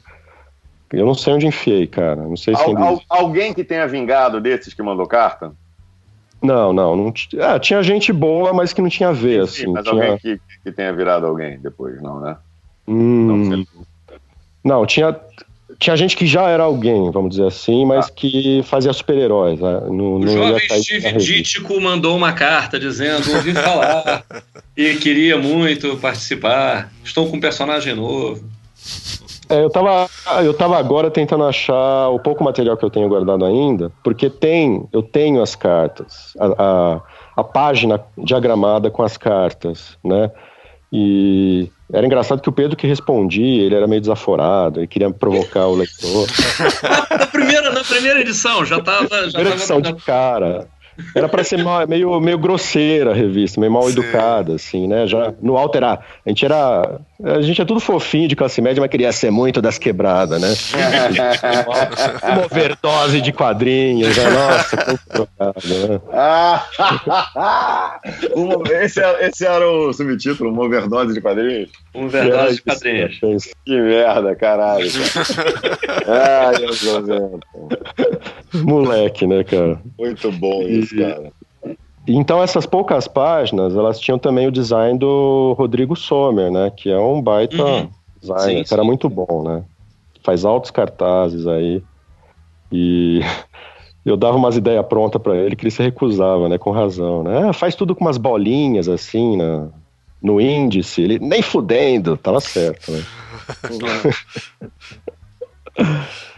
eu 0.93 1.07
não 1.07 1.15
sei 1.15 1.35
onde 1.35 1.47
enfiei, 1.47 1.87
cara. 1.87 2.17
Não 2.17 2.37
sei 2.37 2.55
se 2.57 2.63
Al, 2.63 2.77
al, 2.77 3.01
alguém 3.09 3.55
que 3.55 3.63
tenha 3.63 3.87
vingado 3.87 4.41
desses 4.41 4.75
que 4.75 4.83
mandou 4.83 5.07
carta? 5.07 5.53
Não, 6.43 6.73
não. 6.73 6.97
não 6.97 7.13
é, 7.39 7.59
tinha 7.59 7.83
gente 7.83 8.13
boa, 8.13 8.53
mas 8.53 8.73
que 8.73 8.83
não 8.83 8.89
tinha 8.89 9.09
a 9.09 9.13
ver, 9.13 9.47
sim, 9.47 9.63
assim. 9.63 9.73
Mas 9.73 9.85
tinha... 9.85 9.95
alguém 9.95 10.19
que, 10.19 10.41
que 10.65 10.73
tenha 10.73 10.93
virado 10.93 11.27
alguém 11.27 11.59
depois, 11.59 12.01
não, 12.01 12.21
né? 12.21 12.37
Hum, 12.87 13.47
não, 13.49 13.67
não, 14.65 14.87
tinha, 14.87 15.19
tinha 15.79 15.97
gente 15.97 16.17
que 16.17 16.27
já 16.27 16.49
era 16.49 16.63
alguém, 16.63 17.11
vamos 17.11 17.31
dizer 17.31 17.47
assim, 17.47 17.85
mas 17.85 18.07
ah. 18.07 18.11
que 18.15 18.63
fazia 18.65 18.93
super-heróis. 18.93 19.61
Né? 19.61 19.79
O 19.89 20.27
jovem 20.27 20.83
Steve 20.83 21.13
Dítico 21.19 21.81
mandou 21.81 22.17
uma 22.17 22.33
carta 22.33 22.79
dizendo: 22.79 23.31
ouvi 23.35 23.53
falar 23.53 24.25
e 24.77 24.95
queria 24.95 25.39
muito 25.39 25.97
participar. 25.99 26.91
Estou 27.05 27.29
com 27.29 27.37
um 27.37 27.41
personagem 27.41 27.95
novo. 27.95 28.43
É, 29.49 29.63
eu 29.63 29.71
tava, 29.71 30.09
eu 30.43 30.55
tava 30.55 30.77
agora 30.77 31.11
tentando 31.11 31.45
achar 31.45 32.09
o 32.09 32.19
pouco 32.19 32.43
material 32.43 32.77
que 32.77 32.85
eu 32.85 32.91
tenho 32.91 33.09
guardado 33.09 33.45
ainda, 33.45 33.93
porque 34.03 34.29
tem, 34.29 34.89
eu 34.93 35.03
tenho 35.03 35.41
as 35.41 35.55
cartas, 35.55 36.35
a, 36.39 36.47
a, 36.59 37.01
a 37.37 37.45
página 37.45 38.01
diagramada 38.19 38.91
com 38.91 39.05
as 39.05 39.17
cartas, 39.17 39.97
né? 40.03 40.33
E 40.93 41.71
era 41.93 42.05
engraçado 42.05 42.41
que 42.43 42.49
o 42.49 42.53
Pedro 42.53 42.77
que 42.77 42.87
respondia, 42.87 43.65
ele 43.65 43.75
era 43.75 43.87
meio 43.87 44.01
desaforado, 44.01 44.81
ele 44.81 44.87
queria 44.89 45.11
provocar 45.11 45.67
o 45.67 45.77
leitor. 45.77 46.27
na, 47.11 47.27
primeira, 47.27 47.71
na 47.71 47.85
primeira 47.85 48.21
edição, 48.21 48.65
já 48.65 48.79
estava. 48.79 49.09
Já 49.09 49.33
primeira 49.33 49.57
edição 49.57 49.81
de 49.81 49.95
cara. 49.95 50.69
Era 51.15 51.29
para 51.29 51.45
ser 51.45 51.63
mal, 51.63 51.87
meio, 51.87 52.21
meio 52.21 52.39
grosseira 52.39 53.11
a 53.11 53.15
revista, 53.15 53.61
meio 53.61 53.73
mal 53.73 53.85
Sim. 53.85 53.93
educada, 53.93 54.55
assim, 54.55 54.87
né? 54.87 55.07
Já 55.07 55.33
no 55.41 55.57
alto 55.57 55.77
era. 55.77 56.01
A 56.25 56.29
gente 56.29 56.45
era. 56.45 57.01
A 57.23 57.41
gente 57.41 57.61
é 57.61 57.65
tudo 57.65 57.81
fofinho 57.81 58.29
de 58.29 58.37
classe 58.37 58.61
média, 58.61 58.81
mas 58.81 58.91
queria 58.91 59.11
ser 59.13 59.31
muito 59.31 59.63
das 59.63 59.79
quebradas, 59.79 60.41
né? 60.41 60.49
uma 62.23 62.45
overdose 62.45 63.21
de 63.21 63.33
quadrinhos, 63.33 64.17
né? 64.17 64.25
Nossa, 64.31 64.77
que 64.77 64.99
trocado, 65.09 65.61
né? 65.67 66.01
esse, 68.85 69.01
era, 69.01 69.27
esse 69.27 69.47
era 69.47 69.69
o 69.69 69.93
subtítulo, 69.93 70.51
uma 70.51 70.65
overdose 70.65 71.15
de 71.15 71.21
quadrinhos? 71.21 71.71
Uma 71.95 72.07
overdose 72.07 72.57
de 72.57 72.63
quadrinhos. 72.63 73.19
Que 73.65 73.81
merda, 73.81 74.35
caralho. 74.37 74.87
Ai, 76.07 76.55
meu 76.83 77.03
Deus. 77.03 77.41
Moleque, 78.63 79.27
né, 79.27 79.43
cara? 79.45 79.81
Muito 79.99 80.31
bom 80.33 80.63
isso, 80.63 80.86
cara. 80.89 81.33
Então 82.07 82.43
essas 82.43 82.65
poucas 82.67 83.09
páginas, 83.09 83.75
elas 83.75 83.99
tinham 83.99 84.19
também 84.19 84.47
o 84.47 84.53
design 84.53 84.99
do 84.99 85.55
Rodrigo 85.59 85.97
Sommer, 85.97 86.51
né? 86.51 86.71
Que 86.71 86.91
é 86.91 86.99
um 86.99 87.21
baita 87.21 87.65
uhum. 87.65 87.89
designer, 88.21 88.59
sim, 88.59 88.65
que 88.65 88.73
era 88.73 88.85
muito 88.85 89.09
bom, 89.09 89.43
né? 89.43 89.65
Faz 90.23 90.45
altos 90.45 90.71
cartazes 90.71 91.47
aí. 91.47 91.83
E 92.71 93.21
eu 94.05 94.17
dava 94.17 94.37
umas 94.37 94.57
ideias 94.57 94.87
prontas 94.87 95.21
para 95.21 95.37
ele 95.37 95.57
que 95.57 95.65
ele 95.65 95.71
se 95.71 95.83
recusava, 95.83 96.49
né? 96.49 96.59
Com 96.59 96.71
razão, 96.71 97.25
né? 97.25 97.49
Ah, 97.49 97.53
faz 97.53 97.75
tudo 97.75 97.95
com 97.95 98.05
umas 98.05 98.19
bolinhas 98.19 98.89
assim, 98.89 99.37
na, 99.37 99.69
no 100.23 100.41
índice. 100.41 101.03
Ele 101.03 101.19
nem 101.19 101.43
fudendo, 101.43 102.17
tava 102.17 102.41
certo, 102.41 102.93
né? 102.93 103.03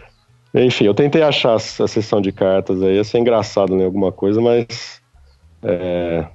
Enfim, 0.53 0.85
eu 0.85 0.93
tentei 0.93 1.21
achar 1.21 1.55
a 1.55 1.59
sessão 1.59 2.21
de 2.21 2.31
cartas 2.31 2.81
aí, 2.81 2.95
ia 2.95 3.03
ser 3.03 3.19
engraçado 3.19 3.75
ler 3.75 3.85
alguma 3.85 4.11
coisa, 4.11 4.41
mas. 4.41 4.99
É, 5.61 6.25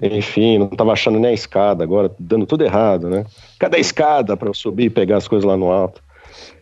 enfim, 0.00 0.58
não 0.58 0.66
estava 0.66 0.92
achando 0.92 1.18
nem 1.18 1.30
a 1.30 1.34
escada 1.34 1.84
agora, 1.84 2.10
dando 2.18 2.46
tudo 2.46 2.64
errado, 2.64 3.10
né? 3.10 3.26
Cadê 3.58 3.76
a 3.76 3.80
escada 3.80 4.36
para 4.36 4.48
eu 4.48 4.54
subir 4.54 4.84
e 4.84 4.90
pegar 4.90 5.18
as 5.18 5.28
coisas 5.28 5.46
lá 5.46 5.56
no 5.56 5.70
alto? 5.70 6.02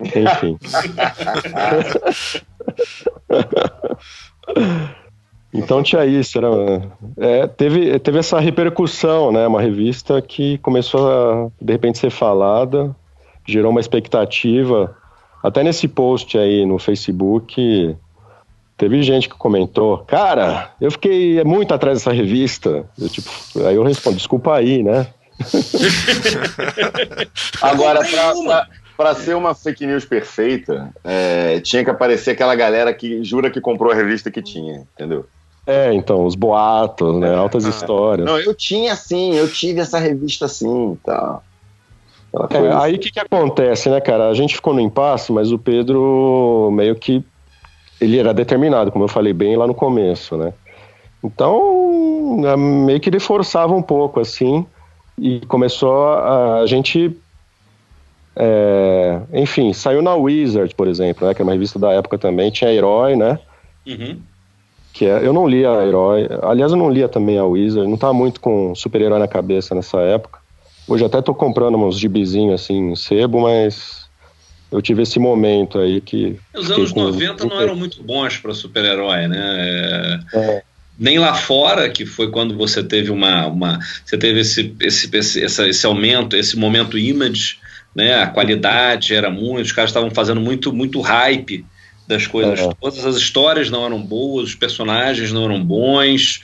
Enfim. 0.01 0.59
então 5.55 5.83
tinha 5.83 6.05
isso, 6.05 6.39
era, 6.39 6.49
é, 7.19 7.47
teve, 7.47 7.99
teve 8.01 8.19
essa 8.19 8.41
repercussão, 8.41 9.31
né? 9.31 9.47
Uma 9.47 9.61
revista 9.61 10.21
que 10.21 10.59
começou 10.59 11.09
a 11.09 11.49
de 11.61 11.73
repente 11.73 11.99
ser 11.99 12.11
falada, 12.11 12.97
gerou 13.47 13.71
uma 13.71 13.81
expectativa 13.81 14.97
até 15.43 15.63
nesse 15.63 15.87
post 15.87 16.37
aí 16.37 16.67
no 16.67 16.79
Facebook, 16.79 17.97
teve 18.77 19.03
gente 19.03 19.29
que 19.29 19.37
comentou, 19.37 19.99
cara, 19.99 20.73
eu 20.81 20.91
fiquei 20.91 21.43
muito 21.45 21.75
atrás 21.75 21.99
dessa 21.99 22.13
revista. 22.13 22.89
Eu, 22.99 23.09
tipo, 23.09 23.31
aí 23.67 23.75
eu 23.75 23.83
respondo, 23.83 24.17
desculpa 24.17 24.55
aí, 24.55 24.83
né? 24.83 25.07
Agora, 27.63 28.01
para 28.97 29.15
ser 29.15 29.37
uma 29.37 29.55
fake 29.55 29.87
news 29.87 30.05
perfeita, 30.05 30.93
é, 31.05 31.61
tinha 31.61 31.85
que 31.85 31.91
aparecer 31.91 32.33
aquela 32.33 32.55
galera 32.55 32.93
que 32.93 33.23
jura 33.23 33.51
que 33.51 33.61
comprou 33.61 33.93
a 33.93 33.95
revista 33.95 34.31
que 34.31 34.43
tinha, 34.43 34.87
entendeu? 34.95 35.27
É, 35.67 35.93
então, 35.93 36.25
os 36.25 36.35
boatos, 36.35 37.21
né? 37.21 37.35
Altas 37.35 37.67
é, 37.67 37.69
histórias. 37.69 38.27
Não, 38.27 38.39
eu 38.39 38.55
tinha 38.55 38.97
sim, 38.97 39.35
eu 39.35 39.53
tive 39.53 39.81
essa 39.81 39.99
revista 39.99 40.49
sim 40.49 40.95
e 40.95 40.97
tá. 40.97 41.15
tal. 41.15 41.45
É, 42.51 42.75
aí 42.83 42.97
o 42.97 42.99
que, 42.99 43.11
que 43.11 43.21
acontece, 43.21 43.89
né, 43.89 44.01
cara? 44.01 44.29
A 44.29 44.35
gente 44.35 44.55
ficou 44.55 44.75
no 44.75 44.81
impasse, 44.81 45.33
mas 45.33 45.51
o 45.51 45.59
Pedro 45.59 46.71
meio 46.73 46.95
que. 46.95 47.25
Ele 48.01 48.19
era 48.19 48.33
determinado, 48.33 48.93
como 48.93 49.05
eu 49.05 49.09
falei 49.09 49.33
bem 49.33 49.57
lá 49.57 49.67
no 49.67 49.75
começo, 49.75 50.37
né? 50.37 50.53
Então, 51.25 52.43
é, 52.45 52.57
meio 52.57 53.01
que 53.01 53.09
ele 53.09 53.19
forçava 53.19 53.75
um 53.75 53.83
pouco, 53.83 54.21
assim, 54.21 54.65
e 55.19 55.41
começou 55.47 56.09
a, 56.09 56.61
a 56.61 56.67
gente. 56.67 57.17
É, 58.37 59.21
enfim, 59.33 59.73
saiu 59.73 60.01
na 60.01 60.15
Wizard, 60.15 60.73
por 60.75 60.87
exemplo, 60.87 61.27
né, 61.27 61.35
que 61.35 61.43
é 61.43 61.45
uma 61.45 61.53
revista 61.53 61.77
da 61.77 61.93
época 61.93 62.17
também, 62.17 62.53
tinha 62.53 62.73
Herói, 62.73 63.17
né? 63.17 63.41
Uhum. 63.85 64.21
Que 64.93 65.07
é, 65.07 65.27
eu 65.27 65.33
não 65.33 65.49
lia 65.49 65.71
a 65.71 65.85
Herói, 65.85 66.29
aliás, 66.43 66.71
eu 66.71 66.79
não 66.79 66.89
lia 66.89 67.09
também 67.09 67.37
a 67.37 67.45
Wizard, 67.45 67.89
não 67.89 67.97
estava 67.97 68.13
muito 68.13 68.41
com 68.41 68.77
super-herói 68.77 69.19
na 69.19 69.27
cabeça 69.27 69.75
nessa 69.75 69.99
época. 70.03 70.39
Hoje 70.89 71.05
até 71.05 71.21
tô 71.21 71.35
comprando 71.35 71.77
uns 71.77 71.99
gibizinhos 71.99 72.63
assim, 72.63 72.97
sebo, 72.97 73.43
mas 73.43 74.09
eu 74.73 74.81
tive 74.81 75.03
esse 75.03 75.19
momento 75.19 75.79
aí 75.79 76.01
que. 76.01 76.39
Os 76.55 76.71
anos 76.71 76.93
com... 76.93 77.03
90 77.03 77.45
não 77.47 77.61
eram 77.61 77.77
muito 77.77 78.03
bons 78.03 78.39
para 78.39 78.55
super-herói, 78.55 79.29
né? 79.29 79.39
É... 79.39 80.39
É. 80.39 80.63
Nem 80.99 81.19
lá 81.19 81.33
fora, 81.33 81.89
que 81.89 82.05
foi 82.05 82.31
quando 82.31 82.57
você 82.57 82.83
teve 82.83 83.11
uma. 83.11 83.47
uma 83.47 83.79
você 84.05 84.19
teve 84.19 84.41
esse, 84.41 84.75
esse, 84.81 85.09
esse, 85.15 85.45
esse, 85.45 85.69
esse 85.69 85.87
aumento, 85.87 86.35
esse 86.35 86.59
momento 86.59 86.99
image, 86.99 87.59
né? 87.95 88.23
A 88.23 88.27
qualidade 88.27 89.15
era 89.15 89.31
muito, 89.31 89.67
os 89.67 89.73
caras 89.73 89.91
estavam 89.91 90.11
fazendo 90.11 90.41
muito, 90.41 90.73
muito 90.73 91.01
hype 91.01 91.65
das 92.07 92.27
coisas 92.27 92.59
é. 92.61 92.71
todas, 92.81 93.05
as 93.05 93.17
histórias 93.17 93.71
não 93.71 93.85
eram 93.85 94.01
boas, 94.01 94.49
os 94.49 94.55
personagens 94.55 95.31
não 95.31 95.45
eram 95.45 95.63
bons, 95.63 96.41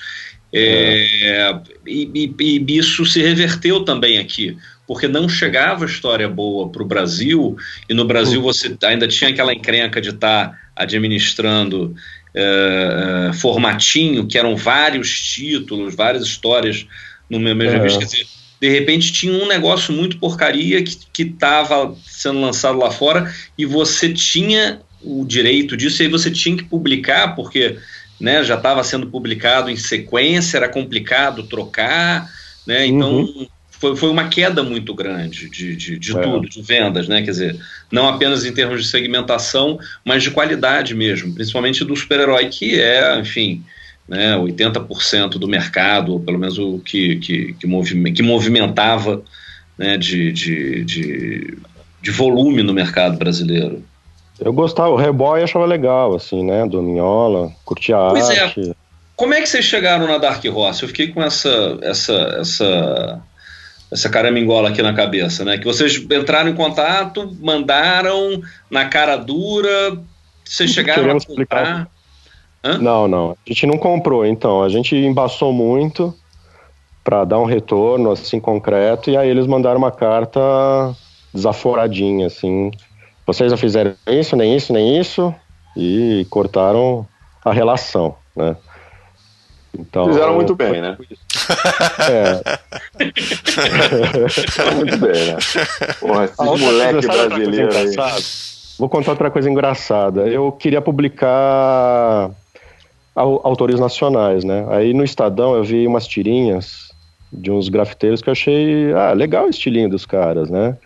é, 0.56 1.60
e, 1.86 2.10
e, 2.14 2.34
e, 2.40 2.78
isso 2.78 3.04
se 3.04 3.20
reverteu 3.20 3.80
também 3.84 4.18
aqui, 4.18 4.56
porque 4.86 5.08
não 5.08 5.28
chegava 5.28 5.84
história 5.84 6.28
boa 6.28 6.68
para 6.68 6.82
o 6.82 6.86
Brasil, 6.86 7.56
e 7.88 7.94
no 7.94 8.04
Brasil 8.04 8.40
uhum. 8.40 8.46
você 8.46 8.76
ainda 8.84 9.08
tinha 9.08 9.30
aquela 9.30 9.52
encrenca 9.52 10.00
de 10.00 10.10
estar 10.10 10.50
tá 10.50 10.58
administrando 10.76 11.94
é, 12.34 13.28
é, 13.30 13.32
formatinho, 13.32 14.26
que 14.26 14.38
eram 14.38 14.56
vários 14.56 15.18
títulos, 15.18 15.94
várias 15.94 16.24
histórias 16.24 16.86
no 17.28 17.40
mesmo 17.40 17.62
é. 17.62 17.70
revista. 17.70 17.98
Quer 18.00 18.06
dizer, 18.06 18.26
de 18.60 18.68
repente 18.68 19.12
tinha 19.12 19.32
um 19.32 19.46
negócio 19.46 19.92
muito 19.92 20.18
porcaria 20.18 20.82
que 20.82 21.22
estava 21.22 21.94
sendo 22.06 22.40
lançado 22.40 22.78
lá 22.78 22.90
fora 22.90 23.32
e 23.58 23.66
você 23.66 24.12
tinha 24.12 24.80
o 25.02 25.24
direito 25.24 25.76
disso, 25.76 26.02
e 26.02 26.06
aí 26.06 26.10
você 26.10 26.30
tinha 26.30 26.56
que 26.56 26.64
publicar, 26.64 27.34
porque 27.34 27.76
né, 28.20 28.42
já 28.44 28.54
estava 28.54 28.82
sendo 28.84 29.06
publicado 29.06 29.70
em 29.70 29.76
sequência, 29.76 30.56
era 30.56 30.68
complicado 30.68 31.42
trocar, 31.44 32.30
né, 32.66 32.86
então 32.86 33.20
uhum. 33.20 33.46
foi, 33.70 33.96
foi 33.96 34.10
uma 34.10 34.28
queda 34.28 34.62
muito 34.62 34.94
grande 34.94 35.48
de, 35.48 35.76
de, 35.76 35.98
de 35.98 36.16
é. 36.16 36.20
tudo, 36.20 36.48
de 36.48 36.62
vendas, 36.62 37.08
né, 37.08 37.22
quer 37.22 37.30
dizer, 37.30 37.60
não 37.90 38.08
apenas 38.08 38.44
em 38.44 38.52
termos 38.52 38.82
de 38.82 38.88
segmentação, 38.88 39.78
mas 40.04 40.22
de 40.22 40.30
qualidade 40.30 40.94
mesmo, 40.94 41.34
principalmente 41.34 41.84
do 41.84 41.96
super-herói, 41.96 42.48
que 42.48 42.80
é, 42.80 43.18
enfim, 43.18 43.62
né, 44.08 44.36
80% 44.36 45.30
do 45.30 45.48
mercado, 45.48 46.12
ou 46.12 46.20
pelo 46.20 46.38
menos 46.38 46.58
o 46.58 46.78
que, 46.78 47.16
que, 47.16 47.52
que, 47.54 47.66
movime, 47.66 48.12
que 48.12 48.22
movimentava 48.22 49.22
né, 49.78 49.96
de, 49.96 50.32
de, 50.32 50.84
de, 50.84 51.58
de 52.02 52.10
volume 52.10 52.62
no 52.62 52.72
mercado 52.72 53.16
brasileiro. 53.16 53.84
Eu 54.40 54.52
gostava, 54.52 54.90
o 54.90 54.96
Reboy 54.96 55.42
achava 55.42 55.64
legal, 55.64 56.14
assim, 56.14 56.44
né? 56.44 56.66
Do 56.66 56.82
Minhola, 56.82 57.52
curtia 57.64 57.96
a 57.96 58.10
pois 58.10 58.28
é. 58.30 58.40
arte. 58.40 58.70
É. 58.70 58.74
Como 59.16 59.32
é 59.32 59.40
que 59.40 59.48
vocês 59.48 59.64
chegaram 59.64 60.08
na 60.08 60.18
Dark 60.18 60.44
Horse? 60.44 60.82
Eu 60.82 60.88
fiquei 60.88 61.12
com 61.12 61.22
essa, 61.22 61.78
essa, 61.82 62.12
essa, 62.40 63.22
essa 63.92 64.08
caramingola 64.08 64.70
aqui 64.70 64.82
na 64.82 64.92
cabeça, 64.92 65.44
né? 65.44 65.56
Que 65.56 65.64
vocês 65.64 65.96
entraram 66.10 66.50
em 66.50 66.54
contato, 66.54 67.32
mandaram 67.40 68.42
na 68.68 68.86
cara 68.86 69.16
dura, 69.16 69.96
vocês 70.44 70.70
chegaram 70.70 71.02
Queremos 71.02 71.24
a 71.24 71.26
comprar. 71.26 71.88
Não, 72.80 73.06
não. 73.06 73.32
A 73.32 73.36
gente 73.52 73.66
não 73.66 73.78
comprou, 73.78 74.26
então. 74.26 74.62
A 74.62 74.68
gente 74.68 74.96
embaçou 74.96 75.52
muito 75.52 76.12
para 77.04 77.24
dar 77.24 77.38
um 77.38 77.44
retorno 77.44 78.10
assim 78.10 78.40
concreto 78.40 79.10
e 79.10 79.16
aí 79.16 79.28
eles 79.28 79.46
mandaram 79.46 79.76
uma 79.76 79.92
carta 79.92 80.40
desaforadinha, 81.32 82.26
assim, 82.26 82.70
vocês 83.26 83.50
não 83.50 83.58
fizeram 83.58 83.94
isso, 84.06 84.36
nem 84.36 84.56
isso, 84.56 84.72
nem 84.72 84.98
isso, 84.98 85.34
e 85.76 86.26
cortaram 86.30 87.06
a 87.44 87.52
relação, 87.52 88.16
né? 88.36 88.56
Então, 89.76 90.06
Fizeram 90.06 90.34
muito 90.34 90.54
bem, 90.54 90.80
né? 90.80 90.96
É. 92.10 92.40
muito 94.74 94.96
bem, 94.98 95.26
né? 95.26 95.36
Porra, 95.98 96.24
esses 96.24 96.60
moleque 96.60 97.06
brasileiro 97.06 97.76
aí. 97.76 97.94
Vou 98.78 98.88
contar 98.88 99.12
outra 99.12 99.30
coisa 99.30 99.50
engraçada. 99.50 100.28
Eu 100.28 100.52
queria 100.52 100.80
publicar 100.80 102.30
autores 103.14 103.78
nacionais, 103.78 104.44
né? 104.44 104.66
Aí 104.70 104.94
no 104.94 105.04
Estadão 105.04 105.54
eu 105.54 105.64
vi 105.64 105.86
umas 105.86 106.06
tirinhas 106.06 106.92
de 107.32 107.50
uns 107.50 107.68
grafiteiros 107.68 108.22
que 108.22 108.28
eu 108.28 108.32
achei, 108.32 108.92
ah, 108.92 109.12
legal 109.12 109.46
o 109.46 109.50
estilinho 109.50 109.88
dos 109.88 110.06
caras, 110.06 110.50
né? 110.50 110.76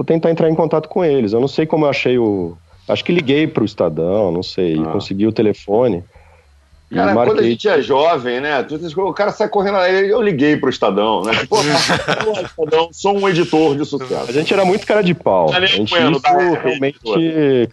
Vou 0.00 0.04
tentar 0.04 0.30
entrar 0.30 0.48
em 0.48 0.54
contato 0.54 0.88
com 0.88 1.04
eles. 1.04 1.34
Eu 1.34 1.40
não 1.40 1.48
sei 1.48 1.66
como 1.66 1.84
eu 1.84 1.90
achei 1.90 2.18
o. 2.18 2.56
Acho 2.88 3.04
que 3.04 3.12
liguei 3.12 3.46
para 3.46 3.62
o 3.62 3.66
Estadão, 3.66 4.32
não 4.32 4.42
sei, 4.42 4.80
ah. 4.80 4.92
consegui 4.92 5.26
o 5.26 5.32
telefone. 5.32 6.02
Cara, 6.92 7.14
marquei- 7.14 7.34
quando 7.34 7.44
a 7.44 7.48
gente 7.48 7.68
é 7.68 7.80
jovem, 7.80 8.40
né? 8.40 8.62
tu- 8.64 8.78
tu- 8.78 9.00
O 9.02 9.14
cara 9.14 9.30
sai 9.30 9.48
correndo 9.48 9.76
aí, 9.78 10.10
eu 10.10 10.20
liguei 10.20 10.56
pro 10.56 10.68
Estadão, 10.68 11.22
né? 11.22 11.32
Tipo, 11.36 11.56
"Olá, 11.56 11.64
Estadão, 12.42 12.88
sou 12.92 13.16
um 13.16 13.28
editor 13.28 13.76
de 13.76 13.82
A 13.82 13.84
sucesso. 13.84 14.32
gente 14.32 14.52
era 14.52 14.64
muito 14.64 14.84
cara 14.86 15.02
de 15.02 15.14
pau. 15.14 15.48
A 15.48 15.52
Daniel 15.52 15.68
gente, 15.68 15.90
Bueno, 15.90 16.12
isso 16.12 16.22
realmente, 16.62 16.98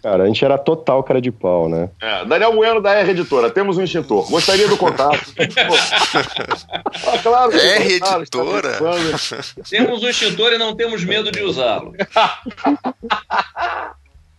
cara, 0.02 0.22
a 0.22 0.26
gente 0.26 0.44
era 0.44 0.56
total 0.56 1.02
cara 1.02 1.20
de 1.20 1.32
pau, 1.32 1.68
né? 1.68 1.90
É, 2.00 2.24
Daniel 2.24 2.52
Bueno 2.54 2.80
da 2.80 2.94
R 2.94 3.10
Editora, 3.10 3.50
temos 3.50 3.76
um 3.76 3.82
extintor. 3.82 4.30
Gostaria 4.30 4.68
do 4.68 4.76
contato. 4.76 5.18
Ah, 7.06 7.18
claro, 7.22 7.52
R 7.52 7.94
Editora? 7.94 8.78
Temos 9.68 10.02
um 10.02 10.08
extintor 10.08 10.52
e 10.52 10.58
não 10.58 10.74
temos 10.76 11.02
medo 11.04 11.30
de 11.32 11.42
usá-lo. 11.42 11.92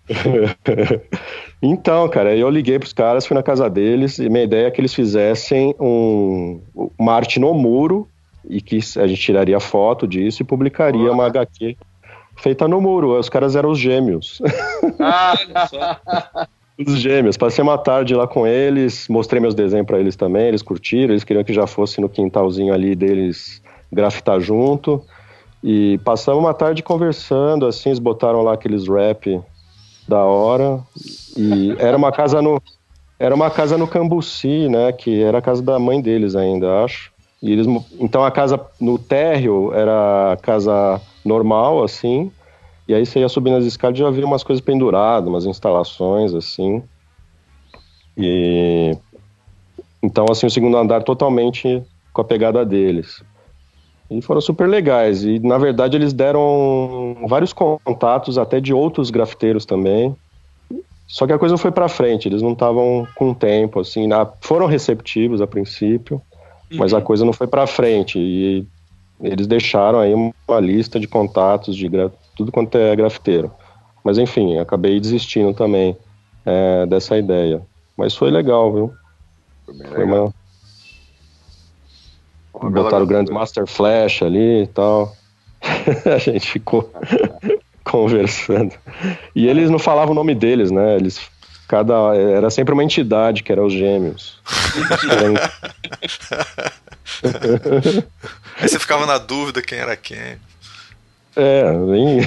Então, 1.61 2.07
cara, 2.07 2.33
eu 2.33 2.49
liguei 2.49 2.79
pros 2.79 2.93
caras, 2.93 3.25
fui 3.25 3.35
na 3.35 3.43
casa 3.43 3.69
deles, 3.69 4.17
e 4.17 4.29
minha 4.29 4.45
ideia 4.45 4.67
é 4.67 4.71
que 4.71 4.79
eles 4.79 4.93
fizessem 4.93 5.75
um, 5.77 6.61
uma 6.97 7.13
arte 7.13 7.37
no 7.37 7.53
muro, 7.53 8.07
e 8.47 8.61
que 8.61 8.79
a 8.97 9.05
gente 9.05 9.21
tiraria 9.21 9.59
foto 9.59 10.07
disso 10.07 10.41
e 10.41 10.45
publicaria 10.45 11.11
uma 11.11 11.25
HQ 11.25 11.75
feita 12.37 12.67
no 12.67 12.79
muro. 12.79 13.17
Os 13.17 13.29
caras 13.29 13.55
eram 13.55 13.69
os 13.69 13.79
gêmeos. 13.79 14.41
Só. 15.69 16.47
Os 16.87 16.97
gêmeos. 16.97 17.35
Passei 17.35 17.61
uma 17.61 17.77
tarde 17.77 18.15
lá 18.15 18.25
com 18.25 18.47
eles, 18.47 19.09
mostrei 19.09 19.41
meus 19.41 19.53
desenhos 19.53 19.85
pra 19.85 19.99
eles 19.99 20.15
também, 20.15 20.47
eles 20.47 20.61
curtiram, 20.61 21.11
eles 21.11 21.25
queriam 21.25 21.43
que 21.43 21.51
já 21.51 21.67
fosse 21.67 21.99
no 21.99 22.07
quintalzinho 22.07 22.73
ali 22.73 22.95
deles 22.95 23.61
grafitar 23.91 24.39
junto. 24.39 25.03
E 25.61 25.97
passamos 26.05 26.41
uma 26.41 26.53
tarde 26.53 26.81
conversando, 26.81 27.65
assim, 27.65 27.89
eles 27.89 27.99
botaram 27.99 28.41
lá 28.43 28.53
aqueles 28.53 28.87
rap 28.87 29.41
da 30.09 30.23
hora. 30.23 30.79
E 31.37 31.75
era 31.79 31.95
uma 31.95 32.11
casa 32.11 32.41
no 32.41 32.61
era 33.17 33.35
uma 33.35 33.51
casa 33.51 33.77
no 33.77 33.85
Cambuci, 33.85 34.69
né, 34.69 34.93
que 34.93 35.21
era 35.21 35.39
a 35.39 35.41
casa 35.41 35.61
da 35.61 35.77
mãe 35.77 36.01
deles 36.01 36.35
ainda, 36.35 36.83
acho. 36.83 37.11
E 37.41 37.51
eles 37.51 37.67
então 37.99 38.23
a 38.23 38.31
casa 38.31 38.59
no 38.79 38.97
térreo 38.97 39.73
era 39.73 40.33
a 40.33 40.37
casa 40.37 41.01
normal 41.23 41.83
assim, 41.83 42.31
e 42.89 42.93
aí 42.95 43.05
você 43.05 43.19
ia 43.19 43.29
subindo 43.29 43.55
as 43.57 43.65
escadas 43.65 43.99
e 43.99 44.01
já 44.01 44.09
via 44.09 44.25
umas 44.25 44.43
coisas 44.43 44.65
penduradas, 44.65 45.29
umas 45.29 45.45
instalações, 45.45 46.33
assim. 46.33 46.81
E. 48.17 48.97
Então, 50.01 50.25
assim, 50.31 50.47
o 50.47 50.49
segundo 50.49 50.75
andar 50.75 51.03
totalmente 51.03 51.83
com 52.11 52.21
a 52.21 52.23
pegada 52.23 52.65
deles. 52.65 53.21
E 54.09 54.21
foram 54.21 54.41
super 54.41 54.67
legais. 54.67 55.23
E, 55.23 55.39
na 55.39 55.57
verdade, 55.57 55.95
eles 55.95 56.13
deram 56.13 57.15
vários 57.27 57.53
contatos, 57.53 58.37
até 58.37 58.59
de 58.59 58.73
outros 58.73 59.09
grafiteiros 59.11 59.65
também. 59.65 60.15
Só 61.07 61.25
que 61.25 61.33
a 61.33 61.39
coisa 61.39 61.53
não 61.53 61.57
foi 61.59 61.71
pra 61.71 61.87
frente, 61.87 62.27
eles 62.27 62.41
não 62.41 62.53
estavam 62.53 63.07
com 63.15 63.33
tempo, 63.33 63.79
assim. 63.79 64.07
na- 64.07 64.31
Foram 64.41 64.65
receptivos 64.67 65.41
a 65.41 65.47
princípio, 65.47 66.21
mas 66.71 66.93
a 66.93 67.01
coisa 67.01 67.25
não 67.25 67.33
foi 67.33 67.47
pra 67.47 67.65
frente. 67.67 68.19
E 68.19 68.65
eles 69.21 69.47
deixaram 69.47 69.99
aí 69.99 70.13
uma 70.13 70.59
lista 70.59 70.99
de 70.99 71.07
contatos 71.07 71.75
de 71.75 71.87
gra- 71.89 72.11
tudo 72.35 72.51
quanto 72.51 72.77
é 72.77 72.95
grafiteiro. 72.95 73.51
Mas 74.03 74.17
enfim, 74.17 74.57
acabei 74.59 74.99
desistindo 74.99 75.53
também 75.53 75.97
é, 76.45 76.85
dessa 76.85 77.17
ideia. 77.17 77.61
Mas 77.97 78.15
foi 78.15 78.31
legal, 78.31 78.71
viu? 78.73 78.93
Foi 79.65 79.75
bem 79.77 79.87
Foi 79.87 80.05
legal. 80.05 80.25
uma... 80.25 80.33
Uma 82.61 82.69
bela 82.71 82.83
Botaram 82.85 83.03
o 83.03 83.05
aventura. 83.05 83.23
Grandmaster 83.23 83.67
Flash 83.67 84.21
ali 84.23 84.63
e 84.63 84.67
tal. 84.67 85.15
a 86.13 86.17
gente 86.17 86.49
ficou 86.51 86.91
conversando. 87.83 88.73
E 89.35 89.47
eles 89.47 89.69
não 89.69 89.79
falavam 89.79 90.11
o 90.11 90.15
nome 90.15 90.33
deles, 90.35 90.71
né? 90.71 90.95
Eles 90.95 91.19
cada 91.67 91.93
era 92.15 92.49
sempre 92.49 92.73
uma 92.73 92.83
entidade 92.83 93.43
que 93.43 93.51
era 93.51 93.63
os 93.63 93.71
gêmeos. 93.73 94.39
Aí 98.59 98.67
você 98.67 98.79
ficava 98.79 99.05
na 99.05 99.17
dúvida 99.17 99.61
quem 99.61 99.77
era 99.79 99.95
quem. 99.95 100.37
É, 101.35 101.71
nem, 101.71 102.19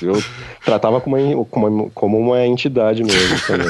eu 0.00 0.22
tratava 0.64 1.00
como 1.00 1.16
uma, 1.16 1.44
como 1.44 1.66
uma- 1.66 1.90
como 1.90 2.18
uma 2.18 2.46
entidade 2.46 3.02
mesmo 3.04 3.38
também. 3.46 3.66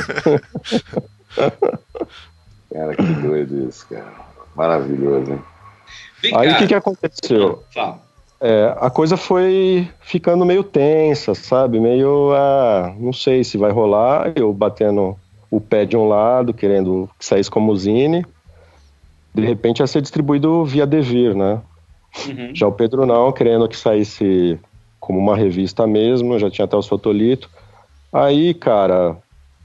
Cara, 2.73 2.95
que 2.95 3.03
doido 3.03 3.69
isso, 3.69 3.86
cara. 3.89 4.12
Maravilhoso, 4.55 5.32
hein? 5.32 5.43
Vem 6.24 6.34
Aí 6.34 6.51
o 6.51 6.56
que, 6.56 6.68
que 6.68 6.74
aconteceu? 6.74 7.62
Fala. 7.72 7.98
É, 8.40 8.74
a 8.78 8.90
coisa 8.90 9.16
foi 9.16 9.88
ficando 10.01 10.44
meio 10.44 10.64
tensa, 10.64 11.34
sabe? 11.34 11.78
Meio, 11.78 12.32
ah, 12.32 12.94
não 12.98 13.12
sei 13.12 13.44
se 13.44 13.59
vai 13.59 13.70
rolar. 13.70 14.32
Eu 14.34 14.52
batendo 14.52 15.16
o 15.51 15.60
pé 15.60 15.84
de 15.84 15.96
um 15.96 16.09
lado, 16.09 16.55
querendo 16.55 17.09
que 17.18 17.24
saísse 17.24 17.51
como 17.51 17.76
zine. 17.76 18.24
De 19.34 19.44
repente 19.44 19.80
ia 19.80 19.86
ser 19.86 20.01
distribuído 20.01 20.64
via 20.64 20.86
Devir, 20.86 21.34
né? 21.34 21.60
Uhum. 22.26 22.55
Já 22.55 22.66
o 22.66 22.72
Pedro 22.72 23.05
não, 23.05 23.32
querendo 23.32 23.68
que 23.68 23.76
saísse 23.76 24.59
como 24.98 25.18
uma 25.18 25.36
revista 25.36 25.86
mesmo, 25.86 26.38
já 26.38 26.51
tinha 26.51 26.64
até 26.64 26.76
os 26.76 26.88
fotolitos. 26.88 27.51
Aí, 28.12 28.55
cara, 28.55 29.16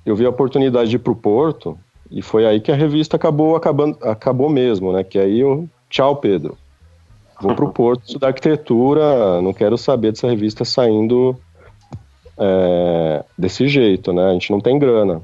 eu 0.05 0.15
vi 0.15 0.25
a 0.25 0.29
oportunidade 0.29 0.89
de 0.89 0.97
ir 0.97 0.99
pro 0.99 1.15
Porto 1.15 1.77
e 2.11 2.21
foi 2.21 2.45
aí 2.45 2.59
que 2.59 2.71
a 2.71 2.75
revista 2.75 3.15
acabou 3.15 3.55
acabando, 3.55 3.97
acabou 4.01 4.49
mesmo, 4.49 4.91
né? 4.91 5.03
Que 5.03 5.19
aí 5.19 5.39
eu, 5.39 5.69
tchau, 5.89 6.15
Pedro. 6.15 6.57
Vou 7.41 7.55
pro 7.55 7.71
Porto 7.73 8.03
estudar 8.05 8.27
arquitetura, 8.27 9.41
não 9.41 9.53
quero 9.53 9.77
saber 9.77 10.11
dessa 10.11 10.27
revista 10.27 10.63
saindo 10.63 11.37
é, 12.37 13.23
desse 13.37 13.67
jeito, 13.67 14.13
né? 14.13 14.29
A 14.29 14.33
gente 14.33 14.51
não 14.51 14.61
tem 14.61 14.77
grana. 14.79 15.21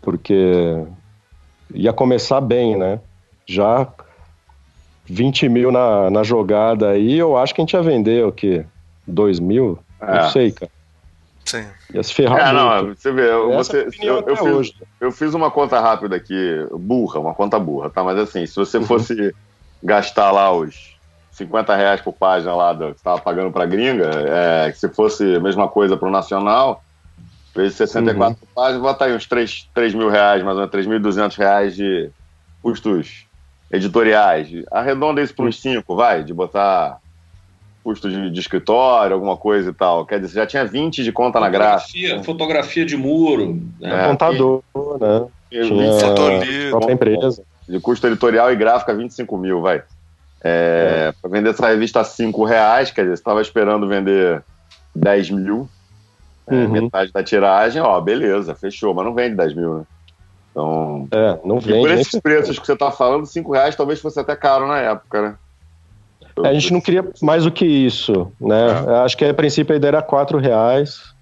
Porque 0.00 0.84
ia 1.74 1.92
começar 1.92 2.40
bem, 2.40 2.76
né? 2.76 3.00
Já 3.46 3.86
20 5.04 5.48
mil 5.48 5.70
na, 5.70 6.10
na 6.10 6.22
jogada 6.22 6.90
aí, 6.90 7.18
eu 7.18 7.36
acho 7.36 7.54
que 7.54 7.60
a 7.60 7.64
gente 7.64 7.74
ia 7.74 7.82
vender 7.82 8.24
o 8.24 8.32
quê? 8.32 8.64
2 9.06 9.40
mil? 9.40 9.78
É. 10.00 10.22
Não 10.22 10.30
sei, 10.30 10.50
cara. 10.50 10.70
Sim. 11.46 11.66
Ia 11.94 12.02
se 12.02 12.12
ferrar 12.12 12.40
É, 12.40 12.52
muito. 12.52 12.56
não, 12.56 12.94
você 12.94 13.12
vê, 13.12 13.28
é 13.28 13.36
você, 13.56 13.88
eu, 14.02 14.24
eu 14.26 14.36
fiz, 14.36 14.46
hoje. 14.46 14.72
eu 15.00 15.12
fiz 15.12 15.34
uma 15.34 15.50
conta 15.50 15.80
rápida 15.80 16.16
aqui, 16.16 16.66
burra, 16.72 17.20
uma 17.20 17.34
conta 17.34 17.58
burra, 17.58 17.88
tá? 17.90 18.02
Mas 18.02 18.18
assim, 18.18 18.44
se 18.46 18.58
Uhum. 18.58 18.64
você 18.64 18.80
fosse 18.80 19.34
gastar 19.82 20.32
lá 20.32 20.52
os 20.52 20.74
50 21.30 21.76
reais 21.76 22.00
por 22.00 22.14
página 22.14 22.54
lá 22.54 22.72
do, 22.72 22.92
que 22.92 22.98
você 22.98 23.04
tava 23.04 23.20
pagando 23.20 23.52
pra 23.52 23.66
gringa, 23.66 24.10
é, 24.10 24.72
que 24.72 24.78
se 24.78 24.88
fosse 24.88 25.36
a 25.36 25.40
mesma 25.40 25.68
coisa 25.68 25.96
pro 25.96 26.10
nacional, 26.10 26.82
vezes 27.54 27.76
64 27.76 28.38
Uhum. 28.42 28.48
páginas, 28.54 28.82
bota 28.82 29.04
aí 29.04 29.14
uns 29.14 29.26
3, 29.26 29.70
3 29.72 29.94
mil 29.94 30.08
reais, 30.08 30.42
mais 30.42 30.56
ou 30.56 30.60
menos 30.62 30.70
3.200 30.72 31.36
reais 31.36 31.74
de 31.76 32.10
custos 32.62 33.26
editoriais. 33.70 34.48
Arredonda 34.72 35.22
isso 35.22 35.34
para 35.34 35.46
uns 35.46 35.60
5, 35.60 35.94
vai, 35.94 36.24
de 36.24 36.34
botar 36.34 36.98
custo 37.86 38.10
de, 38.10 38.30
de 38.32 38.40
escritório, 38.40 39.14
alguma 39.14 39.36
coisa 39.36 39.70
e 39.70 39.72
tal. 39.72 40.04
Quer 40.04 40.18
dizer, 40.18 40.32
você 40.32 40.38
já 40.40 40.46
tinha 40.46 40.64
20 40.64 41.04
de 41.04 41.12
conta 41.12 41.38
na 41.38 41.48
graça. 41.48 41.86
Fotografia, 41.86 42.24
fotografia 42.24 42.84
de 42.84 42.96
muro. 42.96 43.62
né? 43.78 44.04
É, 44.04 44.08
Contador, 44.08 44.62
né? 45.00 45.26
Tinha 45.48 45.92
Fotolito. 46.00 46.70
própria 46.70 46.92
empresa. 46.92 47.44
de 47.68 47.78
custo 47.80 48.08
editorial 48.08 48.52
e 48.52 48.56
gráfica 48.56 48.92
25 48.92 49.38
mil, 49.38 49.60
vai. 49.62 49.84
É, 50.42 51.12
Para 51.22 51.30
vender 51.30 51.50
essa 51.50 51.68
revista 51.68 52.00
a 52.00 52.04
5 52.04 52.44
reais, 52.44 52.90
quer 52.90 53.02
dizer, 53.02 53.16
você 53.16 53.20
estava 53.20 53.40
esperando 53.40 53.86
vender 53.88 54.42
10 54.94 55.30
mil, 55.30 55.68
é, 56.48 56.54
Uhum. 56.54 56.68
metade 56.68 57.12
da 57.12 57.22
tiragem, 57.22 57.80
ó, 57.80 58.00
beleza, 58.00 58.54
fechou, 58.56 58.92
mas 58.94 59.04
não 59.04 59.14
vende 59.14 59.36
10 59.36 59.54
mil, 59.54 59.78
né? 59.78 59.84
Então, 60.50 61.08
É, 61.12 61.38
não 61.44 61.58
e 61.58 61.60
vende. 61.60 61.78
por 61.80 61.88
nem 61.90 62.00
esses 62.00 62.20
preços 62.20 62.58
que 62.58 62.66
você 62.66 62.76
tá 62.76 62.90
falando, 62.90 63.26
5 63.26 63.52
reais 63.52 63.76
talvez 63.76 64.00
fosse 64.00 64.18
até 64.18 64.34
caro 64.34 64.66
na 64.66 64.78
época, 64.80 65.22
né? 65.22 65.34
A 66.44 66.52
gente 66.52 66.72
não 66.72 66.80
queria 66.80 67.08
mais 67.22 67.44
do 67.44 67.50
que 67.50 67.64
isso, 67.64 68.30
né? 68.40 68.84
É. 68.86 68.96
Acho 68.98 69.16
que 69.16 69.24
a 69.24 69.32
princípio 69.32 69.72
a 69.72 69.76
ideia 69.76 69.90
era 69.90 70.02
quatro 70.02 70.38
reais. 70.38 71.14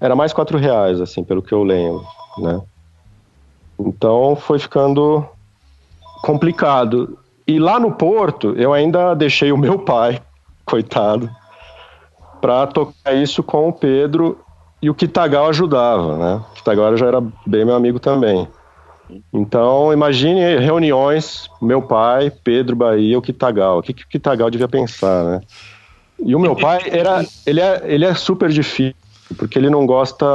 Era 0.00 0.14
mais 0.14 0.32
quatro 0.32 0.58
reais, 0.58 1.00
assim, 1.00 1.24
pelo 1.24 1.42
que 1.42 1.52
eu 1.52 1.62
lembro, 1.62 2.04
né? 2.38 2.60
Então 3.78 4.36
foi 4.36 4.58
ficando 4.58 5.26
complicado. 6.22 7.18
E 7.46 7.58
lá 7.58 7.80
no 7.80 7.92
Porto, 7.92 8.54
eu 8.56 8.72
ainda 8.72 9.14
deixei 9.14 9.52
o 9.52 9.56
meu 9.56 9.78
pai, 9.78 10.20
coitado, 10.66 11.30
para 12.40 12.66
tocar 12.66 13.14
isso 13.14 13.42
com 13.42 13.68
o 13.68 13.72
Pedro 13.72 14.38
e 14.82 14.90
o 14.90 14.94
Kitagal 14.94 15.48
ajudava, 15.48 16.16
né? 16.16 16.42
O 16.50 16.54
Kitagal 16.54 16.96
já 16.96 17.06
era 17.06 17.22
bem 17.46 17.64
meu 17.64 17.74
amigo 17.74 17.98
também. 17.98 18.46
Então, 19.32 19.92
imagine 19.92 20.58
reuniões, 20.58 21.48
meu 21.60 21.80
pai, 21.80 22.30
Pedro 22.30 22.74
Bahia, 22.74 23.18
o 23.18 23.22
Kitagal. 23.22 23.78
O 23.78 23.82
que, 23.82 23.92
que 23.92 24.04
o 24.04 24.08
Kitagal 24.08 24.50
devia 24.50 24.68
pensar, 24.68 25.24
né? 25.24 25.40
E 26.18 26.34
o 26.34 26.40
meu 26.40 26.56
pai, 26.56 26.80
era, 26.90 27.24
ele, 27.44 27.60
é, 27.60 27.82
ele 27.84 28.04
é 28.04 28.14
super 28.14 28.48
difícil, 28.48 28.96
porque 29.36 29.58
ele 29.58 29.70
não 29.70 29.86
gosta. 29.86 30.26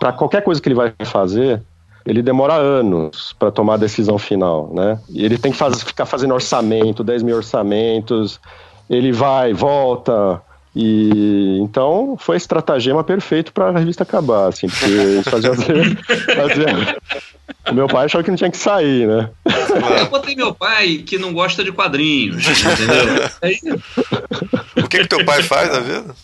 Para 0.00 0.12
qualquer 0.12 0.42
coisa 0.42 0.60
que 0.60 0.68
ele 0.68 0.74
vai 0.74 0.92
fazer, 1.04 1.62
ele 2.04 2.22
demora 2.22 2.54
anos 2.54 3.34
para 3.38 3.52
tomar 3.52 3.74
a 3.74 3.78
decisão 3.78 4.18
final, 4.18 4.70
né? 4.74 4.98
E 5.08 5.24
ele 5.24 5.38
tem 5.38 5.52
que 5.52 5.58
faz, 5.58 5.82
ficar 5.82 6.06
fazendo 6.06 6.34
orçamento, 6.34 7.04
10 7.04 7.22
mil 7.22 7.36
orçamentos, 7.36 8.40
ele 8.90 9.12
vai, 9.12 9.52
volta. 9.52 10.42
E 10.74 11.58
então 11.60 12.16
foi 12.18 12.36
esse 12.36 12.44
estratagema 12.44 13.04
perfeito 13.04 13.52
para 13.52 13.68
a 13.68 13.78
revista 13.78 14.04
acabar, 14.04 14.48
assim, 14.48 14.68
porque 14.68 14.86
eles 14.86 15.28
faziam, 15.28 15.54
faziam, 15.54 16.76
O 17.70 17.74
meu 17.74 17.86
pai 17.86 18.06
achou 18.06 18.22
que 18.24 18.30
não 18.30 18.36
tinha 18.36 18.50
que 18.50 18.56
sair, 18.56 19.06
né? 19.06 19.30
Eu 20.00 20.06
botei 20.08 20.34
meu 20.34 20.54
pai 20.54 20.98
que 20.98 21.18
não 21.18 21.32
gosta 21.32 21.62
de 21.62 21.70
quadrinhos, 21.70 22.44
entendeu? 22.46 23.30
Aí, 23.40 23.58
O 24.82 24.88
que 24.88 24.98
que 25.00 25.08
teu 25.08 25.24
pai 25.24 25.42
faz 25.42 25.70
da 25.70 25.80
vida? 25.80 26.14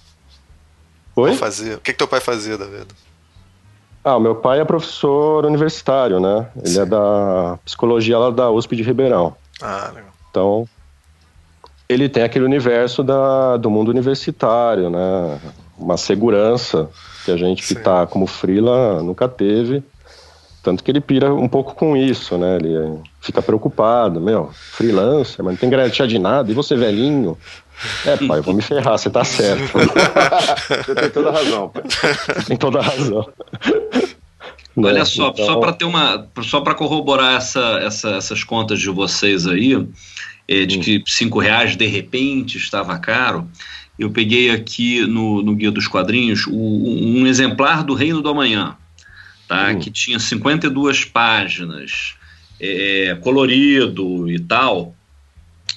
Oi? 1.14 1.34
Fazia? 1.34 1.76
O 1.76 1.80
que 1.80 1.92
que 1.92 1.98
teu 1.98 2.08
pai 2.08 2.20
fazia 2.20 2.56
da 2.56 2.64
vida? 2.64 2.88
Ah, 4.02 4.16
o 4.16 4.20
meu 4.20 4.34
pai 4.34 4.60
é 4.60 4.64
professor 4.64 5.44
universitário, 5.44 6.18
né? 6.18 6.48
Ele 6.64 6.78
é 6.78 6.86
da 6.86 7.58
psicologia 7.64 8.18
lá 8.18 8.30
da 8.30 8.50
USP 8.50 8.74
de 8.76 8.82
Ribeirão. 8.82 9.36
Ah, 9.60 9.90
legal. 9.94 10.12
Então, 10.30 10.68
ele 11.88 12.08
tem 12.08 12.22
aquele 12.22 12.44
universo 12.44 13.02
da, 13.02 13.56
do 13.56 13.70
mundo 13.70 13.88
universitário, 13.88 14.90
né? 14.90 15.38
Uma 15.78 15.96
segurança 15.96 16.90
que 17.24 17.30
a 17.30 17.36
gente 17.36 17.62
que 17.62 17.74
Sim. 17.74 17.82
tá 17.82 18.06
como 18.06 18.26
frila 18.26 19.02
nunca 19.02 19.28
teve. 19.28 19.82
Tanto 20.62 20.82
que 20.84 20.90
ele 20.90 21.00
pira 21.00 21.32
um 21.32 21.48
pouco 21.48 21.74
com 21.74 21.96
isso, 21.96 22.36
né? 22.36 22.56
Ele 22.56 22.98
fica 23.20 23.40
preocupado, 23.40 24.20
meu, 24.20 24.50
freelancer, 24.72 25.42
mas 25.44 25.54
não 25.54 25.58
tem 25.58 25.70
garantia 25.70 26.06
de 26.06 26.18
nada, 26.18 26.50
e 26.50 26.54
você 26.54 26.74
velhinho? 26.76 27.38
É, 28.04 28.16
pai, 28.16 28.40
eu 28.40 28.42
vou 28.42 28.52
me 28.52 28.60
ferrar, 28.60 28.98
você 28.98 29.08
tá 29.08 29.22
certo. 29.24 29.78
Você 30.84 30.94
tem 30.96 31.10
toda 31.10 31.28
a 31.28 31.32
razão, 31.32 31.68
pai. 31.68 31.82
Você 31.86 32.44
tem 32.46 32.56
toda 32.56 32.80
a 32.80 32.82
razão. 32.82 33.28
Olha 34.76 34.92
Né? 34.98 35.04
só, 35.04 35.28
Então, 35.28 35.46
só 35.46 35.56
para 35.60 35.72
ter 35.72 35.84
uma, 35.84 36.26
só 36.42 36.60
para 36.60 36.74
corroborar 36.74 37.36
essa, 37.36 37.60
essa- 37.80 38.10
essas 38.16 38.42
contas 38.42 38.80
de 38.80 38.90
vocês 38.90 39.46
aí, 39.46 39.86
é, 40.48 40.64
de 40.64 40.78
que 40.78 41.02
cinco 41.06 41.38
reais 41.38 41.76
de 41.76 41.86
repente 41.86 42.56
estava 42.56 42.98
caro. 42.98 43.48
Eu 43.98 44.10
peguei 44.10 44.50
aqui 44.50 45.00
no, 45.06 45.42
no 45.42 45.54
guia 45.54 45.70
dos 45.70 45.86
quadrinhos 45.86 46.46
o- 46.46 46.52
um 46.54 47.26
exemplar 47.26 47.84
do 47.84 47.94
Reino 47.94 48.22
do 48.22 48.28
Amanhã, 48.28 48.76
tá? 49.46 49.70
Hum. 49.72 49.78
Que 49.78 49.90
tinha 49.90 50.18
52 50.18 51.04
páginas, 51.04 52.14
é, 52.60 53.16
colorido 53.20 54.30
e 54.30 54.38
tal, 54.38 54.94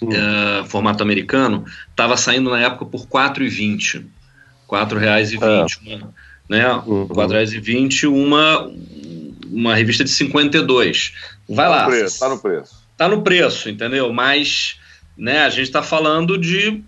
Hum. 0.01 0.09
é, 0.11 0.63
formato 0.65 1.03
americano, 1.03 1.63
estava 1.89 2.15
saindo 2.17 2.49
na 2.49 2.59
época 2.59 2.85
por 2.85 3.01
R$ 3.01 3.07
4,20. 3.07 3.97
R$ 3.97 4.05
4,20. 4.67 5.77
uma, 5.85 6.13
Né? 6.49 6.67
Uhum. 6.85 7.03
R$ 7.07 7.13
4,20 7.13 8.07
uma, 8.07 8.71
uma 9.47 9.75
revista 9.75 10.03
de 10.03 10.09
52. 10.09 11.13
Vai 11.47 11.65
Tá 11.65 11.69
lá. 11.69 11.83
no 11.83 11.89
preço, 11.89 12.19
tá 12.19 12.29
no 12.29 12.39
preço. 12.39 12.80
Tá 13.01 13.07
no 13.07 13.23
preço, 13.23 13.67
entendeu? 13.67 14.13
Mas 14.13 14.75
né, 15.17 15.43
a 15.43 15.49
gente 15.49 15.63
está 15.63 15.81
falando 15.81 16.37
de 16.37 16.83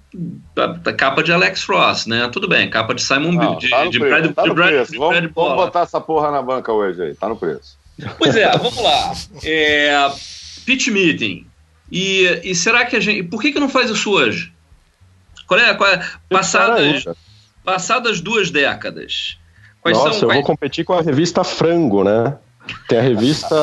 da, 0.53 0.67
da 0.67 0.93
capa 0.93 1.23
de 1.23 1.31
Alex 1.31 1.63
Ross, 1.65 2.05
né? 2.05 2.29
Tudo 2.31 2.47
bem, 2.47 2.69
capa 2.69 2.93
de 2.93 3.01
Simon 3.01 3.35
Bill, 3.35 3.55
de, 3.55 3.67
tá 3.67 3.85
de 3.87 3.97
Brad, 3.97 4.31
tá 4.31 4.43
de 4.43 4.53
Brad, 4.53 4.69
preço. 4.69 4.91
de 4.91 4.97
Vamos, 4.99 5.13
Brad 5.17 5.23
vamos 5.33 5.33
Bola. 5.33 5.55
botar 5.65 5.79
essa 5.81 5.99
porra 5.99 6.29
na 6.29 6.39
banca 6.39 6.71
hoje 6.71 7.01
aí, 7.01 7.15
tá 7.15 7.27
no 7.27 7.35
preço. 7.35 7.79
Pois 8.19 8.35
é, 8.35 8.47
vamos 8.59 8.77
lá. 8.77 9.11
É, 9.43 10.11
pitch 10.67 10.89
meeting. 10.89 11.47
E, 11.91 12.41
e 12.43 12.53
será 12.53 12.85
que 12.85 12.95
a 12.95 12.99
gente. 12.99 13.23
Por 13.23 13.41
que, 13.41 13.51
que 13.51 13.59
não 13.59 13.67
faz 13.69 13.89
isso 13.89 14.11
hoje? 14.11 14.53
Qual 15.47 15.59
é, 15.59 15.73
qual 15.73 15.89
é- 15.89 16.07
passadas, 16.29 17.05
passadas 17.63 18.21
duas 18.21 18.51
décadas. 18.51 19.39
Quais 19.81 19.97
Nossa, 19.97 20.11
são. 20.13 20.21
eu 20.21 20.27
quais- 20.27 20.37
vou 20.41 20.45
competir 20.45 20.85
com 20.85 20.93
a 20.93 21.01
revista 21.01 21.43
Frango, 21.43 22.03
né? 22.03 22.37
Tem 22.87 22.99
a 22.99 23.01
revista 23.01 23.55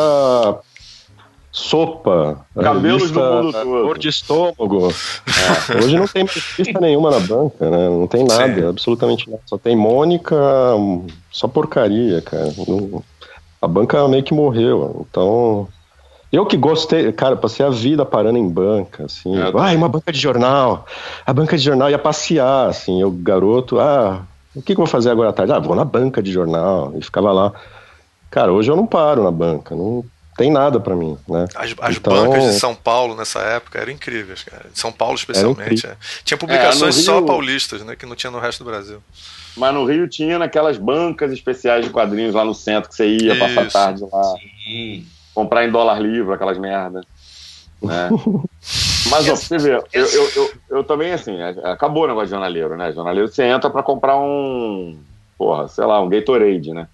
Sopa. 1.52 2.46
Cabelos 2.54 3.02
revista 3.10 3.20
do 3.20 3.42
mundo 3.42 3.52
todo. 3.52 3.82
Cor 3.86 3.98
de 3.98 4.08
estômago. 4.08 4.88
É, 4.88 5.84
hoje 5.84 5.98
não 5.98 6.06
tem 6.06 6.24
revista 6.24 6.78
nenhuma 6.80 7.10
na 7.10 7.20
banca, 7.20 7.68
né? 7.68 7.88
Não 7.88 8.06
tem 8.06 8.24
nada, 8.24 8.54
Sim. 8.54 8.68
absolutamente 8.68 9.28
nada. 9.28 9.42
Só 9.46 9.58
tem 9.58 9.74
Mônica, 9.76 10.36
hum, 10.76 11.06
só 11.30 11.48
porcaria, 11.48 12.22
cara. 12.22 12.52
Não- 12.68 13.02
a 13.60 13.66
banca 13.68 14.06
meio 14.08 14.22
que 14.22 14.32
morreu. 14.32 15.06
Então. 15.10 15.68
Eu 16.32 16.46
que 16.46 16.56
gostei, 16.56 17.10
cara, 17.10 17.34
passei 17.36 17.66
a 17.66 17.70
vida 17.70 18.04
parando 18.06 18.38
em 18.38 18.48
banca, 18.48 19.04
assim. 19.06 19.36
É, 19.36 19.50
Ai, 19.58 19.74
uma 19.74 19.88
banca 19.88 20.12
de 20.12 20.18
jornal. 20.20 20.86
A 21.26 21.32
banca 21.32 21.56
de 21.58 21.64
jornal 21.64 21.90
ia 21.90 21.98
passear, 21.98 22.68
assim. 22.68 23.02
Eu, 23.02 23.10
garoto, 23.10 23.80
ah, 23.80 24.22
o 24.54 24.60
que, 24.62 24.66
que 24.66 24.72
eu 24.72 24.76
vou 24.76 24.86
fazer 24.86 25.10
agora 25.10 25.30
à 25.30 25.32
tarde? 25.32 25.52
Ah, 25.52 25.58
vou 25.58 25.74
na 25.74 25.84
banca 25.84 26.22
de 26.22 26.30
jornal. 26.30 26.92
E 26.96 27.02
ficava 27.02 27.32
lá. 27.32 27.52
Cara, 28.30 28.52
hoje 28.52 28.70
eu 28.70 28.76
não 28.76 28.86
paro 28.86 29.24
na 29.24 29.30
banca. 29.32 29.74
Não 29.74 30.04
tem 30.36 30.50
nada 30.50 30.80
pra 30.80 30.94
mim, 30.96 31.18
né? 31.28 31.46
As, 31.54 31.74
as 31.80 31.96
Então- 31.96 32.12
bancas 32.14 32.44
de 32.44 32.58
São 32.58 32.74
Paulo 32.74 33.14
nessa 33.14 33.40
época 33.40 33.78
eram 33.78 33.92
incríveis, 33.92 34.42
cara. 34.42 34.66
De 34.72 34.78
São 34.78 34.90
Paulo 34.92 35.14
especialmente. 35.16 35.86
é. 35.86 35.96
Tinha 36.24 36.38
publicações 36.38 36.94
É, 36.96 36.98
no 36.98 37.04
só 37.04 37.16
Rio- 37.18 37.26
paulistas, 37.26 37.82
né? 37.82 37.94
Que 37.96 38.06
não 38.06 38.16
tinha 38.16 38.30
no 38.30 38.38
resto 38.38 38.64
do 38.64 38.70
Brasil. 38.70 39.02
Mas 39.56 39.74
no 39.74 39.84
Rio 39.84 40.08
tinha 40.08 40.38
naquelas 40.38 40.78
bancas 40.78 41.32
especiais 41.32 41.84
de 41.84 41.90
quadrinhos 41.90 42.34
lá 42.34 42.44
no 42.44 42.54
centro 42.54 42.88
que 42.88 42.94
você 42.96 43.06
ia 43.08 43.36
passar 43.38 43.60
a 43.60 43.64
Isso. 43.64 43.72
tarde 43.72 44.04
lá, 44.10 44.34
Sim. 44.64 45.06
comprar 45.34 45.66
em 45.66 45.70
dólar 45.70 46.00
livre, 46.00 46.32
aquelas 46.32 46.56
merdas. 46.56 47.04
Né? 47.82 48.08
Mas 49.10 49.24
ó, 49.28 49.32
pra 49.32 49.36
você 49.36 49.58
ver, 49.58 49.82
eu, 49.92 50.04
eu, 50.06 50.30
eu, 50.36 50.52
eu 50.70 50.84
também, 50.84 51.12
assim, 51.12 51.34
é, 51.40 51.48
acabou 51.70 52.04
o 52.04 52.06
negócio 52.06 52.26
de 52.26 52.30
jornaleiro, 52.32 52.76
né? 52.76 52.92
Jornaleiro 52.92 53.28
você 53.28 53.42
entra 53.44 53.68
pra 53.70 53.82
comprar 53.82 54.16
um, 54.16 54.96
porra, 55.36 55.66
sei 55.68 55.84
lá, 55.84 56.00
um 56.00 56.08
Gatorade, 56.08 56.72
né? 56.72 56.86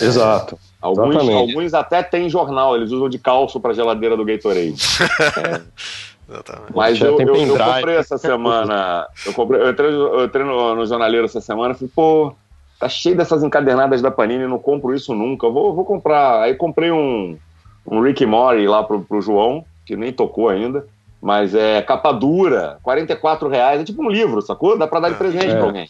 Exato. 0.00 0.58
Alguns, 0.80 1.16
Exatamente. 1.16 1.50
alguns 1.50 1.74
até 1.74 2.02
tem 2.02 2.28
jornal, 2.28 2.76
eles 2.76 2.90
usam 2.92 3.08
de 3.08 3.18
calço 3.18 3.58
pra 3.58 3.72
geladeira 3.72 4.16
do 4.16 4.24
Gatorade. 4.24 4.74
Exatamente. 6.28 6.72
Mas 6.74 7.00
eu, 7.00 7.18
eu, 7.20 7.34
eu 7.36 7.56
comprei 7.56 7.96
essa 7.96 8.18
semana. 8.18 9.06
Eu, 9.24 9.32
comprei, 9.32 9.60
eu 9.60 9.70
entrei, 9.70 9.90
eu 9.90 10.24
entrei 10.24 10.44
no, 10.44 10.74
no 10.74 10.86
jornaleiro 10.86 11.24
essa 11.24 11.40
semana 11.40 11.72
e 11.72 11.76
falei, 11.76 11.90
pô, 11.94 12.34
tá 12.80 12.88
cheio 12.88 13.16
dessas 13.16 13.42
encadernadas 13.42 14.02
da 14.02 14.10
Panini, 14.10 14.46
não 14.46 14.58
compro 14.58 14.94
isso 14.94 15.14
nunca. 15.14 15.46
Eu 15.46 15.52
vou, 15.52 15.74
vou 15.74 15.84
comprar. 15.84 16.42
Aí 16.42 16.54
comprei 16.54 16.90
um, 16.90 17.38
um 17.86 18.00
Rick 18.00 18.26
Mori 18.26 18.66
lá 18.66 18.82
pro, 18.82 19.00
pro 19.00 19.20
João, 19.22 19.64
que 19.84 19.96
nem 19.96 20.12
tocou 20.12 20.48
ainda. 20.48 20.84
Mas 21.22 21.54
é 21.54 21.80
capa 21.82 22.12
dura, 22.12 22.78
44 22.82 23.48
reais. 23.48 23.80
É 23.80 23.84
tipo 23.84 24.02
um 24.02 24.10
livro, 24.10 24.42
sacou? 24.42 24.76
Dá 24.76 24.86
pra 24.86 25.00
dar 25.00 25.10
de 25.10 25.16
presente 25.16 25.46
É. 25.50 25.54
pra 25.56 25.64
alguém. 25.64 25.88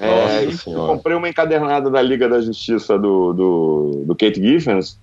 É, 0.00 0.06
Nossa 0.06 0.44
e 0.44 0.52
Senhora. 0.52 0.92
comprei 0.92 1.16
uma 1.16 1.28
encadernada 1.28 1.90
da 1.90 2.00
Liga 2.02 2.28
da 2.28 2.40
Justiça 2.40 2.98
do, 2.98 3.32
do, 3.32 4.04
do 4.06 4.16
Kate 4.16 4.40
Giffens. 4.42 4.98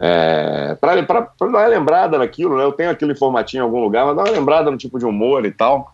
É, 0.00 0.76
pra 0.80 0.94
dar 1.02 1.34
uma 1.40 1.66
lembrada 1.66 2.16
naquilo, 2.18 2.56
né? 2.56 2.64
Eu 2.64 2.72
tenho 2.72 2.90
aquilo 2.90 3.12
em 3.12 3.16
formatinho 3.16 3.60
em 3.60 3.64
algum 3.64 3.80
lugar, 3.80 4.06
mas 4.06 4.16
dar 4.16 4.22
uma 4.24 4.30
lembrada 4.38 4.70
no 4.70 4.76
tipo 4.76 4.98
de 4.98 5.04
humor 5.04 5.44
e 5.44 5.50
tal. 5.50 5.90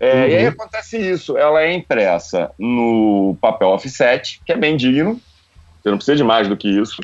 É, 0.00 0.28
E 0.28 0.36
aí 0.36 0.42
Uhum. 0.44 0.50
acontece 0.50 0.96
isso. 0.98 1.36
Ela 1.36 1.62
é 1.62 1.72
impressa 1.72 2.50
no 2.58 3.36
papel 3.40 3.68
offset, 3.68 4.40
que 4.44 4.52
é 4.52 4.56
bem 4.56 4.76
digno. 4.76 5.20
Você 5.82 5.88
não 5.90 5.96
precisa 5.96 6.16
de 6.16 6.24
mais 6.24 6.46
do 6.46 6.56
que 6.56 6.68
isso. 6.68 7.00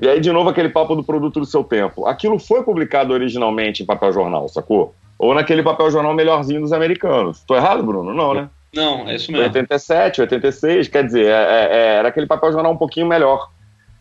E 0.00 0.08
aí, 0.08 0.20
de 0.20 0.30
novo, 0.32 0.48
aquele 0.48 0.68
papo 0.68 0.94
do 0.94 1.02
produto 1.02 1.40
do 1.40 1.46
seu 1.46 1.64
tempo. 1.64 2.06
Aquilo 2.06 2.38
foi 2.38 2.62
publicado 2.62 3.12
originalmente 3.12 3.82
em 3.82 3.86
papel 3.86 4.12
jornal, 4.12 4.48
sacou? 4.48 4.94
Ou 5.18 5.34
naquele 5.34 5.62
papel 5.62 5.90
jornal 5.90 6.14
melhorzinho 6.14 6.60
dos 6.60 6.72
americanos. 6.72 7.42
Tô 7.46 7.54
errado, 7.56 7.82
Bruno? 7.82 8.14
Não, 8.14 8.32
né? 8.32 8.48
Não, 8.74 9.08
é 9.08 9.16
isso 9.16 9.30
mesmo. 9.32 9.46
87, 9.46 10.20
86, 10.20 10.88
quer 10.88 11.04
dizer, 11.04 11.26
é- 11.26 11.30
é- 11.30 11.68
é- 11.72 11.94
era 11.96 12.08
aquele 12.08 12.26
papel 12.26 12.52
jornal 12.52 12.72
um 12.72 12.76
pouquinho 12.76 13.06
melhor. 13.06 13.50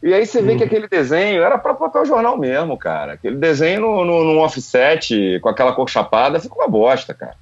E 0.01 0.13
aí 0.13 0.25
você 0.25 0.41
vê 0.41 0.51
Uhum. 0.53 0.57
que 0.59 0.63
aquele 0.63 0.87
desenho 0.87 1.41
era 1.43 1.57
para 1.57 1.73
papel 1.73 2.05
jornal 2.05 2.37
mesmo, 2.37 2.77
cara. 2.77 3.13
Aquele 3.13 3.35
desenho 3.35 3.81
no, 3.81 4.05
no, 4.05 4.23
num 4.23 4.39
offset, 4.39 5.39
com 5.41 5.49
aquela 5.49 5.73
cor 5.73 5.89
chapada, 5.89 6.39
fica 6.39 6.55
uma 6.55 6.67
bosta, 6.69 7.13
cara. 7.13 7.33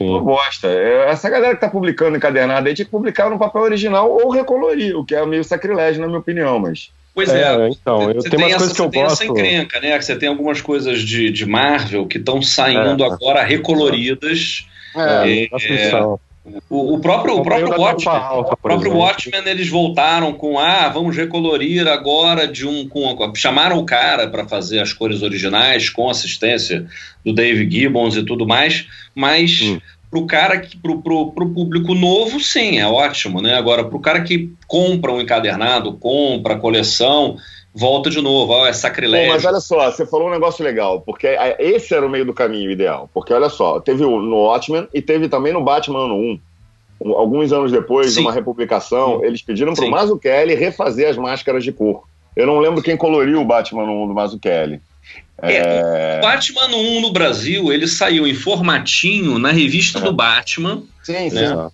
Uma 0.00 0.18
Sim. 0.18 0.24
bosta. 0.24 0.66
É, 0.66 1.10
Essa 1.10 1.30
galera 1.30 1.54
que 1.54 1.60
tá 1.60 1.68
publicando 1.68 2.16
encadernado 2.16 2.66
aí 2.66 2.74
tinha 2.74 2.84
que 2.86 2.90
publicar 2.90 3.30
no 3.30 3.38
papel 3.38 3.62
original 3.62 4.10
ou 4.10 4.30
recolorir, 4.30 4.96
o 4.98 5.04
que 5.04 5.14
é 5.14 5.24
meio 5.24 5.44
sacrilégio, 5.44 6.00
na 6.00 6.06
minha 6.08 6.18
opinião, 6.18 6.58
mas. 6.58 6.90
Pois 7.14 7.32
é. 7.32 7.42
É, 7.42 7.68
então, 7.68 8.02
eu 8.10 8.14
Você 8.20 8.28
tenho 8.30 8.30
tem 8.30 8.38
umas 8.40 8.48
essa, 8.50 8.58
coisas 8.58 8.72
que 8.72 8.76
você 8.76 8.82
eu 8.82 8.90
tem 8.90 9.02
essa 9.02 9.24
gosto. 9.26 9.38
encrenca, 9.40 9.80
né? 9.80 9.96
Que 9.98 10.04
você 10.04 10.16
tem 10.16 10.28
algumas 10.28 10.60
coisas 10.60 11.00
de, 11.00 11.30
de 11.30 11.46
Marvel 11.46 12.06
que 12.06 12.18
estão 12.18 12.42
saindo 12.42 13.04
É. 13.04 13.06
agora 13.06 13.42
recoloridas. 13.44 14.66
É, 14.96 15.44
É, 15.44 15.48
atenção. 15.52 16.18
O, 16.70 16.94
o 16.94 17.00
próprio, 17.00 17.36
o 17.36 17.42
próprio 17.42 17.80
Watchmen, 17.80 18.16
Alta, 18.16 18.54
o 18.54 18.56
próprio 18.56 18.88
exemplo. 18.88 19.04
Watchmen, 19.04 19.42
eles 19.46 19.68
voltaram 19.68 20.32
com 20.32 20.58
ah, 20.58 20.88
vamos 20.88 21.16
recolorir 21.16 21.86
agora 21.88 22.46
de 22.46 22.66
um 22.66 22.88
com 22.88 23.32
chamaram 23.34 23.78
o 23.78 23.84
cara 23.84 24.28
para 24.28 24.46
fazer 24.46 24.80
as 24.80 24.92
cores 24.92 25.22
originais 25.22 25.88
com 25.88 26.08
assistência 26.08 26.86
do 27.24 27.32
Dave 27.32 27.68
Gibbons 27.68 28.16
e 28.16 28.24
tudo 28.24 28.46
mais, 28.46 28.86
mas 29.14 29.60
Hum. 29.60 29.80
pro 30.10 30.26
cara 30.26 30.58
que 30.60 30.76
pro, 30.76 31.02
pro, 31.02 31.32
pro 31.32 31.50
público 31.50 31.94
novo, 31.94 32.40
sim, 32.40 32.78
é 32.78 32.86
ótimo, 32.86 33.40
né? 33.40 33.54
Agora 33.54 33.84
pro 33.84 33.98
cara 33.98 34.22
que 34.22 34.52
compra 34.66 35.12
um 35.12 35.20
encadernado, 35.20 35.94
compra 35.94 36.56
coleção, 36.56 37.36
volta 37.76 38.08
de 38.10 38.20
novo, 38.22 38.52
ó, 38.52 38.64
é 38.66 38.70
Pô, 38.70 38.74
sacrilégio. 38.74 39.32
mas 39.32 39.44
olha 39.44 39.60
só, 39.60 39.90
você 39.90 40.06
falou 40.06 40.28
um 40.28 40.32
negócio 40.32 40.64
legal, 40.64 41.00
porque 41.02 41.26
é, 41.26 41.56
esse 41.58 41.94
era 41.94 42.04
o 42.06 42.08
meio 42.10 42.24
do 42.24 42.32
caminho 42.32 42.70
ideal. 42.70 43.08
Porque 43.12 43.32
olha 43.32 43.48
só, 43.48 43.78
teve 43.80 44.04
o- 44.04 44.20
no 44.20 44.36
Watchmen 44.44 44.88
e 44.94 45.02
teve 45.02 45.28
também 45.28 45.52
no 45.52 45.62
Batman 45.62 46.04
ano 46.06 46.14
1. 46.14 46.40
Um, 47.00 47.12
Alguns 47.12 47.52
anos 47.52 47.70
depois, 47.70 48.08
Sim. 48.08 48.20
de 48.20 48.26
uma 48.26 48.32
republicação, 48.32 49.22
eles 49.22 49.42
pediram 49.42 49.74
pro 49.74 49.84
Sim. 49.84 49.90
Mazzucchelli 49.90 50.54
refazer 50.54 51.08
as 51.10 51.16
máscaras 51.18 51.62
de 51.62 51.70
cor. 51.70 52.04
Eu 52.34 52.46
não 52.46 52.58
lembro 52.58 52.82
quem 52.82 52.96
coloriu 52.96 53.40
o 53.40 53.44
Batman 53.44 53.84
no 53.84 54.04
1 54.04 54.08
do 54.08 54.14
Mazzucchelli. 54.14 54.80
É... 55.42 56.18
O 56.18 56.22
Batman 56.22 56.66
1 56.74 57.00
no 57.02 57.12
Brasil, 57.12 57.70
ele 57.70 57.86
saiu 57.86 58.26
em 58.26 58.34
formatinho 58.34 59.38
na 59.38 59.52
revista 59.52 60.00
do 60.00 60.12
Batman. 60.12 60.82
Sim, 61.02 61.28
sim. 61.28 61.36
né? 61.36 61.68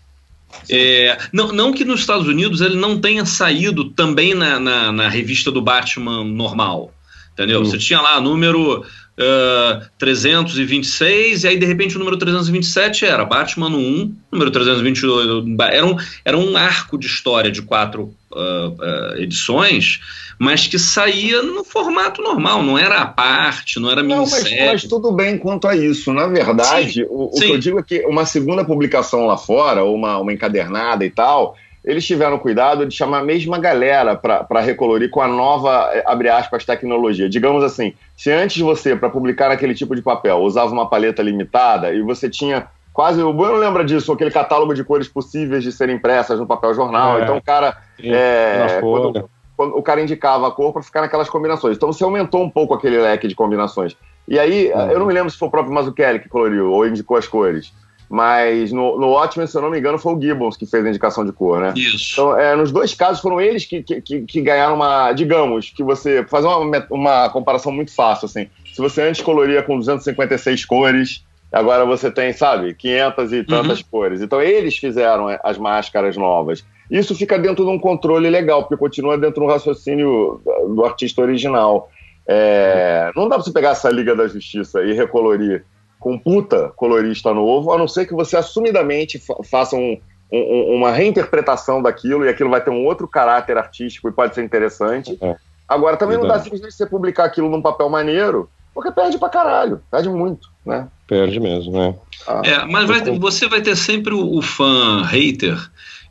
É, 0.68 1.18
não, 1.32 1.52
não 1.52 1.72
que 1.72 1.84
nos 1.84 2.00
Estados 2.00 2.26
Unidos 2.26 2.60
ele 2.60 2.76
não 2.76 3.00
tenha 3.00 3.24
saído 3.24 3.90
também 3.90 4.34
na, 4.34 4.58
na, 4.58 4.92
na 4.92 5.08
revista 5.08 5.50
do 5.50 5.62
Batman 5.62 6.24
normal. 6.24 6.92
Entendeu? 7.32 7.60
Uhum. 7.60 7.64
Você 7.64 7.78
tinha 7.78 8.00
lá 8.00 8.20
número 8.20 8.80
uh, 8.80 9.86
326, 9.98 11.44
e 11.44 11.48
aí 11.48 11.58
de 11.58 11.66
repente 11.66 11.96
o 11.96 11.98
número 11.98 12.16
327 12.16 13.06
era 13.06 13.24
Batman 13.24 13.70
no 13.70 13.78
1, 13.78 14.16
número 14.30 14.50
322. 14.50 15.26
Era 15.70 15.86
um, 15.86 15.96
era 16.24 16.38
um 16.38 16.56
arco 16.56 16.98
de 16.98 17.06
história 17.06 17.50
de 17.50 17.62
quatro 17.62 18.14
uh, 18.32 19.16
edições, 19.18 20.00
mas 20.38 20.66
que 20.66 20.78
saía 20.78 21.42
no 21.42 21.64
formato 21.64 22.22
normal, 22.22 22.62
não 22.62 22.78
era 22.78 23.00
a 23.00 23.06
parte, 23.06 23.78
não 23.78 23.90
era 23.90 24.02
minissérie. 24.02 24.56
Não, 24.56 24.66
mas, 24.66 24.82
mas 24.82 24.84
tudo 24.84 25.12
bem 25.12 25.38
quanto 25.38 25.68
a 25.68 25.76
isso. 25.76 26.12
Na 26.12 26.26
verdade, 26.26 26.92
sim, 26.92 27.06
o, 27.08 27.28
o 27.28 27.32
sim. 27.32 27.46
que 27.46 27.52
eu 27.52 27.58
digo 27.58 27.78
é 27.78 27.82
que 27.82 28.06
uma 28.06 28.26
segunda 28.26 28.64
publicação 28.64 29.26
lá 29.26 29.36
fora, 29.36 29.82
ou 29.82 29.94
uma, 29.94 30.18
uma 30.18 30.32
encadernada 30.32 31.04
e 31.04 31.10
tal 31.10 31.56
eles 31.84 32.06
tiveram 32.06 32.38
cuidado 32.38 32.86
de 32.86 32.94
chamar 32.94 33.18
a 33.18 33.24
mesma 33.24 33.58
galera 33.58 34.14
para 34.14 34.60
recolorir 34.60 35.10
com 35.10 35.20
a 35.20 35.26
nova, 35.26 35.90
eh, 35.92 36.04
abre 36.06 36.28
aspas, 36.28 36.64
tecnologia. 36.64 37.28
Digamos 37.28 37.64
assim, 37.64 37.92
se 38.16 38.30
antes 38.30 38.62
você, 38.62 38.94
para 38.94 39.10
publicar 39.10 39.50
aquele 39.50 39.74
tipo 39.74 39.94
de 39.96 40.02
papel, 40.02 40.38
usava 40.38 40.72
uma 40.72 40.88
paleta 40.88 41.22
limitada 41.22 41.92
e 41.92 42.00
você 42.00 42.30
tinha 42.30 42.68
quase, 42.92 43.22
o 43.22 43.32
Bueno 43.32 43.56
lembra 43.56 43.84
disso, 43.84 44.12
aquele 44.12 44.30
catálogo 44.30 44.74
de 44.74 44.84
cores 44.84 45.08
possíveis 45.08 45.62
de 45.62 45.72
serem 45.72 45.96
impressas 45.96 46.38
no 46.38 46.46
papel 46.46 46.74
jornal. 46.74 47.18
É, 47.18 47.22
então 47.22 47.36
o 47.36 47.42
cara. 47.42 47.76
É, 48.02 48.80
quando, 48.80 49.30
quando, 49.56 49.76
o 49.76 49.82
cara 49.82 50.00
indicava 50.00 50.48
a 50.48 50.50
cor 50.50 50.72
para 50.72 50.82
ficar 50.82 51.00
naquelas 51.00 51.30
combinações. 51.30 51.76
Então 51.76 51.92
você 51.92 52.04
aumentou 52.04 52.42
um 52.42 52.50
pouco 52.50 52.74
aquele 52.74 52.98
leque 52.98 53.28
de 53.28 53.34
combinações. 53.34 53.96
E 54.28 54.38
aí, 54.38 54.68
é. 54.68 54.92
eu 54.92 54.98
não 54.98 55.06
me 55.06 55.12
lembro 55.12 55.30
se 55.30 55.38
foi 55.38 55.48
o 55.48 55.50
próprio 55.50 55.74
Mazzucchelli 55.74 56.20
que 56.20 56.28
coloriu 56.28 56.70
ou 56.70 56.86
indicou 56.86 57.16
as 57.16 57.26
cores. 57.26 57.72
Mas 58.12 58.70
no, 58.70 59.00
no 59.00 59.08
Watchmen, 59.08 59.46
se 59.46 59.56
eu 59.56 59.62
não 59.62 59.70
me 59.70 59.78
engano, 59.78 59.98
foi 59.98 60.14
o 60.14 60.20
Gibbons 60.20 60.54
que 60.54 60.66
fez 60.66 60.84
a 60.84 60.88
indicação 60.90 61.24
de 61.24 61.32
cor, 61.32 61.60
né? 61.60 61.72
Isso. 61.74 62.12
Então, 62.12 62.38
é, 62.38 62.54
nos 62.54 62.70
dois 62.70 62.92
casos 62.92 63.22
foram 63.22 63.40
eles 63.40 63.64
que, 63.64 63.82
que, 63.82 64.20
que, 64.20 64.40
ganharam 64.42 64.74
uma. 64.74 65.12
Digamos, 65.12 65.70
que 65.70 65.82
você. 65.82 66.22
Fazer 66.24 66.46
uma, 66.46 66.86
uma 66.90 67.30
comparação 67.30 67.72
muito 67.72 67.94
fácil, 67.94 68.26
assim. 68.26 68.50
Se 68.74 68.82
você 68.82 69.00
antes 69.00 69.22
coloria 69.22 69.62
com 69.62 69.78
256 69.78 70.66
cores, 70.66 71.24
agora 71.52 71.84
você 71.84 72.10
tem, 72.10 72.32
sabe, 72.32 72.74
500 72.74 73.32
e 73.32 73.44
tantas 73.44 73.80
uhum. 73.80 73.86
cores. 73.90 74.22
Então, 74.22 74.40
eles 74.40 74.76
fizeram 74.76 75.26
as 75.42 75.58
máscaras 75.58 76.16
novas. 76.16 76.64
Isso 76.90 77.14
fica 77.14 77.38
dentro 77.38 77.64
de 77.64 77.70
um 77.70 77.78
controle 77.78 78.28
legal, 78.28 78.62
porque 78.62 78.76
continua 78.76 79.16
dentro 79.18 79.44
do 79.44 79.50
raciocínio 79.50 80.40
do 80.68 80.84
artista 80.84 81.22
original. 81.22 81.88
É, 82.26 83.10
não 83.16 83.28
dá 83.28 83.36
pra 83.36 83.44
você 83.44 83.52
pegar 83.52 83.70
essa 83.70 83.90
Liga 83.90 84.14
da 84.14 84.26
Justiça 84.28 84.82
e 84.82 84.92
recolorir 84.92 85.64
com 85.98 86.18
puta 86.18 86.70
colorista 86.74 87.32
novo, 87.32 87.72
a 87.72 87.78
não 87.78 87.86
ser 87.86 88.06
que 88.06 88.14
você 88.14 88.36
assumidamente 88.36 89.18
fa 89.18 89.36
faça 89.44 89.76
um, 89.76 89.98
um, 90.32 90.76
uma 90.76 90.90
reinterpretação 90.90 91.80
daquilo 91.80 92.24
e 92.24 92.28
aquilo 92.28 92.50
vai 92.50 92.60
ter 92.60 92.70
um 92.70 92.84
outro 92.84 93.06
caráter 93.06 93.56
artístico 93.56 94.08
e 94.08 94.12
pode 94.12 94.34
ser 94.34 94.42
interessante. 94.42 95.16
É. 95.20 95.36
Agora, 95.68 95.96
também 95.96 96.18
Verdade. 96.18 96.28
não 96.28 96.36
dá 96.36 96.42
simplesmente 96.42 96.74
você 96.74 96.86
publicar 96.86 97.24
aquilo 97.24 97.48
num 97.48 97.62
papel 97.62 97.88
maneiro, 97.88 98.50
porque 98.74 98.90
perde 98.90 99.16
pra 99.16 99.28
caralho, 99.28 99.80
perde 99.90 100.08
muito, 100.08 100.48
né? 100.66 100.88
Perde 101.12 101.38
mesmo, 101.38 101.72
né? 101.72 101.94
Ah, 102.26 102.40
é, 102.42 102.64
mas 102.64 102.88
vai, 102.88 103.02
você 103.18 103.46
vai 103.46 103.60
ter 103.60 103.76
sempre 103.76 104.14
o, 104.14 104.38
o, 104.38 104.40
fã 104.40 105.02
hater, 105.04 105.58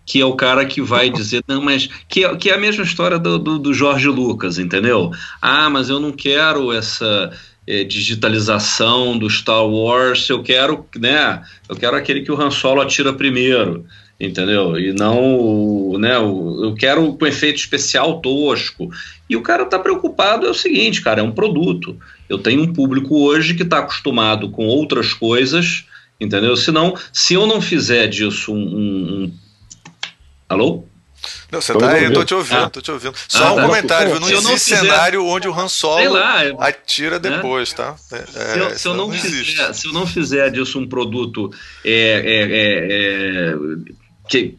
que 0.05 0.21
é 0.21 0.25
o 0.25 0.35
cara 0.35 0.63
que 0.63 0.79
vai 0.79 1.09
dizer, 1.09 1.43
não, 1.47 1.59
mas. 1.59 1.89
Que 2.07 2.23
é, 2.23 2.35
que 2.35 2.51
é 2.51 2.53
a 2.53 2.59
mesma 2.59 2.83
história 2.83 3.17
do, 3.17 3.39
do, 3.39 3.57
do 3.57 3.73
Jorge 3.73 4.07
Lucas, 4.07 4.59
entendeu? 4.59 5.09
Ah, 5.41 5.71
mas 5.71 5.89
eu 5.89 5.99
não 5.99 6.11
quero 6.11 6.71
essa 6.71 7.31
é, 7.65 7.83
digitalização 7.83 9.17
do 9.17 9.27
Star 9.27 9.65
Wars, 9.65 10.29
eu 10.29 10.43
quero, 10.43 10.85
né, 10.95 11.41
eu 11.67 11.75
quero 11.75 11.97
aquele 11.97 12.21
que 12.21 12.31
o 12.31 12.39
Han 12.39 12.51
Solo 12.51 12.79
atira 12.79 13.11
primeiro, 13.11 13.83
entendeu? 14.21 14.79
E 14.79 14.93
não, 14.93 15.97
né, 15.97 16.15
eu 16.15 16.75
quero 16.77 17.13
com 17.13 17.25
efeito 17.25 17.57
especial 17.57 18.21
tosco. 18.21 18.89
E 19.27 19.35
o 19.35 19.41
cara 19.41 19.65
tá 19.65 19.79
preocupado 19.79 20.45
é 20.45 20.49
o 20.49 20.53
seguinte, 20.53 21.01
cara, 21.01 21.21
é 21.21 21.23
um 21.23 21.31
produto. 21.31 21.97
Eu 22.29 22.37
tenho 22.37 22.61
um 22.61 22.71
público 22.71 23.19
hoje 23.19 23.55
que 23.55 23.63
está 23.63 23.79
acostumado 23.79 24.49
com 24.51 24.67
outras 24.67 25.13
coisas, 25.13 25.85
entendeu? 26.19 26.55
Senão, 26.55 26.95
se 27.11 27.33
eu 27.33 27.47
não 27.47 27.59
fizer 27.61 28.07
disso 28.07 28.53
um, 28.53 28.57
um, 28.57 29.23
um... 29.23 29.33
alô? 30.47 30.83
Não, 31.51 31.61
você 31.61 31.77
tá 31.77 31.91
aí, 31.91 32.05
eu 32.05 32.13
tô 32.13 32.23
te 32.23 32.33
ouvindo, 32.33 32.63
ah. 32.63 32.69
tô 32.69 32.81
te 32.81 32.89
ouvindo. 32.89 33.13
Só 33.27 33.43
ah, 33.43 33.53
um 33.53 33.55
tá. 33.57 33.67
comentário, 33.67 34.19
não 34.19 34.27
existe 34.27 34.43
não 34.43 34.57
fizer, 34.57 34.77
cenário 34.77 35.25
onde 35.25 35.47
o 35.47 35.53
Han 35.53 35.67
Solo 35.67 36.13
lá, 36.13 36.41
atira 36.59 37.19
né? 37.19 37.29
depois, 37.29 37.73
tá? 37.73 37.95
É, 38.11 38.25
se, 38.25 38.59
eu, 38.59 38.77
se, 38.77 38.87
eu 38.87 38.93
não, 38.95 39.07
não 39.07 39.13
fizer, 39.13 39.73
se 39.73 39.87
eu 39.87 39.93
não 39.93 40.07
fizer 40.07 40.49
disso 40.49 40.79
um 40.79 40.87
produto 40.87 41.51
é, 41.85 41.91
é, 41.93 42.41
é, 42.51 43.51
é 43.51 44.00
que, 44.31 44.57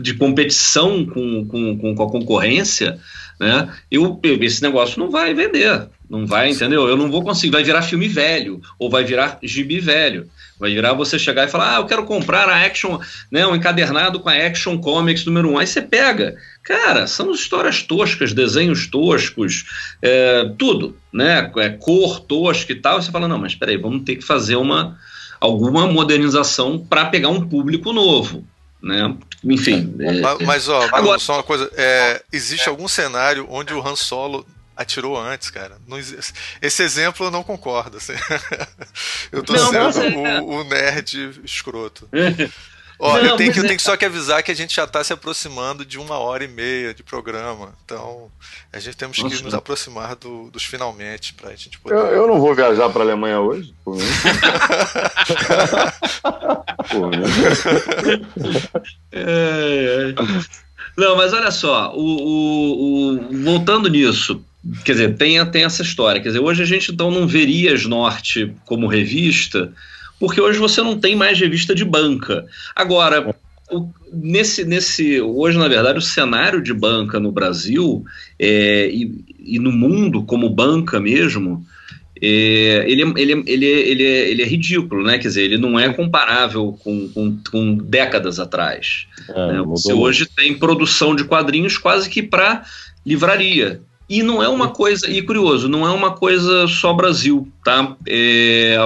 de 0.00 0.14
competição 0.14 1.04
com, 1.06 1.46
com, 1.46 1.94
com 1.94 2.02
a 2.02 2.10
concorrência, 2.10 2.98
né? 3.38 3.72
Eu, 3.90 4.20
esse 4.22 4.62
negócio 4.62 4.98
não 4.98 5.10
vai 5.10 5.32
vender, 5.32 5.88
não 6.08 6.26
vai, 6.26 6.50
entendeu? 6.50 6.86
Eu 6.86 6.96
não 6.96 7.10
vou 7.10 7.22
conseguir, 7.22 7.52
vai 7.52 7.64
virar 7.64 7.82
filme 7.82 8.06
velho, 8.06 8.60
ou 8.78 8.90
vai 8.90 9.04
virar 9.04 9.38
gibi 9.42 9.80
velho. 9.80 10.28
Vai 10.58 10.74
virar 10.74 10.92
você 10.92 11.18
chegar 11.18 11.48
e 11.48 11.50
falar, 11.50 11.76
ah, 11.76 11.80
eu 11.80 11.86
quero 11.86 12.04
comprar 12.04 12.46
a 12.46 12.66
Action, 12.66 12.98
né, 13.32 13.46
um 13.46 13.56
encadernado 13.56 14.20
com 14.20 14.28
a 14.28 14.34
Action 14.34 14.76
Comics 14.78 15.24
número 15.24 15.48
1. 15.48 15.52
Um. 15.52 15.58
Aí 15.58 15.66
você 15.66 15.80
pega. 15.80 16.36
Cara, 16.62 17.06
são 17.06 17.32
histórias 17.32 17.82
toscas, 17.82 18.34
desenhos 18.34 18.86
toscos, 18.86 19.64
é, 20.02 20.52
tudo, 20.58 20.94
né? 21.10 21.50
É, 21.56 21.70
cor 21.70 22.20
tosca 22.20 22.72
e 22.72 22.76
tal. 22.76 22.98
E 22.98 23.02
você 23.02 23.10
fala, 23.10 23.26
não, 23.26 23.38
mas 23.38 23.54
peraí, 23.54 23.78
vamos 23.78 24.02
ter 24.02 24.16
que 24.16 24.24
fazer 24.24 24.56
uma 24.56 24.98
alguma 25.40 25.86
modernização 25.86 26.78
para 26.78 27.06
pegar 27.06 27.30
um 27.30 27.48
público 27.48 27.92
novo. 27.92 28.44
Né? 28.82 29.16
Enfim. 29.44 29.94
É, 30.00 30.20
mas, 30.20 30.38
mas, 30.40 30.68
ó, 30.68 30.88
agora, 30.92 31.18
só 31.18 31.34
uma 31.34 31.42
coisa: 31.42 31.70
é, 31.74 32.22
existe 32.32 32.68
algum 32.68 32.88
cenário 32.88 33.46
onde 33.50 33.74
o 33.74 33.86
Han 33.86 33.96
Solo 33.96 34.46
atirou 34.80 35.20
antes, 35.20 35.50
cara. 35.50 35.76
Não, 35.86 35.98
esse 35.98 36.82
exemplo 36.82 37.26
eu 37.26 37.30
não 37.30 37.42
concordo. 37.42 37.98
Assim. 37.98 38.14
Eu 39.30 39.42
tô 39.42 39.52
não, 39.52 39.92
sendo 39.92 40.18
o, 40.18 40.60
o, 40.60 40.64
nerd 40.64 41.40
escroto. 41.44 42.08
Ó, 43.02 43.16
não, 43.16 43.24
eu, 43.24 43.34
tenho 43.36 43.50
que, 43.50 43.58
eu 43.58 43.64
tenho 43.64 43.78
que 43.78 43.82
só 43.82 43.96
que 43.96 44.04
avisar 44.04 44.42
que 44.42 44.50
a 44.50 44.54
gente 44.54 44.76
já 44.76 44.84
está 44.84 45.02
se 45.02 45.10
aproximando 45.10 45.86
de 45.86 45.98
uma 45.98 46.18
hora 46.18 46.44
e 46.44 46.48
meia 46.48 46.92
de 46.92 47.02
programa. 47.02 47.72
Então, 47.82 48.30
a 48.70 48.78
gente 48.78 48.94
temos 48.94 49.18
Nossa, 49.18 49.34
que 49.34 49.42
nos 49.42 49.54
aproximar 49.54 50.14
do, 50.16 50.50
dos 50.50 50.64
finalmente 50.64 51.32
para 51.32 51.48
a 51.48 51.56
gente 51.56 51.78
poder. 51.78 51.94
Eu, 51.94 52.06
eu, 52.08 52.26
não 52.26 52.38
vou 52.38 52.54
viajar 52.54 52.90
para 52.90 53.00
a 53.00 53.04
Alemanha 53.06 53.40
hoje, 53.40 53.74
por 53.82 53.96
mim. 53.96 54.04
por 56.90 57.08
mim. 57.08 57.22
É, 59.12 60.10
é. 60.10 60.14
Não, 60.94 61.16
mas 61.16 61.32
olha 61.32 61.50
só, 61.50 61.94
o, 61.94 62.02
o, 62.02 63.14
o, 63.14 63.18
voltando 63.42 63.88
nisso, 63.88 64.44
Quer 64.84 64.92
dizer, 64.92 65.16
tem, 65.16 65.44
tem 65.46 65.64
essa 65.64 65.82
história. 65.82 66.20
Quer 66.20 66.28
dizer, 66.28 66.40
hoje 66.40 66.62
a 66.62 66.66
gente 66.66 66.92
então 66.92 67.10
não 67.10 67.26
veria 67.26 67.72
as 67.72 67.86
Norte 67.86 68.52
como 68.66 68.86
revista, 68.86 69.72
porque 70.18 70.40
hoje 70.40 70.58
você 70.58 70.82
não 70.82 70.98
tem 70.98 71.16
mais 71.16 71.38
revista 71.40 71.74
de 71.74 71.84
banca. 71.84 72.44
Agora, 72.76 73.34
o, 73.70 73.88
nesse, 74.12 74.64
nesse, 74.64 75.20
hoje, 75.20 75.56
na 75.56 75.68
verdade, 75.68 75.98
o 75.98 76.02
cenário 76.02 76.62
de 76.62 76.74
banca 76.74 77.18
no 77.18 77.32
Brasil 77.32 78.04
é, 78.38 78.88
e, 78.88 79.24
e 79.38 79.58
no 79.58 79.72
mundo 79.72 80.24
como 80.24 80.50
banca 80.50 81.00
mesmo, 81.00 81.64
é, 82.20 82.84
ele, 82.86 83.02
ele, 83.16 83.42
ele, 83.46 83.66
ele, 83.66 84.04
é, 84.04 84.30
ele 84.30 84.42
é 84.42 84.46
ridículo, 84.46 85.02
né? 85.02 85.16
Quer 85.16 85.28
dizer, 85.28 85.44
ele 85.44 85.56
não 85.56 85.80
é 85.80 85.90
comparável 85.90 86.78
com, 86.84 87.08
com, 87.08 87.38
com 87.50 87.76
décadas 87.76 88.38
atrás. 88.38 89.06
É, 89.26 89.52
né? 89.52 89.62
Você 89.62 89.94
hoje 89.94 90.26
tem 90.26 90.58
produção 90.58 91.16
de 91.16 91.24
quadrinhos 91.24 91.78
quase 91.78 92.10
que 92.10 92.22
para 92.22 92.62
livraria. 93.06 93.80
E 94.10 94.24
não 94.24 94.42
é 94.42 94.48
uma 94.48 94.70
coisa, 94.70 95.08
e 95.08 95.22
curioso, 95.22 95.68
não 95.68 95.86
é 95.86 95.90
uma 95.92 96.10
coisa 96.16 96.66
só 96.66 96.92
Brasil, 96.92 97.46
tá? 97.64 97.96
É, 98.08 98.76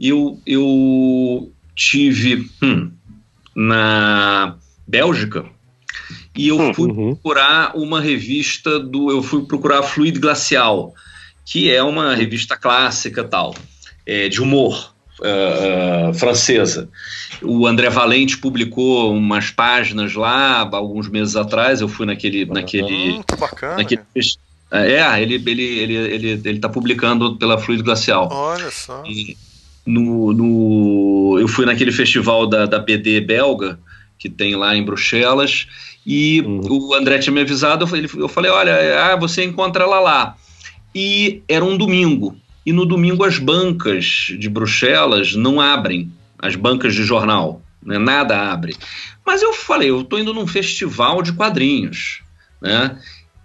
eu, 0.00 0.42
eu 0.44 1.52
tive 1.76 2.50
hum, 2.60 2.90
na 3.54 4.56
Bélgica 4.84 5.44
e 6.36 6.48
eu 6.48 6.74
fui 6.74 6.90
uhum. 6.90 7.14
procurar 7.14 7.76
uma 7.76 8.00
revista 8.00 8.80
do. 8.80 9.12
Eu 9.12 9.22
fui 9.22 9.44
procurar 9.44 9.84
Fluid 9.84 10.18
Glacial, 10.18 10.92
que 11.44 11.70
é 11.70 11.80
uma 11.80 12.12
revista 12.16 12.56
clássica 12.56 13.22
tal, 13.22 13.54
é, 14.04 14.28
de 14.28 14.42
humor. 14.42 14.92
Uh, 15.20 16.10
uh, 16.10 16.14
francesa. 16.14 16.88
O 17.42 17.66
André 17.66 17.90
Valente 17.90 18.38
publicou 18.38 19.12
umas 19.12 19.50
páginas 19.50 20.14
lá 20.14 20.60
alguns 20.60 21.08
meses 21.08 21.34
atrás. 21.34 21.80
Eu 21.80 21.88
fui 21.88 22.06
naquele, 22.06 22.44
naquele, 22.44 23.14
hum, 23.14 23.22
bacana, 23.36 23.78
naquele, 23.78 24.02
é, 24.70 25.22
ele 25.22 25.34
ele 25.34 25.62
ele 25.62 25.94
ele 25.94 26.40
ele 26.44 26.58
tá 26.58 26.68
publicando 26.68 27.36
pela 27.36 27.58
Fluido 27.58 27.84
Glacial. 27.84 28.28
Olha 28.30 28.70
só. 28.70 29.02
E 29.06 29.36
no, 29.86 30.32
no 30.32 31.38
eu 31.40 31.48
fui 31.48 31.64
naquele 31.64 31.92
festival 31.92 32.46
da, 32.46 32.66
da 32.66 32.78
BD 32.78 33.20
belga 33.20 33.78
que 34.18 34.28
tem 34.28 34.56
lá 34.56 34.76
em 34.76 34.84
Bruxelas 34.84 35.66
e 36.04 36.40
uhum. 36.40 36.88
o 36.88 36.94
André 36.94 37.18
tinha 37.18 37.32
me 37.32 37.40
avisado, 37.40 37.86
eu, 37.86 38.22
eu 38.22 38.28
falei, 38.28 38.50
olha, 38.50 39.04
ah, 39.04 39.16
você 39.16 39.44
encontra 39.44 39.84
ela 39.84 40.00
lá. 40.00 40.36
E 40.94 41.42
era 41.46 41.62
um 41.62 41.76
domingo. 41.76 42.34
E 42.64 42.72
no 42.72 42.86
domingo 42.86 43.24
as 43.24 43.38
bancas 43.38 44.32
de 44.38 44.48
Bruxelas 44.48 45.34
não 45.34 45.60
abrem, 45.60 46.10
as 46.38 46.56
bancas 46.56 46.94
de 46.94 47.04
jornal, 47.04 47.62
né? 47.82 47.98
nada 47.98 48.50
abre. 48.50 48.74
Mas 49.24 49.42
eu 49.42 49.52
falei, 49.52 49.90
eu 49.90 50.00
estou 50.00 50.18
indo 50.18 50.32
num 50.32 50.46
festival 50.46 51.22
de 51.22 51.32
quadrinhos, 51.32 52.22
né? 52.60 52.98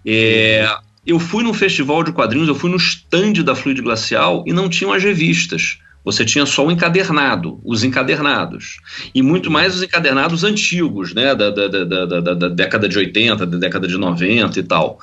É, 0.06 0.74
eu 1.06 1.20
fui 1.20 1.44
num 1.44 1.54
festival 1.54 2.04
de 2.04 2.12
quadrinhos, 2.12 2.48
eu 2.48 2.56
fui 2.56 2.70
no 2.70 2.78
stand 2.78 3.34
da 3.44 3.56
Fluid 3.56 3.82
Glacial 3.82 4.44
e 4.48 4.54
não 4.54 4.70
tinham 4.70 4.94
as 4.94 5.04
revistas. 5.04 5.80
Você 6.06 6.26
tinha 6.26 6.46
só 6.46 6.66
o 6.66 6.72
encadernado, 6.72 7.62
os 7.64 7.84
encadernados. 7.84 8.78
E 9.16 9.22
muito 9.22 9.50
mais 9.50 9.76
os 9.76 9.84
encadernados 9.84 10.44
antigos, 10.44 11.14
né? 11.14 11.34
Da, 11.34 11.50
da, 11.50 11.68
da, 11.68 12.06
da, 12.06 12.34
da 12.34 12.50
década 12.50 12.90
de 12.90 12.98
80, 12.98 13.46
da 13.46 13.58
década 13.58 13.88
de 13.88 13.98
90 13.98 14.60
e 14.60 14.64
tal. 14.64 15.00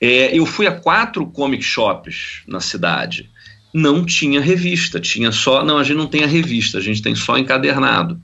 É, 0.00 0.36
eu 0.36 0.46
fui 0.46 0.66
a 0.66 0.72
quatro 0.72 1.26
comic 1.26 1.64
shops 1.64 2.42
na 2.46 2.60
cidade. 2.60 3.28
Não 3.74 4.04
tinha 4.04 4.40
revista, 4.40 5.00
tinha 5.00 5.32
só. 5.32 5.64
Não, 5.64 5.78
a 5.78 5.84
gente 5.84 5.96
não 5.96 6.06
tem 6.06 6.22
a 6.22 6.28
revista, 6.28 6.78
a 6.78 6.80
gente 6.80 7.02
tem 7.02 7.14
só 7.14 7.36
encadernado. 7.36 8.20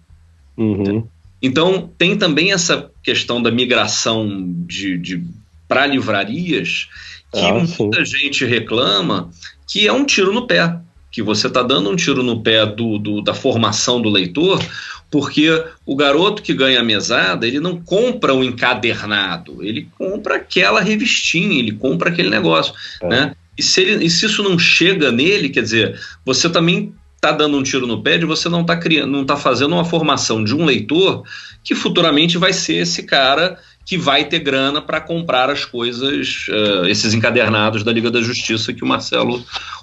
Uhum. 0.57 1.05
Então, 1.43 1.91
tem 1.99 2.17
também 2.17 2.53
essa 2.53 2.89
questão 3.03 3.43
da 3.43 3.51
migração 3.51 4.55
de, 4.65 4.97
de 4.97 5.25
para 5.67 5.87
livrarias 5.87 6.89
que 7.33 7.41
Ah, 7.41 7.55
muita 7.79 8.05
gente 8.05 8.45
reclama 8.45 9.31
que 9.67 9.87
é 9.87 9.93
um 9.93 10.05
tiro 10.05 10.33
no 10.33 10.47
pé, 10.47 10.77
que 11.11 11.23
você 11.23 11.47
está 11.47 11.63
dando 11.63 11.91
um 11.91 11.97
tiro 11.97 12.23
no 12.23 12.43
pé 12.43 12.65
do, 12.67 12.99
do- 12.99 13.23
da 13.23 13.33
formação 13.35 14.01
do 14.01 14.09
leitor, 14.11 14.63
porque 15.11 15.49
o 15.85 15.95
garoto 15.97 16.43
que 16.43 16.55
ganha 16.55 16.81
a 16.81 16.85
mesada, 16.85 17.47
ele 17.47 17.61
não 17.61 17.77
compra 17.81 18.35
um 18.35 18.43
encadernado, 18.43 19.63
ele 19.65 19.89
compra 19.99 20.37
aquela 20.37 20.81
revistinha, 20.81 21.59
ele 21.59 21.73
compra 21.73 22.11
aquele 22.11 22.31
negócio, 22.31 22.75
É. 23.03 23.09
né? 23.09 23.37
E 23.57 23.63
se, 23.63 23.83
ele, 23.83 24.05
e 24.07 24.11
se 24.11 24.25
isso 24.25 24.43
não 24.43 24.59
chega 24.59 25.13
nele, 25.13 25.51
quer 25.51 25.63
dizer, 25.63 26.01
você 26.25 26.49
também 26.49 26.95
está 27.17 27.31
dando 27.31 27.57
um 27.59 27.63
tiro 27.63 27.87
no 27.87 28.03
pé 28.03 28.17
de 28.17 28.25
você 28.25 28.49
não 28.49 28.63
está 28.63 28.77
criando, 28.77 29.13
não 29.13 29.25
tá 29.25 29.37
fazendo 29.37 29.75
uma 29.75 29.85
formação 29.85 30.43
de 30.43 30.55
um 30.55 30.65
leitor 30.65 31.23
que 31.63 31.75
futuramente 31.75 32.39
vai 32.39 32.53
ser 32.53 32.77
esse 32.77 33.03
cara 33.05 33.59
que 33.85 33.99
vai 33.99 34.25
ter 34.25 34.39
grana 34.39 34.81
para 34.81 35.01
comprar 35.01 35.51
as 35.51 35.65
coisas, 35.65 36.47
eh, 36.51 36.91
esses 36.91 37.15
encadernados 37.15 37.83
da 37.83 37.93
Liga 37.93 38.11
da 38.11 38.21
Justiça 38.21 38.73
que 38.73 38.85
o 38.85 38.87
Marcelo 38.87 39.43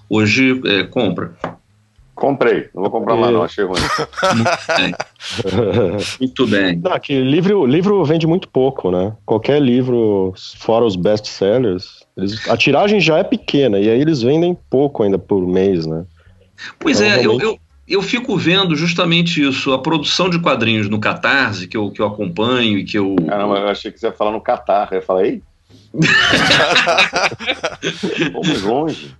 hoje 0.09 0.61
eh, 0.65 0.83
compra. 0.83 1.33
Comprei. 2.15 2.67
Não 2.75 2.81
vou 2.83 2.91
comprar 2.91 3.15
mais, 3.15 3.33
não. 3.33 3.43
Achei 3.43 3.63
ruim. 3.63 3.79
Muito 6.19 6.47
bem. 6.47 6.77
Não, 6.83 6.99
que 6.99 7.21
livro, 7.21 7.65
livro 7.65 8.03
vende 8.03 8.27
muito 8.27 8.47
pouco, 8.49 8.91
né? 8.91 9.13
Qualquer 9.25 9.61
livro, 9.61 10.33
fora 10.57 10.83
os 10.85 10.95
best-sellers, 10.97 12.03
eles- 12.17 12.45
a 12.49 12.57
tiragem 12.57 12.99
já 12.99 13.19
é 13.19 13.23
pequena, 13.23 13.79
e 13.79 13.89
aí 13.89 14.01
eles 14.01 14.21
vendem 14.21 14.57
pouco 14.69 15.03
ainda 15.03 15.17
por 15.17 15.45
mês, 15.47 15.85
né? 15.85 16.03
Pois 16.79 16.99
é, 16.99 17.19
eu, 17.25 17.37
Realmente. 17.37 17.43
eu, 17.43 17.49
eu 17.51 17.59
fico 18.03 18.37
vendo 18.37 18.75
justamente 18.75 19.41
isso, 19.41 19.73
a 19.73 19.81
produção 19.81 20.29
de 20.29 20.37
quadrinhos 20.39 20.87
no 20.87 20.99
Catarse, 20.99 21.67
que 21.67 21.75
eu, 21.75 21.89
que 21.89 21.99
eu 22.01 22.05
acompanho 22.05 22.77
e 22.77 22.85
que 22.85 22.97
eu. 22.97 23.15
Caramba, 23.27 23.57
eu 23.57 23.67
achei 23.67 23.91
que 23.91 23.99
você 23.99 24.05
ia 24.07 24.13
falar 24.13 24.31
no 24.31 24.41
Catar. 24.41 24.89
Eu 24.91 25.01
falei, 25.01 25.31
ei, 25.31 25.41
fomos 28.31 28.61
longe. 28.61 29.15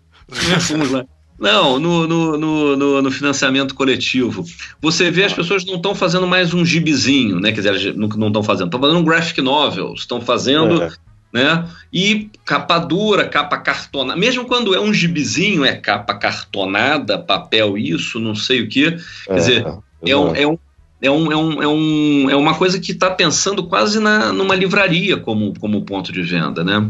Fomos 0.61 0.91
lá. 0.91 1.05
Não, 1.39 1.79
no, 1.79 2.05
no, 2.05 2.37
no, 2.37 3.01
no- 3.01 3.11
financiamento 3.11 3.73
coletivo. 3.73 4.43
Você 4.81 5.09
vê 5.09 5.23
as 5.23 5.33
pessoas 5.33 5.65
não 5.65 5.75
estão 5.75 5.95
fazendo 5.95 6.27
mais 6.27 6.53
um 6.53 6.65
gibizinho, 6.65 7.39
né? 7.39 7.53
Quer 7.53 7.61
dizer, 7.61 7.95
não 7.95 8.09
não 8.09 8.27
estão 8.27 8.43
fazendo, 8.43 8.65
estão 8.67 8.81
fazendo 8.81 8.99
um 8.99 9.05
graphic 9.05 9.41
novel, 9.41 9.93
estão 9.93 10.19
fazendo, 10.19 10.83
É. 10.83 10.91
né? 11.31 11.67
E 11.93 12.29
capa 12.45 12.79
dura, 12.79 13.27
capa 13.27 13.57
cartonada. 13.57 14.19
Mesmo 14.19 14.45
quando 14.45 14.73
é 14.73 14.79
um 14.79 14.93
gibizinho, 14.93 15.63
é 15.63 15.75
capa 15.75 16.13
cartonada, 16.15 17.19
papel 17.19 17.77
isso, 17.77 18.19
não 18.19 18.35
sei 18.35 18.61
o 18.61 18.69
quê. 18.69 18.97
Quer 19.25 19.35
dizer, 19.35 19.65
É, 20.05 20.15
um, 20.15 20.35
é, 20.35 20.47
um, 20.47 20.57
é, 21.01 21.09
um, 21.09 21.31
é, 21.31 21.37
um, 21.37 21.63
é, 21.63 21.67
um, 21.67 22.29
é 22.29 22.35
uma 22.35 22.53
coisa 22.55 22.77
que 22.79 22.91
está 22.91 23.09
pensando 23.09 23.63
quase 23.63 23.99
na, 23.99 24.31
numa 24.33 24.53
livraria 24.53 25.17
como, 25.17 25.57
como 25.57 25.81
ponto 25.83 26.11
de 26.11 26.21
venda, 26.21 26.61
né? 26.63 26.85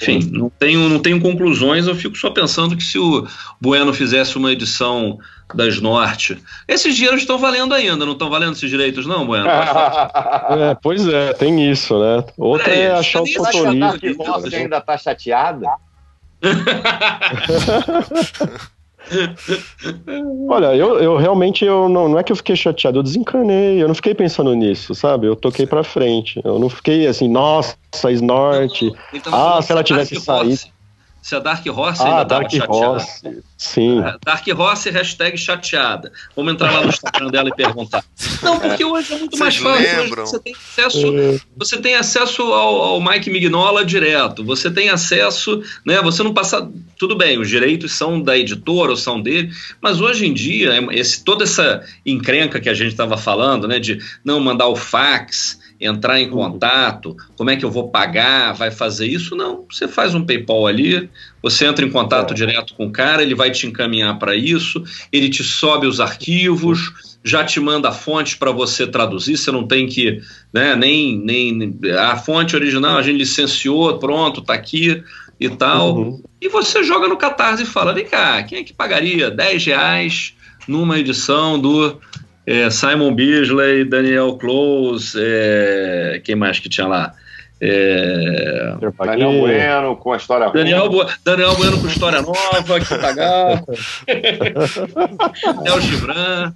Enfim, 0.00 0.30
não 0.30 0.48
tenho, 0.48 0.88
não 0.88 1.00
tenho 1.00 1.20
conclusões, 1.20 1.88
eu 1.88 1.96
fico 1.96 2.16
só 2.16 2.30
pensando 2.30 2.76
que 2.76 2.84
se 2.84 2.96
o 2.98 3.26
Bueno 3.60 3.92
fizesse 3.92 4.38
uma 4.38 4.52
edição 4.52 5.18
das 5.52 5.80
Norte. 5.80 6.38
Esses 6.68 6.94
dinheiros 6.94 7.22
estão 7.22 7.36
valendo 7.36 7.74
ainda, 7.74 8.06
não 8.06 8.12
estão 8.12 8.30
valendo 8.30 8.52
esses 8.52 8.70
direitos, 8.70 9.06
não, 9.06 9.26
Bueno? 9.26 9.48
É, 10.50 10.76
pois 10.80 11.04
é, 11.06 11.32
tem 11.32 11.70
isso, 11.70 11.98
né? 11.98 12.24
Outra 12.36 12.66
Peraí, 12.66 12.82
é 12.82 12.92
achar 12.92 13.22
o 13.22 13.26
você 13.26 13.40
nem 13.40 13.52
Será 13.52 13.62
que 13.62 13.68
a 13.68 13.72
Dark 13.72 14.00
fotolivro. 14.00 14.32
Horse 14.32 14.54
ainda 14.54 14.80
tá 14.80 14.96
chateada? 14.96 15.66
Olha, 20.48 20.74
eu, 20.74 20.98
eu 20.98 21.16
realmente 21.16 21.64
eu 21.64 21.88
não, 21.88 22.08
não 22.08 22.18
é 22.18 22.22
que 22.22 22.32
eu 22.32 22.36
fiquei 22.36 22.56
chateado, 22.56 22.98
eu 22.98 23.02
desencanei, 23.02 23.82
eu 23.82 23.88
não 23.88 23.94
fiquei 23.94 24.14
pensando 24.14 24.54
nisso, 24.54 24.94
sabe? 24.94 25.26
Eu 25.26 25.36
toquei 25.36 25.66
pra 25.66 25.84
frente. 25.84 26.40
Eu 26.44 26.58
não 26.58 26.68
fiquei 26.68 27.06
assim, 27.06 27.28
nossa, 27.28 27.76
Snorte. 28.10 28.92
Então, 29.12 29.32
Ah, 29.34 29.60
se 29.62 29.72
ela 29.72 29.82
tivesse 29.82 30.16
saído. 30.20 30.77
Se 31.28 31.36
a 31.36 31.40
Dark 31.40 31.62
Horse 31.66 32.00
Ah, 32.02 32.06
ainda 32.06 32.22
estava 32.22 32.40
Dark 32.40 32.50
chateada. 32.50 32.86
Horse. 32.86 33.42
Sim. 33.58 34.00
É, 34.00 34.16
Dark 34.24 34.46
Horse, 34.56 34.88
hashtag 34.88 35.36
chateada. 35.36 36.10
Vamos 36.34 36.54
entrar 36.54 36.72
lá 36.72 36.80
no 36.84 36.88
Instagram 36.88 37.28
dela 37.28 37.50
e 37.50 37.54
perguntar. 37.54 38.02
Não, 38.42 38.58
porque 38.58 38.82
hoje 38.82 39.12
é 39.12 39.18
muito 39.18 39.36
Vocês 39.36 39.60
mais 39.60 39.78
fácil. 39.78 40.02
Lembram? 40.04 40.24
você 40.26 40.38
tem 40.38 40.54
acesso, 40.54 41.40
você 41.54 41.76
tem 41.76 41.94
acesso 41.96 42.42
ao, 42.44 42.76
ao 42.82 43.00
Mike 43.02 43.28
Mignola 43.28 43.84
direto. 43.84 44.42
Você 44.42 44.70
tem 44.70 44.88
acesso, 44.88 45.62
né? 45.84 46.00
Você 46.00 46.22
não 46.22 46.32
passa. 46.32 46.66
Tudo 46.98 47.14
bem, 47.14 47.38
os 47.38 47.48
direitos 47.50 47.92
são 47.92 48.22
da 48.22 48.36
editora 48.38 48.90
ou 48.92 48.96
são 48.96 49.20
dele, 49.20 49.50
mas 49.82 50.00
hoje 50.00 50.26
em 50.26 50.32
dia, 50.32 50.72
é- 50.72 50.98
esse, 50.98 51.22
toda 51.22 51.44
essa 51.44 51.84
encrenca 52.06 52.58
que 52.58 52.70
a 52.70 52.74
gente 52.74 52.92
estava 52.92 53.18
falando, 53.18 53.68
né? 53.68 53.78
De 53.78 53.98
não 54.24 54.40
mandar 54.40 54.68
o 54.68 54.74
fax, 54.76 55.58
entrar 55.80 56.20
em 56.20 56.28
contato, 56.28 57.16
como 57.36 57.50
é 57.50 57.56
que 57.56 57.64
eu 57.64 57.70
vou 57.70 57.88
pagar, 57.88 58.52
vai 58.52 58.70
fazer 58.70 59.06
isso? 59.06 59.36
Não, 59.36 59.64
você 59.70 59.86
faz 59.86 60.14
um 60.14 60.24
PayPal 60.24 60.66
ali, 60.66 61.08
você 61.42 61.66
entra 61.66 61.84
em 61.84 61.90
contato 61.90 62.32
É. 62.32 62.34
direto 62.34 62.74
com 62.74 62.86
o 62.86 62.90
cara, 62.90 63.22
ele 63.22 63.34
vai 63.34 63.50
te 63.50 63.66
encaminhar 63.66 64.18
para 64.18 64.34
isso, 64.34 64.82
ele 65.12 65.28
te 65.28 65.44
sobe 65.44 65.86
os 65.86 66.00
arquivos, 66.00 66.92
já 67.22 67.44
te 67.44 67.60
manda 67.60 67.92
fontes 67.92 68.34
para 68.34 68.50
você 68.50 68.86
traduzir, 68.86 69.36
você 69.36 69.52
não 69.52 69.66
tem 69.66 69.86
que, 69.86 70.20
né, 70.52 70.74
nem, 70.74 71.16
nem 71.16 71.78
a 71.98 72.16
fonte 72.16 72.56
original 72.56 72.96
a 72.96 73.02
gente 73.02 73.18
licenciou, 73.18 73.98
pronto, 73.98 74.42
tá 74.42 74.54
aqui 74.54 75.02
e 75.38 75.48
tal. 75.48 75.96
Uhum. 75.96 76.22
E 76.40 76.48
você 76.48 76.82
joga 76.82 77.06
no 77.08 77.16
Catarse 77.16 77.62
e 77.62 77.66
fala, 77.66 77.92
vem 77.92 78.04
cá, 78.04 78.42
quem 78.42 78.58
é 78.58 78.64
que 78.64 78.72
pagaria 78.72 79.30
10 79.30 79.64
reais 79.66 80.34
numa 80.66 80.98
edição 80.98 81.58
do 81.58 81.98
é, 82.50 82.70
Simon 82.70 83.14
Beasley, 83.14 83.84
Daniel 83.84 84.36
Close, 84.38 85.18
é, 85.20 86.20
quem 86.24 86.34
mais 86.34 86.58
que 86.58 86.68
tinha 86.68 86.86
lá? 86.86 87.12
É, 87.60 88.74
Daniel 89.04 89.32
Bueno 89.32 89.96
com 89.96 90.12
a 90.12 90.16
história. 90.16 90.48
Daniel, 90.50 90.88
Bu- 90.88 91.06
Daniel 91.24 91.54
Bueno 91.56 91.80
com 91.80 91.86
história 91.88 92.22
nova, 92.22 92.80
que 92.80 92.98
pagar. 92.98 93.64
Daniel 95.56 95.80
Gibran. 95.82 96.52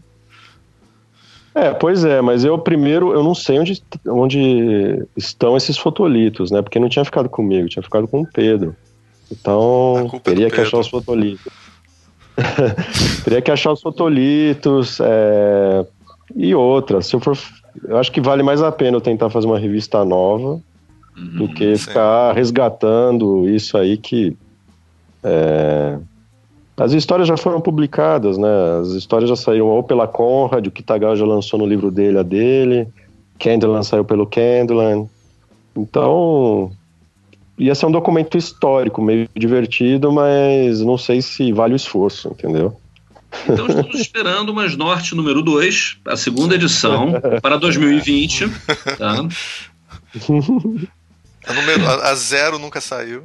É, 1.55 1.70
pois 1.73 2.02
é, 2.05 2.20
mas 2.23 2.44
eu 2.44 2.56
primeiro, 2.59 3.12
eu 3.12 3.23
não 3.23 3.35
sei 3.35 3.59
onde, 3.59 3.82
onde 4.06 5.05
estão 5.16 5.56
esses 5.56 5.77
fotolitos, 5.77 6.51
né? 6.51 6.62
Porque 6.62 6.78
não 6.78 6.89
tinha 6.89 7.05
ficado 7.05 7.28
comigo, 7.28 7.69
tinha 7.69 7.82
ficado 7.82 8.09
com 8.09 8.23
o 8.23 8.27
Pedro. 8.27 8.74
Então, 9.31 10.10
é 10.14 10.19
teria 10.20 10.47
que 10.47 10.52
Pedro. 10.56 10.66
achar 10.69 10.78
os 10.78 10.89
fotolitos. 10.89 11.52
teria 13.24 13.42
que 13.42 13.50
achar 13.50 13.72
os 13.72 13.80
fotolitos 13.80 14.98
é, 15.00 15.86
e 16.34 16.54
outras. 16.54 17.06
Se 17.06 17.16
eu 17.16 17.20
for, 17.20 17.36
eu 17.84 17.98
acho 17.98 18.10
que 18.12 18.20
vale 18.20 18.42
mais 18.42 18.62
a 18.62 18.72
pena 18.72 18.96
eu 18.96 19.00
tentar 19.00 19.30
fazer 19.30 19.46
uma 19.46 19.59
revista 19.59 20.04
nova 20.04 20.60
do 21.14 21.48
que 21.48 21.76
sim. 21.76 21.88
ficar 21.88 22.32
resgatando 22.32 23.48
isso 23.48 23.76
aí 23.76 23.96
que 23.98 24.36
é, 25.22 25.98
as 26.76 26.92
histórias 26.92 27.28
já 27.28 27.36
foram 27.36 27.60
publicadas, 27.60 28.38
né? 28.38 28.48
As 28.80 28.88
histórias 28.88 29.28
já 29.28 29.36
saíram 29.36 29.68
ou 29.68 29.82
pela 29.82 30.09
Conrad, 30.09 30.66
o 30.66 30.70
Kitagal 30.70 31.14
já 31.16 31.24
lançou 31.24 31.59
no 31.59 31.66
livro 31.66 31.90
dele 31.90 32.18
a 32.18 32.22
dele, 32.22 32.88
Candlelan 33.38 33.82
saiu 33.82 34.04
pelo 34.04 34.26
Candlelan. 34.26 35.06
Então, 35.76 36.70
ia 37.66 37.74
ser 37.74 37.86
um 37.86 37.90
documento 37.93 38.36
histórico, 38.36 39.01
meio 39.02 39.28
divertido, 39.36 40.12
mas 40.12 40.80
não 40.80 40.97
sei 40.98 41.22
se 41.22 41.52
vale 41.52 41.74
o 41.74 41.76
esforço, 41.76 42.28
entendeu? 42.28 42.76
Então 43.48 43.66
estamos 43.66 43.98
esperando 43.98 44.51
umas 44.51 44.76
Norte 44.76 45.14
número 45.14 45.40
2, 45.43 45.98
a 46.06 46.16
segunda 46.16 46.55
edição, 46.55 47.14
para 47.40 47.56
2020. 47.56 48.48
Tá? 48.98 49.24
A, 51.44 51.52
número- 51.52 51.86
a- 51.89 52.10
a 52.10 52.14
zero 52.14 52.59
nunca 52.59 52.80
saiu. 52.80 53.24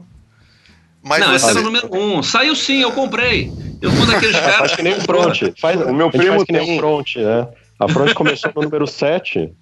Mas 1.03 1.19
Não, 1.19 1.33
essa 1.33 1.51
era 1.51 1.59
o 1.59 1.63
número 1.63 1.87
1. 1.93 2.17
Um. 2.17 2.23
Saiu 2.23 2.55
sim, 2.55 2.81
eu 2.81 2.91
comprei. 2.91 3.51
Eu 3.81 3.91
fui 3.91 4.05
daqueles 4.07 4.35
caras. 4.39 4.55
Faz 4.57 4.75
que 4.75 4.81
nem 4.81 4.93
o 4.93 5.01
Front. 5.01 5.41
Faz, 5.59 5.79
O 5.81 5.93
meu 5.93 6.07
a 6.07 6.11
primo 6.11 6.31
faz 6.33 6.43
que 6.45 6.51
nem 6.51 6.65
tem. 6.65 6.75
o 6.77 6.79
Front, 6.79 7.15
né? 7.17 7.47
A 7.79 7.87
Front 7.87 8.13
começou 8.13 8.51
no 8.55 8.63
número 8.63 8.87
7. 8.87 9.53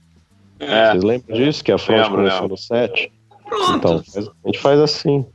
É, 0.60 0.91
Vocês 0.91 1.03
lembram 1.03 1.35
disso? 1.38 1.64
Que 1.64 1.72
a 1.73 1.77
Front 1.77 1.97
Lembro, 2.03 2.15
começou 2.15 2.39
lembro. 2.41 2.52
no 2.53 2.57
7? 2.57 3.11
Pronto. 3.47 3.76
Então, 3.77 4.03
a 4.43 4.47
gente 4.47 4.59
faz 4.59 4.80
assim. 4.80 5.26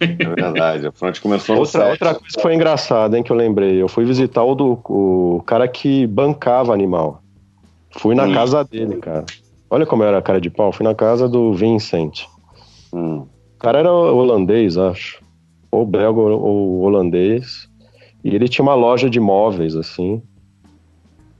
é 0.00 0.06
verdade. 0.06 0.86
A 0.86 0.92
front 0.92 1.20
começou 1.20 1.56
Outra, 1.56 1.88
outra 1.90 2.14
coisa 2.14 2.36
que 2.36 2.42
foi 2.42 2.54
engraçada, 2.54 3.16
hein, 3.16 3.22
que 3.22 3.32
eu 3.32 3.36
lembrei. 3.36 3.80
Eu 3.80 3.88
fui 3.88 4.04
visitar 4.04 4.42
o, 4.42 4.54
do, 4.54 4.80
o 4.88 5.42
cara 5.46 5.66
que 5.66 6.06
bancava 6.06 6.72
animal. 6.72 7.22
Fui 7.90 8.14
na 8.14 8.24
Hum. 8.24 8.34
casa 8.34 8.64
dele, 8.64 8.96
cara. 8.96 9.24
Olha 9.70 9.86
como 9.86 10.02
era 10.02 10.20
cara 10.22 10.40
de 10.40 10.50
pau. 10.50 10.72
Fui 10.72 10.84
na 10.84 10.94
casa 10.94 11.28
do 11.28 11.52
Vincent. 11.54 12.24
Hum. 12.92 13.26
cara 13.58 13.78
era 13.78 13.90
holandês, 13.92 14.76
acho. 14.76 15.20
Ou 15.70 15.84
belga 15.86 16.20
ou 16.20 16.82
holandês. 16.82 17.68
E 18.22 18.34
ele 18.34 18.48
tinha 18.48 18.62
uma 18.62 18.74
loja 18.74 19.08
de 19.10 19.18
móveis, 19.18 19.74
assim. 19.74 20.22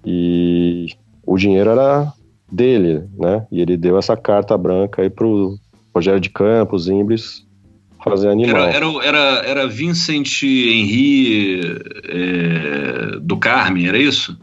E 0.05 0.89
o 1.27 1.37
dinheiro 1.37 1.71
era 1.71 2.13
dele, 2.51 3.05
né? 3.19 3.47
E 3.51 3.61
ele 3.61 3.77
deu 3.77 3.99
essa 3.99 4.17
carta 4.17 4.57
branca 4.57 5.03
aí 5.03 5.11
pro 5.11 5.57
Rogério 5.95 6.21
de 6.21 6.31
Campos, 6.31 6.89
Imbres, 6.89 7.47
fazer 8.03 8.29
animal. 8.29 8.65
Era, 8.65 8.77
era, 8.77 9.05
era, 9.05 9.49
era 9.49 9.69
Vincent 9.69 10.43
Henri 10.43 11.61
é, 12.05 13.19
do 13.21 13.37
Carme, 13.37 13.87
era 13.87 13.99
isso? 13.99 14.37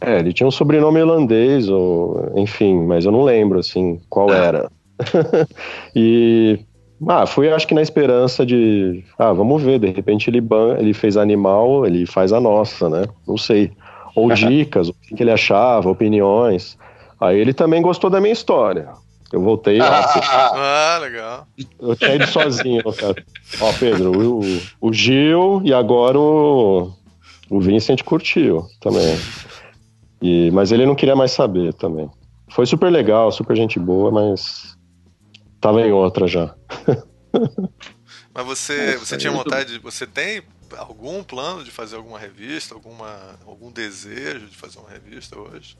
É, 0.00 0.18
ele 0.18 0.32
tinha 0.32 0.46
um 0.46 0.50
sobrenome 0.50 1.02
holandês, 1.02 1.68
ou 1.68 2.32
enfim, 2.34 2.82
mas 2.86 3.04
eu 3.04 3.12
não 3.12 3.22
lembro 3.22 3.58
assim 3.58 4.00
qual 4.08 4.30
ah. 4.30 4.36
era. 4.36 4.70
e 5.94 6.58
ah, 7.06 7.26
fui 7.26 7.50
acho 7.50 7.66
que 7.66 7.74
na 7.74 7.82
esperança 7.82 8.44
de, 8.44 9.04
ah, 9.18 9.32
vamos 9.32 9.62
ver, 9.62 9.78
de 9.78 9.88
repente 9.88 10.28
ele 10.28 10.42
ele 10.78 10.94
fez 10.94 11.16
animal, 11.16 11.86
ele 11.86 12.06
faz 12.06 12.32
a 12.32 12.40
nossa, 12.40 12.88
né? 12.88 13.04
Não 13.28 13.36
sei. 13.36 13.72
Ou 14.14 14.32
dicas, 14.34 14.88
o 14.88 14.94
que 14.94 15.22
ele 15.22 15.30
achava, 15.30 15.90
opiniões. 15.90 16.78
Aí 17.20 17.38
ele 17.38 17.52
também 17.52 17.82
gostou 17.82 18.08
da 18.08 18.20
minha 18.20 18.32
história. 18.32 18.88
Eu 19.32 19.40
voltei. 19.40 19.78
ah, 19.82 20.98
legal. 21.00 21.46
Eu 21.78 21.94
tinha 21.94 22.16
ido 22.16 22.26
sozinho, 22.26 22.82
cara. 22.94 23.24
Ó, 23.60 23.72
Pedro, 23.78 24.40
o, 24.40 24.40
o 24.80 24.92
Gil 24.92 25.62
e 25.64 25.72
agora 25.72 26.18
o, 26.18 26.92
o 27.48 27.60
Vincent 27.60 28.02
curtiu 28.02 28.66
também. 28.80 29.16
E, 30.20 30.50
mas 30.50 30.72
ele 30.72 30.84
não 30.84 30.94
queria 30.94 31.16
mais 31.16 31.32
saber 31.32 31.72
também. 31.74 32.10
Foi 32.50 32.66
super 32.66 32.90
legal, 32.90 33.30
super 33.30 33.56
gente 33.56 33.78
boa, 33.78 34.10
mas 34.10 34.76
tava 35.60 35.80
em 35.80 35.92
outra 35.92 36.26
já. 36.26 36.54
mas 38.34 38.46
você, 38.46 38.96
você 38.96 39.16
tinha 39.16 39.32
vontade, 39.32 39.78
você 39.78 40.06
tem 40.06 40.42
algum 40.76 41.22
plano 41.22 41.62
de 41.62 41.70
fazer 41.70 41.96
alguma 41.96 42.18
revista, 42.18 42.74
alguma, 42.74 43.38
algum 43.46 43.70
desejo 43.70 44.46
de 44.46 44.56
fazer 44.56 44.78
uma 44.80 44.90
revista 44.90 45.38
hoje? 45.38 45.76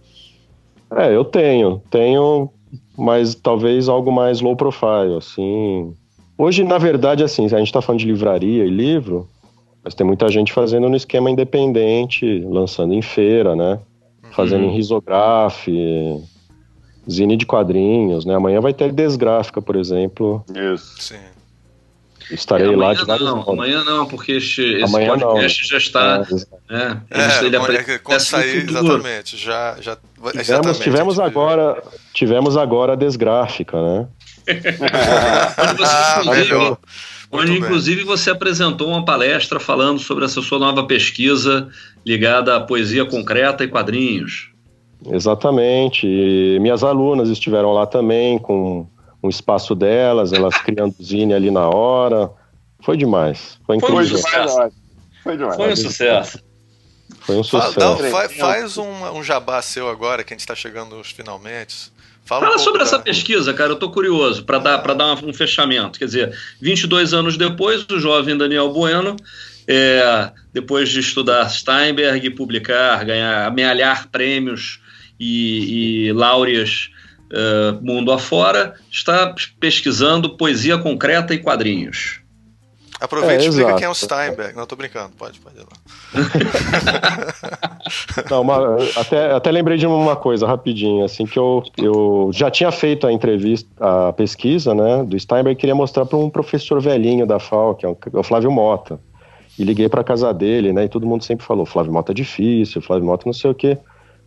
É, 0.96 1.14
eu 1.14 1.24
tenho, 1.24 1.80
tenho, 1.90 2.50
mas 2.96 3.34
talvez 3.34 3.88
algo 3.88 4.10
mais 4.10 4.40
low 4.40 4.56
profile, 4.56 5.16
assim. 5.16 5.94
Hoje, 6.36 6.64
na 6.64 6.78
verdade, 6.78 7.22
assim, 7.22 7.44
a 7.44 7.58
gente 7.58 7.66
está 7.66 7.80
falando 7.80 8.00
de 8.00 8.06
livraria 8.06 8.64
e 8.64 8.70
livro, 8.70 9.28
mas 9.84 9.94
tem 9.94 10.06
muita 10.06 10.28
gente 10.28 10.52
fazendo 10.52 10.88
no 10.88 10.96
esquema 10.96 11.30
independente, 11.30 12.40
lançando 12.40 12.92
em 12.92 13.02
feira, 13.02 13.54
né? 13.54 13.78
Fazendo 14.32 14.64
uhum. 14.64 14.70
em 14.70 14.74
risograph, 14.74 15.66
zine 17.08 17.36
de 17.36 17.46
quadrinhos, 17.46 18.24
né? 18.24 18.34
Amanhã 18.34 18.60
vai 18.60 18.72
ter 18.72 18.92
desgráfica, 18.92 19.60
por 19.60 19.76
exemplo. 19.76 20.44
Isso. 20.54 21.02
Sim. 21.02 21.39
Estarei 22.30 22.72
é, 22.72 22.76
lá 22.76 22.94
de 22.94 23.04
vários 23.04 23.26
não, 23.26 23.36
modos. 23.36 23.52
Amanhã 23.52 23.84
não, 23.84 24.06
porque 24.06 24.32
este, 24.32 24.62
esse 24.62 24.84
amanhã 24.84 25.18
podcast 25.18 25.62
não. 25.62 25.68
já 25.68 25.76
está. 25.78 26.26
É, 26.68 26.74
né, 26.74 27.02
é, 27.10 27.44
ele 27.44 27.56
é, 27.56 27.98
quando 27.98 28.20
sair, 28.20 28.68
exatamente. 28.68 29.36
Já, 29.36 29.76
já, 29.80 29.96
tivemos, 29.96 30.38
exatamente, 30.38 30.80
tivemos 30.80 31.20
agora, 31.20 31.82
tivemos 32.12 32.56
agora 32.56 32.92
a 32.92 32.96
desgráfica, 32.96 33.76
né? 33.82 34.08
onde 35.68 35.78
você, 35.78 36.20
inclusive, 36.20 36.76
onde, 37.32 37.58
inclusive 37.58 38.04
você 38.04 38.30
apresentou 38.30 38.88
uma 38.88 39.04
palestra 39.04 39.58
falando 39.60 39.98
sobre 39.98 40.24
essa 40.24 40.40
sua 40.40 40.58
nova 40.58 40.84
pesquisa 40.84 41.68
ligada 42.06 42.56
à 42.56 42.60
poesia 42.60 43.04
concreta 43.04 43.64
e 43.64 43.68
quadrinhos. 43.68 44.50
Exatamente. 45.06 46.06
E 46.06 46.58
minhas 46.60 46.84
alunas 46.84 47.28
estiveram 47.28 47.72
lá 47.72 47.86
também 47.86 48.38
com 48.38 48.86
um 49.22 49.28
espaço 49.28 49.74
delas, 49.74 50.32
elas 50.32 50.56
criando 50.58 50.94
zine 51.02 51.34
ali 51.34 51.50
na 51.50 51.68
hora. 51.68 52.30
Foi 52.82 52.96
demais. 52.96 53.58
Foi 53.66 53.76
incrível. 53.76 53.96
Foi 53.96 54.06
demais. 54.06 54.72
Foi, 55.22 55.36
demais. 55.36 55.56
Foi 55.56 55.72
um 55.72 55.76
sucesso. 55.76 56.42
Foi 57.20 57.36
um 57.36 57.42
sucesso. 57.42 57.78
Não, 57.78 57.96
faz, 57.96 58.32
faz 58.36 58.78
um, 58.78 59.18
um, 59.18 59.22
jabá 59.22 59.60
seu 59.60 59.88
agora, 59.88 60.24
que 60.24 60.32
a 60.32 60.34
gente 60.34 60.40
está 60.40 60.54
chegando 60.54 60.96
nos 60.96 61.10
finalmente. 61.10 61.92
Fala, 62.24 62.46
Fala 62.46 62.56
um 62.56 62.58
sobre 62.58 62.78
da... 62.78 62.84
essa 62.84 62.98
pesquisa, 62.98 63.52
cara. 63.52 63.72
Eu 63.72 63.76
tô 63.76 63.90
curioso 63.90 64.44
para 64.44 64.58
dar, 64.58 64.78
pra 64.78 64.94
dar 64.94 65.22
um 65.22 65.32
fechamento. 65.32 65.98
Quer 65.98 66.06
dizer, 66.06 66.38
22 66.60 67.12
anos 67.12 67.36
depois, 67.36 67.84
o 67.90 67.98
jovem 67.98 68.36
Daniel 68.36 68.72
Bueno, 68.72 69.16
é, 69.66 70.32
depois 70.52 70.88
de 70.88 71.00
estudar 71.00 71.48
Steinberg, 71.50 72.30
publicar, 72.30 73.04
ganhar, 73.04 73.46
amealhar 73.46 74.08
prêmios 74.08 74.80
e, 75.18 76.06
e 76.06 76.12
láureas 76.12 76.90
uh, 77.30 77.84
mundo 77.84 78.12
afora, 78.12 78.74
está 78.90 79.34
pesquisando 79.58 80.36
poesia 80.36 80.78
concreta 80.78 81.34
e 81.34 81.38
quadrinhos. 81.38 82.20
Aproveite 83.00 83.44
é, 83.44 83.46
e 83.46 83.48
explica 83.48 83.74
quem 83.76 83.86
é 83.86 83.88
o 83.88 83.94
Steinberg. 83.94 84.54
Não, 84.54 84.66
tô 84.66 84.76
brincando, 84.76 85.12
pode, 85.16 85.40
pode 85.40 85.56
ir 85.56 85.60
lá. 85.60 85.68
Não, 88.30 88.42
uma, 88.42 88.76
até, 88.94 89.32
até 89.32 89.50
lembrei 89.50 89.78
de 89.78 89.86
uma 89.86 90.14
coisa 90.14 90.46
rapidinho, 90.46 91.02
assim, 91.02 91.24
que 91.24 91.38
eu, 91.38 91.62
eu 91.78 92.28
já 92.30 92.50
tinha 92.50 92.70
feito 92.70 93.06
a 93.06 93.12
entrevista, 93.12 93.66
a 93.80 94.12
pesquisa, 94.12 94.74
né, 94.74 95.02
do 95.02 95.18
Steinberg, 95.18 95.58
queria 95.58 95.74
mostrar 95.74 96.04
para 96.04 96.18
um 96.18 96.28
professor 96.28 96.78
velhinho 96.78 97.26
da 97.26 97.38
FAO, 97.38 97.74
que 97.74 97.86
é 97.86 97.88
o, 97.88 97.96
é 98.12 98.18
o 98.18 98.22
Flávio 98.22 98.50
Mota. 98.50 99.00
E 99.58 99.64
liguei 99.64 99.88
para 99.88 100.04
casa 100.04 100.32
dele, 100.34 100.70
né, 100.70 100.84
e 100.84 100.88
todo 100.88 101.06
mundo 101.06 101.24
sempre 101.24 101.46
falou, 101.46 101.64
Flávio 101.64 101.92
Mota 101.92 102.12
é 102.12 102.14
difícil, 102.14 102.82
Flávio 102.82 103.06
Mota 103.06 103.22
não 103.24 103.32
sei 103.32 103.50
o 103.50 103.54
quê. 103.54 103.78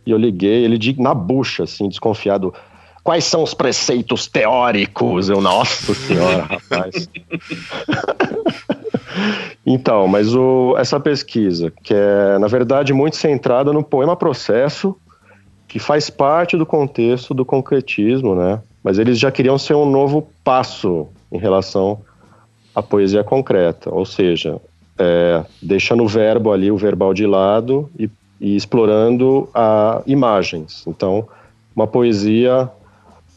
E 0.04 0.10
eu 0.10 0.18
liguei, 0.18 0.64
ele 0.64 0.96
na 0.98 1.14
bucha, 1.14 1.62
assim, 1.62 1.88
desconfiado, 1.88 2.52
Quais 3.04 3.24
são 3.24 3.42
os 3.42 3.52
preceitos 3.52 4.26
teóricos? 4.26 5.28
Eu, 5.28 5.38
nossa 5.38 5.94
senhora, 5.94 6.44
rapaz. 6.48 7.06
então, 9.64 10.08
mas 10.08 10.34
o, 10.34 10.74
essa 10.78 10.98
pesquisa, 10.98 11.70
que 11.82 11.92
é, 11.92 12.38
na 12.38 12.46
verdade, 12.46 12.94
muito 12.94 13.16
centrada 13.16 13.74
no 13.74 13.84
poema 13.84 14.16
processo, 14.16 14.96
que 15.68 15.78
faz 15.78 16.08
parte 16.08 16.56
do 16.56 16.64
contexto 16.64 17.34
do 17.34 17.44
concretismo, 17.44 18.34
né? 18.34 18.62
Mas 18.82 18.98
eles 18.98 19.18
já 19.18 19.30
queriam 19.30 19.58
ser 19.58 19.74
um 19.74 19.84
novo 19.84 20.26
passo 20.42 21.06
em 21.30 21.38
relação 21.38 22.00
à 22.74 22.82
poesia 22.82 23.22
concreta, 23.22 23.92
ou 23.92 24.06
seja, 24.06 24.58
é, 24.98 25.44
deixando 25.60 26.02
o 26.04 26.08
verbo 26.08 26.52
ali, 26.52 26.70
o 26.70 26.76
verbal 26.76 27.12
de 27.12 27.26
lado 27.26 27.90
e, 27.98 28.08
e 28.40 28.56
explorando 28.56 29.46
a 29.52 30.00
imagens. 30.06 30.84
Então, 30.86 31.28
uma 31.76 31.86
poesia 31.86 32.70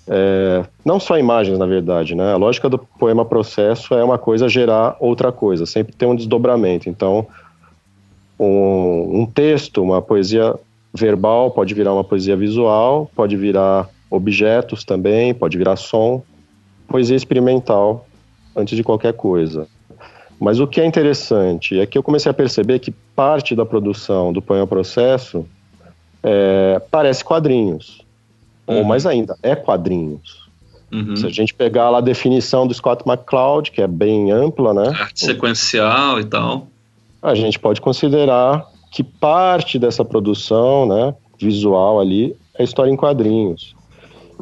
é, 0.08 0.64
não 0.86 1.00
só 1.00 1.18
imagens, 1.18 1.60
na 1.60 1.66
verdade, 1.66 2.16
né? 2.16 2.34
A 2.34 2.38
lógica 2.38 2.70
do 2.70 2.78
poema 2.78 3.26
processo 3.26 3.94
é 3.94 4.04
uma 4.04 4.18
coisa 4.18 4.48
gerar 4.48 4.96
outra 5.00 5.32
coisa, 5.32 5.66
sempre 5.66 5.94
tem 5.96 6.08
um 6.08 6.16
desdobramento. 6.16 6.90
Então, 6.90 7.28
um, 8.40 9.22
um 9.22 9.26
texto, 9.26 9.84
uma 9.84 10.02
poesia 10.02 10.56
verbal 10.94 11.52
pode 11.52 11.74
virar 11.74 11.94
uma 11.94 12.04
poesia 12.04 12.38
visual, 12.38 13.12
pode 13.16 13.36
virar 13.36 13.90
objetos 14.10 14.84
também, 14.86 15.34
pode 15.34 15.58
virar 15.58 15.76
som, 15.76 16.24
poesia 16.88 17.16
experimental 17.16 18.08
antes 18.56 18.78
de 18.78 18.84
qualquer 18.84 19.14
coisa. 19.14 19.68
Mas 20.40 20.60
o 20.60 20.68
que 20.68 20.80
é 20.80 20.86
interessante 20.86 21.80
é 21.80 21.86
que 21.86 21.98
eu 21.98 22.04
comecei 22.04 22.30
a 22.30 22.34
perceber 22.34 22.80
que 22.80 22.92
parte 22.92 23.56
da 23.56 23.66
produção 23.66 24.32
do 24.32 24.42
poema 24.42 24.68
processo 24.68 25.46
é, 26.24 26.82
parece 26.92 27.26
quadrinhos. 27.26 28.07
Ou 28.68 28.84
mais 28.84 29.06
ainda, 29.06 29.38
é 29.42 29.56
quadrinhos. 29.56 30.48
Uhum. 30.92 31.16
Se 31.16 31.26
a 31.26 31.30
gente 31.30 31.54
pegar 31.54 31.90
lá 31.90 31.98
a 31.98 32.02
definição 32.02 32.68
do 32.68 32.74
Scott 32.74 33.04
McCloud, 33.08 33.72
que 33.72 33.82
é 33.82 33.88
bem 33.88 34.32
ampla, 34.32 34.74
né? 34.74 34.90
Arte 34.90 35.26
sequencial 35.26 36.20
e 36.20 36.26
tal. 36.26 36.68
A 37.22 37.34
gente 37.34 37.58
pode 37.58 37.82
considerar 37.82 38.66
que 38.92 39.04
parte 39.04 39.78
dessa 39.78 40.06
produção, 40.06 40.86
né, 40.86 41.14
visual 41.40 42.00
ali, 42.00 42.36
é 42.58 42.64
história 42.64 42.92
em 42.92 42.96
quadrinhos. 42.96 43.76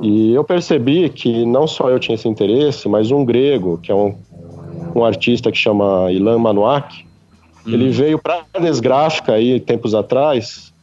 E 0.01 0.33
eu 0.33 0.43
percebi 0.43 1.09
que 1.09 1.45
não 1.45 1.67
só 1.67 1.89
eu 1.89 1.99
tinha 1.99 2.15
esse 2.15 2.27
interesse, 2.27 2.87
mas 2.87 3.11
um 3.11 3.23
grego, 3.23 3.79
que 3.81 3.91
é 3.91 3.95
um, 3.95 4.15
um 4.93 5.03
artista 5.03 5.51
que 5.51 5.57
chama 5.57 6.11
Ilan 6.11 6.37
Manuak, 6.37 7.05
uhum. 7.65 7.73
ele 7.73 7.89
veio 7.89 8.19
para 8.19 8.43
a 8.53 8.59
Desgráfica 8.59 9.33
aí 9.33 9.59
tempos 9.59 9.95
atrás 9.95 10.73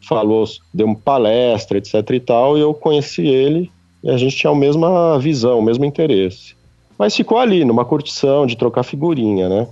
falou, 0.00 0.44
deu 0.72 0.86
uma 0.86 0.96
palestra, 0.96 1.78
etc 1.78 1.94
e 2.10 2.20
tal, 2.20 2.56
e 2.56 2.60
eu 2.60 2.74
conheci 2.74 3.26
ele 3.26 3.70
e 4.02 4.10
a 4.10 4.16
gente 4.16 4.36
tinha 4.36 4.50
a 4.50 4.56
mesma 4.56 5.18
visão, 5.18 5.58
o 5.58 5.62
mesmo 5.62 5.84
interesse. 5.84 6.54
Mas 6.98 7.14
ficou 7.14 7.38
ali, 7.38 7.64
numa 7.64 7.84
curtição 7.84 8.46
de 8.46 8.56
trocar 8.56 8.82
figurinha, 8.82 9.48
né? 9.48 9.68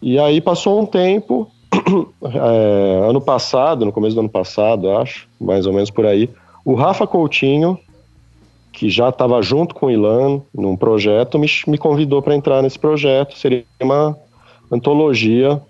E 0.00 0.18
aí 0.18 0.40
passou 0.40 0.80
um 0.80 0.86
tempo, 0.86 1.48
é, 2.22 3.08
ano 3.08 3.20
passado, 3.20 3.84
no 3.84 3.92
começo 3.92 4.14
do 4.14 4.20
ano 4.20 4.28
passado, 4.28 4.90
acho, 4.92 5.28
mais 5.40 5.66
ou 5.66 5.72
menos 5.72 5.90
por 5.90 6.06
aí, 6.06 6.28
o 6.64 6.74
Rafa 6.74 7.06
Coutinho, 7.06 7.78
que 8.72 8.88
já 8.88 9.08
estava 9.08 9.40
junto 9.42 9.74
com 9.74 9.86
o 9.86 9.90
Ilan 9.90 10.40
num 10.54 10.76
projeto, 10.76 11.38
me, 11.38 11.48
me 11.66 11.78
convidou 11.78 12.22
para 12.22 12.36
entrar 12.36 12.62
nesse 12.62 12.78
projeto. 12.78 13.36
Seria 13.36 13.64
uma 13.80 14.16
antologia 14.70 15.60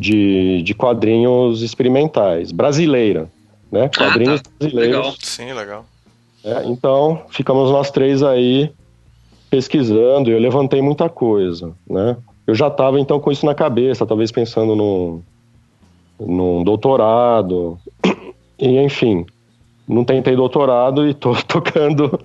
de, 0.00 0.62
de 0.62 0.74
quadrinhos 0.74 1.62
experimentais, 1.62 2.52
brasileira, 2.52 3.30
né? 3.70 3.84
Ah, 3.84 3.98
quadrinhos 3.98 4.40
ah, 4.40 4.42
tá. 4.42 4.50
brasileiros. 4.58 4.96
Legal. 4.96 5.14
Sim, 5.18 5.52
legal. 5.52 5.86
É, 6.44 6.62
então, 6.66 7.22
ficamos 7.30 7.70
nós 7.70 7.90
três 7.90 8.22
aí 8.22 8.70
pesquisando, 9.48 10.30
eu 10.30 10.38
levantei 10.38 10.82
muita 10.82 11.08
coisa, 11.08 11.72
né? 11.88 12.16
Eu 12.46 12.54
já 12.54 12.68
estava 12.68 13.00
então 13.00 13.18
com 13.20 13.32
isso 13.32 13.46
na 13.46 13.54
cabeça, 13.54 14.04
talvez 14.04 14.30
pensando 14.30 14.76
num, 14.76 15.22
num 16.20 16.62
doutorado, 16.62 17.78
e 18.58 18.78
enfim, 18.78 19.24
não 19.88 20.04
tentei 20.04 20.36
doutorado 20.36 21.06
e 21.06 21.10
estou 21.10 21.34
tocando 21.46 22.20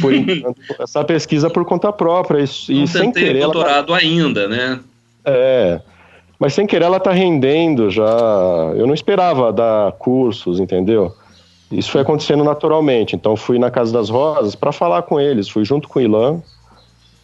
por 0.00 0.12
enquanto, 0.12 0.60
essa 0.80 1.04
pesquisa 1.04 1.48
por 1.48 1.64
conta 1.64 1.92
própria. 1.92 2.44
E, 2.68 2.74
não 2.74 2.84
e 2.84 2.88
sem 2.88 3.12
querer. 3.12 3.42
doutorado 3.42 3.94
ela... 3.94 3.98
ainda, 3.98 4.48
né? 4.48 4.80
É. 5.24 5.80
Mas 6.38 6.54
sem 6.54 6.66
querer 6.66 6.84
ela 6.84 6.98
está 6.98 7.10
rendendo 7.10 7.90
já. 7.90 8.08
Eu 8.76 8.86
não 8.86 8.94
esperava 8.94 9.52
dar 9.52 9.92
cursos, 9.92 10.60
entendeu? 10.60 11.12
Isso 11.70 11.90
foi 11.90 12.00
acontecendo 12.00 12.44
naturalmente. 12.44 13.16
Então 13.16 13.36
fui 13.36 13.58
na 13.58 13.70
Casa 13.70 13.92
das 13.92 14.08
Rosas 14.08 14.54
para 14.54 14.72
falar 14.72 15.02
com 15.02 15.20
eles, 15.20 15.48
fui 15.48 15.64
junto 15.64 15.88
com 15.88 15.98
o 15.98 16.02
Ilan 16.02 16.40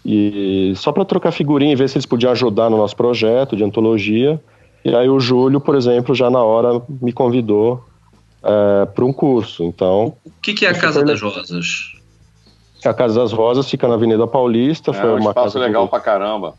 e 0.04 0.74
só 0.76 0.92
para 0.92 1.04
trocar 1.04 1.32
figurinha 1.32 1.72
e 1.72 1.76
ver 1.76 1.88
se 1.88 1.96
eles 1.96 2.04
podiam 2.04 2.30
ajudar 2.32 2.68
no 2.68 2.76
nosso 2.76 2.94
projeto 2.94 3.56
de 3.56 3.64
antologia. 3.64 4.40
E 4.84 4.94
aí 4.94 5.08
o 5.08 5.18
Júlio, 5.18 5.60
por 5.60 5.76
exemplo, 5.76 6.14
já 6.14 6.28
na 6.28 6.42
hora 6.42 6.82
me 7.00 7.12
convidou 7.12 7.82
é, 8.42 8.84
para 8.86 9.04
um 9.04 9.12
curso. 9.12 9.64
Então. 9.64 10.14
O 10.26 10.30
que, 10.42 10.52
que 10.52 10.66
é 10.66 10.70
a 10.70 10.78
Casa 10.78 11.02
das 11.02 11.22
Rosas? 11.22 11.94
A 12.84 12.92
Casa 12.92 13.18
das 13.18 13.32
Rosas 13.32 13.70
fica 13.70 13.88
na 13.88 13.94
Avenida 13.94 14.26
Paulista. 14.26 14.90
É 14.90 14.94
foi 14.94 15.10
um 15.10 15.12
uma 15.12 15.30
espaço 15.30 15.54
casa 15.54 15.58
legal 15.58 15.84
que... 15.84 15.90
pra 15.90 16.00
caramba. 16.00 16.54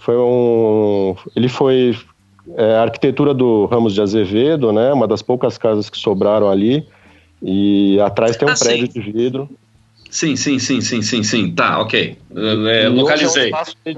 Foi 0.00 0.16
um. 0.16 1.14
Ele 1.36 1.48
foi 1.48 1.96
é, 2.56 2.74
a 2.76 2.82
arquitetura 2.82 3.32
do 3.34 3.66
Ramos 3.66 3.94
de 3.94 4.00
Azevedo, 4.00 4.72
né? 4.72 4.92
Uma 4.92 5.06
das 5.06 5.22
poucas 5.22 5.56
casas 5.58 5.88
que 5.88 5.96
sobraram 5.98 6.48
ali. 6.50 6.86
E 7.42 7.98
atrás 8.00 8.36
tem 8.36 8.48
um 8.48 8.52
Ah, 8.52 8.58
prédio 8.58 8.86
sim. 8.90 9.00
de 9.00 9.12
vidro. 9.12 9.48
Sim, 10.10 10.36
sim, 10.36 10.58
sim, 10.58 10.80
sim, 10.80 11.02
sim, 11.02 11.22
sim. 11.22 11.52
Tá, 11.54 11.80
ok. 11.80 12.16
É, 12.70 12.88
localizei. 12.88 12.96
Hoje 13.26 13.38
é, 13.38 13.42
um 13.42 13.46
espaço, 13.46 13.76
de- 13.86 13.96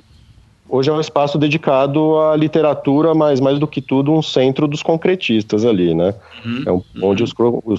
hoje 0.68 0.90
é 0.90 0.92
um 0.92 1.00
espaço 1.00 1.38
dedicado 1.38 2.18
à 2.18 2.36
literatura, 2.36 3.14
mas 3.14 3.40
mais 3.40 3.58
do 3.58 3.66
que 3.66 3.80
tudo 3.80 4.12
um 4.12 4.20
centro 4.22 4.68
dos 4.68 4.82
concretistas 4.82 5.64
ali, 5.64 5.94
né? 5.94 6.14
Uhum. 6.44 6.62
É 6.66 6.72
um- 6.72 6.82
onde 7.02 7.22
os 7.22 7.32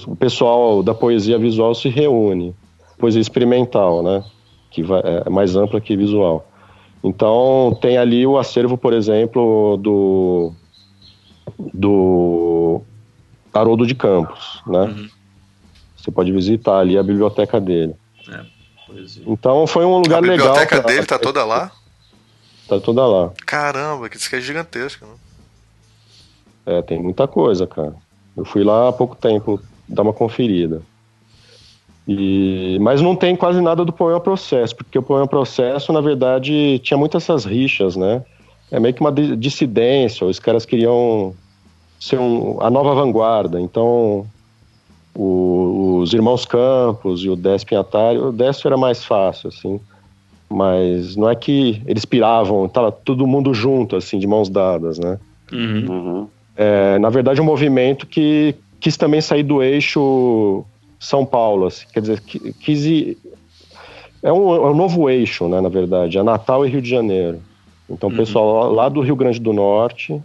o 0.07 0.15
pessoal 0.15 0.81
da 0.81 0.93
poesia 0.93 1.37
visual 1.37 1.75
se 1.75 1.89
reúne. 1.89 2.55
Poesia 2.97 3.21
experimental, 3.21 4.01
né? 4.01 4.23
Que 4.71 4.81
vai- 4.81 5.01
é 5.25 5.29
mais 5.29 5.55
ampla 5.55 5.79
que 5.79 5.95
visual. 5.95 6.47
Então 7.03 7.77
tem 7.81 7.97
ali 7.97 8.25
o 8.25 8.37
acervo, 8.37 8.77
por 8.77 8.93
exemplo, 8.93 9.77
do 9.77 10.53
do 11.73 12.81
Haroldo 13.53 13.85
de 13.85 13.93
Campos, 13.93 14.61
né? 14.65 14.83
Uhum. 14.83 15.09
Você 15.97 16.11
pode 16.11 16.31
visitar 16.31 16.79
ali 16.79 16.97
a 16.97 17.03
biblioteca 17.03 17.59
dele. 17.59 17.95
Poesia. 18.87 19.23
Então 19.27 19.65
foi 19.67 19.85
um 19.85 19.97
lugar 19.97 20.17
a 20.17 20.19
legal. 20.21 20.37
biblioteca 20.47 20.81
pra- 20.81 20.91
dele 20.91 21.05
tá 21.05 21.19
toda 21.19 21.43
lá? 21.45 21.71
Tá 22.67 22.79
toda 22.79 23.05
lá. 23.05 23.31
Caramba, 23.45 24.09
que 24.09 24.17
isso 24.17 24.33
é 24.35 24.39
gigantesco. 24.41 25.05
Né? 25.05 25.13
É, 26.65 26.81
tem 26.81 27.01
muita 27.01 27.27
coisa, 27.27 27.67
cara. 27.67 27.93
Eu 28.35 28.45
fui 28.45 28.63
lá 28.63 28.89
há 28.89 28.93
pouco 28.93 29.15
tempo 29.15 29.59
dar 29.87 30.01
uma 30.03 30.13
conferida. 30.13 30.81
E, 32.07 32.77
mas 32.81 33.01
não 33.01 33.15
tem 33.15 33.35
quase 33.35 33.61
nada 33.61 33.85
do 33.85 33.93
Poema 33.93 34.19
Processo, 34.19 34.75
porque 34.75 34.99
o 34.99 35.03
Poema 35.03 35.27
Processo, 35.27 35.93
na 35.93 36.01
verdade, 36.01 36.79
tinha 36.79 36.97
muitas 36.97 37.23
essas 37.23 37.45
rixas, 37.45 37.95
né? 37.95 38.23
É 38.71 38.79
meio 38.79 38.93
que 38.93 39.01
uma 39.01 39.11
di- 39.11 39.35
dissidência, 39.37 40.27
os 40.27 40.39
caras 40.39 40.65
queriam 40.65 41.33
ser 41.99 42.19
um- 42.19 42.57
a 42.59 42.69
nova 42.69 42.93
vanguarda. 42.93 43.61
Então, 43.61 44.25
o- 45.15 45.99
os 46.01 46.13
irmãos 46.13 46.45
Campos 46.45 47.23
e 47.23 47.29
o 47.29 47.35
Décio 47.35 47.67
Pinhatari, 47.67 48.17
o 48.17 48.31
Décio 48.31 48.67
era 48.67 48.75
mais 48.75 49.05
fácil, 49.05 49.49
assim. 49.49 49.79
Mas 50.49 51.15
não 51.15 51.29
é 51.29 51.35
que 51.35 51.81
eles 51.85 52.03
piravam, 52.05 52.67
tava 52.67 52.91
todo 52.91 53.25
mundo 53.25 53.53
junto, 53.53 53.95
assim, 53.95 54.19
de 54.19 54.27
mãos 54.27 54.49
dadas, 54.49 54.99
né? 54.99 55.17
Uhum. 55.51 55.85
Uhum. 55.89 56.27
É, 56.55 56.99
na 56.99 57.09
verdade, 57.09 57.41
um 57.41 57.45
movimento 57.45 58.05
que 58.05 58.55
quis 58.79 58.97
também 58.97 59.21
sair 59.21 59.43
do 59.43 59.63
eixo 59.63 60.63
São 61.03 61.25
Paulo, 61.25 61.65
assim, 61.67 61.85
quer 61.93 61.99
dizer, 62.01 62.21
qui- 62.21 62.53
quis 62.53 62.85
ir, 62.85 63.17
é 64.21 64.31
um, 64.31 64.53
é 64.53 64.69
um 64.71 64.75
novo 64.75 65.09
eixo, 65.09 65.47
né, 65.49 65.59
na 65.59 65.69
verdade, 65.69 66.17
é 66.17 66.23
Natal 66.23 66.65
e 66.65 66.69
Rio 66.69 66.81
de 66.81 66.89
Janeiro. 66.89 67.43
Então, 67.89 68.09
o 68.09 68.11
Uhum. 68.11 68.17
pessoal 68.17 68.71
lá 68.71 68.87
do 68.87 69.01
Rio 69.01 69.15
Grande 69.15 69.39
do 69.39 69.51
Norte 69.51 70.21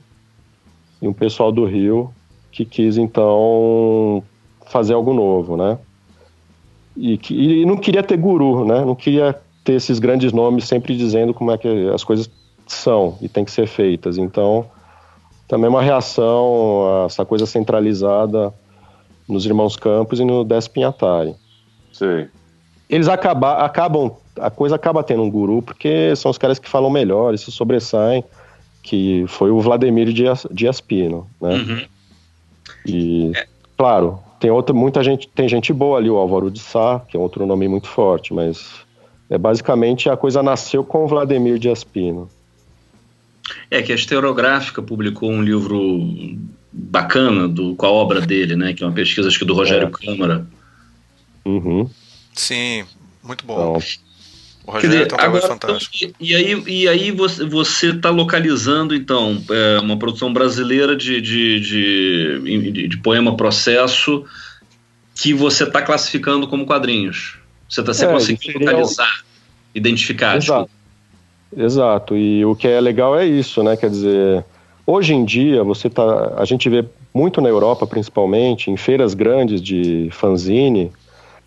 e 1.02 1.09
um 1.09 1.12
pessoal 1.12 1.50
do 1.50 1.64
Rio 1.64 2.14
que 2.52 2.64
quis, 2.64 2.96
então, 2.96 4.22
fazer 4.66 4.94
algo 4.94 5.12
novo, 5.12 5.56
né? 5.56 5.78
E, 6.96 7.18
e 7.30 7.64
não 7.66 7.76
queria 7.76 8.02
ter 8.02 8.16
guru, 8.16 8.64
né? 8.64 8.84
Não 8.84 8.94
queria 8.94 9.38
ter 9.62 9.74
esses 9.74 9.98
grandes 9.98 10.32
nomes 10.32 10.64
sempre 10.64 10.96
dizendo 10.96 11.34
como 11.34 11.50
é 11.50 11.59
que 11.59 11.68
as 11.92 12.02
coisas 12.02 12.30
são 12.66 13.18
e 13.20 13.28
tem 13.28 13.44
que 13.44 13.50
ser 13.50 13.66
feitas. 13.66 14.16
Então, 14.18 14.66
também 15.46 15.68
uma 15.68 15.82
reação 15.82 17.02
a 17.02 17.06
essa 17.06 17.24
coisa 17.24 17.46
centralizada 17.46 18.52
nos 19.28 19.44
Irmãos 19.44 19.76
Campos 19.76 20.20
e 20.20 20.24
no 20.24 20.44
Décio 20.44 20.70
Pinhatari. 20.70 21.34
Sei. 21.92 22.28
Eles 22.88 23.09
acaba, 23.09 23.64
acabam, 23.64 24.16
a 24.38 24.50
coisa 24.50 24.76
acaba 24.76 25.02
tendo 25.02 25.22
um 25.22 25.30
guru 25.30 25.60
porque 25.60 26.14
são 26.16 26.30
os 26.30 26.38
caras 26.38 26.59
que 26.59 26.68
falam 26.68 26.90
melhor 26.90 27.34
e 27.34 27.38
se 27.38 27.52
sobressaem, 27.52 28.24
que 28.82 29.24
foi 29.28 29.50
o 29.50 29.60
Vladimir 29.60 30.12
Dias, 30.12 30.46
Dias 30.50 30.80
Pino, 30.80 31.28
né? 31.40 31.55
Uhum. 31.55 31.84
E, 32.86 33.32
claro, 33.76 34.18
tem 34.40 34.50
outra, 34.50 34.74
muita 34.74 35.02
gente, 35.02 35.28
tem 35.28 35.48
gente 35.48 35.72
boa 35.72 35.98
ali, 35.98 36.09
o 36.09 36.16
Álvaro 36.16 36.50
de 36.50 36.60
Sá, 36.60 37.02
que 37.06 37.16
é 37.16 37.20
outro 37.20 37.44
nome 37.44 37.68
muito 37.68 37.88
forte, 37.88 38.32
mas 38.32 38.86
é 39.28 39.36
basicamente 39.36 40.09
a 40.09 40.16
coisa 40.16 40.42
nasceu 40.42 40.82
com 40.82 41.05
o 41.05 41.09
Vladimir 41.09 41.59
Dias 41.59 41.84
Pino. 41.84 42.28
É 43.70 43.82
que 43.82 43.92
a 43.92 43.94
Estereográfica 43.94 44.82
publicou 44.82 45.30
um 45.30 45.42
livro 45.42 46.00
bacana 46.72 47.48
do, 47.48 47.74
com 47.74 47.86
a 47.86 47.90
obra 47.90 48.20
dele, 48.20 48.54
né? 48.56 48.72
Que 48.72 48.82
é 48.82 48.86
uma 48.86 48.92
pesquisa 48.92 49.28
acho 49.28 49.38
que 49.38 49.44
do 49.44 49.54
Rogério 49.54 49.88
É. 49.88 50.06
Câmara. 50.06 50.46
Uhum. 51.44 51.88
Sim, 52.34 52.84
muito 53.22 53.44
bom. 53.44 53.54
Então, 53.54 53.72
O 54.66 54.70
Rogério 54.72 54.90
dizer, 54.90 54.96
tem 54.98 55.04
um 55.04 55.08
trabalho 55.18 55.28
agora, 55.38 55.48
fantástico. 55.48 55.96
então, 55.96 56.14
e, 56.20 56.30
e 56.30 56.34
aí, 56.34 56.62
e 56.66 56.88
aí 56.88 57.10
você 57.10 57.44
você 57.44 57.90
está 57.90 58.10
localizando 58.10 58.94
então 58.94 59.42
é, 59.50 59.78
uma 59.80 59.96
produção 59.98 60.32
brasileira 60.32 60.94
de, 60.94 61.20
de, 61.20 61.60
de, 61.60 62.70
de- 62.72 62.88
de 62.88 62.96
poema 62.98 63.34
processo 63.36 64.24
que 65.14 65.32
você 65.34 65.64
está 65.64 65.80
classificando 65.82 66.46
como 66.46 66.66
quadrinhos. 66.66 67.38
Você 67.68 67.80
está 67.80 67.92
É, 68.06 68.12
conseguindo 68.12 68.42
seria 68.52 68.60
localizar, 68.70 69.24
identificar. 69.74 70.36
Exato. 70.36 70.70
Exato. 71.56 72.14
E 72.16 72.44
o 72.44 72.54
que 72.54 72.68
é 72.68 72.78
legal 72.80 73.18
é 73.18 73.26
isso, 73.26 73.62
né? 73.62 73.74
Quer 73.76 73.88
dizer, 73.90 74.44
hoje 74.89 75.12
em 75.15 75.23
dia 75.24 75.62
você 75.62 75.90
tá, 75.90 76.32
a 76.39 76.44
gente 76.47 76.66
vê 76.70 76.82
muito 77.12 77.43
na 77.43 77.48
Europa, 77.51 77.86
principalmente, 77.86 78.70
em 78.70 78.77
feiras 78.77 79.12
grandes 79.12 79.60
de 79.60 80.09
fanzine, 80.12 80.90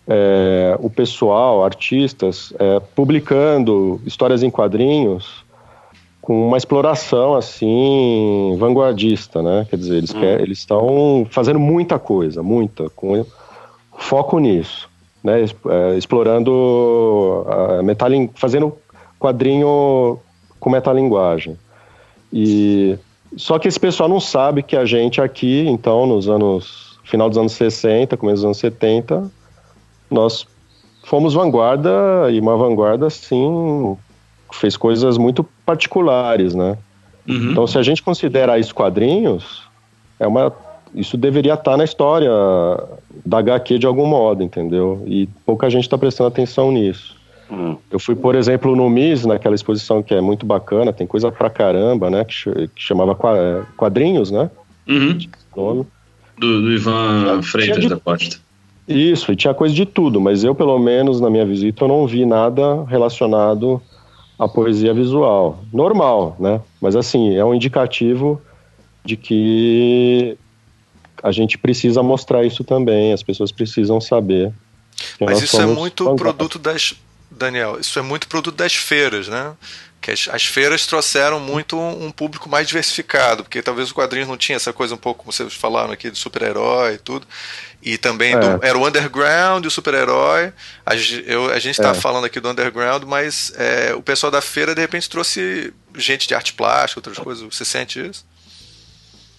é, 0.06 0.76
o 0.80 0.88
pessoal, 0.88 1.64
artistas, 1.64 2.52
é, 2.58 2.80
publicando 2.94 4.00
histórias 4.06 4.42
em 4.44 4.50
quadrinhos 4.50 5.42
com 6.20 6.46
uma 6.46 6.56
exploração 6.56 7.34
assim 7.34 8.54
vanguardista, 8.58 9.42
né? 9.42 9.66
Quer 9.68 9.76
dizer, 9.76 9.96
eles 9.96 10.14
Hum. 10.14 10.20
quer- 10.20 10.40
eles 10.40 10.58
estão 10.58 11.26
fazendo 11.30 11.58
muita 11.58 11.98
coisa, 11.98 12.42
muita, 12.44 12.88
com 12.90 13.24
foco 13.98 14.38
nisso, 14.38 14.88
né? 15.22 15.42
É, 15.42 15.96
explorando 15.98 17.44
a 17.48 17.82
metalin, 17.82 18.30
fazendo 18.34 18.72
quadrinho 19.18 20.18
com 20.60 20.70
metalinguagem. 20.70 21.56
E 22.32 22.96
só 23.36 23.58
que 23.58 23.68
esse 23.68 23.80
pessoal 23.80 24.08
não 24.08 24.20
sabe 24.20 24.62
que 24.62 24.76
a 24.76 24.84
gente 24.84 25.20
aqui, 25.20 25.66
então, 25.68 26.06
nos 26.06 26.28
anos 26.28 26.98
final 27.04 27.28
dos 27.28 27.38
anos 27.38 27.52
60, 27.52 28.16
começo 28.16 28.36
dos 28.36 28.44
anos 28.44 28.58
70, 28.58 29.30
nós 30.10 30.46
fomos 31.04 31.34
vanguarda 31.34 32.30
e 32.30 32.38
uma 32.38 32.56
vanguarda 32.56 33.06
assim 33.06 33.96
fez 34.52 34.76
coisas 34.76 35.18
muito 35.18 35.44
particulares, 35.64 36.54
né? 36.54 36.76
Uhum. 37.28 37.52
Então, 37.52 37.66
se 37.66 37.78
a 37.78 37.82
gente 37.82 38.02
considera 38.02 38.58
isso 38.58 38.74
quadrinhos, 38.74 39.62
é 40.18 40.26
uma, 40.26 40.52
isso 40.94 41.16
deveria 41.16 41.54
estar 41.54 41.76
na 41.76 41.84
história 41.84 42.30
da 43.24 43.38
HQ 43.38 43.78
de 43.78 43.86
algum 43.86 44.06
modo, 44.06 44.42
entendeu? 44.42 45.02
E 45.06 45.26
pouca 45.46 45.70
gente 45.70 45.84
está 45.84 45.96
prestando 45.96 46.28
atenção 46.28 46.70
nisso. 46.70 47.16
Hum. 47.52 47.76
Eu 47.90 47.98
fui, 47.98 48.14
por 48.14 48.34
exemplo, 48.34 48.74
no 48.74 48.88
MIS, 48.88 49.26
naquela 49.26 49.54
exposição 49.54 50.02
que 50.02 50.14
é 50.14 50.20
muito 50.22 50.46
bacana, 50.46 50.90
tem 50.92 51.06
coisa 51.06 51.30
pra 51.30 51.50
caramba, 51.50 52.08
né? 52.08 52.24
Que, 52.24 52.32
ch- 52.32 52.48
que 52.74 52.82
chamava 52.82 53.14
Qua- 53.14 53.66
Quadrinhos, 53.76 54.30
né? 54.30 54.50
Uhum. 54.88 55.18
Nome. 55.54 55.86
Do, 56.38 56.62
do 56.62 56.72
Ivan 56.72 57.42
Freitas 57.42 57.80
de- 57.82 57.88
da 57.90 57.96
Costa. 57.98 58.38
Isso, 58.88 59.30
e 59.30 59.36
tinha 59.36 59.52
coisa 59.54 59.74
de 59.74 59.84
tudo, 59.86 60.20
mas 60.20 60.42
eu, 60.42 60.54
pelo 60.54 60.78
menos, 60.78 61.20
na 61.20 61.28
minha 61.30 61.44
visita, 61.46 61.84
eu 61.84 61.88
não 61.88 62.06
vi 62.06 62.24
nada 62.24 62.84
relacionado 62.84 63.80
à 64.38 64.48
poesia 64.48 64.92
visual. 64.94 65.62
Normal, 65.72 66.34
né? 66.40 66.60
Mas, 66.80 66.96
assim, 66.96 67.36
é 67.36 67.44
um 67.44 67.54
indicativo 67.54 68.40
de 69.04 69.16
que 69.16 70.36
a 71.22 71.30
gente 71.30 71.56
precisa 71.58 72.02
mostrar 72.02 72.44
isso 72.44 72.64
também, 72.64 73.12
as 73.12 73.22
pessoas 73.22 73.52
precisam 73.52 74.00
saber. 74.00 74.52
Mas 75.20 75.42
isso 75.42 75.60
é 75.60 75.66
muito 75.66 76.14
produto 76.16 76.58
das, 76.58 76.94
Daniel, 77.36 77.78
isso 77.80 77.98
é 77.98 78.02
muito 78.02 78.28
produto 78.28 78.56
das 78.56 78.74
feiras, 78.74 79.28
né? 79.28 79.54
que 80.02 80.10
as, 80.10 80.28
as, 80.30 80.44
feiras 80.44 80.84
trouxeram 80.84 81.38
muito 81.38 81.78
um, 81.78 82.06
um, 82.06 82.10
público 82.10 82.50
mais 82.50 82.66
diversificado, 82.66 83.44
porque 83.44 83.62
talvez 83.62 83.90
o 83.90 83.94
quadrinho 83.94 84.26
não 84.26 84.36
tinha 84.36 84.56
essa 84.56 84.72
coisa 84.72 84.94
um 84.96 84.98
pouco, 84.98 85.20
como 85.20 85.32
vocês 85.32 85.54
falaram 85.54 85.92
aqui, 85.92 86.10
de 86.10 86.18
super-herói 86.18 86.94
e 86.94 86.98
tudo. 86.98 87.26
E 87.80 87.96
também 87.96 88.34
é. 88.34 88.38
do, 88.38 88.64
era 88.64 88.76
o 88.76 88.86
underground 88.86 89.64
e 89.64 89.68
o 89.68 89.70
super-herói. 89.70 90.52
A, 90.84 90.92
a, 90.92 91.58
gente 91.58 91.70
está 91.70 91.90
é. 91.90 91.94
falando 91.94 92.24
aqui 92.24 92.40
do 92.40 92.50
underground, 92.50 93.04
mas 93.04 93.52
é, 93.56 93.94
o 93.94 94.02
pessoal 94.02 94.30
da 94.30 94.40
feira 94.40 94.74
de 94.74 94.80
repente 94.80 95.08
trouxe 95.08 95.72
gente 95.96 96.26
de 96.26 96.34
arte 96.34 96.52
plástica, 96.52 96.98
outras 96.98 97.18
coisas. 97.18 97.42
Você 97.44 97.64
sente 97.64 98.04
isso? 98.04 98.26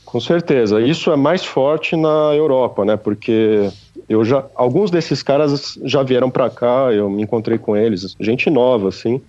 Com 0.06 0.20
certeza. 0.22 0.80
Isso 0.82 1.11
é 1.11 1.15
mais 1.18 1.44
forte 1.44 1.95
na 1.95 2.34
Europa, 2.34 2.86
né? 2.86 2.95
Porque 2.95 3.70
eu 4.14 4.23
já 4.23 4.45
alguns 4.56 4.91
desses 4.91 5.23
caras 5.23 5.77
já 5.84 6.03
vieram 6.03 6.30
para 6.30 6.49
cá, 6.49 6.91
eu 6.91 7.10
me 7.10 7.23
encontrei 7.23 7.57
com 7.57 7.76
eles, 7.76 8.15
gente 8.19 8.49
nova 8.49 8.90
assim. 8.90 9.22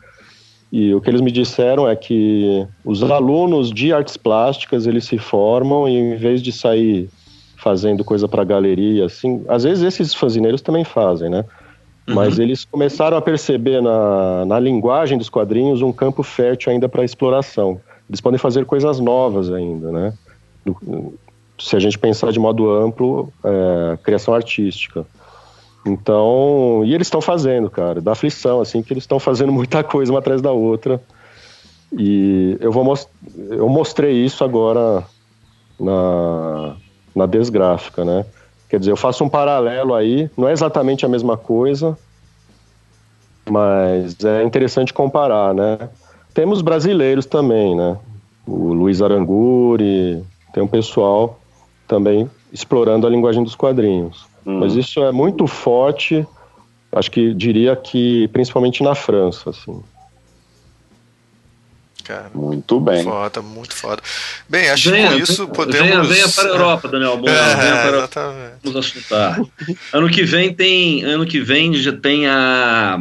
E 0.71 0.93
o 0.93 1.01
que 1.01 1.09
eles 1.09 1.21
me 1.21 1.31
disseram 1.31 1.89
é 1.89 1.95
que 1.95 2.67
os 2.85 3.03
alunos 3.03 3.71
de 3.71 3.93
artes 3.93 4.17
plásticas, 4.17 4.87
eles 4.87 5.05
se 5.05 5.19
formam 5.19 5.89
e 5.89 5.97
em 5.97 6.17
vez 6.17 6.43
de 6.43 6.51
sair 6.51 7.09
fazendo 7.57 8.05
coisa 8.05 8.29
para 8.29 8.45
galeria, 8.45 9.07
assim, 9.07 9.43
às 9.49 9.65
vezes 9.65 9.85
esses 9.85 10.13
fazineiros 10.13 10.61
também 10.61 10.85
fazem, 10.85 11.31
né? 11.31 11.45
Uhum. 12.07 12.17
Mas 12.17 12.39
eles 12.39 12.65
começaram 12.65 13.17
a 13.17 13.23
perceber 13.23 13.81
na, 13.81 14.45
na 14.45 14.61
linguagem 14.61 15.17
dos 15.17 15.31
quadrinhos 15.31 15.81
um 15.81 15.93
campo 15.93 16.23
fértil 16.23 16.73
ainda 16.73 16.89
para 16.89 17.05
exploração. 17.05 17.81
Eles 18.09 18.21
podem 18.21 18.39
fazer 18.39 18.67
coisas 18.67 19.01
novas 19.01 19.51
ainda, 19.51 19.91
né? 19.91 20.13
Se 21.59 21.77
a 21.77 21.79
gente 21.79 21.99
pensar 21.99 22.33
de 22.33 22.39
modo 22.39 22.71
amplo, 22.71 23.33
é, 23.45 23.97
criação 24.03 24.35
artística. 24.35 25.07
Então, 25.87 26.83
e 26.85 26.95
eles 26.95 27.07
estão 27.07 27.21
fazendo, 27.21 27.71
cara, 27.71 28.01
dá 28.01 28.13
aflição, 28.13 28.61
assim, 28.61 28.83
que 28.83 28.93
eles 28.93 29.05
estão 29.05 29.21
fazendo 29.21 29.53
muita 29.53 29.83
coisa 29.83 30.13
uma 30.13 30.19
atrás 30.19 30.41
da 30.41 30.53
outra. 30.53 31.01
E 31.93 32.57
eu 32.61 32.73
vou 32.73 32.83
most 32.83 33.09
eu 33.51 33.69
mostrei 33.69 34.25
isso 34.25 34.43
agora 34.43 35.05
na, 35.79 36.77
na 37.15 37.27
desgráfica, 37.27 38.05
né? 38.05 38.25
Quer 38.69 38.81
dizer, 38.81 38.91
eu 38.91 38.97
faço 38.97 39.23
um 39.23 39.29
paralelo 39.29 39.95
aí, 39.95 40.29
não 40.37 40.49
é 40.49 40.53
exatamente 40.53 41.07
a 41.07 41.09
mesma 41.09 41.37
coisa, 41.37 41.97
mas 43.49 44.17
é 44.25 44.43
interessante 44.43 44.93
comparar, 44.93 45.55
né? 45.55 45.89
Temos 46.33 46.63
brasileiros 46.63 47.27
também, 47.27 47.77
né? 47.77 47.97
O 48.45 48.73
Luiz 48.73 49.01
Aranguri, 49.01 50.25
tem 50.53 50.63
um 50.63 50.67
pessoal 50.69 51.39
também 51.87 52.31
explorando 52.53 53.07
a 53.07 53.11
linguagem 53.11 53.43
dos 53.43 53.55
quadrinhos. 53.55 54.27
Hum. 54.47 54.61
Mas 54.61 54.75
isso 54.75 55.03
é 55.03 55.13
muito 55.13 55.47
forte, 55.47 56.27
acho 56.93 57.11
que 57.11 57.35
diria 57.35 57.75
que 57.75 58.29
principalmente 58.29 58.83
na 58.83 58.95
França, 58.95 59.51
assim. 59.51 59.83
Cara, 62.05 62.31
muito 62.35 62.79
bem. 62.79 63.03
Foda, 63.03 63.41
muito 63.41 63.75
foda. 63.75 64.03
Bem, 64.47 64.69
acho 64.69 64.91
venha, 64.91 65.09
que 65.09 65.15
com 65.15 65.23
isso 65.23 65.49
podemos. 65.49 65.89
Venha, 65.89 66.03
venha 66.03 66.29
para 66.29 66.45
a 66.45 66.49
Europa, 66.49 66.89
Daniel. 66.89 67.17
Bom, 67.17 67.29
é, 67.31 67.57
venha 67.57 67.77
para 67.77 67.97
exatamente. 67.97 68.53
Vamos 68.63 68.87
assuntar. 68.87 69.41
Ano 69.91 70.11
que 70.11 70.23
vem 70.23 70.53
tem. 70.53 71.03
Ano 71.03 71.25
que 71.25 71.41
vem 71.41 71.73
já 71.75 71.93
tem 71.93 72.27
a. 72.27 72.99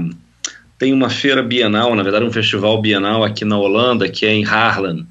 Tem 0.80 0.94
uma 0.94 1.10
feira 1.10 1.44
bienal, 1.44 1.94
na 1.96 2.04
verdade, 2.04 2.26
um 2.26 2.32
festival 2.32 2.82
bienal 2.82 3.24
aqui 3.24 3.46
na 3.46 3.58
Holanda, 3.58 4.08
que 4.10 4.26
é 4.26 4.34
em 4.34 4.46
Haarlem. 4.46 5.06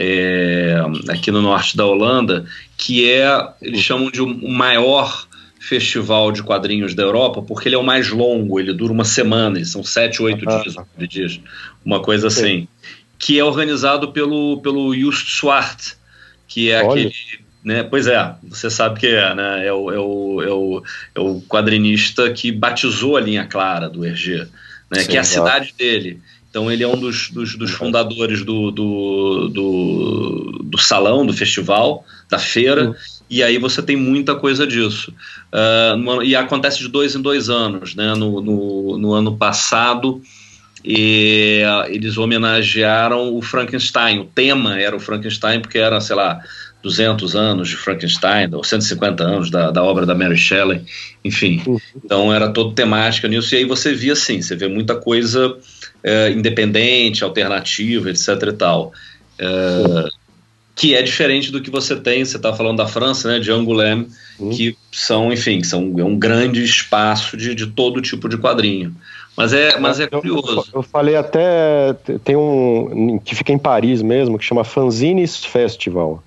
É, 0.00 0.76
aqui 1.08 1.32
no 1.32 1.42
norte 1.42 1.76
da 1.76 1.84
Holanda, 1.84 2.46
que 2.76 3.10
é, 3.10 3.48
eles 3.60 3.80
chamam 3.80 4.12
de 4.12 4.22
o 4.22 4.48
maior 4.48 5.26
festival 5.58 6.30
de 6.30 6.42
quadrinhos 6.42 6.94
da 6.94 7.02
Europa, 7.02 7.42
porque 7.42 7.68
ele 7.68 7.74
é 7.74 7.78
o 7.78 7.82
mais 7.82 8.08
longo, 8.08 8.60
ele 8.60 8.72
dura 8.72 8.92
uma 8.92 9.04
semana, 9.04 9.62
são 9.64 9.82
sete, 9.82 10.22
oito 10.22 10.48
ah, 10.48 10.62
dias, 10.62 10.76
dias, 11.08 11.40
uma 11.84 12.00
coisa 12.00 12.28
assim, 12.28 12.68
que 13.18 13.38
é 13.38 13.44
organizado 13.44 14.12
pelo, 14.12 14.60
pelo 14.62 14.94
Just 14.94 15.28
Swart, 15.28 15.94
que 16.46 16.70
é 16.70 16.82
Olha. 16.82 17.08
aquele. 17.08 17.14
Né, 17.64 17.82
pois 17.82 18.06
é, 18.06 18.34
você 18.44 18.70
sabe 18.70 19.00
que 19.00 19.08
é, 19.08 19.34
né? 19.34 19.66
É 19.66 19.72
o, 19.72 19.90
é, 19.90 19.98
o, 19.98 20.42
é, 20.42 20.50
o, 20.50 20.82
é 21.16 21.20
o 21.20 21.40
quadrinista 21.42 22.30
que 22.30 22.52
batizou 22.52 23.16
a 23.16 23.20
linha 23.20 23.44
clara 23.46 23.90
do 23.90 24.06
Hergé, 24.06 24.46
né, 24.90 25.00
Sim, 25.00 25.08
que 25.08 25.16
é 25.16 25.20
a 25.20 25.24
cidade 25.24 25.74
dele. 25.76 26.22
Então 26.58 26.72
ele 26.72 26.82
é 26.82 26.88
um 26.88 26.98
dos, 26.98 27.30
dos, 27.30 27.54
dos 27.54 27.70
fundadores 27.70 28.44
do, 28.44 28.72
do, 28.72 29.48
do, 29.48 30.60
do, 30.64 30.78
salão, 30.78 31.24
do 31.24 31.32
festival, 31.32 32.04
da 32.28 32.36
feira. 32.38 32.88
Uhum 32.88 32.94
e 33.30 33.42
aí 33.42 33.58
você 33.58 33.82
tem 33.82 33.94
muita 33.94 34.34
coisa 34.34 34.66
disso. 34.66 35.12
Uh, 35.52 36.22
e 36.22 36.34
acontece 36.34 36.78
de 36.78 36.88
dois 36.88 37.14
em 37.14 37.20
dois 37.20 37.50
anos. 37.50 37.94
Né? 37.94 38.14
No, 38.14 38.40
no, 38.40 38.98
no 38.98 39.12
ano 39.12 39.36
passado, 39.36 40.22
e, 40.82 41.62
uh, 41.62 41.92
eles 41.92 42.16
homenagearam 42.16 43.34
o 43.36 43.42
Frankenstein. 43.42 44.20
O 44.20 44.24
tema 44.24 44.80
era 44.80 44.96
o 44.96 45.00
Frankenstein, 45.00 45.60
porque 45.60 45.76
era, 45.76 46.00
sei 46.00 46.16
lá, 46.16 46.40
200 46.82 47.34
anos 47.34 47.68
de 47.68 47.76
Frankenstein, 47.76 48.54
ou 48.54 48.64
150 48.64 49.22
anos 49.22 49.50
da, 49.50 49.70
da 49.70 49.82
obra 49.82 50.06
da 50.06 50.14
Mary 50.14 50.36
Shelley, 50.36 50.82
enfim. 51.24 51.62
Uhum. 51.66 51.78
Então 52.02 52.32
era 52.32 52.48
todo 52.48 52.72
temática 52.72 53.28
nisso, 53.28 53.54
e 53.54 53.58
aí 53.58 53.64
você 53.64 53.92
via 53.92 54.12
assim, 54.12 54.40
você 54.40 54.54
vê 54.54 54.68
muita 54.68 54.94
coisa 54.94 55.56
uh, 56.04 56.30
independente, 56.30 57.24
alternativa, 57.24 58.10
etc 58.10 58.28
e 58.48 58.52
tal. 58.52 58.92
Uh, 59.40 60.08
que 60.78 60.94
é 60.94 61.02
diferente 61.02 61.50
do 61.50 61.60
que 61.60 61.70
você 61.70 61.96
tem, 61.96 62.24
você 62.24 62.36
está 62.36 62.52
falando 62.52 62.76
da 62.76 62.86
França, 62.86 63.28
né, 63.28 63.40
de 63.40 63.50
Angoulême, 63.50 64.08
uhum. 64.38 64.50
que 64.50 64.76
são, 64.92 65.32
enfim, 65.32 65.62
são 65.64 65.92
é 65.98 66.04
um 66.04 66.16
grande 66.16 66.62
espaço 66.62 67.36
de, 67.36 67.52
de 67.52 67.66
todo 67.66 68.00
tipo 68.00 68.28
de 68.28 68.38
quadrinho. 68.38 68.94
Mas 69.36 69.52
é, 69.52 69.78
mas 69.78 69.98
é 69.98 70.06
curioso. 70.06 70.64
Eu, 70.72 70.80
eu, 70.80 70.82
falei 70.82 71.16
até, 71.16 71.94
tem 72.24 72.36
um 72.36 73.20
que 73.24 73.34
fica 73.34 73.52
em 73.52 73.58
Paris 73.58 74.02
mesmo, 74.02 74.38
que 74.38 74.44
chama 74.44 74.62
Fanzines 74.62 75.44
Festival, 75.44 76.22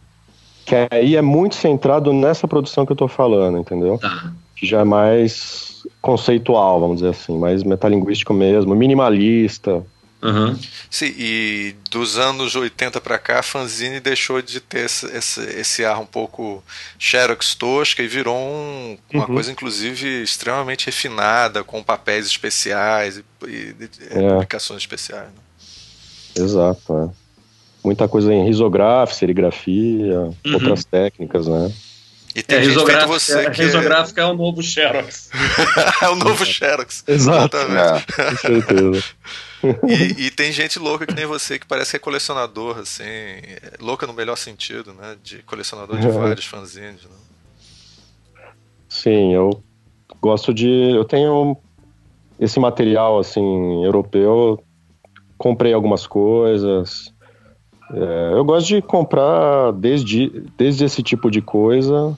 que 0.66 0.76
aí 0.90 1.16
é 1.16 1.22
muito 1.22 1.56
centrado 1.56 2.12
nessa 2.12 2.46
produção 2.46 2.86
que 2.86 2.92
eu 2.92 2.96
estou 2.96 3.08
falando, 3.08 3.58
entendeu? 3.58 3.98
Tá. 3.98 4.34
Que 4.56 4.66
já 4.66 4.82
é 4.82 4.86
mais 4.86 5.71
conceitual, 6.02 6.80
vamos 6.80 6.98
dizer 6.98 7.10
assim, 7.10 7.38
mais 7.38 7.64
metalinguístico 7.64 8.34
mesmo, 8.34 8.76
minimalista. 8.76 9.84
Uhum. 10.22 10.56
Sim, 10.90 11.14
e 11.18 11.76
dos 11.90 12.18
anos 12.18 12.56
80 12.56 13.02
para 13.02 13.18
cá, 13.18 13.40
a 13.40 13.44
fanzine 13.44 14.00
deixou 14.00 14.40
de 14.40 14.60
ter 14.60 14.86
esse, 14.86 15.06
esse, 15.08 15.42
esse, 15.42 15.84
ar 15.84 16.00
um 16.00 16.06
pouco 16.06 16.64
xerox 17.00 17.56
tosca 17.56 18.04
e 18.04 18.08
virou 18.08 18.38
um, 18.38 18.98
uma 19.12 19.28
uhum. 19.28 19.34
coisa, 19.34 19.52
inclusive, 19.52 20.22
extremamente 20.22 20.86
refinada, 20.86 21.64
com 21.64 21.82
papéis 21.82 22.28
especiais 22.28 23.18
e, 23.18 23.24
e 23.48 23.76
é. 24.12 24.30
publicações 24.30 24.82
especiais. 24.82 25.28
Né? 25.28 26.44
Exato, 26.44 26.94
é. 26.94 27.10
Muita 27.84 28.08
coisa 28.08 28.32
em 28.32 28.46
risografia, 28.46 29.16
serigrafia, 29.16 30.20
uhum. 30.20 30.54
outras 30.54 30.86
técnicas, 30.86 31.48
né? 31.48 31.72
E 32.36 32.42
tem 32.42 32.60
é, 32.60 32.62
risográfica, 32.62 33.08
você 33.08 33.40
é, 33.40 33.50
que... 33.50 33.62
risográfica 33.62 34.22
é 34.22 34.26
o 34.26 34.34
novo 34.34 34.64
Xerox. 34.64 35.30
é 36.02 36.10
o 36.10 36.16
novo 36.16 36.46
Xerox. 36.46 37.04
Exato. 37.08 37.58
Exatamente. 37.58 38.06
É, 38.18 38.24
com 38.24 38.38
certeza. 38.38 39.04
E, 39.88 40.26
e, 40.26 40.32
tem 40.32 40.52
gente 40.52 40.80
louca 40.80 41.06
que 41.06 41.14
nem 41.14 41.26
você 41.26 41.60
que 41.60 41.68
parece 41.68 41.92
que 41.92 41.98
é 41.98 42.00
colecionador, 42.00 42.80
assim, 42.80 43.04
louca 43.80 44.08
no 44.08 44.14
melhor 44.14 44.36
sentido, 44.36 44.94
né? 44.94 45.16
De 45.24 45.40
colecionador 45.44 46.00
de 46.00 46.08
vários 46.08 46.46
fanzines. 46.46 47.04
Né? 47.04 48.44
Sim, 48.90 49.34
eu 49.34 49.62
gosto 50.20 50.54
de. 50.54 50.96
Eu 50.96 51.06
tenho 51.06 51.56
esse 52.40 52.60
material 52.60 53.20
assim 53.20 53.86
europeu, 53.86 54.64
comprei 55.38 55.74
algumas 55.74 56.08
coisas. 56.08 57.14
É, 57.94 58.34
eu 58.34 58.44
gosto 58.46 58.68
de 58.68 58.82
comprar 58.82 59.72
desde, 59.74 60.44
desde 60.58 60.86
esse 60.86 61.04
tipo 61.04 61.30
de 61.30 61.42
coisa 61.42 62.18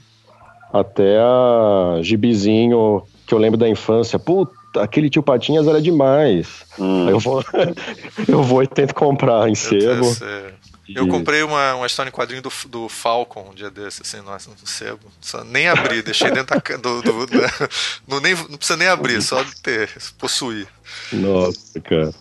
até 0.71 1.19
a 1.19 1.99
gibizinho 2.01 3.03
que 3.27 3.33
eu 3.33 3.37
lembro 3.37 3.57
da 3.57 3.69
infância. 3.69 4.17
Puta, 4.17 4.81
aquele 4.81 5.09
tio 5.09 5.21
Patinhas 5.23 5.67
era 5.67 5.81
demais. 5.81 6.65
Hum. 6.79 7.09
Eu 7.09 7.19
vou, 7.19 7.43
eu 8.27 8.43
vou 8.43 8.63
e 8.63 8.67
tento 8.67 8.93
comprar 8.93 9.47
em 9.49 9.55
sebo. 9.55 10.05
Eu, 10.89 11.03
eu 11.03 11.07
comprei 11.07 11.43
uma, 11.43 11.75
uma 11.75 11.85
história 11.85 12.09
em 12.09 12.11
quadrinho 12.11 12.41
do, 12.41 12.51
do 12.67 12.89
Falcon 12.89 13.49
um 13.51 13.53
dia 13.53 13.69
desse, 13.69 14.01
assim, 14.01 14.21
nossa, 14.21 14.49
no 14.49 14.67
sebo. 14.67 14.99
Só 15.21 15.43
nem 15.43 15.67
abri, 15.67 16.01
deixei 16.03 16.29
dentro 16.31 16.59
da, 16.59 16.77
do, 16.77 17.01
do, 17.01 17.25
do 17.25 17.41
não, 18.07 18.19
nem, 18.19 18.35
não 18.35 18.57
precisa 18.57 18.77
nem 18.77 18.87
abrir, 18.87 19.21
só 19.21 19.41
de 19.41 19.55
ter, 19.61 19.89
possuir. 20.17 20.67
Nossa, 21.11 21.79
cara. 21.79 22.13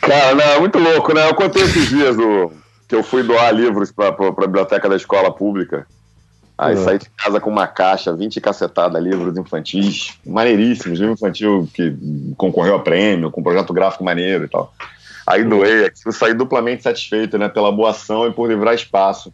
Cara, 0.00 0.34
não, 0.34 0.44
é 0.44 0.58
muito 0.58 0.78
louco, 0.78 1.12
né? 1.12 1.28
Eu 1.28 1.34
contei 1.34 1.62
esses 1.62 1.88
dias 1.88 2.16
do, 2.16 2.52
que 2.90 2.96
eu 2.96 3.04
fui 3.04 3.22
doar 3.22 3.54
livros 3.54 3.92
para 3.92 4.08
a 4.08 4.40
biblioteca 4.40 4.88
da 4.88 4.96
escola 4.96 5.32
pública. 5.32 5.86
Aí 6.58 6.74
uhum. 6.74 6.84
saí 6.84 6.98
de 6.98 7.08
casa 7.10 7.40
com 7.40 7.48
uma 7.48 7.68
caixa, 7.68 8.12
20 8.12 8.40
cacetadas, 8.40 9.00
livros 9.00 9.36
infantis, 9.38 10.18
maneiríssimos, 10.26 10.98
livro 10.98 11.14
infantil 11.14 11.68
que 11.72 11.96
concorreu 12.36 12.74
a 12.74 12.80
prêmio, 12.80 13.30
com 13.30 13.44
projeto 13.44 13.72
gráfico 13.72 14.02
maneiro 14.02 14.44
e 14.44 14.48
tal. 14.48 14.74
Aí 15.24 15.44
doei, 15.44 15.88
eu 16.04 16.12
saí 16.12 16.34
duplamente 16.34 16.82
satisfeito, 16.82 17.38
né, 17.38 17.48
pela 17.48 17.70
boa 17.70 17.90
ação 17.90 18.26
e 18.26 18.32
por 18.32 18.50
livrar 18.50 18.74
espaço. 18.74 19.32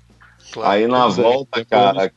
Claro, 0.53 0.71
Aí 0.71 0.87
na 0.87 1.09
volta, 1.09 1.61
é, 1.61 1.65
cara, 1.65 2.13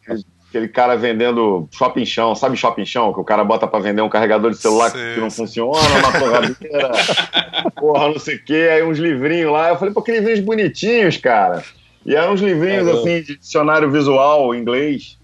aquele 0.50 0.68
cara 0.68 0.96
vendendo 0.96 1.68
shopping 1.72 2.06
chão, 2.06 2.34
sabe 2.36 2.58
shopping 2.58 2.86
chão? 2.86 3.14
Que 3.14 3.20
o 3.20 3.24
cara 3.24 3.44
bota 3.44 3.68
pra 3.68 3.80
vender 3.80 4.02
um 4.02 4.10
carregador 4.10 4.52
de 4.52 4.58
celular 4.58 4.90
Sim, 4.90 4.98
que 5.14 5.20
não 5.22 5.30
sim. 5.30 5.38
funciona, 5.44 5.78
uma 6.00 6.20
torradeira, 6.20 6.92
porra, 7.78 8.08
não 8.10 8.20
sei 8.20 8.36
o 8.36 8.44
quê, 8.44 8.70
aí 8.72 8.84
uns 8.84 8.98
livrinhos 8.98 9.52
lá. 9.52 9.70
Eu 9.70 9.78
falei, 9.78 9.94
pô, 9.94 10.02
que 10.02 10.12
livrinhos 10.12 10.40
bonitinhos, 10.40 11.18
cara. 11.18 11.64
E 12.06 12.16
eram 12.16 12.34
uns 12.34 12.42
livrinhos, 12.42 12.86
Caramba. 12.88 13.02
assim, 13.02 13.22
de 13.22 13.38
dicionário 13.38 13.92
visual 13.92 14.56
em 14.56 14.60
inglês. 14.60 15.19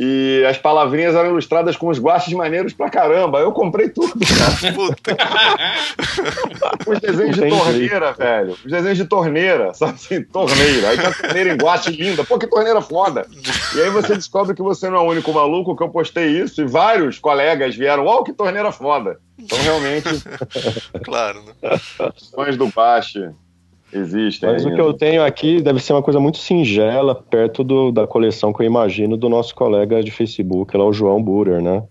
E 0.00 0.44
as 0.48 0.56
palavrinhas 0.56 1.16
eram 1.16 1.30
ilustradas 1.30 1.76
com 1.76 1.88
os 1.88 1.98
guaches 1.98 2.32
maneiros 2.32 2.72
pra 2.72 2.88
caramba. 2.88 3.40
Eu 3.40 3.50
comprei 3.50 3.88
tudo, 3.88 4.14
cara. 4.14 4.54
Puta 4.72 5.16
que 5.16 5.18
Os 6.88 7.00
desenhos 7.00 7.34
de 7.34 7.48
torneira, 7.48 8.12
velho. 8.12 8.56
Os 8.64 8.70
desenhos 8.70 8.96
de 8.96 9.04
torneira, 9.06 9.74
sabe 9.74 9.94
assim, 9.94 10.22
torneira. 10.22 10.90
Aí 10.90 10.98
tem 10.98 11.06
a 11.06 11.12
torneira 11.12 11.52
em 11.52 11.56
guache 11.56 11.90
linda. 11.90 12.22
Pô, 12.22 12.38
que 12.38 12.46
torneira 12.46 12.80
foda. 12.80 13.26
E 13.74 13.80
aí 13.80 13.90
você 13.90 14.14
descobre 14.14 14.54
que 14.54 14.62
você 14.62 14.88
não 14.88 14.98
é 14.98 15.00
o 15.00 15.10
único 15.10 15.32
maluco 15.32 15.76
que 15.76 15.82
eu 15.82 15.88
postei 15.88 16.28
isso 16.28 16.62
e 16.62 16.64
vários 16.64 17.18
colegas 17.18 17.74
vieram, 17.74 18.06
ó, 18.06 18.22
que 18.22 18.32
torneira 18.32 18.70
foda. 18.70 19.18
Então, 19.36 19.58
realmente, 19.58 20.08
claro, 21.02 21.42
né? 21.42 21.78
fãs 22.34 22.56
do 22.56 22.66
guache 22.66 23.30
existem. 23.92 24.50
Mas 24.50 24.64
o 24.64 24.68
ainda. 24.68 24.76
que 24.76 24.88
eu 24.88 24.92
tenho 24.94 25.22
aqui 25.24 25.60
deve 25.60 25.80
ser 25.80 25.92
uma 25.92 26.02
coisa 26.02 26.20
muito 26.20 26.38
singela, 26.38 27.14
perto 27.14 27.62
do- 27.64 27.90
da 27.92 28.06
coleção 28.06 28.52
que 28.52 28.62
eu 28.62 28.66
imagino 28.66 29.16
do 29.16 29.28
nosso 29.28 29.54
colega 29.54 30.02
de 30.02 30.10
Facebook, 30.10 30.76
lá 30.76 30.84
o 30.84 30.92
João 30.92 31.22
Burer, 31.22 31.60
né? 31.62 31.82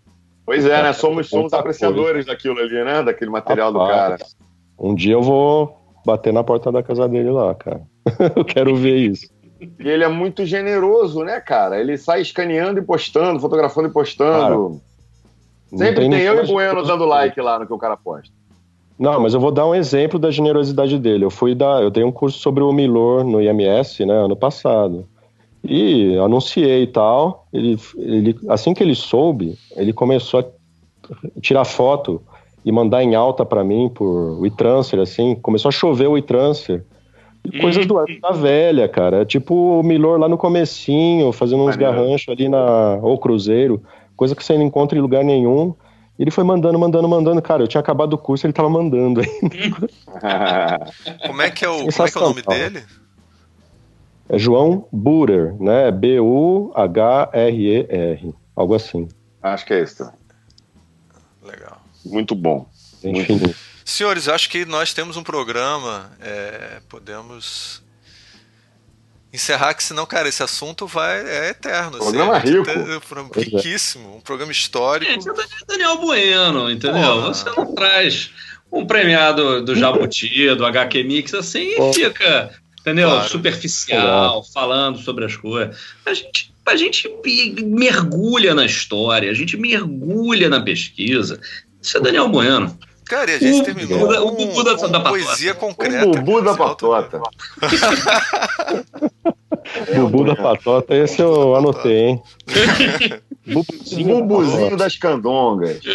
Pois 0.46 0.66
é, 0.66 0.82
né? 0.82 0.94
Somos, 0.94 1.28
somos 1.30 1.52
apreciadores 1.54 2.26
daquilo 2.26 2.60
ali, 2.60 2.84
né? 2.84 3.04
Daquele 3.04 3.30
material 3.32 3.72
do 3.72 3.80
Rapaz, 3.80 3.98
cara. 4.22 4.32
Um 4.80 4.96
dia 4.96 5.14
eu 5.14 5.22
vou 5.22 5.76
bater 6.06 6.32
na 6.32 6.44
porta 6.44 6.72
da 6.72 6.82
casa 6.82 7.08
dele 7.10 7.32
lá, 7.32 7.54
cara. 7.56 7.82
eu 8.36 8.46
quero 8.46 8.76
ver 8.76 8.96
isso. 8.96 9.28
E 9.60 9.90
ele 9.90 10.04
é 10.04 10.08
muito 10.08 10.46
generoso, 10.46 11.24
né, 11.24 11.42
cara? 11.42 11.80
Ele 11.82 11.98
sai 11.98 12.22
escaneando 12.22 12.80
e 12.80 12.84
postando, 12.84 13.40
fotografando 13.40 13.90
e 13.90 13.92
postando. 13.92 14.80
Não 15.72 15.78
Sempre 15.80 16.08
tem, 16.10 16.22
eu 16.22 16.34
e 16.34 16.38
mais- 16.38 16.50
Bueno 16.50 16.84
dando 16.84 17.06
like 17.06 17.42
lá 17.42 17.60
no 17.60 17.68
que 17.68 17.74
o 17.74 17.78
cara 17.78 17.98
posta. 17.98 18.34
Não, 19.00 19.20
mas 19.20 19.34
eu 19.34 19.40
vou 19.40 19.52
dar 19.52 19.68
um 19.68 19.76
exemplo 19.76 20.18
da 20.18 20.32
generosidade 20.32 20.98
dele. 20.98 21.24
Eu 21.24 21.30
fui 21.30 21.54
dar, 21.54 21.84
eu 21.84 21.92
dei 21.92 22.04
um 22.04 22.12
curso 22.12 22.40
sobre 22.40 22.64
o 22.64 22.72
Milor 22.72 23.24
no 23.24 23.42
IMS, 23.42 24.06
né, 24.06 24.14
ano 24.14 24.36
passado. 24.36 25.06
E 25.64 26.18
anunciei 26.18 26.84
e 26.84 26.88
tal. 26.88 27.48
Ele, 27.54 27.78
ele, 27.98 28.36
assim 28.50 28.74
que 28.74 28.82
ele 28.82 28.96
soube, 28.96 29.58
ele 29.76 29.94
começou 29.94 30.40
a 30.40 30.46
tirar 31.42 31.66
foto 31.66 32.22
e 32.66 32.72
mandar 32.72 33.04
em 33.04 33.16
alta 33.16 33.46
pra 33.46 33.64
mim 33.64 33.90
por 33.90 34.40
WeTransfer, 34.42 35.00
assim. 35.00 35.36
Começou 35.36 35.70
a 35.70 35.72
chover 35.72 36.08
o 36.08 36.14
WeTransfer. 36.14 36.84
Coisas 37.62 37.86
do 37.86 37.96
da 38.22 38.32
velha, 38.32 38.88
cara. 38.88 39.22
É 39.22 39.26
tipo 39.26 39.80
o 39.80 39.84
Milor 39.84 40.20
lá 40.20 40.28
no 40.28 40.38
comecinho, 40.38 41.32
fazendo 41.32 41.64
uns 41.64 41.76
garranchos 41.76 42.28
ali 42.30 42.50
na 42.50 43.00
ou 43.02 43.18
Cruzeiro, 43.18 43.82
coisa 44.16 44.36
que 44.36 44.44
você 44.44 44.58
não 44.58 44.66
encontra 44.66 44.98
em 44.98 45.02
lugar 45.02 45.24
nenhum. 45.24 45.74
E 46.18 46.24
ele 46.24 46.32
foi 46.32 46.44
mandando, 46.44 46.80
mandando, 46.80 47.08
mandando. 47.08 47.42
Cara, 47.42 47.64
eu 47.64 47.68
tinha 47.68 47.82
acabado 47.82 48.14
o 48.14 48.18
curso, 48.18 48.46
ele 48.46 48.54
tava 48.54 48.70
mandando 48.70 49.22
aí. 49.22 49.28
Como 51.28 51.42
é 51.42 51.52
que 51.52 51.64
é 51.64 51.70
o, 51.70 51.92
como 51.92 52.08
é, 52.08 52.12
que 52.12 52.18
é 52.18 52.22
o 52.22 52.24
nome 52.24 52.42
dele? 52.42 52.84
É 54.30 54.38
João 54.38 54.86
Burer, 54.92 55.56
né? 55.62 55.90
B-U-H-R-E-R. 55.92 56.74
Algo 58.56 58.76
assim. 58.76 59.08
Acho 59.42 59.66
que 59.66 59.74
é 59.74 59.84
isso. 59.84 60.12
Legal. 61.44 61.82
Muito 62.06 62.36
bom. 62.36 62.68
Gente 63.02 63.16
Muito 63.16 63.28
fininha. 63.28 63.56
Senhores, 63.86 64.28
acho 64.28 64.50
que 64.50 64.66
nós 64.66 64.94
temos 64.94 65.16
um 65.16 65.24
programa. 65.24 66.12
é, 66.20 66.82
podemos 66.90 67.82
encerrar, 69.32 69.74
que 69.74 69.84
senão, 69.84 70.06
cara, 70.06 70.30
esse 70.30 70.42
assunto 70.42 70.88
vai 70.88 71.20
é 71.20 71.50
eterno. 71.50 71.98
Programa 71.98 72.34
a 72.34 72.40
gente 72.40 72.58
rico. 72.58 72.72
um 72.72 73.00
programa 73.00 73.30
riquíssimo, 73.36 74.16
um 74.18 74.22
programa 74.22 74.52
histórico. 74.52 75.12
Gente, 75.12 75.30
é 75.30 75.34
Daniel 75.68 75.98
Bueno, 75.98 76.72
entendeu? 76.72 77.14
Porra. 77.14 77.34
Você 77.34 77.50
não 77.50 77.76
traz 77.76 78.32
um 78.72 78.86
premiado 78.86 79.64
do 79.64 79.76
Jabuti, 79.76 80.54
do 80.56 80.66
HQ 80.66 81.04
Mix, 81.04 81.34
assim, 81.34 81.74
e 81.78 81.94
fica, 81.94 82.52
entendeu? 82.82 83.10
Claro. 83.10 83.30
Superficial, 83.30 84.44
falando 84.54 85.00
sobre 85.00 85.26
as 85.26 85.36
coisas. 85.36 85.78
A 86.06 86.14
gente, 86.14 86.54
a 86.66 86.76
gente 86.76 87.10
mergulha 87.64 88.54
na 88.54 88.66
história, 88.66 89.30
a 89.30 89.34
gente 89.34 89.58
mergulha 89.58 90.50
na 90.50 90.62
pesquisa. 90.62 91.40
Isso 91.82 91.98
é 91.98 92.02
Daniel 92.02 92.28
Bueno. 92.30 92.78
Cara, 93.10 93.32
e 93.32 93.36
a 93.36 93.40
gente 93.40 93.62
O 93.62 93.64
terminou 93.64 94.00
Buda- 94.00 94.22
com 94.22 94.28
o 94.28 94.46
Buda 94.54 94.76
da 94.76 95.00
com 95.00 95.04
poesia 95.10 95.52
O 95.54 95.56
concreta. 95.56 96.06
Bubu 96.06 96.42
da 96.42 96.52
é 96.52 96.58
Patota. 96.58 97.22
Bubu 99.96 100.24
da 100.26 100.36
Patota, 100.36 100.96
esse 100.96 101.22
eu 101.22 101.56
anotei, 101.56 101.98
hein? 101.98 102.22
Bubuzinho. 103.46 104.16
Bubuzinho 104.26 104.78
das 104.78 104.96
candongas. 104.98 105.80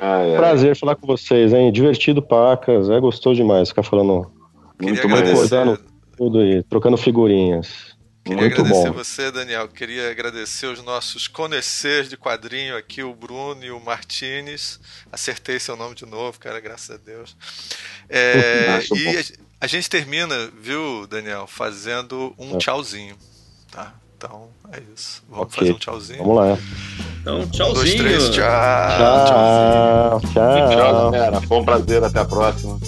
Ai, 0.00 0.32
ai. 0.32 0.36
Prazer 0.36 0.76
falar 0.76 0.96
com 0.96 1.06
vocês, 1.06 1.52
hein? 1.52 1.72
Divertido 1.72 2.20
pacas. 2.20 2.90
É 2.90 3.00
gostoso 3.00 3.36
demais 3.36 3.68
ficar 3.70 3.82
falando 3.82 4.30
Queria 4.78 4.94
Muito 5.06 5.08
Recordando. 5.08 5.78
tudo 6.16 6.40
aí, 6.40 6.62
trocando 6.64 6.96
figurinhas. 6.96 7.89
Queria 8.36 8.42
Muito 8.48 8.60
agradecer 8.60 8.88
bom. 8.88 8.92
você, 8.92 9.30
Daniel. 9.30 9.68
Queria 9.68 10.10
agradecer 10.10 10.66
os 10.66 10.82
nossos 10.82 11.26
conhecers 11.28 12.08
de 12.08 12.16
quadrinho 12.16 12.76
aqui, 12.76 13.02
o 13.02 13.14
Bruno 13.14 13.64
e 13.64 13.70
o 13.70 13.80
Martinez. 13.80 14.78
Acertei 15.12 15.58
seu 15.58 15.76
nome 15.76 15.94
de 15.94 16.06
novo, 16.06 16.38
cara, 16.38 16.60
graças 16.60 16.90
a 16.90 16.96
Deus. 16.96 17.36
É, 18.08 18.80
e 18.94 19.16
a, 19.18 19.22
a 19.62 19.66
gente 19.66 19.88
termina, 19.90 20.50
viu, 20.60 21.06
Daniel, 21.06 21.46
fazendo 21.46 22.34
um 22.38 22.56
É. 22.56 22.58
tchauzinho. 22.58 23.16
Tá? 23.70 23.94
Então 24.16 24.48
é 24.72 24.80
isso. 24.94 25.22
Vamos 25.28 25.46
Ok. 25.46 25.58
fazer 25.60 25.72
um 25.72 25.78
tchauzinho. 25.78 26.18
Vamos 26.18 26.36
lá. 26.36 26.58
Então, 27.22 27.34
Um, 27.36 27.38
dois, 27.38 27.50
tchauzinho. 27.56 27.98
três, 27.98 28.24
tchau. 28.30 28.44
Tchau. 29.26 30.20
Tchau, 30.20 30.30
Tchau. 30.32 31.10
galera. 31.10 31.40
Foi 31.42 31.58
um 31.58 31.64
prazer. 31.64 32.02
Até 32.04 32.20
a 32.20 32.24
próxima. 32.24 32.78